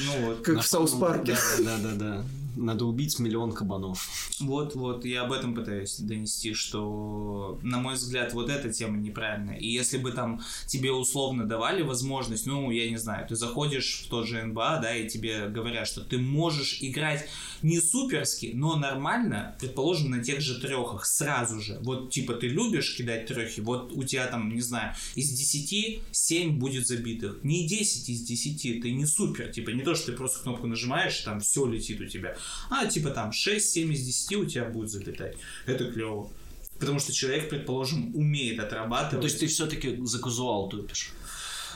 Ну 0.05 0.27
вот. 0.27 0.43
как 0.43 0.61
в 0.63 0.67
Саус 0.67 0.93
Парке. 0.93 1.37
Да, 1.59 1.79
да, 1.79 1.91
да, 1.91 1.95
да. 1.95 2.25
Надо 2.59 2.85
убить 2.85 3.19
миллион 3.19 3.53
кабанов. 3.53 4.09
Вот, 4.41 4.75
вот, 4.75 5.05
я 5.05 5.23
об 5.23 5.33
этом 5.33 5.55
пытаюсь 5.55 5.99
донести, 5.99 6.55
что, 6.55 7.59
на 7.63 7.79
мой 7.79 7.95
взгляд, 7.95 8.33
вот 8.35 8.51
эта 8.51 8.73
тема 8.73 8.99
неправильная. 8.99 9.57
И 9.57 9.69
если 9.69 9.99
бы 9.99 10.13
там 10.13 10.41
тебе 10.67 10.93
условно 10.93 11.45
давали 11.45 11.83
возможность, 11.83 12.47
ну, 12.47 12.71
я 12.71 12.89
не 12.91 12.97
знаю, 12.97 13.27
ты 13.27 13.37
заходишь 13.37 14.05
в 14.05 14.11
тот 14.11 14.27
же 14.27 14.43
НБА, 14.43 14.81
да, 14.83 14.97
и 14.97 15.09
тебе 15.09 15.49
говорят, 15.49 15.87
что 15.87 16.03
ты 16.03 16.19
можешь 16.19 16.79
играть 16.81 17.29
не 17.63 17.81
суперски, 17.81 18.53
но 18.55 18.77
нормально, 18.77 19.57
предположим, 19.61 20.11
на 20.11 20.23
тех 20.23 20.41
же 20.41 20.61
трехах 20.61 21.07
сразу 21.07 21.61
же. 21.61 21.79
Вот, 21.83 22.11
типа, 22.11 22.35
ты 22.35 22.49
любишь 22.49 22.97
кидать 22.97 23.27
трехи, 23.27 23.61
вот 23.61 23.93
у 23.93 24.05
тебя 24.05 24.27
там, 24.27 24.55
не 24.55 24.61
знаю, 24.61 24.95
из 25.15 25.31
10 25.31 26.03
7 26.11 26.59
будет 26.59 26.87
забитых. 26.87 27.39
Не 27.43 27.67
10 27.67 28.09
из 28.09 28.23
10, 28.23 28.83
ты 28.83 28.91
не 28.91 29.07
супер, 29.07 29.49
типа, 29.49 29.71
не 29.71 29.83
то, 29.83 29.95
что 29.95 30.07
ты 30.07 30.13
просто 30.13 30.43
кнопку 30.43 30.67
нажимаешь, 30.67 31.19
там 31.21 31.41
все 31.41 31.67
летит 31.67 32.01
у 32.01 32.07
тебя, 32.07 32.37
а 32.71 32.87
типа 32.87 33.11
там 33.11 33.31
6-7 33.31 33.93
из 33.93 34.05
10 34.05 34.37
у 34.37 34.45
тебя 34.47 34.65
будет 34.65 34.91
залетать. 34.91 35.37
Это 35.67 35.91
клево. 35.91 36.31
Потому 36.79 37.01
что 37.01 37.13
человек, 37.13 37.49
предположим, 37.49 38.15
умеет 38.15 38.61
отрабатывать. 38.61 39.21
То 39.21 39.27
есть 39.27 39.41
ты 39.41 39.47
все-таки 39.49 39.99
за 40.05 40.19
казуал 40.21 40.69
тупишь. 40.69 41.13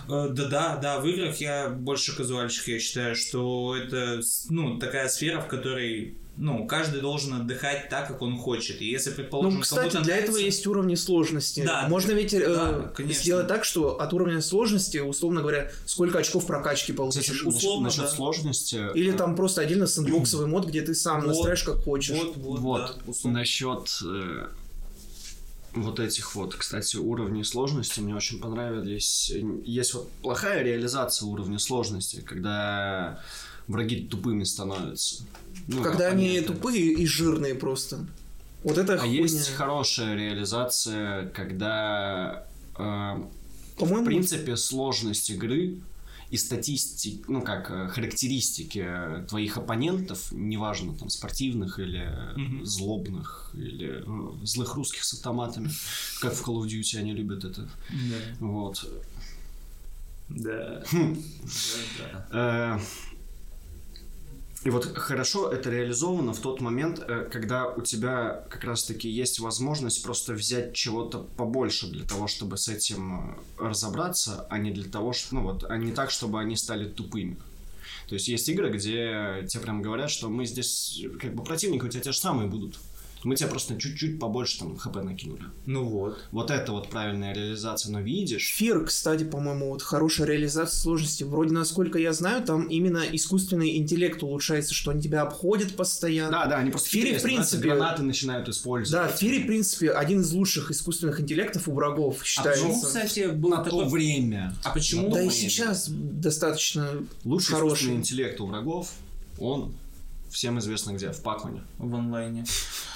Э, 0.09 0.29
Да, 0.31 0.45
да, 0.49 0.77
да, 0.77 1.01
в 1.01 1.07
играх 1.07 1.37
я 1.41 1.69
больше 1.69 2.17
казуальщик, 2.17 2.69
я 2.69 2.79
считаю, 2.79 3.17
что 3.17 3.77
это, 3.77 4.21
ну, 4.49 4.79
такая 4.79 5.09
сфера, 5.09 5.41
в 5.41 5.49
которой, 5.49 6.17
ну, 6.37 6.67
каждый 6.67 7.01
должен 7.01 7.35
отдыхать 7.35 7.89
так, 7.89 8.09
как 8.09 8.23
он 8.23 8.37
хочет. 8.39 8.81
И 8.81 8.87
если, 8.87 9.11
предположим, 9.11 9.57
Ну, 9.57 9.61
кстати, 9.63 9.99
для 10.03 10.17
этого 10.17 10.37
есть 10.37 10.67
уровни 10.67 10.95
сложности. 10.95 11.63
Да, 11.65 11.87
Можно 11.89 12.13
ведь 12.13 12.35
э, 12.35 12.49
да, 12.49 12.93
конечно. 12.95 13.23
сделать 13.23 13.49
так, 13.49 13.65
что 13.65 14.01
от 14.01 14.13
уровня 14.13 14.41
сложности, 14.41 14.99
условно 14.99 15.41
говоря, 15.41 15.71
сколько 15.87 16.19
очков 16.19 16.47
прокачки 16.47 16.93
получишь. 16.93 17.25
Кстати, 17.25 17.45
условно, 17.45 17.85
насчет 17.85 18.05
да. 18.05 18.09
сложности... 18.11 18.81
Или 18.95 19.13
э, 19.13 19.17
там 19.17 19.37
просто 19.37 19.61
отдельно 19.61 19.87
сэндбоксовый 19.87 20.47
мод, 20.47 20.67
где 20.67 20.83
ты 20.83 20.95
сам 20.95 21.21
Вот, 21.21 21.29
настраиваешь 21.29 21.63
как 21.65 21.85
хочешь. 21.85 22.17
Вот, 22.17 22.37
вот, 22.37 22.61
Вот, 22.61 22.81
да, 22.81 23.11
условно. 23.11 23.39
насчет 23.41 23.89
э, 24.05 24.47
вот 25.75 26.01
этих 26.01 26.35
вот, 26.35 26.55
кстати, 26.55 26.97
уровней 26.97 27.45
сложности 27.45 28.01
мне 28.01 28.15
очень 28.15 28.41
понравились. 28.41 29.33
Есть 29.65 29.95
вот 29.95 30.11
плохая 30.23 30.63
реализация 30.63 31.27
уровня 31.27 31.59
сложности, 31.59 32.21
когда 32.21 33.21
враги 33.69 34.03
тупыми 34.07 34.45
становятся. 34.45 35.25
Ну, 35.69 35.83
Когда 35.83 36.09
они 36.09 36.41
тупые 36.41 36.93
и 36.93 37.07
жирные 37.07 37.55
просто. 37.55 38.07
Вот 38.65 38.79
это 38.79 38.95
А 38.95 38.99
хуйня. 38.99 39.21
есть 39.23 39.51
хорошая 39.55 40.15
реализация, 40.15 41.29
когда, 41.31 42.47
э, 42.79 43.23
в 43.79 44.05
принципе, 44.05 44.57
сложность 44.57 45.31
игры 45.31 45.79
и 46.33 46.39
статистики, 46.39 47.23
ну 47.29 47.43
как, 47.43 47.71
э, 47.71 47.89
характеристики 47.89 48.83
э, 48.83 49.27
твоих 49.29 49.59
оппонентов, 49.59 50.33
неважно, 50.33 50.95
там, 50.97 51.11
спортивных 51.11 51.79
или 51.79 52.09
Мгм. 52.37 52.65
злобных, 52.65 53.51
или 53.53 54.03
э, 54.03 54.47
злых 54.47 54.75
русских 54.75 55.05
с 55.05 55.13
автоматами, 55.13 55.71
как 56.23 56.33
в 56.33 56.43
Call 56.43 56.63
of 56.63 56.69
Duty 56.69 56.99
они 56.99 57.13
любят 57.13 57.45
это. 57.45 57.69
Да. 57.91 58.17
Вот. 58.41 58.89
Да. 60.31 60.83
Хм. 60.91 61.23
Да, 61.99 62.27
да. 62.31 62.81
Э, 64.65 64.69
И 64.69 64.71
вот 64.71 64.97
хорошо 64.97 65.51
это 65.51 65.71
реализовано 65.71 66.33
в 66.33 66.39
тот 66.39 66.61
момент, 66.61 67.01
э, 67.01 67.29
когда 67.31 67.67
у 67.69 67.83
тебя 67.83 68.45
как 68.51 68.65
раз-таки 68.65 69.09
есть 69.09 69.41
возможность 69.41 70.03
просто 70.03 70.35
взять 70.35 70.75
чего-то 70.75 71.19
побольше 71.37 71.89
для 71.89 72.05
того, 72.05 72.27
чтобы 72.27 72.57
с 72.57 72.69
этим 72.69 73.37
э, 73.59 73.69
разобраться, 73.69 74.47
а 74.51 74.59
не 74.59 74.71
для 74.71 74.89
того, 74.89 75.13
что, 75.13 75.35
ну 75.35 75.43
вот, 75.43 75.65
а 75.69 75.77
не 75.77 75.93
так, 75.93 76.11
чтобы 76.11 76.41
они 76.41 76.57
стали 76.57 76.89
тупыми. 76.89 77.37
То 78.09 78.15
есть 78.15 78.29
есть 78.29 78.49
игры, 78.49 78.71
где 78.71 79.47
тебе 79.49 79.63
прям 79.63 79.83
говорят, 79.83 80.11
что 80.11 80.29
мы 80.29 80.47
здесь, 80.47 81.03
как 81.21 81.35
бы 81.35 81.45
противники 81.45 81.85
у 81.85 81.89
тебя 81.89 82.03
те 82.03 82.13
же 82.13 82.19
самые 82.19 82.49
будут. 82.49 82.79
Мы 83.25 83.37
тебе 83.37 83.49
просто 83.49 83.79
чуть-чуть 83.79 84.19
побольше 84.19 84.59
там 84.59 84.77
хп 84.77 84.97
накинули. 84.97 85.45
Ну 85.67 85.85
вот. 85.85 86.19
Вот 86.33 86.51
это 86.51 86.73
вот 86.73 86.89
правильная 86.89 87.33
реализация, 87.33 87.93
но 87.93 88.01
видишь, 88.01 88.53
Фир, 88.57 88.85
кстати, 88.85 89.23
по-моему, 89.25 89.71
вот 89.71 89.83
хорошая 89.83 90.27
реализация 90.27 90.77
сложности. 90.81 91.23
Вроде, 91.25 91.55
насколько 91.55 91.99
я 91.99 92.13
знаю, 92.13 92.43
там 92.45 92.65
именно 92.67 93.03
искусственный 93.13 93.77
интеллект 93.77 94.23
улучшается, 94.23 94.75
что 94.75 94.91
они 94.91 95.01
тебя 95.03 95.23
обходят 95.23 95.77
постоянно. 95.77 96.31
Да, 96.33 96.47
да, 96.47 96.57
они 96.59 96.71
просто 96.71 96.89
В 96.89 96.93
Фире, 96.93 97.19
в 97.19 97.23
принципе- 97.23 97.63
гранаты 97.69 98.03
начинают 98.03 98.49
использовать. 98.49 99.07
Да, 99.09 99.15
в 99.15 99.19
Фире, 99.19 99.45
в 99.45 99.47
принципе, 99.47 99.91
один 99.91 100.21
из 100.23 100.33
лучших 100.33 100.71
искусственных 100.71 101.21
интеллектов 101.21 101.69
у 101.69 101.73
врагов 101.73 102.19
А 102.23 102.25
считается. 102.25 102.65
почему, 102.65 102.83
кстати, 102.83 103.27
был 103.31 103.51
на 103.51 103.59
то 103.59 103.65
такой... 103.71 103.89
время. 103.89 104.55
А 104.65 104.71
почему... 104.71 105.13
да 105.13 105.23
и 105.23 105.31
сейчас 105.31 105.89
достаточно 105.89 106.89
Лучший 107.25 107.55
хороший. 107.55 107.75
искусственный 107.75 107.97
интеллект 107.99 108.41
у 108.41 108.47
врагов, 108.47 108.91
он 109.39 109.73
всем 110.33 110.59
известно 110.59 110.93
где, 110.93 111.13
в 111.13 111.23
Пакмане. 111.23 111.63
В 111.79 111.95
онлайне. 111.95 112.45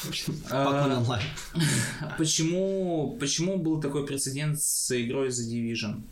Пакман 0.50 0.92
А, 0.92 0.98
онлайн. 0.98 1.22
Почему, 2.18 3.16
почему 3.20 3.58
был 3.58 3.80
такой 3.80 4.06
прецедент 4.06 4.60
с 4.60 4.90
игрой 5.00 5.28
The 5.28 5.48
Division? 5.52 6.02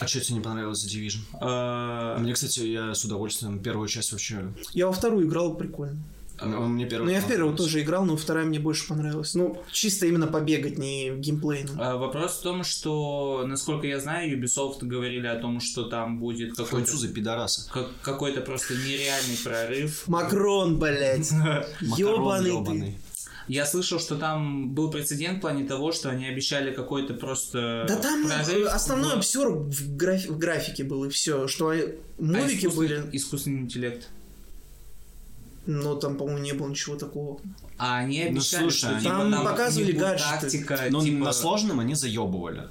А 0.00 0.06
что 0.06 0.20
тебе 0.20 0.36
не 0.36 0.40
понравилось 0.40 0.84
The 0.84 0.88
Division? 0.88 1.20
А, 1.34 2.18
Мне, 2.18 2.32
кстати, 2.32 2.60
я 2.60 2.94
с 2.94 3.04
удовольствием 3.04 3.60
первую 3.60 3.88
часть 3.88 4.12
вообще... 4.12 4.52
Я 4.72 4.86
во 4.86 4.92
вторую 4.92 5.28
играл, 5.28 5.54
прикольно. 5.54 5.98
Ну, 6.44 6.66
Мне 6.68 6.86
первый 6.86 7.06
Ну, 7.06 7.10
я 7.12 7.20
в 7.20 7.24
понравился. 7.24 7.56
тоже 7.56 7.82
играл, 7.82 8.04
но 8.04 8.16
вторая 8.16 8.44
мне 8.44 8.58
больше 8.58 8.86
понравилась. 8.88 9.34
Ну, 9.34 9.62
чисто 9.70 10.06
именно 10.06 10.26
побегать, 10.26 10.78
не 10.78 11.10
геймплейно. 11.16 11.70
А, 11.78 11.96
Вопрос 11.96 12.38
в 12.38 12.42
том, 12.42 12.64
что, 12.64 13.44
насколько 13.46 13.86
я 13.86 14.00
знаю, 14.00 14.36
Ubisoft 14.38 14.78
говорили 14.84 15.26
о 15.26 15.36
том, 15.36 15.60
что 15.60 15.84
там 15.84 16.18
будет 16.18 16.50
какой-то 16.50 16.70
Французы 16.70 17.08
пидорасы. 17.08 17.70
как- 17.70 17.90
какой-то 18.02 18.40
просто 18.40 18.74
нереальный 18.74 19.36
прорыв. 19.42 20.04
Макрон, 20.08 20.78
блядь. 20.78 21.30
Ёбаный 21.80 22.64
ты. 22.64 22.98
Я 23.48 23.66
слышал, 23.66 23.98
что 23.98 24.14
там 24.14 24.70
был 24.70 24.90
прецедент 24.90 25.38
в 25.38 25.40
плане 25.40 25.64
того, 25.64 25.90
что 25.90 26.08
они 26.10 26.26
обещали 26.26 26.72
какой-то 26.72 27.14
просто 27.14 27.84
Да 27.88 27.96
там 27.96 28.24
прорыв 28.26 28.68
основной 28.72 29.14
обсер 29.14 29.48
в, 29.50 29.96
графи- 29.96 30.28
в 30.28 30.38
графике 30.38 30.84
был, 30.84 31.04
и 31.04 31.08
все. 31.10 31.48
Что 31.48 31.70
они- 31.70 31.82
А 31.82 32.22
мувики 32.22 32.66
искусственный- 32.66 33.00
были, 33.02 33.16
Искусственный 33.16 33.60
интеллект. 33.62 34.08
Но 35.66 35.94
там, 35.94 36.16
по-моему, 36.16 36.40
не 36.42 36.52
было 36.52 36.68
ничего 36.68 36.96
такого. 36.96 37.40
А 37.78 37.98
они 37.98 38.22
Ну, 38.24 38.30
обещали, 38.30 38.62
слушай, 38.62 38.76
что 38.78 38.88
они- 38.90 39.00
типа, 39.02 39.10
Там 39.16 39.30
там 39.32 39.44
показывали 39.44 39.92
гаджеты. 39.92 40.40
тактика, 40.40 40.80
Но 40.90 41.02
типа- 41.02 41.24
на 41.24 41.32
сложном 41.32 41.80
они 41.80 41.94
заебывали. 41.94 42.68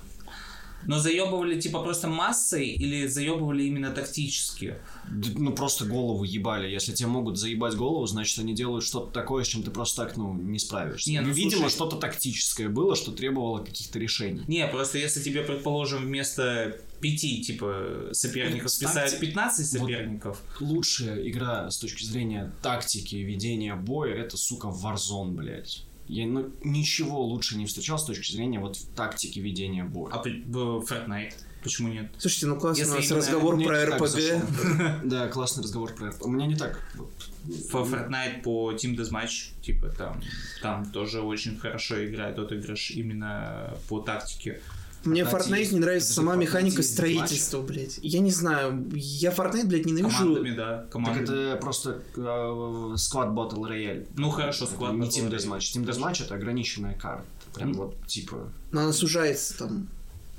Но 0.88 0.98
заебывали 0.98 1.62
типа 1.62 1.84
просто 1.84 2.08
массой 2.08 2.66
или 2.70 3.06
заебывали 3.06 3.64
именно 3.66 3.92
тактически? 3.92 4.78
Ну, 5.38 5.54
просто 5.54 5.86
голову 5.86 6.24
ебали. 6.24 6.68
Если 6.68 6.92
тебе 6.92 7.08
могут 7.08 7.38
заебать 7.38 7.76
голову, 7.76 8.08
значит, 8.08 8.40
они 8.40 8.56
делают 8.56 8.84
что-то 8.84 9.12
такое, 9.12 9.44
с 9.44 9.48
чем 9.48 9.62
ты 9.62 9.70
просто 9.70 10.04
так, 10.06 10.18
ну, 10.18 10.34
не 10.34 10.58
справишься. 10.58 11.12
Не, 11.12 11.22
ну, 11.22 11.28
Ну, 11.28 11.34
Видимо, 11.36 11.62
слушай- 11.62 11.76
что-то 11.76 11.98
тактическое 11.98 12.68
было, 12.68 12.96
что 12.96 13.12
требовало 13.12 13.64
каких-то 13.64 14.00
решений. 14.00 14.42
Не, 14.48 14.66
просто 14.68 14.98
если 14.98 15.22
тебе, 15.22 15.44
предположим, 15.44 16.02
вместо 16.04 16.76
пяти, 17.02 17.42
типа, 17.42 18.10
соперников 18.12 18.72
списать 18.72 19.20
15 19.20 19.74
вот- 19.74 19.90
соперников, 19.90 20.42
Лучшая 20.60 21.28
игра 21.28 21.70
с 21.70 21.78
точки 21.78 22.04
зрения 22.04 22.52
тактики 22.62 23.16
ведения 23.16 23.76
боя, 23.76 24.14
это, 24.14 24.38
сука, 24.38 24.68
Warzone, 24.68 25.32
блядь. 25.32 25.86
Я 26.08 26.28
ну, 26.28 26.52
ничего 26.64 27.22
лучше 27.22 27.58
не 27.58 27.66
встречал 27.66 27.98
с 27.98 28.06
точки 28.06 28.34
зрения 28.34 28.60
вот 28.60 28.78
тактики 28.96 29.40
ведения 29.40 29.86
боя. 29.86 30.12
а 30.14 30.22
в 30.22 30.84
Fortnite 30.84 31.34
почему 31.64 31.88
нет? 31.88 32.12
Слушайте, 32.18 32.48
ну 32.48 32.60
классный 32.60 32.82
Если 32.82 32.94
у 32.94 32.96
нас 32.98 33.06
именно 33.06 33.18
разговор 33.20 33.56
Мне 33.56 33.66
про 33.66 33.86
РПГ. 33.86 35.04
Да, 35.06 35.28
классный 35.30 35.64
разговор 35.64 35.94
про 35.94 36.10
РПГ. 36.10 36.26
У 36.26 36.30
меня 36.30 36.48
не 36.48 36.56
так. 36.56 36.82
В 37.44 37.74
Fortnite 37.74 38.42
по 38.42 38.74
Team 38.74 38.98
Deathmatch, 38.98 39.62
типа, 39.62 39.90
там, 39.90 40.22
там 40.62 40.92
тоже 40.92 41.22
очень 41.22 41.58
хорошо 41.58 42.04
играет 42.06 42.38
отыгрыш 42.38 42.92
именно 42.92 43.74
по 43.88 44.02
тактике. 44.02 44.62
Мне 45.04 45.22
Fortnite 45.24 45.74
не 45.74 45.80
нравится 45.80 46.14
сама 46.14 46.36
механика 46.36 46.84
строительства, 46.84 47.62
блядь. 47.62 47.98
Я 48.02 48.20
не 48.20 48.32
знаю, 48.32 48.88
я 48.94 49.32
Fortnite, 49.32 49.66
блядь, 49.66 49.86
ненавижу. 49.86 50.18
Командами, 50.18 50.56
да, 50.56 50.78
Так 50.80 50.90
командами. 50.92 51.24
это 51.24 51.58
просто 51.62 52.02
э, 52.16 52.96
склад 52.98 53.30
Battle 53.30 53.62
Royale. 53.68 54.08
Ну 54.18 54.30
хорошо, 54.30 54.66
склад 54.68 54.94
не 54.94 55.08
Team. 55.08 55.30
Deathmatch. 55.30 55.74
Team 55.76 55.86
Deathmatch 55.86 56.26
это 56.26 56.36
ограниченная 56.36 56.94
карта. 56.96 57.26
Прям 57.54 57.74
вот 57.74 57.96
типа. 58.08 58.50
Но 58.72 58.82
она 58.82 58.94
сужается 58.94 59.58
там. 59.58 59.88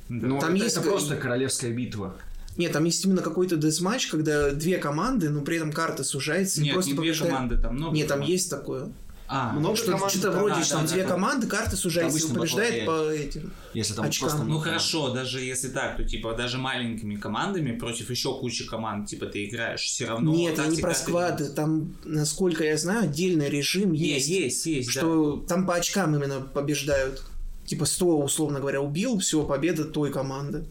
Ну, 0.09 0.39
Там 0.41 0.55
это, 0.55 0.65
есть 0.65 0.77
это 0.77 0.87
просто 0.89 1.17
королевская 1.17 1.71
битва. 1.73 2.15
Нет, 2.59 2.73
там 2.73 2.85
есть 2.85 3.03
именно 3.05 3.23
какой-то 3.23 3.57
десматч, 3.57 4.09
когда 4.09 4.51
две 4.51 4.77
команды, 4.77 5.31
но 5.31 5.41
при 5.41 5.57
этом 5.57 5.73
карта 5.73 6.05
сужается. 6.05 6.61
и 6.61 6.65
Нет, 6.65 6.75
просто 6.75 6.91
не 6.91 6.97
две 6.97 7.03
побеждает- 7.13 7.33
команды, 7.33 7.57
там 7.57 7.75
много 7.77 7.97
Нет, 7.97 8.09
там 8.09 8.17
команд. 8.19 8.31
есть 8.31 8.51
такое. 8.51 8.93
А, 9.35 9.51
Много 9.55 9.77
Что, 9.77 9.93
команд, 9.93 10.13
что-то 10.13 10.31
да, 10.31 10.39
вроде, 10.39 10.55
да, 10.57 10.63
что 10.63 10.75
там 10.75 10.85
да, 10.85 10.93
две 10.93 11.03
да. 11.05 11.09
команды, 11.09 11.47
карта 11.47 11.75
сужается 11.75 12.19
и 12.19 12.21
Обычно 12.21 12.39
побеждает 12.39 12.85
по 12.85 13.11
этим. 13.11 13.51
Если 13.73 13.95
там 13.95 14.05
Очкам. 14.05 14.29
просто 14.29 14.45
Ну 14.45 14.51
много 14.51 14.65
хорошо, 14.65 15.09
даже 15.09 15.41
если 15.41 15.69
так, 15.69 15.97
то 15.97 16.05
типа 16.05 16.35
даже 16.35 16.59
маленькими 16.59 17.17
командами 17.17 17.75
против 17.75 18.11
еще 18.11 18.39
кучи 18.39 18.67
команд, 18.67 19.09
типа 19.09 19.25
ты 19.25 19.47
играешь, 19.47 19.81
все 19.81 20.05
равно. 20.05 20.35
Нет, 20.35 20.59
они 20.59 20.77
про 20.77 20.93
сквады. 20.95 21.49
Там, 21.49 21.95
насколько 22.05 22.63
я 22.63 22.77
знаю, 22.77 23.05
отдельный 23.05 23.49
режим 23.49 23.93
Есть, 23.93 24.29
есть. 24.29 24.67
есть, 24.67 24.67
есть, 24.67 24.95
да. 24.95 25.01
что 25.01 25.43
там 25.49 25.67
по 25.67 25.77
очкам 25.77 26.15
именно 26.15 26.43
побеждают. 26.43 27.23
Типа 27.65 27.87
100, 27.87 28.19
условно 28.19 28.61
говоря, 28.61 28.83
убил, 28.83 29.19
все, 29.19 29.43
победа 29.45 29.87
той 29.87 30.11
команды. 30.11 30.67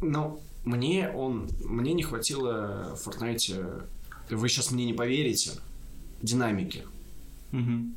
Ну, 0.00 0.40
мне 0.64 1.10
он... 1.10 1.50
Мне 1.64 1.92
не 1.92 2.04
хватило 2.04 2.96
в 2.96 3.08
Fortnite... 3.08 3.82
Вы 4.30 4.48
сейчас 4.48 4.70
мне 4.70 4.84
не 4.84 4.92
поверите. 4.92 5.50
Динамики. 6.22 6.84
Мгм. 7.52 7.94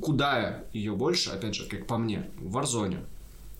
Куда 0.00 0.64
ее 0.72 0.94
больше, 0.94 1.30
опять 1.30 1.54
же, 1.54 1.66
как 1.66 1.86
по 1.86 1.98
мне, 1.98 2.30
в 2.38 2.56
Warzone. 2.56 3.04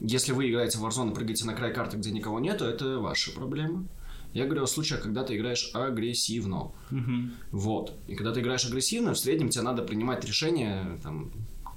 Если 0.01 0.33
вы 0.33 0.51
играете 0.51 0.79
в 0.79 0.85
Warzone 0.85 1.13
и 1.13 1.15
прыгаете 1.15 1.45
на 1.47 1.55
край 1.55 1.73
карты, 1.73 1.97
где 1.97 2.11
никого 2.11 2.41
нету, 2.41 2.65
это 2.65 2.99
ваши 2.99 3.35
проблемы. 3.35 3.87
Я 4.33 4.47
говорю 4.47 4.65
о 4.65 4.67
случаях, 4.67 5.03
когда 5.03 5.23
ты 5.23 5.37
играешь 5.37 5.71
агрессивно. 5.75 6.73
Мгм. 6.91 7.35
Вот. 7.53 7.95
И 8.09 8.17
когда 8.17 8.33
ты 8.33 8.41
играешь 8.41 8.67
агрессивно, 8.67 9.15
в 9.15 9.19
среднем 9.19 9.49
тебе 9.49 9.63
надо 9.63 9.83
принимать 9.83 10.25
решения 10.25 10.99
там, 11.03 11.31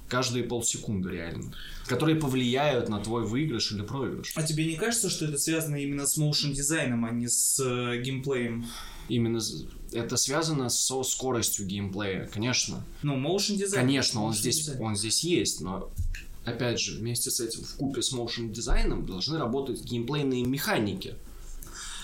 каждые 0.08 0.44
полсекунды 0.44 1.10
реально, 1.10 1.52
которые 1.86 2.16
повлияют 2.16 2.88
на 2.88 3.00
твой 3.00 3.24
выигрыш 3.24 3.72
или 3.72 3.82
проигрыш. 3.82 4.32
А 4.34 4.42
тебе 4.42 4.66
не 4.66 4.76
кажется, 4.76 5.10
что 5.10 5.26
это 5.26 5.38
связано 5.38 5.76
именно 5.76 6.06
с 6.06 6.16
моушен 6.16 6.52
дизайном, 6.52 7.04
а 7.04 7.10
не 7.10 7.28
с 7.28 7.60
э, 7.60 8.00
геймплеем? 8.02 8.66
Именно 9.08 9.40
это 9.92 10.16
связано 10.16 10.68
со 10.68 11.02
скоростью 11.02 11.66
геймплея, 11.66 12.28
конечно. 12.32 12.84
Ну, 13.02 13.16
моушен 13.16 13.56
дизайн. 13.56 13.86
Конечно, 13.86 14.22
он 14.22 14.34
здесь, 14.34 14.58
дизайн. 14.58 14.82
он 14.82 14.96
здесь 14.96 15.24
есть, 15.24 15.60
но 15.60 15.90
опять 16.44 16.80
же, 16.80 16.98
вместе 16.98 17.30
с 17.30 17.40
этим 17.40 17.64
в 17.64 17.74
купе 17.76 18.02
с 18.02 18.12
моушен 18.12 18.52
дизайном 18.52 19.06
должны 19.06 19.38
работать 19.38 19.82
геймплейные 19.82 20.44
механики. 20.44 21.14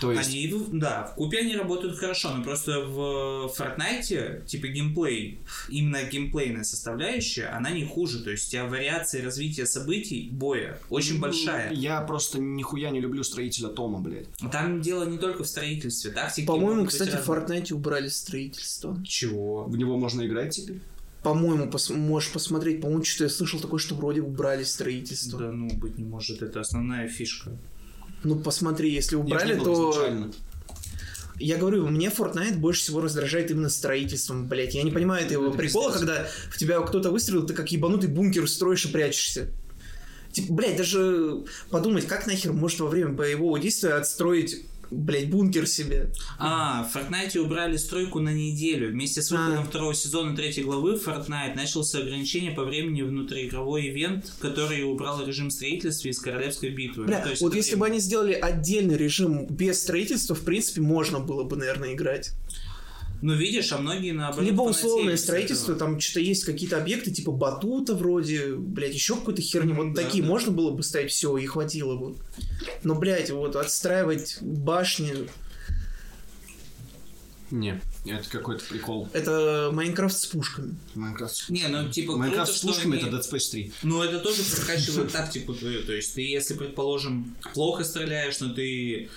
То 0.00 0.12
есть, 0.12 0.28
Они, 0.28 0.52
да, 0.72 1.04
в 1.04 1.14
купе 1.14 1.38
они 1.38 1.56
работают 1.56 1.98
хорошо, 1.98 2.34
но 2.34 2.42
просто 2.42 2.80
в 2.80 3.52
Fortnite, 3.56 4.44
типа 4.44 4.66
геймплей, 4.66 5.40
именно 5.68 6.02
геймплейная 6.02 6.64
составляющая, 6.64 7.46
она 7.46 7.70
не 7.70 7.84
хуже. 7.84 8.22
То 8.22 8.30
есть 8.30 8.48
у 8.48 8.50
тебя 8.50 8.64
вариация 8.66 9.24
развития 9.24 9.66
событий 9.66 10.28
боя 10.32 10.78
очень 10.90 11.20
большая. 11.20 11.72
Я 11.72 12.00
просто 12.00 12.38
нихуя 12.38 12.90
не 12.90 13.00
люблю 13.00 13.22
строителя 13.22 13.68
Тома, 13.68 14.00
блядь. 14.00 14.26
Там 14.50 14.80
дело 14.80 15.04
не 15.04 15.18
только 15.18 15.44
в 15.44 15.46
строительстве, 15.46 16.10
тактики. 16.10 16.46
По-моему, 16.46 16.86
кстати, 16.86 17.16
в. 17.16 17.28
Fortnite 17.28 17.72
убрали 17.72 18.08
строительство. 18.08 18.98
Чего? 19.06 19.64
В 19.64 19.76
него 19.76 19.96
можно 19.96 20.26
играть 20.26 20.54
теперь? 20.54 20.80
По-моему, 21.22 21.64
пос- 21.66 21.94
можешь 21.94 22.30
посмотреть. 22.32 22.82
По-моему, 22.82 23.02
что-то 23.02 23.24
я 23.24 23.30
слышал 23.30 23.58
такое, 23.58 23.80
что 23.80 23.94
вроде 23.94 24.20
убрали 24.20 24.62
строительство. 24.62 25.38
Да 25.38 25.52
ну, 25.52 25.68
быть 25.68 25.96
не 25.96 26.04
может, 26.04 26.42
это 26.42 26.60
основная 26.60 27.08
фишка. 27.08 27.52
Ну, 28.24 28.36
посмотри, 28.36 28.92
если 28.92 29.16
убрали, 29.16 29.56
то... 29.58 29.92
изначально. 29.92 30.32
Я 31.38 31.56
говорю, 31.56 31.88
мне 31.88 32.08
Fortnite 32.08 32.56
больше 32.56 32.82
всего 32.82 33.00
раздражает 33.00 33.50
именно 33.50 33.68
строительством, 33.68 34.46
блять. 34.46 34.74
Я 34.74 34.82
не 34.82 34.92
понимаю 34.92 35.26
этого 35.26 35.48
Это 35.48 35.56
прикола, 35.56 35.90
когда 35.90 36.26
в 36.50 36.56
тебя 36.56 36.80
кто-то 36.80 37.10
выстрелил, 37.10 37.44
ты 37.44 37.54
как 37.54 37.72
ебанутый 37.72 38.08
бункер 38.08 38.48
строишь 38.48 38.84
и 38.84 38.88
прячешься. 38.88 39.48
Типа, 40.32 40.52
блядь, 40.52 40.76
даже 40.76 41.44
подумать, 41.70 42.06
как 42.06 42.26
нахер 42.26 42.52
может 42.52 42.80
во 42.80 42.88
время 42.88 43.10
боевого 43.10 43.58
действия 43.58 43.94
отстроить, 43.94 44.64
блядь, 44.90 45.30
бункер 45.30 45.66
себе. 45.66 46.12
А, 46.38 46.84
в 46.84 46.96
Fortnite 46.96 47.38
убрали 47.38 47.76
стройку 47.76 48.20
на 48.20 48.32
неделю. 48.32 48.90
Вместе 48.90 49.22
с 49.22 49.30
выходом 49.30 49.60
А. 49.60 49.66
второго 49.66 49.94
сезона 49.94 50.36
третьей 50.36 50.64
главы 50.64 50.94
Fortnite 50.94 51.54
начался 51.54 51.98
ограничение 51.98 52.52
по 52.52 52.64
времени 52.64 53.02
внутриигровой 53.02 53.88
ивент, 53.88 54.32
который 54.40 54.82
убрал 54.82 55.24
режим 55.26 55.50
строительства 55.50 56.08
из 56.08 56.18
королевской 56.18 56.70
битвы. 56.70 57.04
Бля, 57.04 57.22
Ну, 57.24 57.30
есть 57.30 57.42
вот 57.42 57.54
если 57.54 57.70
время- 57.72 57.80
бы 57.80 57.86
они 57.86 57.98
сделали 58.00 58.32
отдельный 58.32 58.96
режим 58.96 59.46
без 59.46 59.80
строительства, 59.82 60.34
в 60.34 60.40
принципе, 60.44 60.80
можно 60.80 61.20
было 61.20 61.44
бы, 61.44 61.56
наверное, 61.56 61.94
играть. 61.94 62.32
Ну, 63.26 63.32
видишь, 63.32 63.72
а 63.72 63.78
многие 63.78 64.10
наоборот 64.12 64.44
Либо 64.44 64.60
условное 64.60 65.16
с 65.16 65.22
строительство, 65.22 65.72
этого. 65.72 65.92
там 65.92 65.98
что-то 65.98 66.20
есть 66.20 66.44
какие-то 66.44 66.76
объекты, 66.76 67.10
типа 67.10 67.32
батута 67.32 67.94
вроде, 67.94 68.54
блядь, 68.54 68.92
еще 68.92 69.14
какой-то 69.14 69.40
херни. 69.40 69.72
Вот 69.72 69.94
да, 69.94 70.02
такие 70.02 70.22
да. 70.22 70.28
можно 70.28 70.52
было 70.52 70.72
бы 70.72 70.82
ставить, 70.82 71.10
все, 71.10 71.34
и 71.38 71.46
хватило 71.46 71.96
бы. 71.96 72.16
Но, 72.82 72.94
блядь, 72.96 73.30
вот 73.30 73.56
отстраивать 73.56 74.36
башни, 74.42 75.26
Не, 77.50 77.80
это 78.04 78.28
какой-то 78.28 78.62
прикол. 78.66 79.08
это 79.14 79.70
Майнкрафт 79.72 80.18
с 80.18 80.26
пушками. 80.26 80.76
Майнкрафт. 80.94 81.48
Не, 81.48 81.66
ну 81.68 81.88
типа 81.88 82.18
Майнкрафт 82.18 82.50
круто, 82.50 82.58
с 82.58 82.58
что 82.58 82.66
пушками 82.74 82.98
они- 82.98 83.08
это 83.08 83.16
Dead 83.16 83.32
Space 83.32 83.50
3. 83.50 83.72
Ну, 83.84 84.02
это 84.02 84.18
тоже 84.18 84.42
прокачивает 84.56 85.12
тактику 85.12 85.54
твою. 85.54 85.82
То 85.82 85.94
есть, 85.94 86.14
ты, 86.14 86.20
если, 86.20 86.52
предположим, 86.52 87.34
плохо 87.54 87.84
стреляешь, 87.84 88.38
но 88.40 88.52
ты 88.52 89.08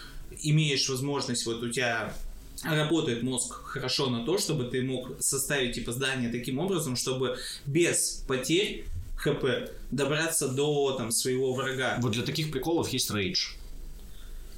имеешь 0.44 0.88
возможность, 0.88 1.46
вот 1.46 1.62
у 1.62 1.70
тебя 1.70 2.14
работает 2.64 3.24
мозг 3.24 3.54
хорошо 3.64 4.10
на 4.10 4.26
то, 4.26 4.38
чтобы 4.38 4.66
ты 4.66 4.82
мог 4.82 5.22
составить 5.22 5.76
типа 5.76 5.92
здание 5.92 6.30
таким 6.30 6.60
образом, 6.60 6.96
чтобы 6.96 7.38
без 7.66 8.24
потерь 8.28 8.86
ХП 9.18 9.72
добраться 9.92 10.48
до 10.48 10.94
там 10.94 11.12
своего 11.12 11.54
врага. 11.54 11.98
Вот 12.00 12.14
для 12.14 12.24
таких 12.24 12.52
приколов 12.52 12.90
есть 12.90 13.12
рейдж. 13.12 13.54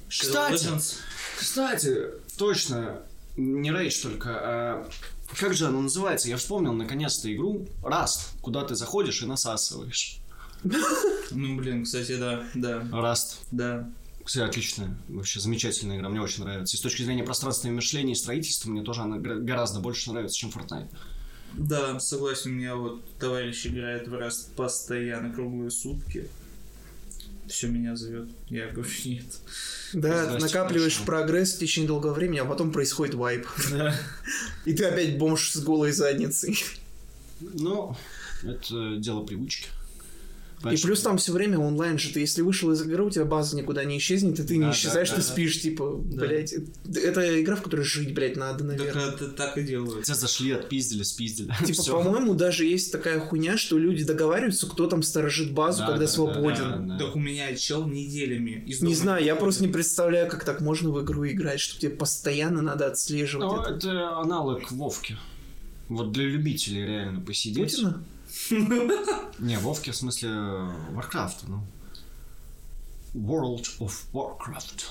Кстати. 0.10 0.68
Кстати, 1.38 1.98
точно, 2.38 3.02
не 3.38 3.72
рейдж 3.72 4.02
только, 4.02 4.30
а 4.32 4.90
как 5.38 5.54
же 5.54 5.68
оно 5.68 5.82
называется? 5.82 6.28
Я 6.28 6.38
вспомнил 6.38 6.74
наконец-то 6.74 7.34
игру 7.34 7.68
Rust, 7.84 8.30
куда 8.42 8.64
ты 8.64 8.76
заходишь 8.76 9.22
и 9.22 9.26
насасываешь. 9.26 10.18
Ну, 11.32 11.58
блин, 11.58 11.86
кстати, 11.86 12.18
да, 12.18 12.44
да, 12.56 12.82
Rust. 12.92 13.38
да. 13.52 13.90
Кстати, 14.30 14.48
отличная, 14.48 14.96
вообще 15.08 15.40
замечательная 15.40 15.98
игра, 15.98 16.08
мне 16.08 16.22
очень 16.22 16.44
нравится. 16.44 16.78
И 16.78 16.80
с 16.80 16.84
точки 16.84 17.02
зрения 17.02 17.24
пространственного 17.24 17.78
мышления 17.78 18.12
и 18.12 18.16
строительства, 18.16 18.70
мне 18.70 18.84
тоже 18.84 19.02
она 19.02 19.18
гораздо 19.18 19.80
больше 19.80 20.12
нравится, 20.12 20.38
чем 20.38 20.52
Fortnite. 20.52 20.88
Да, 21.54 22.00
согласен, 22.00 22.52
у 22.52 22.54
меня 22.54 22.76
вот 22.76 23.04
товарищ 23.18 23.66
играет 23.66 24.08
в 24.08 24.14
раз 24.14 24.52
постоянно 24.56 25.34
круглые 25.34 25.72
сутки. 25.72 26.28
Все 27.48 27.70
меня 27.70 27.96
зовет. 27.96 28.30
Я 28.50 28.68
говорю, 28.68 28.92
нет. 29.06 29.26
Да, 29.94 30.26
Здрасте, 30.26 30.46
накапливаешь 30.46 30.94
хорошо. 30.94 31.06
прогресс 31.08 31.56
в 31.56 31.60
течение 31.62 31.88
долгого 31.88 32.14
времени, 32.14 32.38
а 32.38 32.46
потом 32.46 32.72
происходит 32.72 33.16
вайп. 33.16 33.48
Да. 33.72 34.00
И 34.66 34.74
ты 34.76 34.86
опять 34.86 35.18
бомж 35.18 35.50
с 35.54 35.58
голой 35.58 35.92
задницей. 35.92 36.56
Ну, 37.40 37.98
это 38.44 38.98
дело 38.98 39.24
привычки. 39.26 39.70
И 40.72 40.76
плюс 40.76 41.02
там 41.02 41.18
все 41.18 41.32
время 41.32 41.58
онлайн 41.58 41.98
же, 41.98 42.10
ты 42.12 42.20
если 42.20 42.42
вышел 42.42 42.70
из 42.72 42.82
игры, 42.82 43.04
у 43.06 43.10
тебя 43.10 43.24
база 43.24 43.56
никуда 43.56 43.86
не 43.86 43.98
исчезнет, 43.98 44.40
и 44.40 44.44
ты 44.44 44.60
Да, 44.60 44.66
не 44.66 44.72
исчезаешь, 44.72 45.10
да, 45.10 45.16
ты 45.16 45.22
да. 45.22 45.28
спишь, 45.28 45.62
типа, 45.62 46.02
Да. 46.04 46.26
блядь. 46.28 46.54
Это 46.96 47.42
игра, 47.42 47.56
в 47.56 47.62
которой 47.62 47.84
жить, 47.86 48.14
блядь, 48.14 48.36
надо, 48.36 48.60
Так 48.60 48.68
наверное. 48.78 49.08
это 49.12 49.30
так 49.30 49.58
и 49.58 49.64
делают. 49.64 50.04
Тебя 50.04 50.16
зашли, 50.16 50.52
отпиздили, 50.52 51.04
спиздили. 51.04 51.54
Типа, 51.66 51.84
по-моему, 51.84 52.34
даже 52.34 52.66
есть 52.66 52.92
такая 52.92 53.20
хуйня, 53.22 53.58
что 53.58 53.78
люди 53.78 54.04
договариваются, 54.04 54.68
кто 54.68 54.88
там 54.88 55.02
сторожит 55.02 55.54
базу, 55.54 55.80
Да, 55.80 55.86
когда 55.88 56.06
да, 56.06 56.08
свободен. 56.12 56.88
да, 56.88 56.98
да. 56.98 57.06
Так 57.06 57.16
у 57.16 57.20
меня 57.20 57.56
чел 57.56 57.88
неделями 57.88 58.64
из 58.68 58.82
Не 58.82 58.96
знаю, 58.96 59.24
я 59.24 59.36
просто 59.38 59.64
не 59.66 59.72
представляю, 59.72 60.30
как 60.30 60.44
так 60.44 60.60
можно 60.60 60.90
в 60.90 61.02
игру 61.04 61.26
играть, 61.26 61.62
что 61.62 61.80
тебе 61.80 61.92
постоянно 61.92 62.62
надо 62.62 62.88
отслеживать 62.88 63.48
Ну, 63.48 63.62
это. 63.62 63.74
это 63.76 64.18
аналог 64.18 64.70
Вовки. 64.72 65.16
Вот 65.88 66.12
для 66.12 66.26
любителей 66.26 66.86
реально 66.86 67.22
посидеть. 67.22 67.72
Путина? 67.76 68.04
Не, 69.40 69.58
Вовки 69.58 69.92
в 69.92 69.96
смысле 69.96 70.30
Warcraft, 70.30 71.46
ну. 71.48 71.64
World 73.14 73.66
of 73.80 73.92
Warcraft. 74.14 74.86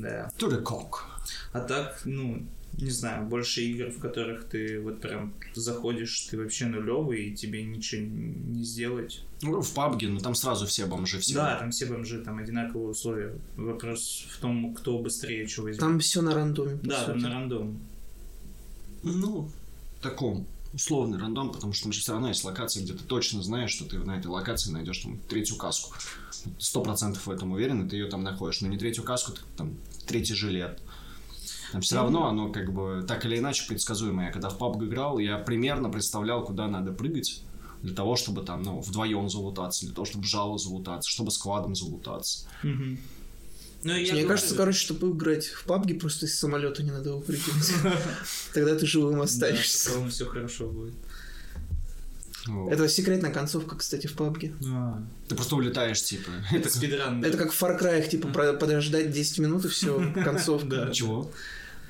Да. 0.00 0.30
To 0.38 0.50
the 0.50 0.62
cock. 0.62 1.04
А 1.52 1.60
так, 1.60 2.02
ну, 2.04 2.46
не 2.78 2.90
знаю, 2.90 3.26
больше 3.26 3.62
игр, 3.62 3.90
в 3.90 3.98
которых 3.98 4.44
ты 4.48 4.80
вот 4.80 5.00
прям 5.00 5.34
заходишь, 5.54 6.28
ты 6.30 6.38
вообще 6.38 6.66
нулевый, 6.66 7.28
и 7.28 7.36
тебе 7.36 7.62
ничего 7.62 8.02
не 8.02 8.64
сделать. 8.64 9.22
Ну, 9.42 9.60
в 9.60 9.74
PUBG, 9.76 10.08
ну 10.08 10.20
там 10.20 10.34
сразу 10.34 10.66
все 10.66 10.86
бомжи, 10.86 11.18
все. 11.18 11.34
Да, 11.34 11.56
там 11.56 11.70
все 11.70 11.86
бомжи, 11.86 12.22
там 12.22 12.38
одинаковые 12.38 12.90
условия. 12.90 13.34
Вопрос 13.56 14.26
в 14.30 14.40
том, 14.40 14.74
кто 14.74 14.98
быстрее 14.98 15.46
чего 15.46 15.64
возьмет. 15.64 15.80
Там 15.80 15.98
все 15.98 16.22
на 16.22 16.34
рандоме. 16.34 16.78
Да, 16.82 17.04
там 17.04 17.14
сути. 17.14 17.24
на 17.24 17.30
рандом. 17.30 17.80
Ну, 19.02 19.50
таком 20.00 20.46
условный 20.72 21.18
рандом, 21.18 21.50
потому 21.50 21.72
что 21.72 21.84
там 21.84 21.92
же 21.92 22.00
все 22.00 22.12
равно 22.12 22.28
есть 22.28 22.44
локации, 22.44 22.82
где 22.82 22.94
ты 22.94 23.04
точно 23.04 23.42
знаешь, 23.42 23.70
что 23.70 23.84
ты 23.84 23.98
на 23.98 24.16
этой 24.16 24.28
локации 24.28 24.70
найдешь 24.70 24.98
там 24.98 25.18
третью 25.28 25.56
каску. 25.56 25.94
Сто 26.58 26.82
процентов 26.82 27.26
в 27.26 27.30
этом 27.30 27.52
уверен, 27.52 27.86
и 27.86 27.88
ты 27.88 27.96
ее 27.96 28.06
там 28.06 28.22
находишь. 28.22 28.60
Но 28.60 28.68
не 28.68 28.78
третью 28.78 29.04
каску, 29.04 29.32
так 29.32 29.44
там 29.56 29.76
третий 30.06 30.34
жилет. 30.34 30.80
Там 31.72 31.80
все 31.80 31.96
равно 31.96 32.26
оно 32.26 32.52
как 32.52 32.72
бы 32.72 33.04
так 33.06 33.24
или 33.24 33.38
иначе 33.38 33.66
предсказуемо. 33.66 34.24
Я 34.24 34.30
когда 34.30 34.50
в 34.50 34.58
PUBG 34.58 34.86
играл, 34.86 35.18
я 35.18 35.38
примерно 35.38 35.88
представлял, 35.88 36.44
куда 36.44 36.68
надо 36.68 36.92
прыгать. 36.92 37.42
Для 37.82 37.94
того, 37.94 38.14
чтобы 38.14 38.42
там, 38.42 38.62
ну, 38.62 38.80
вдвоем 38.80 39.28
залутаться, 39.28 39.86
для 39.86 39.94
того, 39.94 40.04
чтобы 40.04 40.24
жало 40.24 40.56
залутаться, 40.56 41.10
чтобы 41.10 41.32
сквадом 41.32 41.74
залутаться. 41.74 42.46
Мгм. 42.62 42.98
Ну, 43.84 43.92
я 43.92 43.98
Мне 43.98 44.10
говорю, 44.10 44.28
кажется, 44.28 44.54
короче, 44.54 44.78
чтобы 44.78 45.10
играть 45.10 45.46
в 45.46 45.66
PUBG, 45.66 45.98
просто 45.98 46.26
из 46.26 46.38
самолета 46.38 46.82
не 46.82 46.92
надо 46.92 47.14
выпрыгивать. 47.14 47.72
Тогда 48.54 48.76
ты 48.76 48.86
живым 48.86 49.16
да, 49.16 49.24
останешься. 49.24 49.90
в 49.90 49.92
целом 49.92 50.10
все 50.10 50.26
хорошо 50.26 50.68
будет. 50.68 50.94
Вот. 52.46 52.72
Это 52.72 52.88
секретная 52.88 53.32
концовка, 53.32 53.76
кстати, 53.76 54.06
в 54.06 54.16
PUBG. 54.16 54.54
Ты 55.28 55.34
просто 55.34 55.56
улетаешь, 55.56 56.02
типа. 56.02 56.30
Это 56.52 56.68
спидран. 56.68 57.24
Это 57.24 57.36
как 57.36 57.52
в 57.52 57.60
Far 57.60 57.80
Cry, 57.80 58.08
типа, 58.08 58.28
подождать 58.28 59.10
10 59.10 59.38
минут 59.40 59.64
и 59.64 59.68
все, 59.68 60.12
концовка. 60.24 60.86
Да. 60.86 60.90
Чего? 60.90 61.30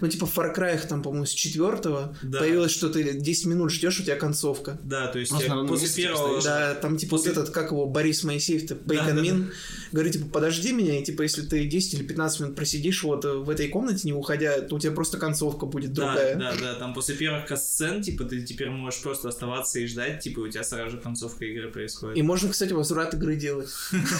Ну, 0.02 0.08
типа, 0.08 0.26
в 0.26 0.36
Far 0.36 0.54
Cry, 0.54 0.84
там, 0.86 1.00
по-моему, 1.02 1.24
с 1.26 1.30
четвертого 1.30 2.14
Да. 2.22 2.40
появилось, 2.40 2.72
что 2.72 2.88
ты 2.90 3.14
10 3.14 3.46
минут 3.46 3.70
ждешь, 3.70 4.00
у 4.00 4.02
тебя 4.02 4.16
концовка. 4.16 4.78
Да, 4.82 5.06
то 5.06 5.18
есть 5.20 5.32
ровном 5.32 5.68
после 5.68 5.88
первого... 6.04 6.40
стоишь. 6.40 6.44
Да, 6.44 6.74
там, 6.74 6.96
типа, 6.96 7.12
вот 7.16 7.24
После- 7.24 7.32
этот, 7.32 7.50
как 7.54 7.70
его, 7.70 7.86
Борис 7.86 8.24
Моисеев, 8.24 8.66
ты, 8.66 8.74
Да, 8.74 8.80
Бейкон 8.84 9.14
да, 9.16 9.22
Мин, 9.22 9.52
говорит, 9.92 10.14
типа, 10.14 10.26
подожди 10.32 10.72
меня, 10.72 10.98
и, 11.00 11.04
типа, 11.04 11.22
если 11.22 11.42
ты 11.42 11.64
10 11.66 11.94
или 11.94 12.02
15 12.02 12.40
минут 12.40 12.56
просидишь 12.56 13.02
вот 13.04 13.24
в 13.24 13.48
этой 13.48 13.68
комнате, 13.68 14.00
не 14.04 14.12
уходя, 14.12 14.60
то 14.62 14.74
у 14.74 14.78
тебя 14.80 14.90
просто 14.92 15.18
концовка 15.18 15.66
будет 15.66 15.92
Да, 15.92 16.06
другая. 16.12 16.34
да, 16.36 16.52
да, 16.60 16.74
там 16.74 16.94
после 16.94 17.14
первых 17.14 17.46
касцен, 17.46 18.02
типа, 18.02 18.24
ты 18.24 18.42
теперь 18.42 18.70
можешь 18.70 19.00
просто 19.02 19.28
оставаться 19.28 19.78
и 19.78 19.86
ждать, 19.86 20.20
типа, 20.20 20.40
у 20.40 20.48
тебя 20.48 20.64
сразу 20.64 20.90
же 20.90 20.98
концовка 20.98 21.44
игры 21.44 21.70
происходит. 21.70 22.16
И 22.18 22.22
можно, 22.22 22.48
кстати, 22.48 22.72
возврат 22.72 23.14
игры 23.14 23.36
делать. 23.36 23.68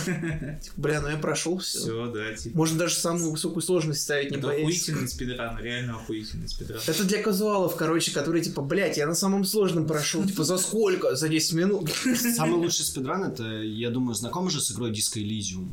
Типа, 0.05 0.75
бля, 0.77 1.01
ну 1.01 1.09
я 1.09 1.17
прошел 1.17 1.59
все. 1.59 1.79
Все, 1.81 2.07
да, 2.13 2.33
типа. 2.35 2.57
Можно 2.57 2.79
даже 2.79 2.95
самую 2.95 3.33
высокую 3.33 3.63
сложность 3.63 4.03
ставить, 4.03 4.31
не 4.31 4.37
Это 4.37 4.47
боясь. 4.47 4.61
охуительный 4.63 5.09
спидран, 5.09 5.59
реально 5.59 5.72
охуительный 5.91 6.49
спидран. 6.49 6.81
Это 6.87 7.05
для 7.05 7.23
казуалов, 7.23 7.77
короче, 7.77 8.13
которые, 8.13 8.43
типа, 8.43 8.63
блядь, 8.63 8.97
я 8.97 9.07
на 9.07 9.15
самом 9.15 9.45
сложном 9.45 9.87
прошел. 9.87 10.25
Типа, 10.25 10.45
за 10.45 10.59
сколько? 10.59 11.17
За 11.17 11.29
10 11.29 11.53
минут. 11.55 11.91
Самый 12.37 12.57
лучший 12.57 12.85
спидран 12.85 13.25
это, 13.25 13.45
я 13.45 13.91
думаю, 13.91 14.15
знаком 14.15 14.51
же 14.51 14.61
с 14.61 14.71
игрой 14.73 14.91
Disco 14.93 15.19
Elysium. 15.23 15.69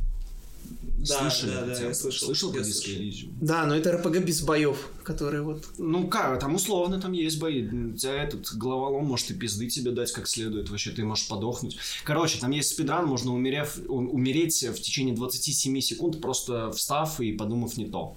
Да, 1.00 1.30
Слышали 1.30 1.50
да, 1.52 1.60
да, 1.62 1.74
бы? 1.74 1.86
я 1.86 1.94
слышал. 1.94 2.26
Слышал 2.26 2.52
про 2.52 2.60
Disco. 2.60 2.88
Elysium? 2.88 3.30
Да, 3.40 3.64
но 3.64 3.74
это 3.74 3.92
РПГ 3.92 4.18
без 4.18 4.42
боев, 4.42 4.88
которые 5.02 5.42
вот... 5.42 5.64
Ну 5.78 6.08
как, 6.08 6.38
там 6.38 6.54
условно 6.54 7.00
там 7.00 7.12
есть 7.12 7.38
бои. 7.38 7.66
У 7.66 7.96
тебя 7.96 8.22
этот 8.22 8.52
головолом 8.54 9.06
может 9.06 9.30
и 9.30 9.34
пизды 9.34 9.68
тебе 9.68 9.92
дать 9.92 10.12
как 10.12 10.28
следует. 10.28 10.68
Вообще 10.68 10.90
ты 10.90 11.02
можешь 11.02 11.26
подохнуть. 11.26 11.78
Короче, 12.04 12.38
там 12.38 12.50
есть 12.50 12.70
спидран, 12.70 13.06
можно 13.06 13.32
умерев, 13.32 13.78
умереть 13.88 14.62
в 14.62 14.80
течение 14.80 15.14
27 15.14 15.80
секунд, 15.80 16.20
просто 16.20 16.70
встав 16.72 17.18
и 17.20 17.32
подумав 17.32 17.76
не 17.78 17.88
то. 17.88 18.16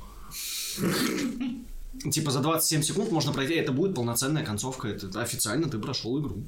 Типа 2.11 2.31
за 2.31 2.39
27 2.39 2.81
секунд 2.81 3.11
можно 3.11 3.31
пройти, 3.31 3.53
это 3.53 3.71
будет 3.71 3.95
полноценная 3.95 4.43
концовка, 4.43 4.87
это 4.87 5.21
официально 5.21 5.69
ты 5.69 5.77
прошел 5.79 6.19
игру. 6.19 6.43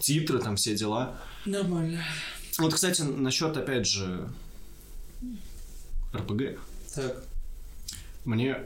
Титры, 0.00 0.38
там 0.38 0.56
все 0.56 0.76
дела. 0.76 1.18
Нормально. 1.46 2.04
Вот, 2.58 2.74
кстати, 2.74 3.02
насчет, 3.02 3.56
опять 3.56 3.86
же, 3.86 4.28
РПГ. 6.14 6.58
Так. 6.94 7.24
Мне 8.24 8.58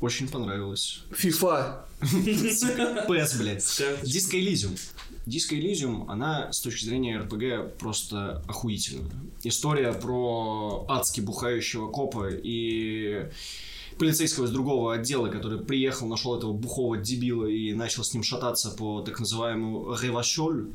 очень 0.00 0.28
понравилось. 0.28 1.02
FIFA. 1.10 1.80
PS, 2.00 3.38
блядь. 3.38 3.62
Disco 4.02 4.34
Elysium. 4.34 4.78
Disco 5.26 5.58
Elysium, 5.58 6.04
она 6.08 6.52
с 6.52 6.60
точки 6.60 6.84
зрения 6.84 7.18
РПГ 7.18 7.78
просто 7.78 8.42
охуительная. 8.48 9.10
История 9.42 9.92
про 9.92 10.84
адски 10.88 11.20
бухающего 11.20 11.90
копа 11.90 12.28
и 12.30 13.28
полицейского 13.98 14.44
из 14.46 14.50
другого 14.50 14.94
отдела, 14.94 15.28
который 15.28 15.58
приехал, 15.58 16.06
нашел 16.06 16.36
этого 16.36 16.52
бухого 16.52 16.96
дебила 16.96 17.46
и 17.46 17.72
начал 17.72 18.04
с 18.04 18.12
ним 18.14 18.22
шататься 18.22 18.70
по 18.70 19.00
так 19.02 19.18
называемому 19.20 19.96
ревашоль 20.00 20.72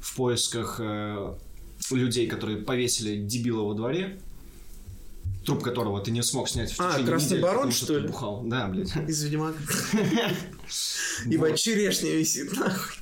в 0.00 0.16
поисках 0.16 0.76
э, 0.80 1.34
людей, 1.90 2.26
которые 2.26 2.58
повесили 2.58 3.20
дебила 3.22 3.62
во 3.62 3.74
дворе, 3.74 4.20
труп 5.44 5.62
которого 5.62 6.00
ты 6.00 6.10
не 6.10 6.22
смог 6.22 6.48
снять 6.48 6.72
в 6.72 6.80
А, 6.80 6.88
течение 6.92 7.06
Красный 7.06 7.26
недели, 7.26 7.42
барон, 7.42 7.56
потому 7.56 7.72
что 7.72 7.86
ты 7.86 8.00
ли? 8.00 8.06
бухал. 8.06 8.42
Да, 8.44 8.68
блядь. 8.68 8.96
Из 9.08 9.22
Ведьмака. 9.24 9.58
Ебать, 11.26 11.58
черешня 11.60 12.10
висит, 12.10 12.52
нахуй. 12.56 12.96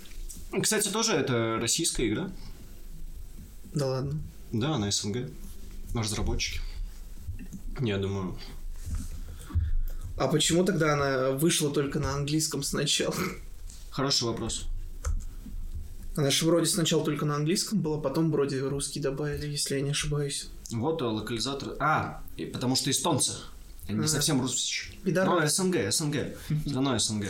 Кстати, 0.63 0.89
тоже 0.89 1.13
это 1.13 1.59
российская 1.61 2.09
игра. 2.09 2.31
Да 3.73 3.87
ладно. 3.87 4.19
Да, 4.53 4.79
на 4.79 4.91
СНГ. 4.91 5.31
Разработчики. 5.95 6.61
Я 7.81 7.99
думаю. 7.99 8.37
А 10.21 10.29
почему 10.29 10.65
тогда 10.65 10.93
она 10.93 11.31
вышла 11.31 11.71
только 11.71 11.99
на 11.99 12.13
английском 12.13 12.63
сначала? 12.63 13.15
Хороший 13.91 14.25
вопрос. 14.25 14.67
Она 16.15 16.31
же 16.31 16.45
вроде 16.45 16.67
сначала 16.67 17.03
только 17.03 17.25
на 17.25 17.37
английском 17.37 17.81
была, 17.81 17.99
потом 17.99 18.31
вроде 18.31 18.61
русский 18.61 19.01
добавили, 19.01 19.47
если 19.47 19.77
я 19.77 19.81
не 19.81 19.93
ошибаюсь. 19.93 20.49
Вот 20.73 21.01
э, 21.01 21.07
локализатор. 21.07 21.75
А, 21.79 22.23
и 22.37 22.45
потому 22.45 22.77
что 22.77 22.91
эстонцы. 22.91 23.33
Они 23.89 24.01
не 24.01 24.05
А. 24.05 24.09
совсем 24.09 24.43
русские. 24.43 24.95
Но 25.05 25.47
СНГ, 25.49 25.91
СНГ. 25.91 26.17
Все 26.67 26.75
равно 26.75 26.99
СНГ. 26.99 27.25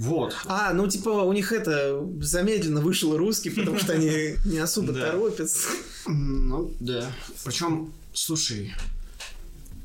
Вот. 0.00 0.36
А, 0.44 0.74
ну 0.74 0.86
типа 0.86 1.08
у 1.08 1.32
них 1.32 1.50
это 1.50 2.06
замедленно 2.20 2.82
вышел 2.82 3.16
русский, 3.16 3.48
потому 3.48 3.78
что 3.78 3.94
они 3.94 4.36
не 4.44 4.58
особо 4.58 4.92
торопятся. 4.92 5.70
Ну, 6.06 6.74
да. 6.78 7.10
Причем, 7.42 7.90
слушай, 8.12 8.74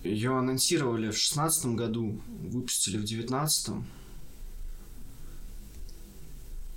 ее 0.03 0.37
анонсировали 0.37 1.11
в 1.11 1.17
шестнадцатом 1.17 1.75
году, 1.75 2.21
выпустили 2.27 2.97
в 2.97 3.03
девятнадцатом. 3.03 3.85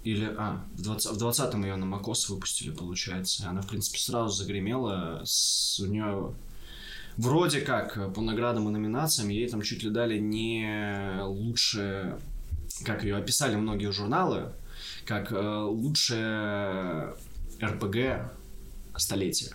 Или, 0.03 0.35
а, 0.37 0.65
в 0.75 0.83
20, 0.83 1.13
в 1.13 1.23
20-м 1.23 1.63
ее 1.63 1.77
на 1.77 1.85
Макос 1.85 2.29
выпустили, 2.31 2.71
получается. 2.71 3.49
Она, 3.49 3.61
в 3.61 3.69
принципе, 3.69 3.99
сразу 3.99 4.35
загремела. 4.35 5.23
С, 5.25 5.79
у 5.81 5.87
нее 5.87 6.35
вроде 7.17 7.61
как 7.61 8.15
по 8.15 8.23
наградам 8.23 8.69
и 8.69 8.73
номинациям 8.73 9.29
ей 9.29 9.49
там 9.49 9.61
чуть 9.61 9.83
ли 9.83 9.91
дали 9.91 10.19
не 10.19 11.21
лучшее, 11.23 12.19
как 12.85 13.05
ее 13.05 13.17
описали 13.17 13.57
многие 13.57 13.93
журналы, 13.93 14.53
как 15.05 15.33
э, 15.33 15.59
лучшее 15.65 17.15
РПГ 17.63 18.33
столетия. 18.97 19.53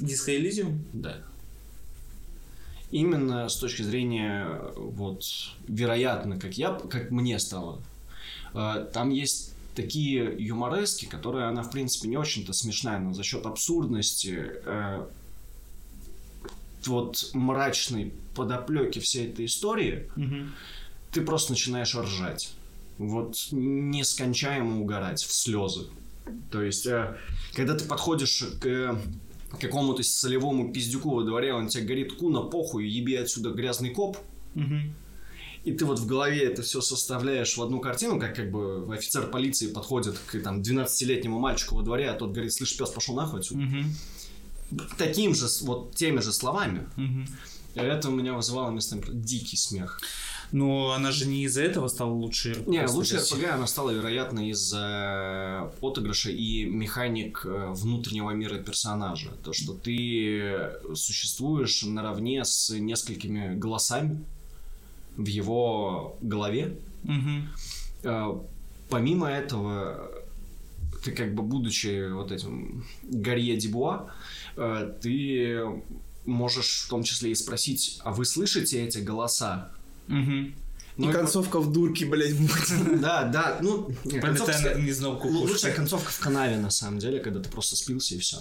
Диско 0.00 0.34
Элизиум? 0.36 0.84
Да. 0.92 1.29
Именно 2.90 3.48
с 3.48 3.56
точки 3.56 3.82
зрения, 3.82 4.46
вот, 4.76 5.22
вероятно, 5.68 6.38
как 6.38 6.54
я, 6.54 6.72
как 6.72 7.10
мне 7.10 7.38
стало 7.38 7.80
Э, 8.54 8.86
там 8.92 9.10
есть 9.10 9.54
такие 9.74 10.34
юморески, 10.38 11.06
которые 11.06 11.46
она, 11.46 11.62
в 11.62 11.70
принципе, 11.70 12.08
не 12.08 12.16
очень-то 12.16 12.52
смешная, 12.52 12.98
но 12.98 13.12
за 13.12 13.22
счет 13.22 13.46
абсурдности, 13.46 14.52
э, 14.64 15.06
вот 16.86 17.30
мрачной 17.34 18.12
подоплеки 18.34 19.00
всей 19.00 19.28
этой 19.28 19.44
истории, 19.44 20.10
ты 21.12 21.20
просто 21.20 21.52
начинаешь 21.52 21.94
ржать. 21.94 22.52
Вот 22.96 23.36
нескончаемо 23.50 24.80
угорать 24.80 25.22
в 25.22 25.32
слезы. 25.32 25.86
То 26.50 26.62
есть, 26.62 26.86
э, 26.86 27.16
когда 27.54 27.74
ты 27.74 27.84
подходишь 27.84 28.44
к 28.60 28.66
э, 28.66 28.96
какому-то 29.58 30.02
солевому 30.02 30.72
пиздюку 30.72 31.10
во 31.10 31.22
дворе, 31.24 31.54
он 31.54 31.68
тебе 31.68 31.84
говорит, 31.84 32.12
куна, 32.12 32.42
похуй, 32.42 32.88
еби 32.88 33.14
отсюда 33.16 33.50
грязный 33.50 33.90
коп, 33.90 34.16
и 35.64 35.72
ты 35.72 35.84
вот 35.84 35.98
в 35.98 36.06
голове 36.06 36.40
это 36.40 36.62
все 36.62 36.80
составляешь 36.80 37.56
в 37.56 37.62
одну 37.62 37.80
картину, 37.80 38.18
как 38.18 38.34
как 38.34 38.50
бы 38.50 38.88
офицер 38.94 39.26
полиции 39.26 39.70
подходит 39.70 40.18
к 40.18 40.40
там 40.40 40.62
12-летнему 40.62 41.38
мальчику 41.38 41.74
во 41.74 41.82
дворе, 41.82 42.08
а 42.08 42.14
тот 42.14 42.32
говорит, 42.32 42.52
слышь, 42.52 42.76
пес, 42.76 42.88
пошел 42.90 43.14
нахуй 43.14 43.40
отсюда. 43.40 43.62
Таким 44.96 45.34
же, 45.34 45.46
вот 45.62 45.94
теми 45.94 46.20
же 46.20 46.32
словами. 46.32 46.88
Это 47.74 48.08
у 48.08 48.12
меня 48.12 48.34
вызывало 48.34 48.70
местами 48.70 49.02
дикий 49.08 49.56
смех. 49.56 50.00
Но 50.52 50.92
она 50.92 51.12
же 51.12 51.26
не 51.26 51.44
из-за 51.44 51.62
этого 51.62 51.88
стала 51.88 52.10
лучшей 52.10 52.52
РПГ. 52.52 52.66
Не, 52.66 52.86
лучшей 52.86 53.18
РПГ 53.18 53.52
она 53.52 53.66
стала, 53.66 53.90
вероятно, 53.90 54.50
из-за 54.50 55.72
отыгрыша 55.80 56.30
и 56.30 56.64
механик 56.64 57.42
э, 57.44 57.72
внутреннего 57.72 58.30
мира 58.30 58.56
персонажа. 58.56 59.30
То, 59.44 59.52
что 59.52 59.74
ты 59.74 60.70
существуешь 60.94 61.82
наравне 61.82 62.44
с 62.44 62.70
несколькими 62.70 63.54
голосами 63.54 64.24
в 65.16 65.26
его 65.26 66.16
голове. 66.20 66.76
Угу. 67.04 68.46
Помимо 68.88 69.28
этого, 69.28 70.10
ты 71.04 71.12
как 71.12 71.34
бы 71.34 71.42
будучи 71.42 72.10
вот 72.12 72.32
этим 72.32 72.84
Гарье 73.02 73.56
Дебуа, 73.56 74.10
э, 74.56 74.94
ты 75.00 75.60
можешь 76.26 76.84
в 76.84 76.88
том 76.88 77.02
числе 77.02 77.30
и 77.30 77.34
спросить, 77.34 78.00
а 78.04 78.12
вы 78.12 78.24
слышите 78.24 78.84
эти 78.84 78.98
голоса? 78.98 79.70
Угу. 80.10 80.52
Ну, 80.96 81.08
и 81.08 81.12
концовка 81.12 81.60
в 81.60 81.72
дурке, 81.72 82.04
блядь, 82.04 82.36
будет. 82.36 83.00
Да, 83.00 83.24
да, 83.24 83.58
ну... 83.62 83.90
Концовка... 84.20 84.74
не 84.74 84.92
знал 84.92 85.20
Лучшая 85.24 85.74
концовка 85.74 86.10
в 86.10 86.18
канаве, 86.18 86.58
на 86.58 86.70
самом 86.70 86.98
деле, 86.98 87.20
когда 87.20 87.40
ты 87.40 87.48
просто 87.48 87.76
спился 87.76 88.14
и 88.14 88.18
все. 88.18 88.38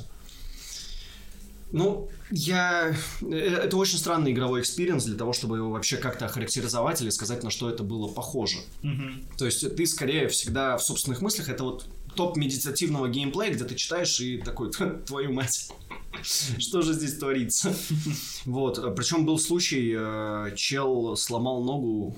Ну, 1.71 2.09
я... 2.31 2.95
Э, 3.21 3.35
это 3.63 3.77
очень 3.77 3.97
странный 3.97 4.31
игровой 4.31 4.61
experience 4.61 5.05
для 5.05 5.15
того, 5.15 5.33
чтобы 5.33 5.57
его 5.57 5.69
вообще 5.69 5.97
как-то 5.97 6.25
охарактеризовать 6.25 7.01
или 7.01 7.11
сказать, 7.11 7.43
на 7.43 7.51
что 7.51 7.69
это 7.69 7.83
было 7.83 8.07
похоже. 8.07 8.57
Угу. 8.83 9.37
То 9.37 9.45
есть 9.45 9.75
ты 9.75 9.85
скорее 9.85 10.27
всегда 10.27 10.77
в 10.77 10.83
собственных 10.83 11.21
мыслях, 11.21 11.47
это 11.49 11.63
вот 11.63 11.85
топ 12.15 12.35
медитативного 12.37 13.07
геймплея, 13.07 13.53
где 13.53 13.63
ты 13.63 13.75
читаешь 13.75 14.19
и 14.19 14.37
такой, 14.37 14.71
твою 15.05 15.31
мать, 15.31 15.69
что 16.23 16.81
же 16.81 16.93
здесь 16.93 17.17
творится? 17.17 17.73
Вот, 18.45 18.95
причем 18.95 19.25
был 19.25 19.37
случай, 19.37 19.93
э, 19.97 20.55
чел 20.55 21.15
сломал 21.15 21.63
ногу, 21.63 22.17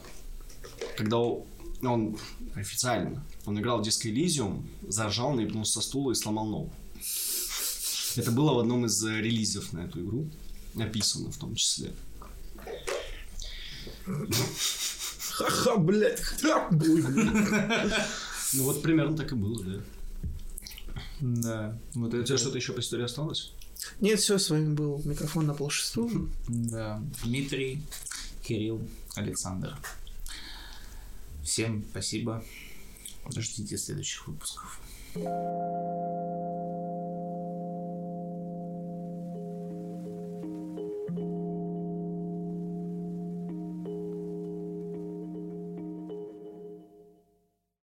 когда 0.97 1.17
он 1.17 2.17
официально, 2.55 3.25
он 3.45 3.59
играл 3.59 3.83
в 3.83 3.87
Disco 3.87 4.11
Elysium, 4.11 4.63
заржал, 4.87 5.33
наебнулся 5.33 5.73
со 5.73 5.81
стула 5.81 6.11
и 6.11 6.15
сломал 6.15 6.45
ногу. 6.45 6.73
Это 8.15 8.31
было 8.31 8.53
в 8.53 8.59
одном 8.59 8.85
из 8.85 9.03
э, 9.03 9.21
релизов 9.21 9.73
на 9.73 9.79
эту 9.79 10.01
игру, 10.01 10.29
написано 10.73 11.31
в 11.31 11.37
том 11.37 11.55
числе. 11.55 11.91
Ха-ха, 15.31 15.77
блядь. 15.77 16.21
Ну 18.53 18.63
вот 18.63 18.81
примерно 18.81 19.15
так 19.15 19.31
и 19.31 19.35
было, 19.35 19.63
да. 19.63 19.81
Да. 21.21 21.79
Вот 21.93 22.13
это... 22.13 22.21
У 22.21 22.25
тебя 22.25 22.37
что-то 22.37 22.57
еще 22.57 22.73
по 22.73 22.79
истории 22.79 23.05
осталось? 23.05 23.53
Нет, 23.99 24.19
все, 24.19 24.37
с 24.37 24.49
вами 24.49 24.73
был 24.73 25.01
микрофон 25.05 25.47
на 25.47 25.53
полшестого. 25.53 26.29
Да. 26.47 27.01
Дмитрий, 27.23 27.81
Кирилл, 28.43 28.81
Александр. 29.15 29.77
Всем 31.43 31.83
спасибо. 31.91 32.43
Ждите 33.35 33.77
следующих 33.77 34.27
выпусков. 34.27 34.79